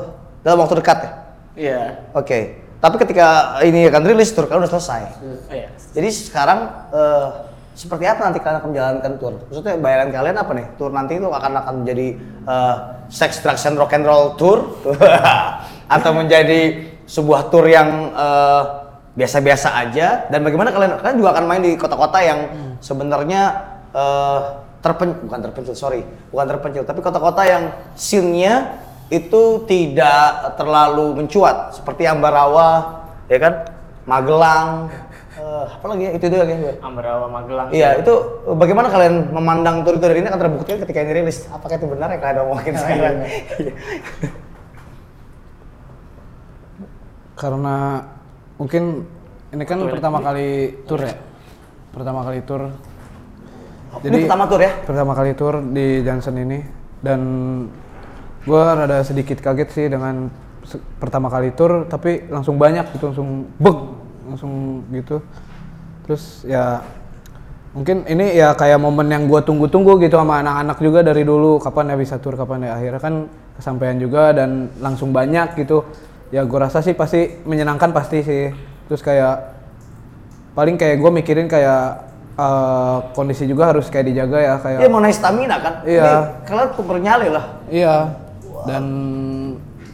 dalam 0.47 0.59
waktu 0.63 0.79
dekat 0.79 0.99
ya? 1.03 1.13
Iya. 1.55 1.81
Oke. 2.15 2.41
tapi 2.85 3.01
ketika 3.01 3.57
ini 3.65 3.89
akan 3.89 4.05
rilis 4.05 4.37
tur 4.37 4.45
kalian 4.45 4.69
udah 4.69 4.73
selesai. 4.77 5.03
Iya. 5.49 5.73
Jadi 5.97 6.09
sekarang 6.13 6.69
eh, 6.93 7.29
seperti 7.75 8.05
apa 8.07 8.29
nanti 8.29 8.39
kalian 8.45 8.61
akan 8.61 8.71
menjalankan 8.71 9.13
tour? 9.19 9.35
Maksudnya 9.51 9.75
bayaran 9.81 10.13
kalian 10.13 10.37
apa 10.37 10.53
nih? 10.53 10.67
Tour 10.77 10.93
nanti 10.93 11.17
itu 11.17 11.27
akan 11.27 11.53
akan 11.65 11.75
menjadi 11.81 12.07
eh, 12.45 12.77
sex, 13.09 13.41
drugs, 13.41 13.65
and 13.65 13.81
rock 13.81 13.97
and 13.97 14.05
roll 14.05 14.37
tour 14.37 14.79
atau 15.97 16.11
menjadi 16.13 16.93
sebuah 17.09 17.49
tour 17.49 17.65
yang 17.65 18.13
eh, 18.13 18.63
biasa-biasa 19.17 19.69
aja? 19.81 20.29
Dan 20.29 20.45
bagaimana 20.45 20.69
kalian 20.69 21.01
kalian 21.01 21.17
juga 21.19 21.31
akan 21.41 21.45
main 21.49 21.63
di 21.65 21.73
kota-kota 21.81 22.21
yang 22.21 22.41
sebenarnya 22.85 23.43
eh, 23.97 24.41
terpen 24.85 25.16
bukan 25.24 25.40
terpencil 25.40 25.73
sorry 25.73 26.05
bukan 26.28 26.44
terpencil 26.44 26.85
tapi 26.85 27.01
kota-kota 27.01 27.40
yang 27.48 27.73
scene-nya 27.97 28.85
itu 29.09 29.65
tidak 29.65 30.52
terlalu 30.61 31.24
mencuat 31.24 31.73
seperti 31.73 32.05
Ambarawa 32.05 33.01
ya 33.32 33.40
kan 33.40 33.65
Magelang 34.05 34.93
eh, 35.40 35.65
apa 35.65 35.85
lagi 35.89 36.02
ya 36.05 36.11
itu 36.12 36.24
doang 36.28 36.48
ya. 36.48 36.77
Ambarawa 36.85 37.27
Magelang. 37.32 37.69
Iya, 37.73 38.05
itu 38.05 38.12
bagaimana 38.52 38.93
kalian 38.93 39.32
memandang 39.32 39.81
tur-tur 39.82 40.12
ini 40.12 40.28
akan 40.28 40.40
terbukti 40.40 40.77
ketika 40.78 41.01
ini 41.02 41.24
rilis? 41.24 41.48
Apakah 41.51 41.81
itu 41.81 41.89
benar 41.89 42.12
yang 42.12 42.20
kalian 42.23 42.39
omongin 42.44 42.74
sekarang? 42.77 43.16
Karena 47.40 47.77
mungkin 48.61 49.09
ini 49.51 49.65
kan 49.66 49.78
pertama 49.90 50.23
kali 50.23 50.78
tour 50.86 51.02
ya. 51.02 51.16
Pertama 51.90 52.23
kali 52.23 52.40
tour. 54.01 54.09
ini 54.11 54.16
pertama 54.27 54.45
tur 54.49 54.61
ya? 54.61 54.73
Pertama 54.83 55.12
kali 55.12 55.33
tour 55.35 55.55
di 55.61 55.87
Johnson 56.03 56.35
ini 56.41 56.59
dan 57.05 57.21
gue 58.45 58.62
rada 58.62 59.01
sedikit 59.05 59.41
kaget 59.41 59.69
sih 59.73 59.87
dengan 59.89 60.29
pertama 61.01 61.29
kali 61.29 61.53
tour 61.53 61.85
tapi 61.89 62.29
langsung 62.29 62.57
banyak 62.57 62.97
gitu 62.97 63.12
langsung 63.12 63.49
beg 63.61 63.79
langsung 64.25 64.53
gitu 64.93 65.21
terus 66.09 66.45
ya 66.49 66.81
mungkin 67.77 68.07
ini 68.09 68.37
ya 68.37 68.57
kayak 68.57 68.81
momen 68.81 69.11
yang 69.11 69.25
gue 69.27 69.41
tunggu-tunggu 69.45 70.01
gitu 70.01 70.16
sama 70.16 70.41
anak-anak 70.41 70.79
juga 70.81 71.01
dari 71.05 71.27
dulu 71.27 71.61
kapan 71.61 71.93
ya 71.93 71.97
bisa 71.99 72.16
tour 72.21 72.39
kapan 72.39 72.69
ya 72.69 72.73
akhirnya 72.79 73.01
kan 73.01 73.15
kesampaian 73.57 73.97
juga 74.01 74.33
dan 74.33 74.73
langsung 74.81 75.12
banyak 75.12 75.59
gitu 75.59 75.85
ya 76.33 76.47
gue 76.47 76.59
rasa 76.59 76.81
sih 76.81 76.97
pasti 76.97 77.45
menyenangkan 77.45 77.93
pasti 77.93 78.25
sih 78.25 78.43
terus 78.89 79.01
kayak 79.05 79.57
paling 80.55 80.79
kayak 80.79 81.03
gue 81.03 81.11
mikirin 81.11 81.49
kayak 81.51 82.14
eh, 82.35 82.97
kondisi 83.15 83.44
juga 83.47 83.70
harus 83.70 83.86
kayak 83.90 84.06
dijaga 84.11 84.39
ya 84.43 84.55
kayak 84.59 84.78
Iya 84.82 84.89
mengenai 84.90 85.15
stamina 85.15 85.56
kan? 85.62 85.74
Iya. 85.86 86.02
Ini 86.05 86.47
kalian 86.47 86.69
tuh 86.74 86.85
bernyali 86.85 87.28
lah. 87.31 87.44
Iya. 87.70 87.97
Dan 88.65 88.85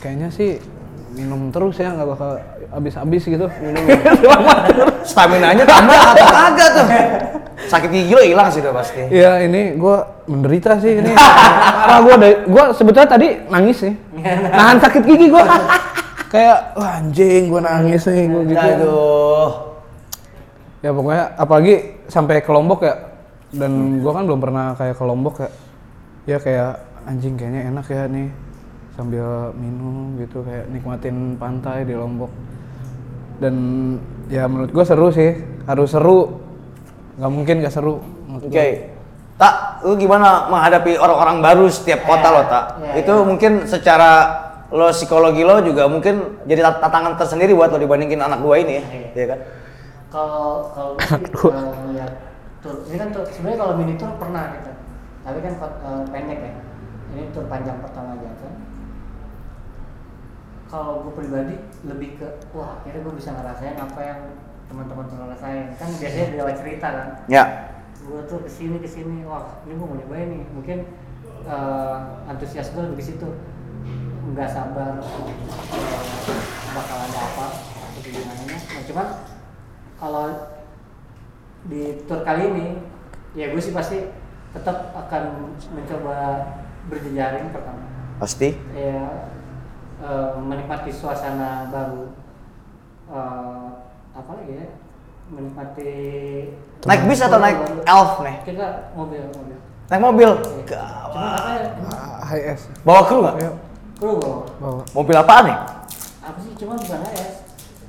kayaknya 0.01 0.29
sih 0.33 0.57
minum 1.11 1.51
terus 1.51 1.77
ya 1.77 1.91
nggak 1.93 2.09
bakal 2.17 2.31
habis-habis 2.71 3.23
gitu. 3.27 3.47
Minum. 3.61 3.83
Stamina-nya 5.11 5.65
tambah 5.67 5.99
atau 5.99 6.27
kagak 6.39 6.69
tuh? 6.73 6.87
Sakit 7.61 7.91
gigi 7.93 8.13
lo 8.15 8.23
hilang 8.25 8.49
sih 8.49 8.63
udah 8.63 8.75
pasti. 8.75 9.03
Iya 9.11 9.45
ini 9.45 9.77
gua 9.77 10.25
menderita 10.25 10.81
sih 10.81 11.03
ini. 11.03 11.13
Karena 11.13 11.99
gua 12.01 12.15
dari 12.17 12.35
gua 12.49 12.65
sebetulnya 12.73 13.09
tadi 13.11 13.29
nangis 13.51 13.77
sih. 13.85 13.93
Nahan 14.57 14.79
sakit 14.81 15.03
gigi 15.05 15.27
gua. 15.29 15.45
Kayak 16.31 16.79
wah 16.79 17.03
anjing 17.03 17.43
gua 17.51 17.61
nangis 17.67 18.07
nih 18.07 18.25
gua 18.31 18.43
gitu. 18.47 18.67
Aduh. 18.81 19.51
Ya 20.81 20.91
pokoknya 20.97 21.25
apalagi 21.37 21.75
sampai 22.11 22.43
ke 22.43 22.51
Lombok 22.51 22.83
ya. 22.83 22.95
Dan 23.51 24.03
gua 24.03 24.19
kan 24.19 24.27
belum 24.27 24.41
pernah 24.43 24.75
kayak 24.75 24.99
ke 24.99 25.05
Lombok 25.07 25.35
ya. 25.41 25.51
Ya 26.29 26.39
kayak 26.43 26.73
anjing 27.09 27.35
kayaknya 27.39 27.73
enak 27.73 27.87
ya 27.89 28.05
nih 28.11 28.29
sambil 28.99 29.57
minum 29.57 30.21
gitu 30.21 30.45
kayak 30.45 30.69
nikmatin 30.69 31.39
pantai 31.41 31.87
di 31.87 31.95
Lombok. 31.97 32.29
Dan 33.41 33.55
ya 34.29 34.45
menurut 34.45 34.75
gua 34.75 34.85
seru 34.85 35.09
sih, 35.09 35.39
harus 35.65 35.95
seru. 35.95 36.51
nggak 37.21 37.33
mungkin 37.37 37.61
gak 37.61 37.75
seru. 37.75 38.01
Oke. 38.33 38.49
gua. 38.49 38.97
Tak, 39.41 39.85
lu 39.85 39.97
gimana 39.97 40.49
menghadapi 40.53 41.01
orang-orang 41.01 41.41
baru 41.41 41.65
setiap 41.69 42.05
kota 42.05 42.29
lo, 42.29 42.45
Tak? 42.49 42.65
Iya, 42.81 42.93
itu 43.05 43.15
mungkin 43.25 43.53
secara 43.65 44.11
lo 44.73 44.89
psikologi 44.93 45.43
lo 45.45 45.61
juga 45.61 45.85
mungkin 45.91 46.45
jadi 46.47 46.65
tantangan 46.81 47.19
tersendiri 47.19 47.53
buat 47.57 47.73
lo 47.73 47.81
dibandingin 47.81 48.21
anak 48.21 48.41
gua 48.41 48.57
ini 48.61 48.81
ya, 48.81 48.85
Iya 49.17 49.27
kan? 49.37 49.39
Kalau 50.11 50.69
kalau 50.75 50.93
gue 51.35 51.51
kalau 51.55 51.75
ngeliat 51.87 52.13
tur 52.61 52.85
ini 52.91 52.97
kan 52.99 53.09
tur 53.15 53.25
sebenarnya 53.31 53.59
kalau 53.63 53.75
mini 53.79 53.95
tour 53.97 54.13
pernah 54.19 54.53
gitu 54.59 54.73
tapi 55.21 55.39
kan 55.45 55.53
eh, 55.61 56.05
pendek 56.11 56.41
ya. 56.43 56.53
Ini 57.11 57.35
tur 57.35 57.51
panjang 57.51 57.83
pertama 57.83 58.15
aja 58.15 58.31
kan 58.39 58.55
kalau 60.71 61.03
gue 61.03 61.13
pribadi 61.19 61.59
lebih 61.83 62.23
ke 62.23 62.27
wah 62.55 62.79
akhirnya 62.79 63.03
gue 63.03 63.15
bisa 63.19 63.35
ngerasain 63.35 63.75
apa 63.75 64.01
yang 64.07 64.21
teman-teman 64.71 65.05
pernah 65.11 65.27
rasain. 65.35 65.75
Kan 65.75 65.91
biasanya 65.99 66.27
di 66.31 66.37
lewat 66.39 66.55
cerita 66.63 66.89
kan? 66.95 67.09
Ya. 67.27 67.45
gue 68.01 68.23
tuh 68.25 68.41
ke 68.43 68.49
sini 68.49 68.81
ke 68.81 68.89
sini 68.89 69.27
wah 69.27 69.61
ini 69.67 69.75
gue 69.75 69.87
mau 69.87 69.99
nyobain 69.99 70.31
nih. 70.31 70.43
Mungkin 70.55 70.79
eh, 71.43 71.97
antusias 72.31 72.71
gue 72.71 72.87
lebih 72.87 73.03
situ. 73.03 73.29
Nggak 74.31 74.47
sabar 74.47 75.03
eh, 75.03 75.35
bakal 76.71 76.99
ada 77.03 77.19
apa 77.19 77.47
atau 77.59 78.01
gimana. 78.07 78.43
Nah, 78.47 78.83
cuman 78.87 79.07
kalau 80.01 80.27
di 81.63 81.83
tour 82.03 82.21
kali 82.21 82.43
ini 82.47 82.67
ya 83.33 83.47
gue 83.47 83.61
sih 83.61 83.71
pasti 83.71 84.09
tetap 84.51 84.91
akan 84.93 85.23
mencoba 85.71 86.17
berjejaring 86.89 87.53
pertama 87.53 87.85
Pasti. 88.17 88.57
ya 88.73 89.29
eh, 89.99 90.29
menikmati 90.37 90.91
suasana 90.91 91.69
baru 91.69 92.17
Eh, 93.07 93.67
apa 94.13 94.31
lagi 94.33 94.55
ya 94.55 94.67
menikmati 95.29 95.93
Naik 96.81 97.03
bis 97.05 97.19
atau 97.21 97.37
naik 97.37 97.59
elf 97.83 98.13
nih? 98.21 98.37
kita 98.45 98.95
mobil 98.95 99.19
mobil 99.29 99.59
Naik 99.87 99.99
mobil. 100.01 100.31
cuma 100.63 100.79
apa 101.05 101.19
ya 101.51 101.71
Ah, 101.91 102.23
High 102.25 102.55
S. 102.55 102.71
Bawa 102.81 103.03
kru 103.03 103.19
nggak? 103.21 103.35
Ayo, 103.37 103.53
kru 103.99 104.15
bawa. 104.17 104.39
bawa. 104.57 104.81
Mobil 104.93 105.17
apaan 105.17 105.45
nih? 105.45 105.59
apa 106.21 106.39
sih 106.39 106.53
cuma 106.55 106.79
bukan 106.79 107.01
HS 107.05 107.30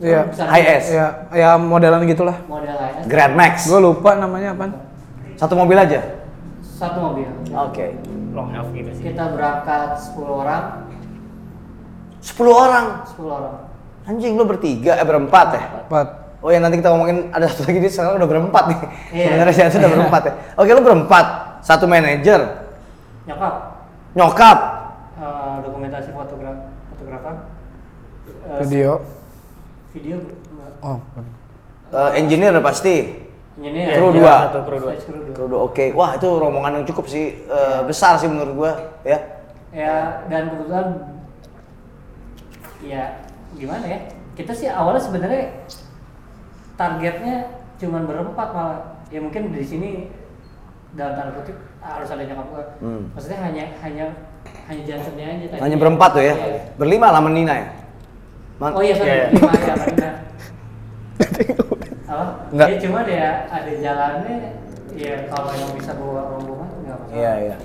Iya. 0.01 0.21
Cuma 0.33 0.49
High 0.49 0.67
S. 0.81 0.85
Ya, 0.89 1.07
ya 1.29 1.49
modelan 1.61 2.01
gitulah. 2.09 2.37
model 2.49 2.73
HS 2.73 3.05
Grand 3.05 3.33
Max. 3.37 3.69
Gue 3.69 3.79
lupa 3.79 4.17
namanya 4.17 4.57
apa. 4.57 4.73
Satu 5.37 5.53
mobil 5.53 5.77
aja. 5.77 6.01
satu 6.61 6.97
mobil 6.97 7.29
Oke. 7.53 7.93
Long 8.33 8.49
elf 8.57 8.73
gitu 8.73 8.89
sih. 8.97 9.13
kita 9.13 9.37
berangkat 9.37 10.01
10 10.01 10.25
orang 10.25 10.63
10 12.25 12.41
orang. 12.49 12.85
10 13.05 13.21
orang 13.29 13.55
Anjing 14.01 14.33
lu 14.33 14.49
bertiga, 14.49 14.97
eh 14.97 15.05
berempat 15.05 15.47
ya? 15.53 15.61
Empat. 15.85 16.07
Oh 16.41 16.49
ya 16.49 16.57
nanti 16.57 16.81
kita 16.81 16.89
ngomongin 16.89 17.29
ada 17.29 17.45
satu 17.45 17.69
lagi 17.69 17.85
dia 17.85 17.91
sekarang 17.93 18.17
udah 18.17 18.29
berempat 18.29 18.63
nih. 18.65 18.79
Iya. 19.13 19.25
Sebenarnya 19.29 19.69
sih 19.69 19.77
udah 19.77 19.91
berempat 19.93 20.21
ya. 20.25 20.33
Oke 20.57 20.69
lu 20.73 20.81
berempat, 20.81 21.25
satu 21.61 21.85
manajer, 21.85 22.41
nyokap 23.29 23.53
nyokap, 24.17 24.57
eh, 25.21 25.55
dokumentasi 25.69 26.09
fotograf 26.17 26.57
fotografer 26.89 27.35
eh, 28.25 28.65
Video. 28.65 29.20
Video 29.91 30.17
enggak. 30.23 30.71
Oh. 30.83 30.99
eh, 31.91 32.11
engineer 32.19 32.55
pasti, 32.63 32.95
ini 33.59 33.83
Iya, 33.83 33.99
Kru 33.99 34.15
dua. 34.15 34.35
Kru 34.63 34.77
dua. 34.79 34.91
Kru 35.35 35.45
dua. 35.51 35.59
Oke. 35.67 35.91
Wah 35.91 36.15
itu 36.15 36.27
rombongan 36.27 36.81
yang 36.81 36.85
cukup 36.87 37.05
sih 37.11 37.35
eh, 37.45 37.79
besar 37.83 38.15
sih 38.15 38.31
menurut 38.31 38.53
gua 38.55 38.71
ya. 39.03 39.19
ya 39.71 40.27
dan 40.27 40.51
kebetulan 40.51 40.87
ya 42.83 43.23
gimana 43.55 43.85
ya 43.87 43.99
kita 44.35 44.51
sih 44.51 44.67
awalnya 44.67 44.99
sebenarnya 44.99 45.43
targetnya 46.75 47.47
cuman 47.79 48.03
berempat 48.03 48.47
malah 48.51 48.79
ya 49.07 49.23
mungkin 49.23 49.55
di 49.55 49.63
sini 49.63 49.89
dalam 50.91 51.15
tanda 51.15 51.31
kutip 51.39 51.55
harus 51.79 52.09
ada 52.11 52.23
nyokap 52.27 52.47
gua 52.51 52.65
Hmm. 52.83 53.15
maksudnya 53.15 53.39
hanya 53.47 53.63
hanya 53.79 54.05
hanya 54.67 54.83
Johnsonnya 54.87 55.25
aja 55.39 55.45
tadi. 55.55 55.61
Hanya 55.61 55.77
berempat 55.77 56.09
tuh 56.15 56.23
ya. 56.23 56.33
Iya. 56.35 56.59
Berlima 56.75 57.07
lah 57.13 57.21
Nina 57.27 57.53
ya. 57.55 57.67
Man- 58.61 58.73
oh 58.73 58.81
iya 58.81 58.93
sorry 58.93 59.09
Iya, 59.09 59.25
iya. 59.25 59.27
ya 59.59 59.73
Marina 59.75 60.09
apa 62.07 62.25
Enggak. 62.51 62.67
ya 62.67 62.75
cuma 62.77 62.99
ya 63.03 63.29
ada 63.47 63.71
jalannya 63.73 64.35
ya 64.91 65.13
kalau 65.25 65.51
yang 65.51 65.71
bisa 65.73 65.91
bawa 65.95 66.21
rombongan 66.29 66.69
nggak 66.81 66.97
masalah 66.97 67.15
Iya 67.15 67.31
iya. 67.41 67.55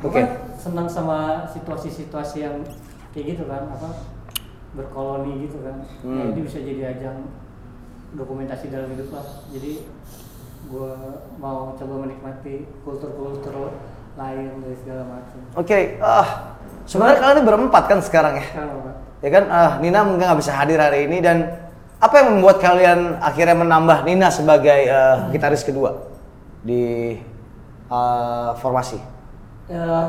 Oke. 0.00 0.14
kan 0.14 0.26
senang 0.54 0.86
sama 0.86 1.18
situasi-situasi 1.48 2.36
yang 2.40 2.56
kayak 3.10 3.34
gitu 3.34 3.44
kan 3.44 3.66
apa 3.66 3.88
berkoloni 4.72 5.44
gitu 5.44 5.58
kan 5.58 5.82
ya 5.82 6.04
Hmm. 6.04 6.30
ini 6.30 6.40
bisa 6.42 6.58
jadi 6.58 6.82
ajang 6.92 7.18
dokumentasi 8.12 8.68
dalam 8.68 8.90
hidup 8.90 9.10
lah 9.10 9.26
jadi 9.48 9.82
gua 10.64 10.92
mau 11.36 11.74
coba 11.74 11.94
menikmati 12.00 12.64
kultur-kultur 12.80 13.74
lain 14.14 14.50
dari 14.60 14.76
segala 14.76 15.02
macam 15.10 15.38
Oke, 15.54 15.98
ah 15.98 16.54
sebenarnya 16.84 17.18
kalian 17.18 17.36
ini 17.36 17.44
berempat 17.44 17.82
kan 17.84 17.98
sekarang 17.98 18.34
ya. 18.36 18.46
Pak? 18.54 18.94
Ya 19.24 19.32
kan, 19.32 19.48
ah, 19.48 19.80
Nina 19.80 20.04
mungkin 20.04 20.28
nggak 20.28 20.36
bisa 20.44 20.52
hadir 20.52 20.76
hari 20.76 21.08
ini 21.08 21.24
dan 21.24 21.48
apa 21.96 22.14
yang 22.20 22.36
membuat 22.36 22.60
kalian 22.60 23.16
akhirnya 23.24 23.56
menambah 23.56 24.04
Nina 24.04 24.28
sebagai 24.28 24.84
eh, 24.84 25.16
gitaris 25.32 25.64
kedua 25.64 26.12
di 26.60 27.16
eh, 27.88 28.50
formasi? 28.60 29.00
Eh, 29.72 30.06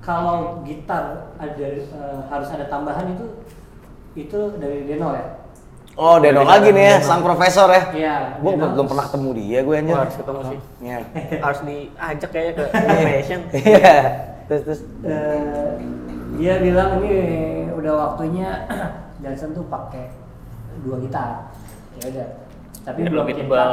kalau 0.00 0.64
gitar 0.64 1.36
ada 1.36 1.66
eh, 1.76 2.20
harus 2.32 2.48
ada 2.48 2.64
tambahan 2.72 3.12
itu 3.12 3.26
itu 4.16 4.40
dari 4.56 4.88
Deno 4.88 5.12
ya 5.12 5.36
Oh, 6.00 6.16
Denong 6.16 6.48
lagi 6.48 6.72
nih 6.72 6.86
ya, 6.86 6.96
sang 7.02 7.20
profesor 7.20 7.68
ya. 7.68 7.82
Iya. 7.92 8.16
Gue 8.40 8.56
belum 8.56 8.86
pernah 8.88 9.04
ketemu 9.10 9.30
dia 9.36 9.58
gue 9.60 9.74
anjir. 9.74 9.96
Harus 9.98 10.16
ketemu 10.16 10.40
sih. 10.48 10.58
Iya. 10.80 10.98
Harus 11.44 11.60
diajak 11.66 12.30
kayaknya 12.30 12.52
ke 12.56 12.64
innovation. 12.78 13.40
Iya. 13.52 13.96
Terus 14.48 14.62
terus. 14.64 14.80
Eh, 15.04 15.70
dia 16.38 16.62
bilang 16.62 17.02
ini 17.02 17.14
udah 17.74 17.92
waktunya 17.96 18.68
Johnson 19.22 19.56
tuh 19.56 19.66
pakai 19.66 20.12
dua 20.84 21.00
gitar. 21.02 21.50
Ya 21.98 22.04
udah. 22.12 22.28
Tapi 22.86 23.00
belum 23.08 23.24
kita 23.26 23.40
tebal. 23.44 23.70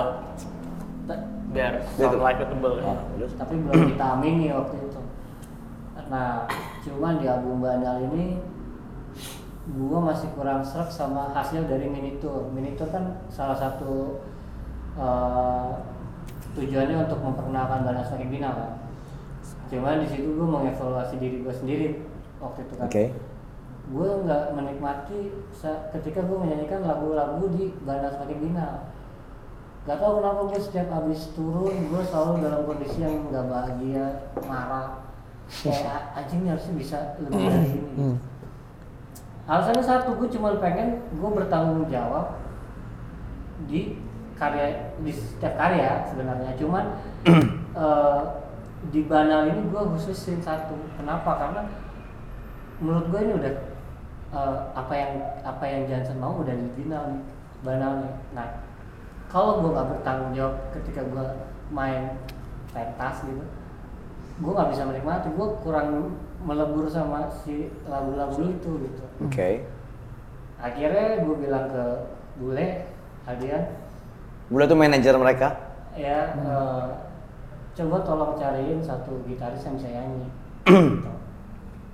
Biar 1.47 1.79
Betul. 1.79 2.11
sound 2.11 2.21
like 2.23 2.39
tebel. 2.41 2.73
Oh, 2.83 2.97
terus. 3.15 3.31
tapi 3.37 3.55
belum 3.61 3.81
kita 3.93 4.05
amini 4.19 4.51
waktu 4.51 4.75
itu. 4.83 5.01
Nah, 6.07 6.47
cuman 6.87 7.19
di 7.19 7.25
album 7.27 7.59
Bandal 7.59 8.07
ini 8.11 8.39
gua 9.75 9.99
masih 9.99 10.31
kurang 10.31 10.63
serak 10.63 10.87
sama 10.87 11.35
hasil 11.35 11.67
dari 11.67 11.87
mini 11.91 12.19
tour. 12.23 12.47
Mini 12.51 12.79
tour 12.79 12.87
kan 12.91 13.27
salah 13.27 13.55
satu 13.55 14.23
eh, 14.95 15.71
tujuannya 16.55 17.07
untuk 17.07 17.19
memperkenalkan 17.19 17.83
Bandal 17.83 18.03
Semakin 18.07 18.31
Bina 18.31 18.49
kan. 18.55 18.71
Cuman 19.67 20.03
di 20.03 20.07
situ 20.07 20.35
gua 20.35 20.59
mengevaluasi 20.59 21.19
diri 21.19 21.43
gua 21.43 21.55
sendiri 21.55 22.16
waktu 22.41 22.59
itu 22.65 22.73
kan. 22.77 22.85
Oke. 22.87 23.03
Gue 23.87 24.09
nggak 24.27 24.43
menikmati 24.51 25.19
ketika 25.95 26.19
gue 26.27 26.37
menyanyikan 26.37 26.83
lagu-lagu 26.83 27.47
di 27.55 27.71
Bandar 27.87 28.11
Semakin 28.11 28.39
Bina. 28.43 28.69
Gak 29.87 30.03
tau 30.03 30.19
kenapa 30.19 30.51
gue 30.51 30.59
setiap 30.59 30.91
habis 30.91 31.31
turun 31.31 31.71
gue 31.71 32.01
selalu 32.03 32.43
dalam 32.43 32.67
kondisi 32.67 32.99
yang 32.99 33.31
nggak 33.31 33.47
bahagia, 33.47 34.05
marah. 34.43 35.07
Kayak 35.47 36.11
anjing 36.11 36.43
ini 36.43 36.51
harusnya 36.51 36.75
bisa 36.75 36.97
lebih 37.23 37.39
dari 37.47 37.71
ini. 37.79 38.19
Alasannya 39.47 39.79
satu, 39.79 40.19
gue 40.19 40.27
cuma 40.27 40.59
pengen 40.59 40.99
gue 41.15 41.29
bertanggung 41.31 41.87
jawab 41.87 42.35
di 43.63 43.95
karya 44.35 44.91
di 44.99 45.11
setiap 45.15 45.55
karya 45.55 46.03
sebenarnya. 46.03 46.51
Cuman 46.59 46.99
eh, 47.79 48.21
di 48.91 49.07
banal 49.07 49.47
ini 49.47 49.71
gue 49.71 49.81
khususin 49.95 50.43
satu. 50.43 50.75
Kenapa? 50.99 51.39
Karena 51.39 51.63
menurut 52.77 53.05
gue 53.09 53.19
ini 53.25 53.33
udah 53.37 53.53
eh, 54.33 54.57
apa 54.75 54.93
yang 54.93 55.11
apa 55.41 55.63
yang 55.65 55.81
Johnson 55.89 56.17
mau 56.21 56.33
udah 56.41 56.53
di 56.53 56.69
final 56.77 57.03
nih, 57.13 57.23
banal 57.65 57.91
nih. 58.05 58.13
Nah, 58.37 58.47
kalau 59.27 59.63
gue 59.65 59.73
nggak 59.73 59.89
bertanggung 59.97 60.31
jawab 60.37 60.55
ketika 60.75 61.01
gue 61.03 61.25
main 61.73 62.15
pentas 62.71 63.23
gitu, 63.25 63.43
gue 64.43 64.51
nggak 64.53 64.69
bisa 64.71 64.83
menikmati. 64.85 65.27
Gue 65.33 65.47
kurang 65.65 66.15
melebur 66.45 66.85
sama 66.85 67.27
si 67.43 67.73
lagu-lagu 67.89 68.37
itu 68.37 68.71
gitu. 68.85 69.03
Oke. 69.25 69.65
Akhirnya 70.57 71.21
gue 71.21 71.35
bilang 71.37 71.69
ke 71.69 71.85
Bule, 72.37 72.85
Adian, 73.25 73.65
Bule 74.47 74.65
tuh 74.69 74.77
manajer 74.77 75.13
mereka. 75.17 75.49
ya 75.97 76.29
eh, 76.37 76.85
coba 77.73 77.97
tolong 78.05 78.37
cariin 78.37 78.77
satu 78.85 79.17
gitaris 79.25 79.65
yang 79.65 79.75
bisa 79.81 79.89
nyanyi. 79.89 80.27
Gitu. 80.67 81.13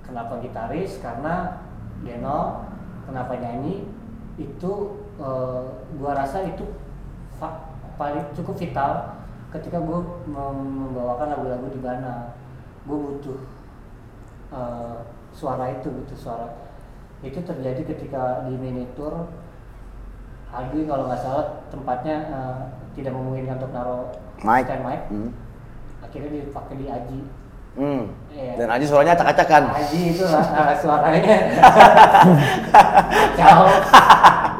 Kenapa 0.04 0.40
gitaris? 0.44 1.00
Karena 1.00 1.64
Deno, 2.04 2.68
kenapa 3.08 3.36
nyanyi? 3.36 3.88
Itu 4.36 5.00
eh, 5.18 5.62
gua 5.96 6.12
rasa 6.12 6.44
itu 6.44 6.64
paling 7.94 8.26
cukup 8.34 8.54
vital 8.58 9.14
ketika 9.54 9.78
gue 9.78 9.98
membawakan 10.26 11.30
lagu-lagu 11.38 11.66
di 11.70 11.78
Bana. 11.78 12.34
Gue 12.84 12.98
butuh 12.98 13.38
eh, 14.50 14.98
suara 15.30 15.70
itu, 15.70 15.88
butuh 15.88 16.18
suara. 16.18 16.48
Itu 17.22 17.40
terjadi 17.40 17.82
ketika 17.86 18.44
di 18.50 18.54
miniatur 18.58 19.30
Aldi 20.54 20.86
kalau 20.86 21.10
nggak 21.10 21.22
salah 21.22 21.46
tempatnya 21.70 22.16
eh, 22.30 22.58
tidak 22.94 23.14
memungkinkan 23.14 23.58
untuk 23.58 23.72
naruh 23.74 24.06
Mic. 24.42 24.66
stand 24.66 24.82
mic. 24.86 25.00
Hmm. 25.10 25.30
Akhirnya 26.02 26.30
dipakai 26.46 26.74
di 26.78 26.86
Aji. 26.90 27.20
Hmm. 27.74 28.02
Iya. 28.30 28.52
Dan 28.58 28.68
Aji 28.70 28.84
suaranya 28.86 29.14
acak-acakan. 29.18 29.62
Aji 29.74 30.00
itu 30.14 30.24
lah 30.26 30.74
suaranya. 30.78 31.36
Kacau. 32.72 33.62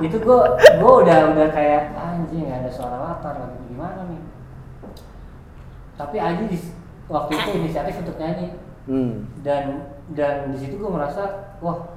itu 0.03 0.17
gue 0.19 0.41
gue 0.83 0.93
udah 1.07 1.19
udah 1.33 1.49
kayak 1.55 1.95
anjing 1.95 2.51
nggak 2.51 2.67
ada 2.67 2.71
suara 2.75 2.97
latar 2.99 3.35
lagi 3.39 3.59
gimana 3.71 4.01
nih. 4.11 4.23
Tapi 5.95 6.17
Aji 6.19 6.45
di, 6.51 6.59
waktu 7.07 7.33
itu 7.39 7.49
inisiatif 7.63 7.95
untuk 8.03 8.19
nyanyi 8.19 8.49
Hmm. 8.85 9.25
dan 9.41 9.97
dan 10.13 10.53
di 10.53 10.61
situ 10.61 10.77
gue 10.77 10.93
merasa 10.93 11.57
wah 11.65 11.89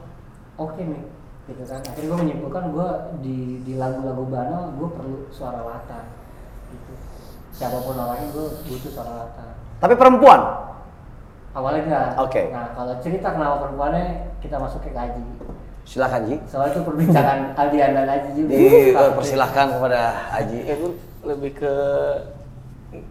oke 0.55 0.79
nih 0.79 1.03
gitu 1.51 1.67
kan 1.67 1.83
akhirnya 1.83 2.15
gue 2.15 2.19
menyimpulkan 2.23 2.71
gue 2.71 2.89
di 3.19 3.37
di 3.67 3.75
lagu-lagu 3.75 4.23
Bano 4.23 4.71
gue 4.71 4.89
perlu 4.95 5.27
suara 5.27 5.67
latar 5.67 6.07
gitu 6.71 6.95
siapa 7.51 7.83
pun 7.83 7.91
orangnya 7.91 8.31
gue 8.31 8.45
butuh 8.71 8.87
suara 8.87 9.11
latar 9.19 9.51
Tapi 9.83 9.99
perempuan. 9.99 10.56
Awalnya 11.57 11.81
enggak 11.83 12.07
Oke. 12.21 12.41
nah 12.53 12.69
kalau 12.71 12.93
cerita 13.01 13.33
kenapa 13.33 13.55
perempuannya 13.59 14.05
kita 14.37 14.55
masuk 14.55 14.85
ke 14.85 14.93
gaji 14.93 15.25
Silakan 15.81 16.27
Ji. 16.27 16.35
soalnya 16.45 16.75
itu 16.75 16.81
perbincangan 16.83 17.39
Aldian 17.63 17.95
dan 17.95 18.05
Aji 18.05 18.29
juga 18.35 18.51
Dipersilahkan 18.51 19.67
kepada 19.71 20.01
Aji. 20.35 20.59
Itu 20.67 20.87
lebih 21.23 21.51
ke 21.55 21.73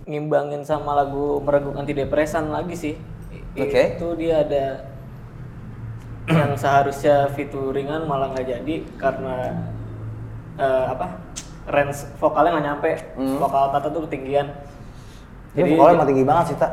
ngimbangin 0.04 0.60
sama 0.60 0.92
lagu 0.92 1.40
meragukan 1.40 1.80
antidepresan 1.80 2.52
lagi 2.52 2.76
sih. 2.76 2.94
Oke. 3.56 3.96
Itu 3.96 4.12
dia 4.16 4.44
ada 4.44 4.92
yang 6.28 6.52
seharusnya 6.52 7.32
featuringan 7.32 8.04
malah 8.04 8.34
nggak 8.34 8.44
jadi 8.44 8.74
karena 9.00 9.56
eh, 10.58 10.84
apa 10.90 11.16
range 11.72 12.12
vokalnya 12.18 12.60
nggak 12.60 12.66
nyampe 12.66 12.90
Hmm. 13.16 13.40
vokal 13.40 13.72
Tata 13.72 13.88
tuh 13.88 14.04
ketinggian 14.04 14.52
Ini 15.56 15.72
vokalnya 15.72 15.96
mah 15.96 16.06
tinggi 16.06 16.24
banget 16.24 16.44
sih, 16.52 16.56
Tak. 16.60 16.72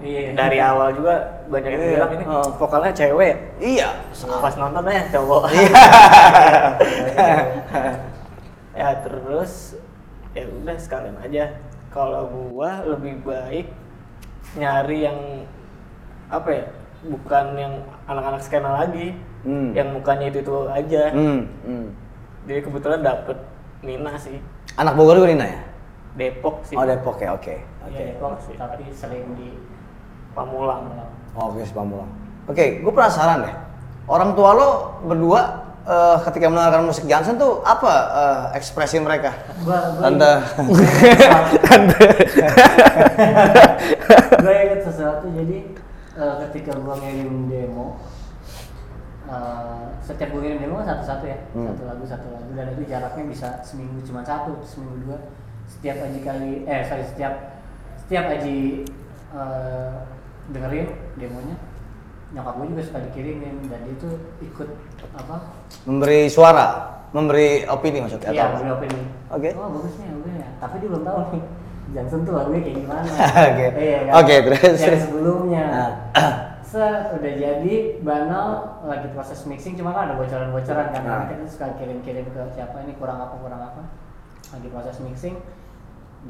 Iya 0.00 0.32
dari 0.32 0.58
awal 0.58 0.92
juga 0.92 1.14
banyak 1.46 1.70
yang 1.70 1.80
Iya. 1.80 1.92
bilang 1.94 2.10
ini 2.12 2.24
Oh. 2.24 2.48
vokalnya 2.56 2.92
cewek 2.92 3.34
Iya. 3.56 3.88
pas 4.40 4.54
nontonnya 4.56 5.04
cowok 5.08 5.42
ya 8.72 8.88
terus 9.02 9.76
ya 10.32 10.44
udah 10.46 10.76
sekalian 10.78 11.16
aja 11.20 11.44
kalau 11.90 12.30
gua 12.30 12.86
lebih 12.86 13.20
baik 13.20 13.66
nyari 14.54 15.04
yang 15.04 15.18
apa 16.30 16.48
ya 16.48 16.64
bukan 17.02 17.44
yang 17.56 17.74
anak-anak 18.06 18.40
skena 18.40 18.70
lagi 18.76 19.14
Hmm. 19.40 19.72
yang 19.72 19.88
mukanya 19.90 20.28
itu 20.28 20.44
itu 20.44 20.68
aja 20.68 21.16
Hmm. 21.16 21.48
hmm. 21.64 21.86
jadi 22.44 22.60
kebetulan 22.60 23.00
dapet 23.00 23.40
Nina 23.80 24.12
sih 24.14 24.36
Anak 24.76 24.92
Bogor 24.94 25.16
juga 25.16 25.32
Nina 25.32 25.48
ya? 25.48 25.60
Depok 26.12 26.60
sih 26.60 26.76
Oh 26.76 26.84
Depok 26.84 27.16
ya, 27.16 27.32
oke. 27.32 27.56
Oke. 27.80 27.96
Iya, 27.96 28.12
Depok, 28.12 28.36
tapi 28.54 28.84
sering 28.92 29.24
di 29.34 29.48
Pamulang 30.32 30.82
Oh, 31.30 31.50
Oke, 31.50 31.62
si 31.62 31.72
Pamulang. 31.72 32.10
Oke, 32.46 32.82
gue 32.82 32.92
penasaran 32.92 33.46
deh. 33.46 33.54
Orang 34.10 34.34
tua 34.34 34.50
lo 34.52 34.68
berdua 35.04 35.62
eh, 35.82 36.16
ketika 36.26 36.50
mendengarkan 36.50 36.82
musik 36.84 37.06
Johnson 37.06 37.38
tuh 37.38 37.62
apa 37.62 37.92
eh, 38.10 38.58
ekspresi 38.58 38.98
mereka? 38.98 39.30
gua 39.62 39.94
gua 39.94 40.02
Tante. 40.02 40.32
gue 44.42 44.52
inget 44.52 44.80
sesuatu 44.82 45.26
jadi 45.30 45.58
eh, 46.16 46.34
ketika 46.48 46.74
gue 46.74 46.94
ngirim 46.98 47.46
demo 47.46 47.86
eh, 49.28 49.84
setiap 50.02 50.34
gue 50.34 50.40
ngirim 50.42 50.58
demo 50.60 50.74
kan 50.82 50.86
satu-satu 50.90 51.24
ya 51.26 51.38
Hmm. 51.50 51.66
satu 51.70 51.82
lagu 51.86 52.04
satu 52.06 52.26
lagu 52.30 52.50
dan 52.54 52.74
itu 52.74 52.82
jaraknya 52.86 53.24
bisa 53.26 53.48
seminggu 53.62 54.02
cuma 54.02 54.22
satu 54.22 54.58
seminggu 54.62 55.06
dua 55.06 55.18
setiap 55.66 56.02
aji 56.02 56.20
kali 56.22 56.52
eh 56.66 56.82
sorry 56.86 57.04
setiap 57.06 57.34
setiap 57.96 58.24
aji 58.30 58.82
eh, 59.34 59.94
dengerin 60.50 60.86
demonya 61.16 61.56
nyokap 62.30 62.54
gue 62.56 62.66
juga 62.70 62.82
suka 62.86 62.98
dikirimin 63.10 63.54
dan 63.66 63.80
dia 63.82 63.94
tuh 63.98 64.14
ikut 64.38 64.68
apa 65.10 65.36
Memberi 65.82 66.30
suara, 66.30 66.66
memberi 67.10 67.66
opini 67.66 67.98
maksudnya 67.98 68.30
iya 68.30 68.54
beli 68.54 68.70
opini 68.70 69.00
Oke. 69.30 69.50
oh 69.54 69.66
bagusnya 69.68 70.06
bagusnya 70.14 70.48
tapi 70.58 70.74
dia 70.78 70.88
belum 70.88 71.02
tahu 71.02 71.18
nih 71.34 71.42
Johnson 71.90 72.20
tuh 72.22 72.34
lagunya 72.38 72.60
kayak 72.62 72.76
gimana 72.86 73.02
Oke. 73.50 73.66
Iya, 73.74 73.98
kan? 74.06 74.12
Oke, 74.22 74.34
terus. 74.46 74.78
yang 74.78 75.00
sebelumnya 75.02 75.64
Ah. 76.14 76.30
set 76.70 77.10
udah 77.10 77.32
jadi 77.34 77.74
banal 77.98 78.46
lagi 78.86 79.10
proses 79.10 79.42
mixing 79.42 79.74
cuma 79.74 79.90
kan 79.90 80.06
ada 80.06 80.14
bocoran-bocoran 80.14 80.86
kan 80.94 81.02
Ah. 81.02 81.26
kita 81.26 81.50
suka 81.50 81.66
kirim-kirim 81.82 82.30
ke 82.30 82.40
siapa 82.54 82.86
ini 82.86 82.94
kurang 82.94 83.18
apa 83.18 83.34
kurang 83.42 83.58
apa 83.58 83.82
lagi 84.54 84.70
proses 84.70 85.02
mixing 85.02 85.34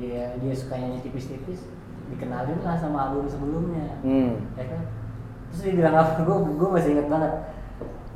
dia 0.00 0.32
dia 0.40 0.52
suka 0.56 0.80
nyanyi 0.80 1.04
tipis-tipis 1.04 1.60
dikenalin 2.10 2.58
lah 2.66 2.76
sama 2.76 2.98
album 3.10 3.30
sebelumnya 3.30 3.96
Hmm. 4.02 4.42
ya 4.58 4.64
kan 4.66 4.80
terus 5.50 5.60
dia 5.66 5.72
bilang 5.78 5.94
apa 5.98 6.18
gue 6.18 6.36
gue 6.58 6.68
masih 6.70 6.90
inget 6.94 7.06
banget 7.10 7.32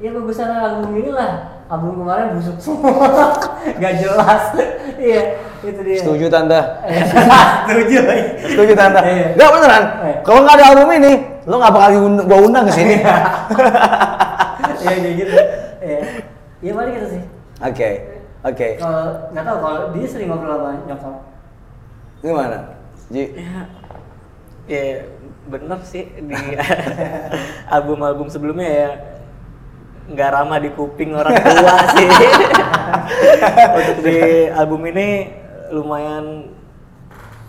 ya 0.03 0.09
bagusan 0.11 0.51
album 0.51 0.91
ini 0.99 1.11
lah 1.15 1.33
album 1.71 2.03
kemarin 2.03 2.35
busuk 2.35 2.59
semua 2.59 3.31
gak 3.83 3.95
jelas 3.99 4.43
iya 5.01 5.23
itu 5.65 5.81
dia 5.81 5.97
Setuju 5.97 6.29
tante. 6.29 6.61
Eh, 6.85 7.01
setuju 7.65 7.99
Setuju 8.53 8.73
tante. 8.77 9.01
Iya. 9.01 9.27
Enggak 9.33 9.49
beneran. 9.49 9.85
Eh. 10.05 10.17
Kalau 10.21 10.45
nggak 10.45 10.57
ada 10.61 10.65
album 10.77 10.89
ini, 10.93 11.13
lo 11.49 11.57
nggak 11.57 11.73
bakal 11.73 11.89
gua 12.29 12.39
undang 12.45 12.65
ke 12.69 12.73
sini. 12.77 13.01
Iya 14.85 14.95
kayak 15.01 15.15
gitu. 15.17 15.33
Iya. 15.81 15.99
Iya 16.61 16.73
paling 16.77 16.93
gitu 17.01 17.07
sih. 17.17 17.23
Oke. 17.65 17.89
Oke. 18.45 18.69
Kalau 18.77 19.33
nggak 19.33 19.45
tahu 19.49 19.59
kalau 19.65 19.81
dia 19.97 20.05
sering 20.05 20.29
ngobrol 20.29 20.53
sama 20.61 20.71
nyokap. 20.85 21.15
Gimana? 22.21 22.59
Ji. 23.09 23.25
ya 23.41 23.61
ya 24.65 25.05
bener 25.45 25.79
sih 25.85 26.09
di 26.25 26.35
album-album 27.75 28.29
sebelumnya 28.29 28.69
ya. 28.69 28.91
Nggak 30.05 30.31
ramah 30.31 30.61
di 30.61 30.69
kuping 30.69 31.17
orang 31.17 31.33
tua 31.33 31.75
sih. 31.97 32.09
Untuk 33.73 33.99
di 34.05 34.19
album 34.53 34.85
ini 34.89 35.33
lumayan 35.73 36.53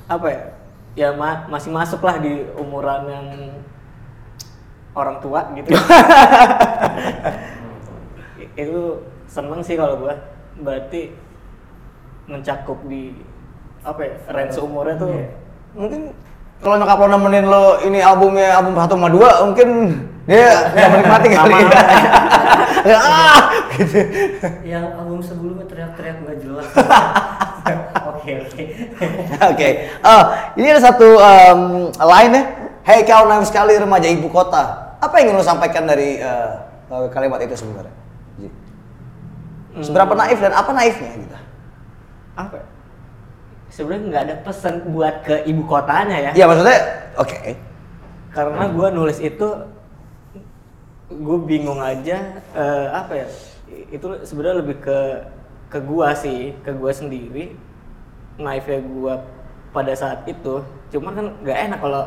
apa 0.07 0.27
ya 0.31 0.41
ya 0.95 1.09
ma- 1.11 1.43
masih 1.51 1.75
masuk 1.75 1.99
lah 1.99 2.15
di 2.17 2.47
umuran 2.55 3.03
yang 3.05 3.27
orang 4.95 5.19
tua 5.19 5.51
gitu. 5.51 5.75
Itu 8.55 9.03
seneng 9.27 9.59
sih 9.59 9.75
kalau 9.75 9.99
gua. 9.99 10.15
Berarti 10.55 11.11
mencakup 12.25 12.79
di 12.87 13.11
apa 13.83 14.01
ya 14.01 14.15
range 14.31 14.57
umurnya 14.57 14.95
tuh 14.97 15.11
Iya. 15.11 15.27
Mungkin 15.75 16.01
kalau 16.63 16.75
nyokap 16.79 16.97
lo 16.97 17.07
nemenin 17.11 17.45
lo 17.45 17.65
ini 17.83 17.99
albumnya 17.99 18.57
album 18.59 18.73
1 18.77 18.87
sama 18.87 19.09
2 19.11 19.47
mungkin 19.51 19.69
dia 20.25 20.73
nggak 20.73 20.89
menikmati 20.89 21.27
kali 21.29 21.53
ya. 21.53 21.69
Ya, 22.85 22.97
ah, 23.09 23.41
gitu. 23.77 23.99
Yang 24.65 24.85
album 24.97 25.19
sebelumnya 25.21 25.65
teriak-teriak 25.69 26.17
nggak 26.25 26.37
jelas. 26.41 26.67
Oke 28.25 28.41
oke. 28.41 28.63
Oke. 29.37 29.69
Oh, 30.01 30.23
ini 30.57 30.69
ada 30.73 30.81
satu 30.81 31.17
um, 31.17 31.89
line 31.93 32.33
ya. 32.33 32.43
Hey 32.81 33.05
kau 33.05 33.25
naif 33.29 33.49
sekali 33.49 33.77
remaja 33.77 34.09
ibu 34.09 34.29
kota. 34.33 34.97
Apa 34.97 35.21
yang 35.21 35.33
ingin 35.33 35.41
lo 35.41 35.45
sampaikan 35.45 35.85
dari 35.85 36.17
uh, 36.21 36.65
kalimat 37.13 37.41
itu 37.41 37.53
sebenarnya? 37.53 37.93
Ji? 38.41 38.49
Seberapa 39.81 40.13
naif 40.17 40.41
dan 40.41 40.57
apa 40.57 40.73
naifnya 40.73 41.09
gitu? 41.21 41.37
apa 42.35 42.55
ya? 42.59 42.65
Sebenarnya 43.75 44.03
nggak 44.07 44.23
ada 44.23 44.35
pesan 44.41 44.73
buat 44.87 45.15
ke 45.21 45.43
ibu 45.43 45.63
kotanya 45.65 46.17
ya 46.17 46.31
Ya 46.33 46.45
maksudnya, 46.45 46.79
oke. 47.15 47.35
karena 48.31 48.63
gua 48.69 48.87
nulis 48.89 49.19
itu 49.19 49.47
gue 51.07 51.37
bingung 51.41 51.77
aja 51.77 52.17
eh, 52.51 52.85
apa 52.89 53.13
ya 53.15 53.27
itu 53.89 54.05
sebenarnya 54.21 54.57
lebih 54.57 54.79
ke 54.79 54.99
ke 55.67 55.79
gua 55.79 56.11
sih 56.13 56.55
ke 56.59 56.71
gua 56.71 56.91
sendiri 56.91 57.53
naifnya 58.35 58.79
gua 58.81 59.21
pada 59.69 59.91
saat 59.93 60.23
itu 60.25 60.63
cuma 60.89 61.11
kan 61.11 61.35
nggak 61.37 61.57
enak 61.65 61.79
kalau 61.79 62.03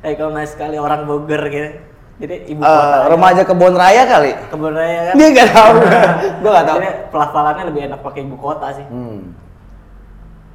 eh 0.00 0.14
kalau 0.14 0.30
naif 0.30 0.50
sekali 0.50 0.76
orang 0.76 1.02
Bogor 1.04 1.40
gitu 1.46 1.70
jadi 2.18 2.34
ibu 2.48 2.58
Uh, 2.58 2.66
kota 2.66 2.82
aja. 2.96 3.08
remaja 3.08 3.42
kebon 3.44 3.74
raya 3.76 4.02
kali. 4.04 4.32
kebun 4.50 4.72
raya 4.72 5.00
kan 5.04 5.14
Dia 5.14 5.28
nggak 5.30 5.48
tahu. 5.48 5.70
Gue 6.42 6.50
nggak 6.50 6.66
tahu. 6.66 6.76
jadi 6.76 6.90
pelafalannya 7.08 7.64
lebih 7.64 7.82
enak 7.84 8.00
pakai 8.02 8.20
ibu 8.20 8.36
kota 8.36 8.66
sih 8.72 8.86
Hmm. 8.86 9.20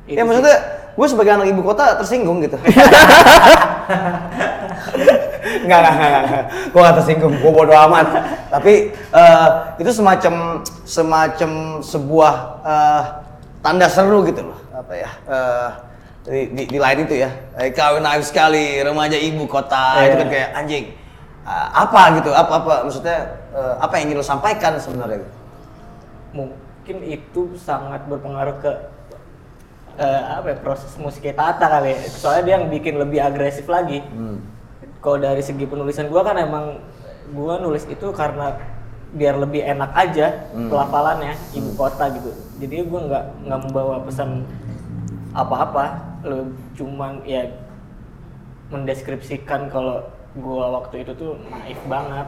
Itu 0.03 0.19
ya 0.19 0.21
sih. 0.21 0.27
maksudnya 0.27 0.57
gue 0.93 1.07
sebagai 1.09 1.31
anak 1.33 1.47
ibu 1.49 1.61
kota 1.63 1.97
tersinggung 1.99 2.43
gitu. 2.43 2.57
Enggak, 5.63 5.79
enggak, 5.79 5.93
enggak, 5.95 6.23
enggak. 6.23 6.45
Gue 6.71 6.79
gak 6.83 6.95
tersinggung, 6.99 7.33
gue 7.39 7.51
bodo 7.51 7.71
amat. 7.87 8.07
Tapi 8.51 8.73
eh, 8.95 9.47
itu 9.79 9.91
semacam 9.95 10.63
semacam 10.83 11.51
sebuah 11.79 12.33
eh, 12.63 13.01
tanda 13.63 13.87
seru 13.87 14.27
gitu 14.27 14.43
loh. 14.43 14.59
Apa 14.75 14.93
ya? 14.95 15.09
eh, 15.27 15.69
di, 16.23 16.41
di, 16.51 16.63
di 16.67 16.79
lain 16.79 17.07
itu 17.07 17.15
ya. 17.23 17.31
Kau 17.75 17.99
naif 17.99 18.27
sekali 18.27 18.79
remaja 18.83 19.15
ibu 19.15 19.47
kota. 19.47 20.03
Iya. 20.03 20.07
Itu 20.11 20.15
kan 20.19 20.27
kayak 20.31 20.49
anjing. 20.55 20.85
Eh, 21.43 21.67
apa 21.75 22.01
gitu? 22.19 22.31
Apa 22.31 22.53
apa 22.63 22.73
maksudnya 22.87 23.17
eh, 23.55 23.75
apa 23.79 23.93
yang 23.99 24.11
ingin 24.11 24.19
lo 24.19 24.25
sampaikan 24.25 24.75
sebenarnya? 24.79 25.23
mungkin 26.33 26.97
itu 27.05 27.53
sangat 27.61 28.03
berpengaruh 28.09 28.57
ke 28.59 28.71
eh, 29.95 30.21
apa 30.33 30.47
ya, 30.47 30.57
proses 30.57 30.91
musiknya 30.95 31.33
Tata 31.33 31.65
kali 31.69 31.91
ya. 31.91 31.99
soalnya 32.07 32.43
dia 32.43 32.53
yang 32.55 32.67
bikin 32.67 32.95
lebih 32.95 33.19
agresif 33.19 33.65
lagi 33.65 34.01
Hmm. 34.07 34.41
kalau 34.99 35.17
dari 35.17 35.39
segi 35.39 35.63
penulisan 35.63 36.07
gua 36.07 36.23
kan 36.23 36.37
emang 36.37 36.79
gua 37.29 37.57
nulis 37.57 37.85
itu 37.85 38.09
karena 38.11 38.57
biar 39.11 39.37
lebih 39.37 39.61
enak 39.61 39.91
aja 39.93 40.49
Hmm. 40.51 40.67
pelafalannya 40.67 41.33
ibu 41.51 41.71
kota 41.73 42.09
gitu 42.11 42.29
jadi 42.57 42.83
gua 42.83 43.01
nggak 43.03 43.23
nggak 43.45 43.59
membawa 43.61 43.95
pesan 44.01 44.41
apa-apa 45.31 45.85
lo 46.23 46.47
cuman 46.73 47.21
ya 47.23 47.45
mendeskripsikan 48.69 49.69
kalau 49.69 50.01
gua 50.35 50.81
waktu 50.81 51.03
itu 51.03 51.13
tuh 51.13 51.37
naif 51.47 51.77
banget 51.85 52.25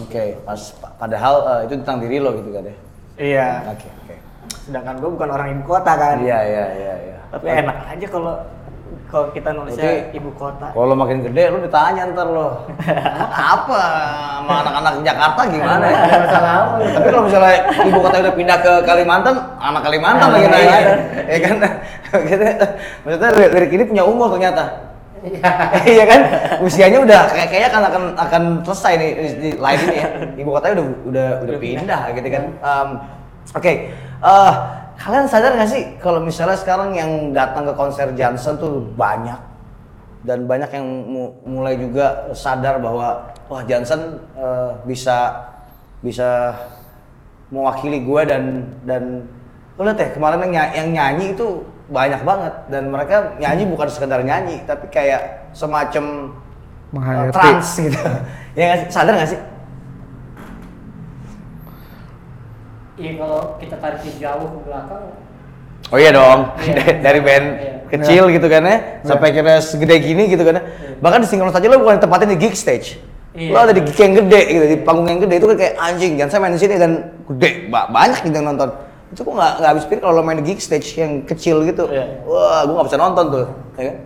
Oke, 0.00 0.38
pas 0.40 0.56
padahal 0.96 1.34
eh, 1.42 1.60
itu 1.66 1.74
tentang 1.76 1.98
diri 2.00 2.16
lo 2.16 2.32
gitu 2.32 2.48
kan 2.48 2.64
ya. 2.64 2.74
iya 3.18 3.48
Oke, 3.68 3.88
oke. 3.92 4.14
Sedangkan 4.62 4.94
gua 4.98 5.10
bukan 5.12 5.30
orang 5.30 5.48
ibu 5.52 5.64
kota 5.66 5.92
kan 5.92 6.16
Iya, 6.18 6.38
iya, 6.40 6.64
iya, 6.72 6.94
iya. 7.02 7.18
tapi 7.28 7.46
enak 7.50 7.76
aja 7.88 8.06
kalau 8.06 8.34
kalau 9.08 9.28
kita 9.28 9.52
nulisnya 9.52 9.84
Berarti- 9.84 10.16
ibu 10.16 10.30
kota 10.32 10.66
Kalau 10.72 10.94
makin 10.96 11.20
gede, 11.20 11.44
lo 11.48 11.60
ditanya 11.60 12.02
ntar 12.12 12.28
lo 12.28 12.64
apa 13.52 13.80
sama 14.40 14.54
anak-anak 14.64 14.94
Jakarta 15.04 15.40
gimana 15.46 15.84
ya? 15.84 15.98
Masalah 16.16 16.52
apa? 16.56 16.74
Tapi 16.80 17.06
kalau 17.12 17.24
misalnya 17.28 17.56
ibu 17.84 17.98
kota 18.00 18.16
udah 18.24 18.34
pindah 18.34 18.58
ke 18.58 18.72
Kalimantan, 18.82 19.34
anak 19.60 19.82
Kalimantan 19.84 20.28
lagi 20.32 20.48
nanya, 20.48 20.78
ya 21.28 21.38
kan? 21.38 21.56
Maksudnya 23.04 23.30
lirik 23.52 23.72
ini 23.72 23.84
punya 23.84 24.04
umur 24.04 24.32
ternyata. 24.32 24.64
Iya 25.84 26.04
kan? 26.04 26.20
Usianya 26.64 26.98
udah 26.98 27.20
kayak 27.30 27.48
kayaknya 27.52 27.68
akan 27.70 27.82
akan 27.86 28.02
akan 28.18 28.42
selesai 28.64 28.92
nih 28.96 29.10
di, 29.12 29.26
di 29.38 29.48
lain 29.54 29.78
ini 29.86 29.96
ya. 29.96 30.08
Ibu 30.34 30.48
kotanya 30.50 30.74
udah 30.74 30.86
udah 31.06 31.28
udah 31.46 31.56
pindah 31.60 32.00
gitu 32.16 32.28
kan. 32.28 32.44
Um, 32.60 32.88
Oke, 33.52 33.90
Eh, 34.22 34.52
kalian 35.02 35.26
sadar 35.26 35.58
nggak 35.58 35.70
sih 35.70 35.82
kalau 35.98 36.22
misalnya 36.22 36.54
sekarang 36.54 36.94
yang 36.94 37.34
datang 37.34 37.66
ke 37.66 37.74
konser 37.74 38.06
Johnson 38.14 38.54
tuh 38.54 38.86
banyak? 38.94 39.38
Dan 40.22 40.46
banyak 40.46 40.70
yang 40.70 40.86
mu- 40.86 41.34
mulai 41.42 41.74
juga 41.74 42.30
sadar 42.30 42.78
bahwa 42.78 43.34
wah 43.50 43.62
Johnson 43.66 44.22
eh, 44.38 44.70
bisa 44.86 45.42
bisa 46.06 46.54
mewakili 47.50 48.02
gue 48.06 48.22
dan 48.26 48.42
dan 48.86 49.26
lo 49.74 49.82
lihat 49.88 49.98
ya 49.98 50.08
kemarin 50.14 50.38
yang, 50.46 50.52
ny- 50.54 50.74
yang 50.78 50.88
nyanyi 50.94 51.26
itu 51.34 51.46
banyak 51.90 52.22
banget. 52.22 52.54
Dan 52.70 52.94
mereka 52.94 53.34
nyanyi 53.42 53.66
bukan 53.66 53.90
sekedar 53.90 54.22
nyanyi 54.22 54.62
tapi 54.70 54.86
kayak 54.86 55.50
semacam 55.50 56.30
uh, 57.26 57.26
trance 57.34 57.70
gitu. 57.82 57.98
Ya 58.54 58.84
sadar 58.86 59.16
nggak 59.18 59.30
sih 59.32 59.40
Iya 63.02 63.12
kalau 63.18 63.58
kita 63.58 63.76
tarik 63.76 63.98
jauh 64.14 64.46
ke 64.46 64.58
belakang, 64.62 65.02
oh 65.90 65.98
iya 65.98 66.10
dong 66.10 66.40
Iya. 66.56 66.82
dari 67.04 67.18
band 67.18 67.46
Iya. 67.52 67.72
kecil 67.90 68.22
gitu 68.30 68.46
kan 68.46 68.62
ya 68.62 68.76
sampai 69.02 69.28
kira 69.30 69.58
segede 69.58 69.98
gini 69.98 70.30
gitu 70.30 70.40
kan 70.40 70.54
ya. 70.54 70.62
Bahkan 70.96 71.18
di 71.18 71.26
single 71.26 71.50
saja 71.50 71.66
lo 71.66 71.76
bukan 71.76 71.98
tempatin 71.98 72.30
di 72.30 72.38
gig 72.38 72.54
stage. 72.54 73.02
Iya. 73.32 73.50
lo 73.50 73.58
ada 73.60 73.72
di 73.72 73.82
gig 73.82 73.98
yang 73.98 74.14
gede 74.14 74.40
gitu 74.46 74.64
di 74.66 74.78
panggung 74.78 75.08
yang 75.08 75.18
gede 75.18 75.34
itu 75.36 75.46
kan 75.46 75.56
kayak 75.58 75.74
anjing 75.78 76.12
jangan 76.14 76.30
saya 76.30 76.40
main 76.40 76.54
di 76.54 76.60
sini 76.60 76.74
dan 76.76 76.92
gede 77.26 77.50
ba- 77.66 77.88
banyak 77.88 78.22
gitu 78.22 78.34
yang 78.34 78.48
nonton. 78.48 78.70
Itu 79.10 79.20
kok 79.22 79.34
nggak 79.34 79.52
nggak 79.58 79.68
habis 79.68 79.84
pikir 79.84 80.00
kalau 80.00 80.14
lo 80.14 80.22
main 80.22 80.38
di 80.38 80.46
gig 80.46 80.60
stage 80.60 80.88
yang 80.94 81.12
kecil 81.22 81.66
gitu. 81.66 81.84
Iya. 81.86 82.22
wah 82.22 82.62
gue 82.62 82.72
nggak 82.72 82.86
bisa 82.86 82.96
nonton 82.96 83.24
tuh 83.28 83.46
ya 83.74 83.84
kan? 83.84 83.96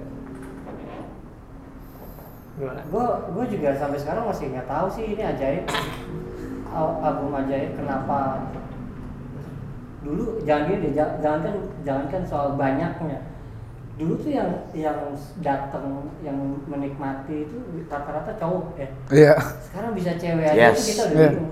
Gimana? 2.57 2.81
Gue 2.89 3.05
gue 3.31 3.45
juga 3.53 3.69
sampai 3.77 3.99
sekarang 4.01 4.25
masih 4.25 4.49
nggak 4.49 4.65
tahu 4.65 4.87
sih 4.89 5.05
ini 5.07 5.21
ajaib 5.21 5.69
Al- 6.67 6.97
album 7.03 7.31
ajaib 7.37 7.71
kenapa 7.75 8.17
dulu 10.07 10.39
jangan 10.41 10.71
gini 10.71 10.79
deh 10.81 10.93
ja- 10.95 11.19
jangan 11.19 11.41
kan 11.43 11.55
jangan 11.83 12.05
kan 12.07 12.23
soal 12.23 12.55
banyaknya. 12.55 13.19
Dulu 13.97 14.13
tuh 14.15 14.29
yang 14.31 14.51
yang 14.71 14.99
datang 15.41 15.85
yang 16.21 16.37
menikmati 16.65 17.43
itu 17.43 17.57
rata-rata 17.89 18.39
cowok 18.39 18.77
ya. 18.77 18.89
Iya. 19.11 19.35
sekarang 19.67 19.93
bisa 19.93 20.15
cewek 20.15 20.47
aja 20.47 20.71
Yes. 20.71 20.77
tuh 20.79 20.85
kita 20.87 21.03
udah 21.03 21.17
Iya. 21.19 21.31
bingung. 21.35 21.51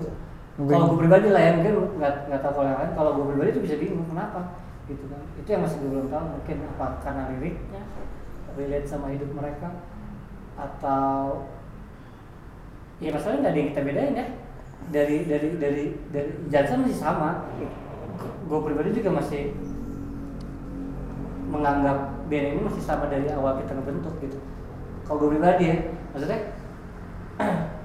Kalau 0.71 0.85
gue 0.87 0.99
pribadi 1.03 1.27
lah 1.29 1.41
ya 1.41 1.51
mungkin 1.59 1.73
nggak 1.99 2.13
nggak 2.31 2.39
tahu 2.39 2.53
kalau 2.55 2.67
yang 2.69 2.79
lain. 2.79 2.93
Kalau 2.95 3.11
gue 3.11 3.25
pribadi 3.27 3.49
tuh 3.51 3.63
bisa 3.65 3.75
bingung 3.75 4.07
kenapa? 4.07 4.39
Gitu 4.87 5.03
kan. 5.09 5.19
Itu 5.35 5.47
yang 5.51 5.61
masih 5.61 5.77
gue 5.81 5.89
belum 5.91 6.07
tahu. 6.07 6.25
Mungkin 6.31 6.57
apa 6.71 6.87
karena 7.03 7.23
liriknya 7.27 7.81
relate 8.55 8.87
sama 8.87 9.11
hidup 9.11 9.29
mereka 9.35 9.67
atau 10.55 11.43
ya 12.97 13.11
masalahnya 13.11 13.39
nggak 13.41 13.51
ada 13.51 13.59
yang 13.59 13.69
kita 13.73 13.81
bedain 13.83 14.13
ya. 14.15 14.25
Dari 14.85 15.17
dari 15.25 15.49
dari 15.57 15.83
dari 16.13 16.29
Jansan 16.47 16.85
masih 16.85 16.99
sama 17.01 17.49
gue 18.21 18.59
pribadi 18.61 18.89
juga 18.95 19.09
masih 19.19 19.55
menganggap 21.49 22.27
band 22.27 22.47
ini 22.57 22.61
masih 22.61 22.83
sama 22.83 23.07
dari 23.07 23.29
awal 23.31 23.61
kita 23.61 23.73
ngebentuk 23.77 24.13
gitu. 24.21 24.37
Kalau 25.05 25.17
gue 25.21 25.29
pribadi 25.37 25.63
ya 25.69 25.77
maksudnya 26.11 26.39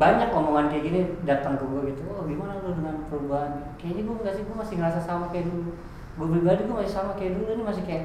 banyak 0.00 0.28
omongan 0.28 0.68
kayak 0.68 0.84
gini 0.84 1.00
datang 1.24 1.56
ke 1.58 1.64
gue 1.64 1.80
gitu. 1.94 2.02
Oh 2.12 2.24
gimana 2.24 2.60
lu 2.62 2.76
dengan 2.76 2.96
perubahan? 3.08 3.74
Kayaknya 3.80 4.02
gue 4.06 4.16
nggak 4.22 4.34
sih 4.36 4.44
gue 4.44 4.56
masih 4.56 4.74
ngerasa 4.78 5.00
sama 5.02 5.26
kayak 5.32 5.48
dulu. 5.50 5.72
Gue 6.16 6.26
pribadi 6.38 6.60
gue 6.64 6.76
masih 6.76 6.92
sama 6.92 7.12
kayak 7.18 7.32
dulu 7.36 7.48
ini 7.52 7.64
masih 7.64 7.84
kayak 7.84 8.04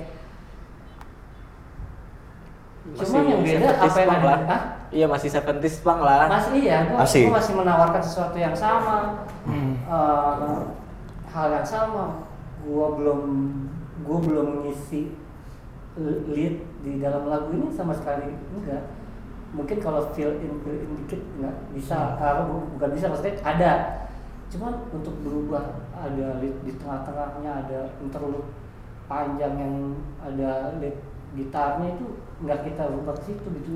Cuman 2.81 3.23
yang 3.23 3.41
beda 3.41 3.67
70s 3.71 3.85
apa 3.85 3.99
yang 3.99 4.11
ada. 4.17 4.33
Hah? 4.49 4.61
Iya 4.91 5.05
masih 5.07 5.29
70s 5.29 5.75
punk 5.79 5.99
lah. 6.01 6.27
Masih 6.27 6.51
iya, 6.59 6.77
gua 6.89 6.97
Masih. 7.05 7.23
gua 7.29 7.35
masih 7.39 7.53
menawarkan 7.55 8.01
sesuatu 8.01 8.35
yang 8.35 8.55
sama, 8.55 9.23
Eh, 9.47 10.59
hal 11.27 11.47
yang 11.51 11.63
sama. 11.63 12.25
Gua 12.61 12.93
belum, 12.93 13.21
gua 14.01 14.17
belum 14.19 14.45
mengisi 14.59 15.13
lead 16.27 16.55
di 16.81 16.97
dalam 16.97 17.27
lagu 17.27 17.51
ini 17.51 17.69
sama 17.69 17.93
sekali 17.93 18.33
enggak. 18.51 18.83
Mungkin 19.51 19.77
kalau 19.77 20.07
fill 20.11 20.39
in 20.39 20.59
fill 20.63 20.79
in 20.79 20.91
dikit 21.03 21.21
enggak 21.37 21.55
bisa, 21.71 22.15
apa 22.15 22.47
bu- 22.47 22.67
bukan 22.75 22.89
bisa 22.91 23.05
maksudnya 23.07 23.35
ada. 23.43 23.71
Cuman 24.47 24.73
untuk 24.89 25.15
berubah 25.21 25.63
ada 25.93 26.39
lead 26.39 26.55
di 26.63 26.75
tengah-tengahnya 26.75 27.51
ada 27.63 27.79
interlude 27.99 28.47
panjang 29.05 29.53
yang 29.55 29.75
ada 30.19 30.75
lead 30.79 30.95
gitarnya 31.31 31.95
itu 31.95 32.07
nggak 32.41 32.59
kita 32.63 32.83
rubah 32.89 33.13
ke 33.15 33.23
situ 33.29 33.45
gitu. 33.53 33.73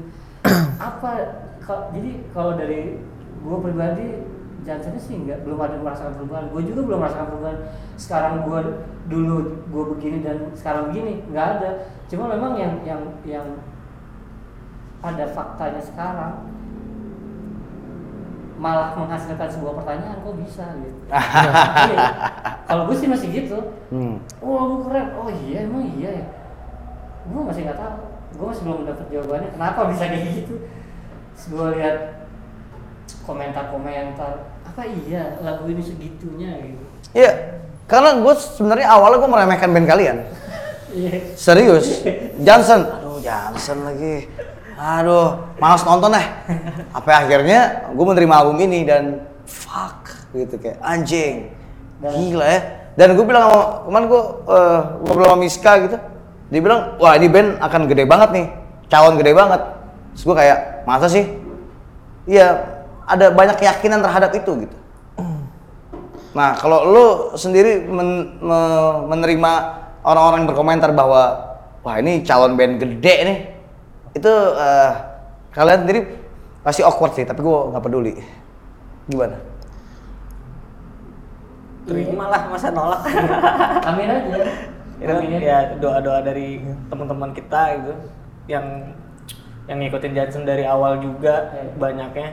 Apa 0.78 1.12
ka- 1.60 1.90
jadi 1.94 2.26
kalau 2.30 2.58
dari 2.58 2.98
gue 3.40 3.58
pribadi 3.62 4.08
Johnson 4.66 4.98
sih 4.98 5.22
nggak 5.22 5.46
belum 5.46 5.62
ada 5.62 5.78
merasakan 5.78 6.18
perubahan. 6.18 6.50
Gue 6.50 6.62
juga 6.66 6.82
belum 6.84 7.00
merasakan 7.00 7.28
perubahan. 7.30 7.60
Sekarang 7.96 8.34
gue 8.42 8.60
dulu 9.06 9.36
gue 9.70 9.84
begini 9.94 10.26
dan 10.26 10.50
sekarang 10.58 10.90
begini 10.90 11.22
nggak 11.30 11.48
ada. 11.58 11.70
Cuma 12.10 12.30
memang 12.30 12.58
yang 12.58 12.74
yang 12.82 13.02
yang 13.22 13.48
pada 14.98 15.30
faktanya 15.30 15.78
sekarang 15.78 16.50
malah 18.56 18.96
menghasilkan 18.96 19.52
sebuah 19.52 19.84
pertanyaan 19.84 20.24
kok 20.24 20.36
bisa 20.40 20.66
gitu? 20.82 21.00
Iya. 21.86 22.10
kalau 22.66 22.90
gue 22.90 22.98
sih 22.98 23.06
masih 23.06 23.30
gitu. 23.30 23.60
Hmm. 23.94 24.18
oh 24.42 24.56
lagu 24.58 24.76
keren. 24.90 25.08
Oh 25.14 25.30
iya 25.30 25.70
emang 25.70 25.86
iya 25.86 26.10
ya? 26.10 26.26
Gue 27.30 27.42
masih 27.46 27.70
nggak 27.70 27.78
tahu 27.78 27.94
gue 28.36 28.46
masih 28.46 28.64
belum 28.68 28.80
dapat 28.84 29.08
jawabannya 29.10 29.50
kenapa 29.56 29.80
bisa 29.92 30.04
kayak 30.12 30.26
gitu 30.44 30.56
Terus 31.36 31.46
gue 31.52 31.68
lihat 31.80 31.98
komentar-komentar 33.24 34.34
apa 34.66 34.82
iya 34.88 35.40
lagu 35.40 35.68
ini 35.72 35.82
segitunya 35.82 36.52
gitu 36.60 36.84
Iya, 37.16 37.32
karena 37.88 38.20
gue 38.20 38.34
sebenarnya 38.36 38.92
awalnya 38.92 39.24
gue 39.24 39.32
meremehkan 39.32 39.72
band 39.72 39.88
kalian. 39.88 40.18
iya 40.92 41.32
Serius, 41.40 42.04
Johnson. 42.44 42.84
Aduh, 42.84 43.24
Johnson 43.24 43.88
lagi. 43.88 44.28
Aduh, 44.76 45.56
malas 45.56 45.88
nonton 45.88 46.12
deh. 46.12 46.28
Apa 46.92 47.24
akhirnya 47.24 47.88
gue 47.96 48.04
menerima 48.04 48.36
album 48.36 48.60
ini 48.68 48.84
dan 48.84 49.24
fuck 49.48 50.12
gitu 50.36 50.60
kayak 50.60 50.76
anjing. 50.84 51.56
Gila 52.04 52.44
ya. 52.44 52.60
Dan 53.00 53.16
gue 53.16 53.24
bilang 53.24 53.48
sama 53.48 53.64
kemarin 53.88 54.06
gue 54.12 54.22
uh, 54.52 54.80
ngobrol 55.08 55.28
sama 55.32 55.40
Miska 55.40 55.72
gitu. 55.88 55.98
Dia 56.54 56.62
bilang, 56.62 56.96
wah 57.02 57.18
ini 57.18 57.26
band 57.26 57.58
akan 57.58 57.82
gede 57.90 58.06
banget 58.06 58.30
nih. 58.34 58.46
Calon 58.86 59.18
gede 59.18 59.34
banget. 59.34 59.62
Terus 60.14 60.24
gue 60.30 60.36
kayak, 60.38 60.58
masa 60.86 61.08
sih? 61.10 61.26
Iya, 62.30 62.62
ada 63.06 63.34
banyak 63.34 63.58
keyakinan 63.58 64.02
terhadap 64.02 64.32
itu 64.34 64.66
gitu. 64.66 64.78
Nah, 66.36 66.52
kalau 66.60 66.84
lu 66.84 67.06
sendiri 67.40 67.88
men- 67.88 68.38
me- 68.44 69.00
menerima 69.08 69.52
orang-orang 70.04 70.44
yang 70.44 70.50
berkomentar 70.52 70.92
bahwa 70.92 71.56
wah 71.80 71.96
ini 71.96 72.22
calon 72.28 72.60
band 72.60 72.76
gede 72.82 73.16
nih, 73.24 73.38
itu 74.20 74.34
eh, 74.60 74.92
kalian 75.56 75.88
sendiri 75.88 76.00
pasti 76.60 76.84
awkward 76.84 77.16
sih, 77.16 77.24
tapi 77.24 77.40
gua 77.40 77.72
nggak 77.72 77.84
peduli. 77.88 78.20
Gimana? 79.08 79.38
Terima 81.86 82.26
lah 82.28 82.42
masa 82.52 82.68
nolak. 82.74 83.02
amin 83.86 84.10
aja 84.10 84.38
itu 84.96 85.12
aja 85.12 85.38
ya 85.40 85.60
doa-doa 85.76 86.24
dari 86.24 86.64
teman-teman 86.88 87.36
kita 87.36 87.62
gitu 87.84 87.94
yang 88.48 88.96
yang 89.66 89.82
ngikutin 89.82 90.14
Johnson 90.14 90.46
dari 90.46 90.64
awal 90.64 91.02
juga 91.02 91.50
Iya. 91.52 91.74
banyaknya. 91.76 92.30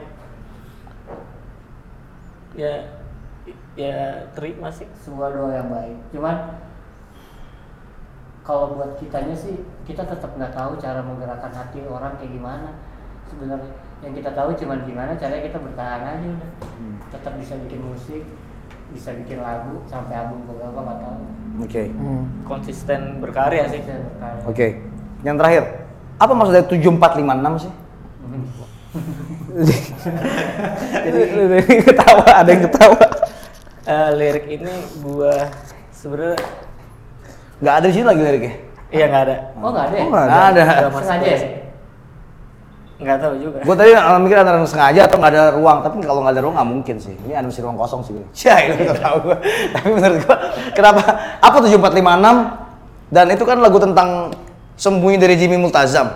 Ya 2.52 2.74
ya 3.72 4.28
terima 4.36 4.68
sih. 4.68 4.84
Sebuah 5.00 5.32
doa 5.32 5.50
yang 5.56 5.68
baik. 5.72 5.96
Cuman 6.12 6.36
kalau 8.44 8.76
buat 8.76 8.98
kitanya 9.00 9.32
sih 9.32 9.64
kita 9.88 10.04
tetap 10.04 10.34
nggak 10.36 10.52
tahu 10.52 10.76
cara 10.76 11.00
menggerakkan 11.00 11.50
hati 11.50 11.80
orang 11.88 12.12
kayak 12.20 12.36
gimana. 12.36 12.70
Sebenarnya 13.26 13.72
yang 14.04 14.12
kita 14.12 14.30
tahu 14.36 14.52
cuman 14.52 14.84
gimana 14.84 15.16
caranya 15.16 15.42
kita 15.48 15.58
bertahan 15.58 16.02
aja 16.04 16.26
udah. 16.36 16.50
Tetap 17.16 17.32
bisa 17.40 17.56
bikin 17.64 17.80
musik 17.80 18.22
bisa 18.92 19.10
bikin 19.16 19.40
lagu 19.40 19.80
sampai 19.88 20.14
album 20.20 20.44
beberapa 20.46 20.78
nggak 20.78 20.98
tahu 21.00 21.16
Oke. 21.64 21.82
konsisten 22.44 23.20
berkarya 23.20 23.68
sih. 23.68 23.80
Oke. 24.48 24.80
Yang 25.24 25.36
terakhir, 25.40 25.62
apa 26.16 26.32
maksud 26.32 26.52
dari 26.52 26.66
7456 26.80 27.64
sih? 27.68 27.72
Jadi 31.04 31.74
ketawa, 31.84 32.24
ada 32.40 32.48
yang 32.52 32.62
ketawa. 32.68 33.00
Eh, 33.82 34.10
lirik 34.14 34.46
ini 34.46 34.72
gua 35.02 35.50
sebenarnya 35.90 36.38
Nggak 37.62 37.74
ada 37.78 37.86
di 37.86 37.94
sini 37.94 38.06
lagi 38.06 38.22
liriknya. 38.22 38.54
iya 38.92 39.04
nggak 39.08 39.22
ada 39.26 39.36
oh 39.58 39.70
nggak 39.72 39.84
ada 39.88 39.94
ya? 39.96 40.02
Oh, 40.02 40.10
nggak 40.10 40.26
Nggak 40.26 40.44
ada. 40.46 40.62
Nggak 40.62 40.90
masuk 40.92 41.06
sengaja 41.06 41.26
ya? 41.26 41.38
Nggak 43.02 43.18
tahu 43.18 43.34
juga 43.36 43.58
Gue 43.60 43.74
tadi 43.74 43.90
uh, 43.92 44.16
mikir 44.16 44.36
antara 44.38 44.58
sengaja 44.62 45.00
atau 45.04 45.16
nggak 45.18 45.32
ada 45.32 45.44
ruang, 45.52 45.78
tapi 45.82 46.00
kalau 46.00 46.22
nggak 46.22 46.34
ada 46.34 46.42
ruang 46.42 46.54
nggak 46.54 46.70
mungkin 46.70 46.96
sih. 46.96 47.14
Ini 47.22 47.34
ada 47.34 47.46
mesti 47.46 47.60
ruang 47.60 47.74
kosong 47.74 48.00
sih. 48.00 48.14
Cia, 48.32 48.56
itu 48.64 48.80
nggak 48.80 48.98
tahu 48.98 49.16
gue. 49.26 49.36
tapi 49.74 49.88
menurut 49.90 50.18
gue, 50.20 50.36
kenapa? 50.72 51.00
Apa 51.38 51.56
7456? 51.60 53.12
Dan 53.12 53.26
itu 53.28 53.44
kan 53.44 53.58
lagu 53.58 53.76
tentang 53.76 54.08
sembunyi 54.74 55.18
dari 55.18 55.34
Jimmy 55.36 55.58
Multazam. 55.58 56.08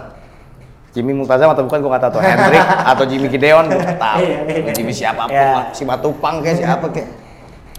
Jimmy 0.90 1.12
Multazam 1.12 1.52
atau 1.52 1.68
bukan 1.68 1.76
gue 1.76 1.90
nggak 1.92 2.02
tahu 2.02 2.12
atau 2.16 2.22
Hendrik 2.24 2.64
atau 2.96 3.04
Jimmy 3.04 3.28
Gideon 3.28 3.64
gue 3.68 3.76
nggak 3.76 4.00
tahu. 4.00 4.18
Iya, 4.24 4.38
iya. 4.48 4.72
Jimmy 4.72 4.92
siapa 4.92 5.28
pun 5.28 5.36
Iya. 5.36 5.52
lah, 5.52 5.64
si 5.70 5.82
Batupang 5.84 6.40
kayak 6.40 6.56
siapa 6.56 6.86
kayak. 6.88 7.08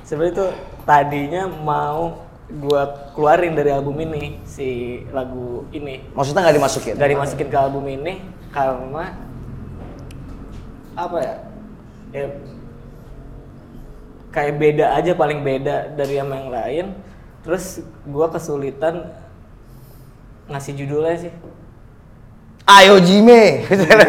sebenarnya 0.04 0.32
itu 0.32 0.46
tadinya 0.86 1.44
mau 1.50 2.24
gua 2.48 3.12
keluarin 3.12 3.52
dari 3.52 3.76
album 3.76 4.00
ini 4.00 4.40
si 4.48 4.70
lagu 5.12 5.68
ini 5.74 6.00
Maksudnya 6.16 6.48
nggak 6.48 6.56
dimasukin? 6.56 6.94
nggak 6.96 7.10
dimasukin 7.12 7.48
ke 7.52 7.58
album 7.60 7.84
ini 7.90 8.14
karena 8.52 9.06
apa 10.98 11.18
ya? 11.22 11.36
Ya 12.16 12.26
kayak 14.38 14.54
beda 14.62 14.86
aja 14.94 15.12
paling 15.18 15.42
beda 15.42 15.98
dari 15.98 16.22
yang 16.22 16.30
yang 16.30 16.54
lain. 16.54 16.86
Terus 17.42 17.82
gua 18.06 18.30
kesulitan 18.30 19.10
ngasih 20.46 20.74
judulnya 20.78 21.28
sih. 21.28 21.34
Ayo 22.68 23.00
Jimmy, 23.00 23.64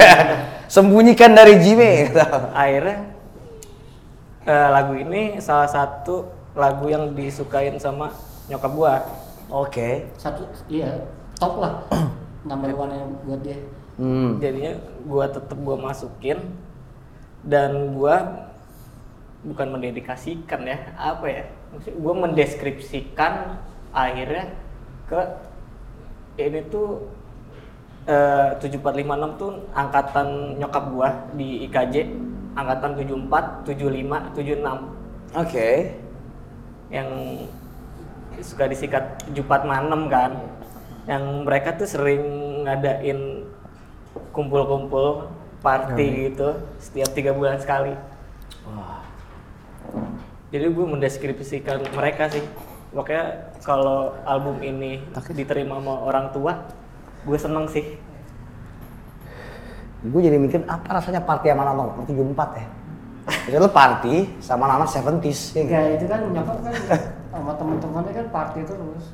sembunyikan 0.75 1.33
dari 1.33 1.63
Jimmy. 1.63 2.11
akhirnya 2.59 3.15
eh, 4.43 4.69
lagu 4.69 4.99
ini 4.99 5.39
salah 5.39 5.71
satu 5.71 6.27
lagu 6.59 6.91
yang 6.91 7.15
disukain 7.15 7.79
sama 7.79 8.13
nyokap 8.51 8.73
gua. 8.75 8.95
Oke. 9.49 10.13
satu 10.21 10.45
iya 10.69 11.09
top 11.41 11.63
lah. 11.63 11.89
Number 12.49 12.75
one 12.77 12.93
yang 12.93 13.11
buat 13.25 13.41
dia 13.41 13.57
Hmm. 13.99 14.39
jadinya 14.39 14.79
gua 15.11 15.27
tetep 15.27 15.59
gua 15.59 15.75
masukin 15.75 16.39
dan 17.43 17.99
gua 17.99 18.47
bukan 19.43 19.75
mendedikasikan 19.75 20.63
ya 20.63 20.79
apa 20.95 21.27
ya 21.27 21.45
gua 21.99 22.15
mendeskripsikan 22.27 23.59
akhirnya 23.91 24.55
ke 25.11 25.21
ini 26.39 26.63
tuh 26.71 27.11
eh, 28.07 28.55
7456 28.63 29.41
tuh 29.43 29.53
angkatan 29.75 30.27
nyokap 30.63 30.85
gua 30.95 31.09
di 31.35 31.67
IKJ 31.67 32.07
angkatan 32.55 33.03
74 33.03 33.67
75 33.67 34.39
76 34.39 35.39
Oke. 35.43 35.69
yang 36.89 37.09
suka 38.41 38.65
disikat 38.71 39.21
Jupat 39.35 39.67
Manem 39.67 40.09
kan 40.09 40.39
yang 41.05 41.45
mereka 41.45 41.75
tuh 41.77 41.89
sering 41.89 42.23
ngadain 42.65 43.38
kumpul-kumpul 44.39 45.27
party 45.59 46.31
gitu 46.31 46.55
setiap 46.79 47.11
tiga 47.11 47.35
bulan 47.35 47.59
sekali. 47.59 47.91
Jadi 50.55 50.65
gue 50.71 50.87
mendeskripsikan 50.87 51.83
mereka 51.91 52.31
sih. 52.31 52.47
Makanya 52.95 53.51
kalau 53.67 54.15
album 54.23 54.63
ini 54.63 55.03
diterima 55.35 55.83
sama 55.83 56.07
orang 56.07 56.31
tua 56.31 56.71
gue 57.27 57.35
seneng 57.35 57.67
sih. 57.67 57.99
Gue 60.07 60.23
jadi 60.23 60.39
mikir 60.39 60.63
apa 60.71 61.03
rasanya 61.03 61.27
party 61.27 61.51
sama 61.51 61.67
anak 61.67 62.07
74 62.07 62.63
ya? 62.63 62.67
Jadi 63.51 63.57
lu 63.59 63.69
party 63.75 64.15
sama 64.39 64.71
anak 64.71 64.89
70s 64.89 65.41
ya 65.53 65.63
gitu. 65.67 65.75
ya 65.75 65.83
itu 65.99 66.05
kan 66.07 66.21
nyokap 66.33 66.57
kan 66.65 66.73
sama 67.29 67.53
temen-temennya 67.59 68.13
kan 68.15 68.27
party 68.33 68.61
terus 68.65 69.05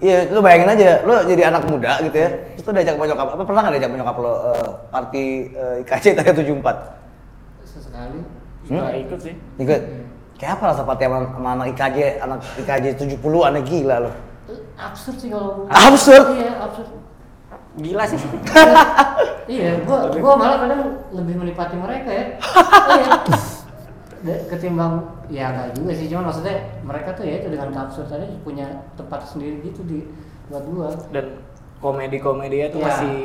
Iya, 0.00 0.32
lu 0.32 0.40
bayangin 0.40 0.72
aja, 0.72 1.04
lu 1.04 1.12
jadi 1.28 1.52
anak 1.52 1.68
muda 1.68 2.00
gitu 2.00 2.16
ya, 2.16 2.28
terus 2.56 2.64
lu 2.64 2.72
diajak 2.72 2.96
sama 2.96 3.04
nyokap, 3.04 3.28
apa 3.36 3.42
pernah 3.44 3.60
nggak 3.60 3.74
diajak 3.76 3.88
sama 3.92 3.98
nyokap 4.00 4.16
lo 4.16 4.32
eh, 4.32 4.68
party 4.88 5.24
uh, 5.52 5.82
IKC 5.84 6.04
tadi 6.16 6.28
74? 6.40 7.68
sesekali 7.68 8.18
nggak 8.72 8.94
ikut 9.04 9.18
sih 9.20 9.34
Ikut? 9.60 9.80
Kayak 10.40 10.52
apa 10.56 10.64
rasa 10.72 10.82
party 10.88 11.04
sama, 11.04 11.18
sama 11.36 11.48
anak 11.52 11.66
IKJ, 11.76 11.98
anak 12.16 12.38
IKJ 12.64 12.86
70 12.96 13.48
aneh 13.52 13.62
gila 13.68 13.96
lo. 14.08 14.10
absurd 14.80 15.16
sih 15.20 15.28
kalau 15.28 15.68
Absurd? 15.68 16.24
iya 16.32 16.52
absurd 16.64 16.88
gila 17.78 18.04
sih. 18.08 18.18
Iya, 19.50 19.82
gua 19.82 20.06
gua 20.14 20.34
malah 20.38 20.58
kadang 20.62 20.82
lebih 21.10 21.34
menikmati 21.42 21.74
mereka 21.74 22.10
ya. 22.14 22.24
iya. 23.02 23.10
Ketimbang 24.20 25.00
ya 25.26 25.48
enggak 25.48 25.68
juga 25.74 25.92
sih, 25.96 26.06
cuma 26.06 26.28
maksudnya 26.28 26.52
mereka 26.84 27.16
tuh 27.16 27.24
ya 27.24 27.40
itu 27.40 27.48
dengan 27.48 27.72
kapsul 27.72 28.04
tadi 28.04 28.28
punya 28.40 28.68
tempat 28.92 29.24
sendiri 29.24 29.64
gitu 29.64 29.80
di 29.82 30.04
buat 30.46 30.64
gua. 30.66 30.92
Dan 31.08 31.40
komedi-komedinya 31.80 32.68
tuh 32.68 32.78
Iya. 32.78 32.86
masih 32.86 33.16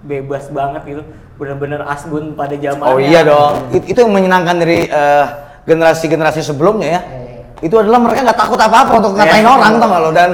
bebas 0.00 0.48
banget 0.48 0.82
gitu. 0.86 1.02
Bener-bener 1.36 1.84
asgun 1.84 2.32
pada 2.32 2.56
zamannya. 2.56 2.88
Oh 2.88 2.96
iya 2.96 3.20
dong. 3.20 3.68
It- 3.70 3.84
itu 3.84 3.98
yang 4.00 4.12
menyenangkan 4.12 4.56
dari 4.56 4.88
eh, 4.88 5.26
generasi-generasi 5.64 6.40
sebelumnya 6.40 6.88
ya. 6.88 7.00
Iya. 7.04 7.40
Itu 7.60 7.74
adalah 7.76 8.00
mereka 8.00 8.24
nggak 8.24 8.38
takut 8.38 8.56
apa-apa 8.56 8.92
untuk 8.96 9.12
ngatain 9.14 9.44
Iya. 9.44 9.50
orang 9.50 9.72
tau 9.76 9.88
gak 9.88 10.00
lo 10.00 10.10
dan 10.10 10.30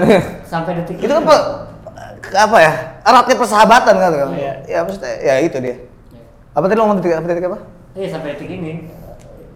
Sampai 0.47 0.73
detik 0.79 0.99
itu 0.99 1.11
kan 1.11 1.23
apa 2.31 2.57
ya 2.59 2.73
eratnya 3.03 3.35
persahabatan 3.35 3.95
kan 3.97 4.11
kan 4.13 4.29
Iya. 4.35 4.53
ya 4.67 4.79
maksudnya 4.83 5.15
ya 5.19 5.35
itu 5.41 5.59
dia 5.59 5.75
Iya. 5.75 5.79
apa 6.53 6.65
tadi 6.67 6.75
lo 6.75 6.83
ngomong 6.85 6.99
detik 6.99 7.15
apa 7.15 7.27
detik 7.27 7.47
apa 7.47 7.59
Iya 7.91 8.07
sampai 8.07 8.29
detik 8.35 8.51
ini 8.51 8.87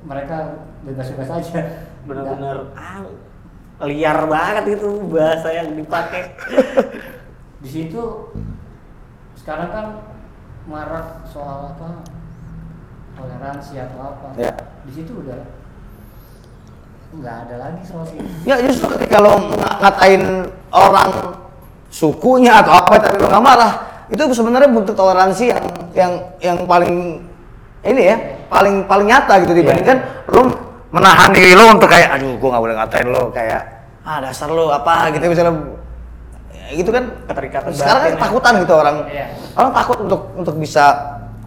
mereka 0.04 0.36
bebas-bebas 0.84 1.30
aja. 1.32 1.60
Bener-bener 2.04 2.70
ah, 2.76 3.04
liar 3.82 4.28
banget 4.28 4.78
itu 4.78 4.88
bahasa 5.08 5.48
yang 5.50 5.72
dipakai. 5.72 6.36
di 7.64 7.68
situ 7.68 8.28
sekarang 9.34 9.72
kan 9.72 9.86
marak 10.64 11.24
soal 11.24 11.72
apa 11.72 12.04
toleransi 13.16 13.80
atau 13.80 13.98
apa 14.04 14.26
Ya. 14.36 14.52
di 14.84 14.92
situ 14.92 15.16
udah 15.16 15.40
nggak 17.14 17.36
ada 17.46 17.56
lagi 17.56 17.80
soal 17.86 18.04
itu 18.04 18.20
ya 18.44 18.60
justru 18.60 18.90
ketika 18.98 19.22
lo 19.22 19.38
ng- 19.38 19.80
ngatain 19.80 20.22
orang 20.68 21.10
sukunya 21.88 22.58
atau 22.60 22.74
apa 22.74 23.00
tapi 23.00 23.16
lo 23.16 23.32
nggak 23.32 23.44
marah 23.44 23.72
itu 24.10 24.20
sebenarnya 24.28 24.68
bentuk 24.68 24.92
toleransi 24.92 25.44
yang 25.48 25.64
yang 25.94 26.12
yang 26.42 26.58
paling 26.66 27.24
ini 27.80 28.02
ya 28.12 28.16
paling 28.46 28.74
paling 28.84 29.06
nyata 29.06 29.34
gitu 29.40 29.52
dibandingkan 29.54 29.98
lo 30.28 30.40
menahan 30.90 31.30
diri 31.30 31.52
lo 31.52 31.70
untuk 31.70 31.86
kayak 31.86 32.08
aduh 32.12 32.36
gua 32.36 32.48
nggak 32.50 32.62
boleh 32.62 32.76
ngatain 32.76 33.06
lo 33.06 33.22
kayak 33.30 33.62
ah 34.02 34.18
dasar 34.18 34.48
lo 34.48 34.68
apa 34.68 35.10
gitu 35.10 35.24
misalnya 35.24 35.54
ya, 36.50 36.66
gitu 36.74 36.90
kan 36.90 37.04
Keterikatan 37.26 37.70
sekarang 37.70 38.00
kan 38.00 38.10
ya. 38.10 38.18
takutan 38.20 38.52
gitu 38.60 38.74
orang 38.74 38.96
Iya. 39.06 39.26
orang 39.54 39.70
takut 39.72 39.98
untuk 40.00 40.20
untuk 40.34 40.54
bisa 40.56 40.84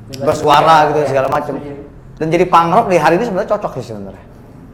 Bebas 0.07 0.23
bersuara 0.39 0.87
gitu 0.87 0.99
ya, 1.01 1.07
segala 1.07 1.27
macam 1.27 1.53
setuju. 1.53 1.73
dan 2.15 2.27
jadi 2.29 2.45
punk 2.45 2.69
rock 2.71 2.87
di 2.87 2.95
hari 2.95 3.15
ini 3.15 3.25
sebenarnya 3.25 3.51
cocok 3.51 3.71
sih 3.77 3.85
sebenarnya 3.87 4.23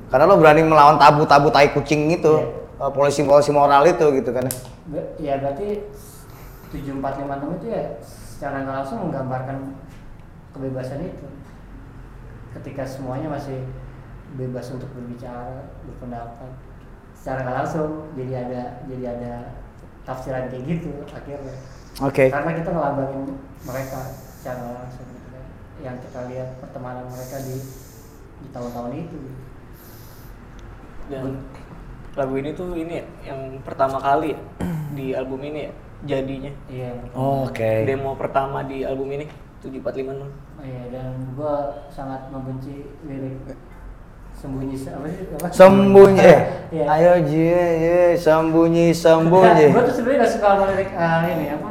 karena 0.08 0.26
lo 0.26 0.38
berani 0.38 0.62
melawan 0.62 0.96
tabu-tabu 0.96 1.50
tai 1.50 1.70
kucing 1.70 2.08
itu 2.10 2.34
Iya. 2.34 2.48
eh, 2.80 2.92
polisi-polisi 2.92 3.50
moral 3.50 3.82
itu 3.84 4.06
gitu 4.12 4.30
kan 4.30 4.46
Be- 4.86 5.10
ya 5.18 5.38
berarti 5.38 5.82
7456 6.70 6.98
itu 7.56 7.68
ya 7.68 7.84
secara 8.02 8.62
nggak 8.62 8.76
langsung 8.76 8.98
menggambarkan 9.04 9.58
kebebasan 10.52 11.00
itu 11.04 11.26
ketika 12.60 12.84
semuanya 12.86 13.34
masih 13.34 13.62
bebas 14.34 14.66
untuk 14.74 14.90
berbicara 14.98 15.70
berpendapat 15.86 16.52
secara 17.14 17.46
nggak 17.46 17.58
langsung 17.64 17.92
jadi 18.18 18.34
ada 18.46 18.64
jadi 18.90 19.06
ada 19.16 19.34
tafsiran 20.04 20.52
kayak 20.52 20.64
gitu 20.68 20.92
akhirnya. 21.08 21.56
Oke. 22.04 22.28
Karena 22.28 22.52
kita 22.58 22.70
ngelambangin 22.74 23.22
mereka 23.64 24.00
secara 24.12 24.84
langsung 24.84 25.08
gitu 25.08 25.28
kan. 25.32 25.46
yang 25.82 25.96
kita 26.00 26.20
lihat 26.32 26.50
pertemanan 26.60 27.06
mereka 27.08 27.38
di 27.48 27.58
di 28.44 28.48
tahun-tahun 28.52 28.92
itu. 28.98 29.18
Dan 31.08 31.40
lagu 32.16 32.34
ini 32.40 32.50
tuh 32.56 32.76
ini 32.76 32.94
ya, 33.02 33.06
yang 33.32 33.60
pertama 33.64 34.00
kali 34.00 34.36
ya, 34.36 34.40
di 34.98 35.12
album 35.16 35.42
ini 35.44 35.60
ya, 35.68 35.72
jadinya. 36.04 36.52
iya. 36.68 36.92
Oke. 37.16 37.88
Demo 37.88 38.16
pertama 38.16 38.64
di 38.64 38.84
album 38.84 39.12
ini 39.12 39.26
745 39.64 40.53
Oh 40.64 40.66
iya 40.66 40.84
dan 40.90 41.36
gua 41.36 41.56
sangat 41.92 42.32
membenci 42.32 42.88
lirik 43.04 43.36
sembunyi 44.34 44.74
se- 44.74 44.96
apa 44.96 45.08
sih 45.08 45.28
apa? 45.30 45.48
sembunyi 45.52 46.24
eh 46.24 46.40
Iya. 46.72 46.86
ayo 46.90 47.14
jie 47.28 47.64
ye 47.78 48.00
sembunyi 48.16 48.96
sembunyi 48.96 49.70
gua 49.70 49.84
tuh 49.84 49.94
sebenarnya 49.94 50.24
gak 50.24 50.32
suka 50.32 50.48
sama 50.50 50.66
lirik 50.72 50.90
ah, 50.96 51.22
ini 51.28 51.46
apa? 51.52 51.70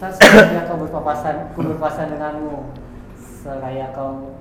Tas 0.00 0.16
seraya 0.18 0.66
kau 0.66 0.80
berpapasan, 0.80 1.34
ku 1.54 1.62
berpapasan 1.62 2.10
denganmu. 2.10 2.74
Seraya 3.14 3.86
kau, 3.94 4.34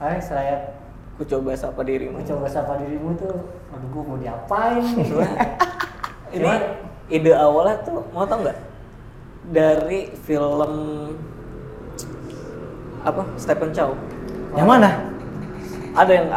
eh 0.00 0.18
seraya 0.18 0.74
ku 1.14 1.22
coba 1.22 1.54
sapa 1.54 1.86
dirimu. 1.86 2.18
ku 2.18 2.26
coba 2.26 2.50
sapa 2.50 2.82
dirimu 2.82 3.14
tuh, 3.14 3.30
aduh 3.70 3.88
gua 3.94 4.02
mau 4.04 4.18
diapain? 4.18 4.82
Ini 6.28 6.50
ide 7.08 7.30
awalnya 7.30 7.78
tuh 7.80 8.02
mau 8.10 8.26
tau 8.26 8.42
nggak? 8.42 8.58
Dari 9.48 10.10
film 10.18 10.72
apa? 13.08 13.22
Stephen 13.34 13.70
Chow. 13.70 13.92
yang 14.52 14.64
mana 14.66 14.90
Ada 15.92 16.12
yang 16.14 16.28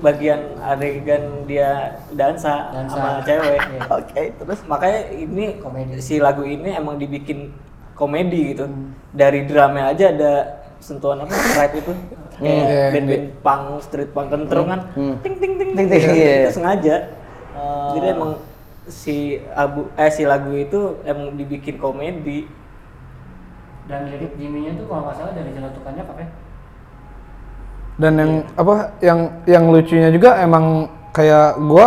bagian 0.00 0.40
adegan 0.58 1.22
dia 1.44 1.92
dansa, 2.10 2.72
Dansa. 2.72 2.88
sama 2.90 3.20
cewek. 3.20 3.60
Iya. 3.70 3.80
oke 3.86 4.22
terus 4.38 4.58
Makanya 4.64 5.00
ini 5.12 5.44
Komedi. 5.58 6.00
si 6.00 6.16
lagu 6.16 6.40
ini 6.42 6.72
emang 6.72 6.96
dibikin 6.96 7.52
komedi 7.92 8.54
gitu. 8.54 8.64
Hmm. 8.64 8.96
Dari 9.10 9.44
drama 9.44 9.92
aja 9.92 10.08
ada 10.08 10.32
sentuhan 10.78 11.20
apa? 11.20 11.32
Rap 11.54 11.72
itu. 11.74 11.92
Iya, 12.40 12.56
Kayak 12.56 12.92
band-band 12.96 13.26
punk, 13.44 13.64
street 13.84 14.10
punk 14.10 14.28
kentrung 14.30 14.64
kan. 14.66 14.80
Hmm. 14.96 15.12
Ting 15.20 15.36
ting 15.36 15.52
ting 15.54 15.70
Ting, 15.70 15.84
ting. 15.84 16.00
ting, 16.00 16.16
iya. 16.16 16.32
Itu 16.40 16.56
sengaja. 16.56 16.96
Oh. 17.52 17.92
Jadi 17.92 18.06
emang 18.08 18.32
si 18.88 19.16
abu 19.52 19.92
eh 19.92 20.08
si 20.08 20.24
lagu 20.24 20.48
itu 20.50 20.96
emang 21.04 21.36
dibikin 21.36 21.76
komedi. 21.76 22.48
Dan 23.90 24.06
lirik 24.06 24.32
Jimmy-nya 24.38 24.78
tuh 24.78 24.86
kalau 24.86 25.02
nggak 25.10 25.16
salah 25.18 25.32
dari 25.34 25.50
jeletukannya 25.50 26.04
pakai 26.06 26.26
dan 28.00 28.12
yang 28.16 28.32
apa 28.56 28.74
yang 29.04 29.18
yang 29.44 29.64
lucunya 29.68 30.08
juga 30.08 30.40
emang 30.40 30.88
kayak 31.12 31.60
gua 31.60 31.86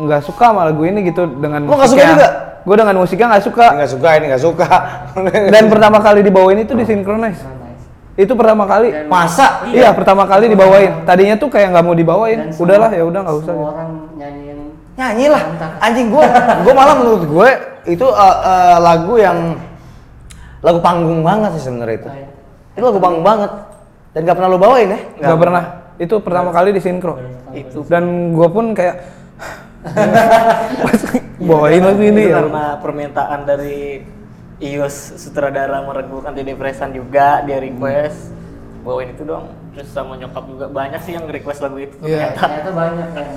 nggak 0.00 0.22
suka 0.24 0.54
sama 0.54 0.70
lagu 0.70 0.88
ini 0.88 1.04
gitu 1.04 1.28
dengan 1.36 1.68
Lu 1.68 1.76
nggak 1.76 1.90
suka 1.90 2.00
musiknya. 2.00 2.16
juga? 2.16 2.28
gua 2.64 2.76
dengan 2.80 2.96
musiknya 2.96 3.26
nggak 3.36 3.44
suka. 3.44 3.66
Nggak 3.76 3.90
suka 3.92 4.08
ini 4.16 4.24
nggak 4.32 4.44
suka. 4.44 4.68
Dan 5.52 5.64
pertama 5.68 5.98
kali 6.00 6.20
dibawain 6.24 6.64
itu 6.64 6.72
disinkronize. 6.72 7.44
Nice. 7.44 7.84
itu 8.16 8.32
pertama 8.32 8.64
kali. 8.64 8.88
Dan- 8.88 9.12
masa? 9.12 9.64
iya. 9.68 9.92
Pertama 9.92 10.24
kali 10.24 10.48
dibawain. 10.48 11.04
Tadinya 11.04 11.36
tuh 11.36 11.52
kayak 11.52 11.76
nggak 11.76 11.84
mau 11.84 11.92
dibawain. 11.92 12.38
Dan 12.40 12.48
semua- 12.56 12.64
udahlah 12.64 12.90
ya 12.96 13.04
udah 13.04 13.20
nggak 13.20 13.36
usah. 13.36 13.52
semua 13.52 13.60
gitu. 13.60 13.72
orang 13.76 13.90
nyanyiin 14.16 14.58
nyanyi. 14.96 15.26
Lah 15.28 15.42
anjing 15.80 16.08
gue 16.08 16.24
gue 16.64 16.72
malah 16.72 16.94
menurut 16.96 17.22
gue 17.28 17.48
itu 17.88 18.06
eh, 18.06 18.36
eh, 18.44 18.76
lagu 18.80 19.14
yang 19.20 19.38
lagu 20.60 20.78
panggung 20.80 21.20
banget 21.24 21.50
sih 21.56 21.68
sebenarnya 21.68 21.96
itu. 22.04 22.08
Nah, 22.08 22.76
itu 22.76 22.84
lagu 22.84 23.00
panggung 23.00 23.24
banget. 23.24 23.50
Dan 24.10 24.26
gak 24.26 24.36
pernah 24.42 24.50
lo 24.50 24.58
bawain 24.58 24.90
ya? 24.90 25.00
Nggak 25.22 25.38
pernah. 25.38 25.64
itu 26.00 26.16
pertama 26.24 26.48
kali 26.48 26.72
disinkro 26.72 27.20
Itu. 27.52 27.84
Dan 27.84 28.32
gua 28.32 28.48
pun 28.48 28.72
kayak 28.72 29.04
bawain 31.48 31.84
lagu 31.84 32.00
ini 32.00 32.24
itu 32.24 32.32
ya. 32.32 32.40
karena 32.40 32.64
permintaan 32.80 33.40
dari 33.44 34.00
Ios 34.60 35.20
sutradara 35.20 35.84
meregup 35.84 36.24
antidepresan 36.24 36.96
juga 36.96 37.44
dia 37.44 37.60
request. 37.60 38.32
Bawain 38.80 39.12
itu 39.12 39.28
dong 39.28 39.59
terus 39.70 39.88
sama 39.88 40.18
nyokap 40.18 40.44
juga 40.44 40.66
banyak 40.66 41.00
sih 41.00 41.12
yang 41.14 41.24
request 41.24 41.62
lagu 41.62 41.78
itu 41.78 41.94
Iya. 42.02 42.34
ternyata 42.34 42.38
ternyata 42.38 42.70
banyak 42.72 43.06
gitu. 43.06 43.30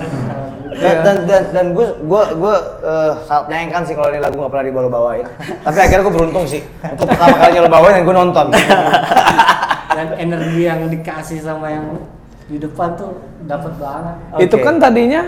dan 0.74 0.94
dan 1.00 1.16
dan, 1.24 1.42
dan 1.54 1.66
gue 1.70 1.86
gue 2.02 2.22
gue 2.34 2.54
eh, 2.82 3.12
sangat 3.24 3.44
menyayangkan 3.46 3.82
sih 3.84 3.94
kalau 3.94 4.08
ini 4.10 4.18
lagu 4.18 4.36
gak 4.36 4.50
pernah 4.50 4.66
dibawa 4.66 4.88
bawain 4.90 5.26
tapi 5.62 5.78
akhirnya 5.78 6.02
gue 6.02 6.14
beruntung 6.14 6.44
sih 6.44 6.60
untuk 6.82 7.06
pertama 7.06 7.34
kalinya 7.38 7.60
lo 7.62 7.70
bawain 7.70 7.94
dan 7.94 8.04
gue 8.04 8.16
nonton 8.16 8.46
dan 9.96 10.06
energi 10.16 10.62
yang 10.64 10.80
dikasih 10.90 11.38
sama 11.38 11.66
yang 11.70 11.86
di 12.44 12.58
depan 12.58 12.92
tuh 12.92 13.14
dapat 13.46 13.72
banget 13.78 14.16
itu 14.42 14.56
Oke. 14.58 14.64
kan 14.66 14.74
tadinya 14.76 15.22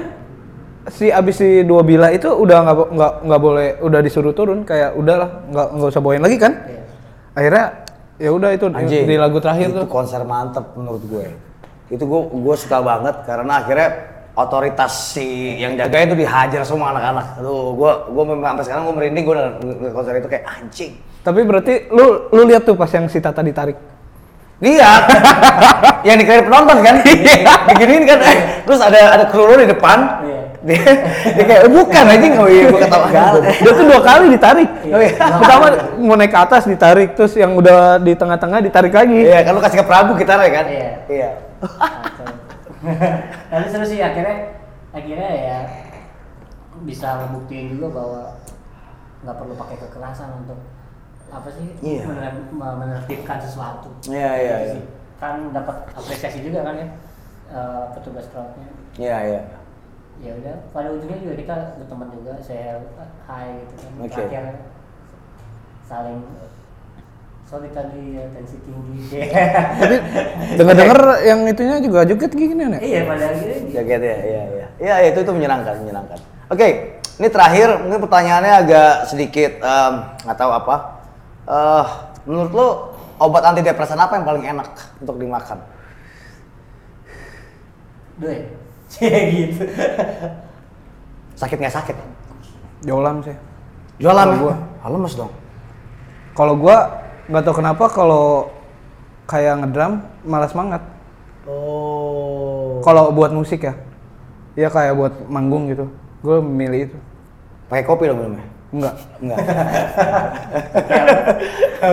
si 0.86 1.08
abis 1.08 1.38
si 1.38 1.62
dua 1.62 1.82
bila 1.82 2.10
itu 2.10 2.26
udah 2.26 2.58
nggak 2.62 2.76
nggak 2.92 3.12
nggak 3.24 3.40
boleh 3.40 3.68
udah 3.80 4.00
disuruh 4.02 4.30
turun 4.30 4.62
kayak 4.62 4.94
udahlah 4.94 5.42
nggak 5.48 5.66
nggak 5.72 5.88
usah 5.88 6.02
bawain 6.02 6.22
lagi 6.22 6.36
kan 6.36 6.52
Iya. 6.66 6.82
akhirnya 7.32 7.64
ya 8.16 8.30
udah 8.30 8.50
itu 8.50 8.66
di- 8.68 8.76
Anjing, 8.78 9.04
di 9.04 9.16
lagu 9.16 9.38
terakhir 9.38 9.70
itu 9.70 9.78
tuh 9.78 9.88
konser 9.88 10.22
mantep 10.22 10.72
menurut 10.74 11.02
gue. 11.02 11.26
Itu 11.88 12.02
gue 12.02 12.20
gue 12.32 12.56
suka 12.56 12.80
banget 12.80 13.22
karena 13.22 13.60
akhirnya 13.60 13.88
otoritas 14.34 14.92
si 15.12 15.56
yang 15.56 15.74
jaga 15.74 15.96
itu 16.02 16.14
dihajar 16.14 16.60
semua 16.62 16.92
anak-anak. 16.92 17.40
Aduh, 17.40 17.72
gue 17.72 17.92
gue 18.10 18.24
memang 18.26 18.48
sampai 18.52 18.64
sekarang 18.64 18.82
gue 18.84 18.94
merinding 18.94 19.24
gue 19.24 19.34
denger 19.36 19.92
konser 19.92 20.12
itu 20.16 20.28
kayak 20.28 20.44
anjing. 20.46 20.92
tapi 21.20 21.42
berarti 21.42 21.90
lu 21.90 22.30
lu 22.30 22.46
lihat 22.46 22.62
tuh 22.62 22.78
pas 22.78 22.86
yang 22.86 23.10
si 23.10 23.18
Tata 23.18 23.42
ditarik 23.42 23.74
Lihat, 24.56 25.02
yang 26.08 26.16
dikira 26.16 26.40
penonton 26.40 26.80
kan, 26.80 26.96
diginiin 27.04 28.08
kan, 28.08 28.16
eh, 28.24 28.64
terus 28.64 28.80
ada 28.80 28.96
ada 29.12 29.24
kru 29.28 29.52
di 29.52 29.68
depan, 29.68 30.24
Iya. 30.24 30.25
Dia, 30.66 30.82
dia 31.30 31.44
kayak 31.44 31.62
"Eh, 31.62 31.70
bukan 31.70 32.04
anjing, 32.04 32.34
oh 32.34 32.48
iya 32.48 32.62
gue 32.66 32.80
ketawa. 32.80 33.06
dia 33.38 33.70
tuh 33.70 33.84
dua 33.84 34.00
kali 34.00 34.26
ditarik 34.28 34.68
Oh 34.84 34.98
iya. 34.98 35.12
pertama 35.14 35.66
mau 35.96 36.14
naik 36.14 36.28
ke 36.28 36.40
atas 36.40 36.62
ditarik 36.64 37.08
terus 37.12 37.32
yang 37.34 37.54
udah 37.54 37.96
di 37.96 38.12
tengah-tengah 38.12 38.58
ditarik 38.60 38.90
lagi 38.90 39.14
Iya, 39.22 39.40
kan 39.40 39.52
lu 39.52 39.60
kasih 39.60 39.78
ke 39.78 39.86
Prabu 39.86 40.12
gitarnya 40.14 40.50
kan? 40.50 40.64
Iya. 40.66 40.90
Iya. 41.06 41.30
Tapi 43.46 43.66
seru 43.66 43.84
sih 43.84 44.00
akhirnya 44.00 44.36
akhirnya 44.90 45.30
ya 45.32 45.58
bisa 46.82 47.08
membuktiin 47.22 47.72
juga 47.72 47.88
bahwa 47.90 48.20
nggak 49.22 49.36
perlu 49.36 49.54
pakai 49.56 49.76
kekerasan 49.78 50.28
untuk 50.38 50.58
apa 51.26 51.48
sih 51.50 51.66
Iya. 51.80 52.02
mener- 52.06 52.46
me- 52.48 52.76
menertibkan 52.76 53.38
sesuatu. 53.38 53.90
Iya, 54.04 54.30
iya, 54.36 54.54
Gitu 54.62 54.78
iya. 54.78 54.84
Kan 55.16 55.34
dapat 55.50 55.76
apresiasi 55.90 56.38
juga 56.40 56.62
kan 56.62 56.74
ya 56.76 56.86
eh, 57.48 57.84
petugas 57.92 58.26
crowdnya. 58.28 58.68
Iya, 58.96 59.16
iya. 59.24 59.40
Ya 60.24 60.32
udah, 60.32 60.54
pada 60.72 60.88
ujungnya 60.96 61.18
juga 61.20 61.34
kita 61.36 61.56
berteman 61.76 62.08
juga, 62.12 62.32
saya 62.40 62.80
hai 63.28 63.60
gitu 63.60 63.74
kan. 63.76 63.90
Oke. 64.00 64.12
Terakhir 64.16 64.44
saling 65.86 66.20
sorry 67.46 67.70
tadi 67.70 68.18
ya 68.18 68.24
tensi 68.34 68.56
tinggi. 68.66 68.98
Tapi 69.80 69.96
denger-denger 70.58 71.00
yang 71.22 71.40
itunya 71.46 71.76
juga 71.78 72.02
joget 72.02 72.32
gini 72.34 72.58
ya? 72.58 72.78
iya 72.82 73.00
pada 73.06 73.24
akhirnya 73.30 73.58
gitu. 73.62 73.70
Jaget 73.70 74.00
ya, 74.02 74.16
iya, 74.18 74.42
iya. 74.50 74.66
Iya, 74.76 74.94
iya, 74.98 75.08
itu 75.14 75.18
itu 75.22 75.30
menyenangkan, 75.30 75.74
menyenangkan. 75.78 76.18
Oke, 76.50 76.98
ini 77.22 77.28
terakhir 77.30 77.68
mungkin 77.86 78.00
pertanyaannya 78.02 78.54
agak 78.66 78.92
sedikit 79.06 79.62
em, 79.62 79.94
nggak 80.26 80.38
tahu 80.38 80.50
apa. 80.50 80.76
Eh, 81.46 81.84
menurut 82.26 82.52
lo 82.52 82.68
obat 83.22 83.46
antidepresan 83.46 84.00
apa 84.02 84.18
yang 84.18 84.26
paling 84.26 84.44
enak 84.44 84.68
untuk 84.98 85.16
dimakan? 85.16 85.62
Doi. 88.18 88.65
Cie 88.86 89.20
gitu. 89.34 89.64
Sakit 91.36 91.58
nggak 91.58 91.74
sakit? 91.74 91.96
Jolam 92.86 93.20
sih. 93.20 93.34
Jualan 93.98 94.28
Kalau 94.28 94.36
ya? 94.36 94.40
gua. 94.40 94.54
Ah, 94.84 94.88
lemes 94.92 95.14
dong. 95.16 95.32
Kalau 96.36 96.54
gua 96.54 96.76
nggak 97.26 97.42
tahu 97.42 97.54
kenapa 97.58 97.84
kalau 97.90 98.52
kayak 99.26 99.64
ngedrum 99.64 100.04
malas 100.22 100.54
semangat. 100.54 100.82
Oh. 101.46 102.78
Kalau 102.82 103.10
buat 103.10 103.34
musik 103.34 103.66
ya, 103.66 103.74
ya 104.54 104.70
kayak 104.70 104.94
buat 104.94 105.14
manggung 105.26 105.66
gitu. 105.70 105.90
Gue 106.22 106.42
milih 106.42 106.90
itu. 106.90 106.98
Pakai 107.66 107.84
kopi 107.86 108.10
dong 108.10 108.18
minumnya? 108.18 108.46
Enggak. 108.70 108.94
Enggak. 109.22 109.38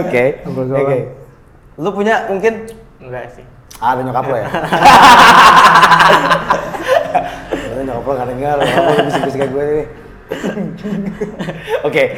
Oke. 0.01 0.23
Oke. 0.45 0.69
doang. 0.69 1.05
Lu 1.81 1.89
punya 1.93 2.25
mungkin 2.29 2.53
Enggak 3.03 3.35
sih. 3.35 3.43
Ah, 3.83 3.97
ada 3.97 4.01
nyokap 4.05 4.25
lo 4.31 4.37
ya? 4.37 4.47
Ada 7.73 7.81
nyokap 7.85 8.05
lo 8.05 8.13
gak 8.17 8.29
denger, 8.29 8.55
nyokap 8.61 8.83
lo 8.83 9.03
bisik-bisik 9.07 9.39
kayak 9.39 9.51
gue 9.51 9.63
nih. 9.63 9.85
Oke. 11.87 12.03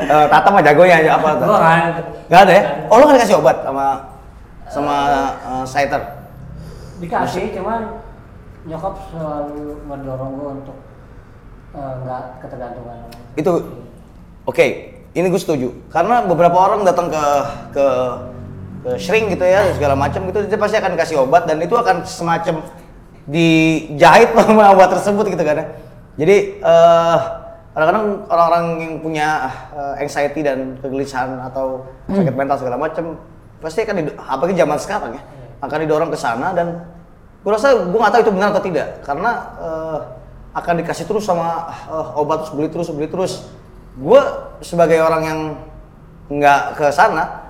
Eh, 0.00 0.26
Tata 0.26 0.48
mah 0.48 0.64
jagonya 0.64 0.96
aja 1.04 1.10
apa 1.20 1.28
tuh? 1.38 1.46
Gua 1.46 1.60
kan. 1.60 2.02
Gak 2.32 2.40
ada 2.48 2.52
ya? 2.56 2.62
Oh 2.88 2.98
lo 2.98 3.04
gak 3.06 3.20
dikasih 3.20 3.36
obat 3.38 3.62
sama 3.62 3.86
sama 4.66 4.96
uh, 5.44 5.62
Saiter? 5.68 6.02
Dikasih 6.98 7.54
cuman 7.54 8.00
nyokap 8.64 8.96
selalu 9.12 9.76
mendorong 9.86 10.32
gua 10.34 10.48
untuk 10.56 10.76
eh, 11.76 11.92
nggak 12.00 12.22
ketergantungan. 12.42 12.96
Itu 13.36 13.52
oke. 14.48 14.66
Ini 15.10 15.26
gue 15.26 15.42
setuju. 15.42 15.68
Karena 15.92 16.24
beberapa 16.24 16.58
orang 16.58 16.82
datang 16.82 17.12
ke 17.12 17.24
ke 17.76 17.86
ke 18.80 18.90
shrink 18.96 19.36
gitu 19.36 19.44
ya 19.44 19.68
segala 19.76 19.92
macam 19.92 20.24
gitu 20.32 20.48
dia 20.48 20.56
pasti 20.56 20.80
akan 20.80 20.96
kasih 20.96 21.22
obat 21.22 21.44
dan 21.44 21.60
itu 21.60 21.76
akan 21.76 22.02
semacam 22.08 22.64
dijahit 23.30 24.34
sama 24.36 24.74
obat 24.74 24.90
tersebut 24.90 25.30
gitu 25.30 25.42
kan 25.46 25.62
ya. 25.62 25.66
Jadi 26.18 26.36
eh 26.60 27.18
kadang-kadang 27.70 28.26
orang-orang 28.26 28.64
yang 28.82 28.94
punya 28.98 29.28
eh, 29.70 30.02
anxiety 30.02 30.42
dan 30.42 30.74
kegelisahan 30.82 31.38
atau 31.46 31.86
sakit 32.10 32.34
mental 32.34 32.58
segala 32.58 32.76
macam 32.76 33.14
pasti 33.62 33.86
akan 33.86 33.94
did- 34.02 34.18
apalagi 34.18 34.54
zaman 34.58 34.78
sekarang 34.82 35.12
ya 35.14 35.22
akan 35.62 35.78
didorong 35.86 36.10
ke 36.10 36.18
sana 36.18 36.50
dan 36.50 36.82
gue 37.40 37.52
rasa 37.52 37.88
gue 37.88 37.94
nggak 38.00 38.12
tahu 38.12 38.22
itu 38.26 38.32
benar 38.34 38.48
atau 38.50 38.64
tidak. 38.66 38.88
Karena 39.06 39.30
eh, 39.62 39.98
akan 40.50 40.74
dikasih 40.82 41.06
terus 41.06 41.24
sama 41.24 41.70
eh, 41.88 42.18
obat 42.18 42.44
terus 42.44 42.52
beli 42.58 42.68
terus 42.68 42.88
beli 42.90 43.06
terus. 43.08 43.32
Gue 43.94 44.20
sebagai 44.60 44.98
orang 44.98 45.22
yang 45.22 45.40
nggak 46.30 46.78
ke 46.78 46.86
sana 46.90 47.49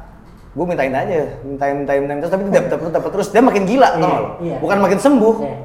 gue 0.50 0.64
mintain 0.64 0.90
aja 0.90 1.14
mintain 1.42 1.74
mintain 1.76 1.98
mintain 2.00 2.18
terus 2.18 2.32
tapi 2.32 2.42
tidak 2.46 2.64
dapat 2.68 2.90
dapat 2.90 3.10
terus 3.12 3.28
dia 3.28 3.38
makin 3.40 3.62
gila 3.64 3.88
tau 3.88 3.98
nggak 4.00 4.18
lo? 4.18 4.30
Iya. 4.40 4.56
bukan 4.58 4.78
makin 4.80 4.98
sembuh 4.98 5.34
Iya. 5.40 5.56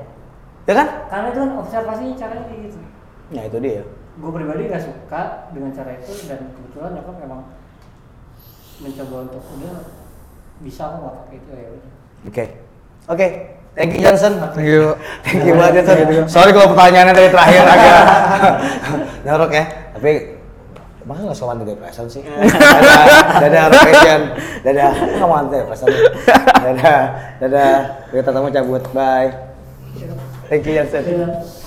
ya 0.63 0.73
kan 0.75 0.87
Karena 1.07 1.27
itu 1.27 1.39
kan 1.39 1.51
observasinya 1.57 2.13
caranya 2.15 2.43
kayak 2.43 2.59
gitu. 2.63 2.77
ya 3.29 3.41
itu 3.43 3.57
dia 3.59 3.83
Gue 4.15 4.31
pribadi 4.31 4.61
gak 4.65 4.79
suka 4.79 5.21
dengan 5.51 5.71
cara 5.71 5.91
itu 5.93 6.11
dan 6.25 6.39
kebetulan 6.49 6.91
nyokap 6.93 7.15
memang 7.19 7.41
mencoba 8.77 9.15
untuk 9.23 9.43
udah 9.51 9.75
bisa 10.57 10.83
kok 10.85 10.97
nggak 10.97 11.15
pakai 11.17 11.35
itu 11.35 11.49
ya 11.51 11.67
udah. 11.69 11.91
oke 12.25 12.45
oke 13.07 13.27
thank 13.73 13.91
you 13.91 14.01
Johnson 14.01 14.33
Thank 14.51 14.67
you. 14.69 14.83
Thank 15.21 15.41
you 15.41 15.53
banget 15.53 15.83
Johnson. 15.83 16.27
Sorry 16.27 16.51
kalau 16.51 16.71
pertanyaannya 16.71 17.13
dari 17.13 17.29
terakhir 17.29 17.61
agak 17.65 17.99
jorok 19.25 19.51
ya. 19.51 19.63
Tapi 19.91 20.11
masa 21.05 21.21
nggak 21.21 21.37
soal 21.37 21.53
anti 21.53 21.65
depresan 21.69 22.05
sih? 22.09 22.25
dadah, 22.25 23.37
dadah 23.41 23.63
Rocation, 23.69 24.21
dadah. 24.65 24.91
Kamu 25.21 25.33
anti 25.37 25.55
depresan? 25.61 25.87
Dadah, 26.65 27.01
dadah. 27.37 27.75
Kita 28.09 28.29
tamu 28.33 28.49
cabut, 28.49 28.83
bye. 28.89 29.29
Thank 30.49 30.65
you. 30.65 30.81
Iya. 30.81 31.64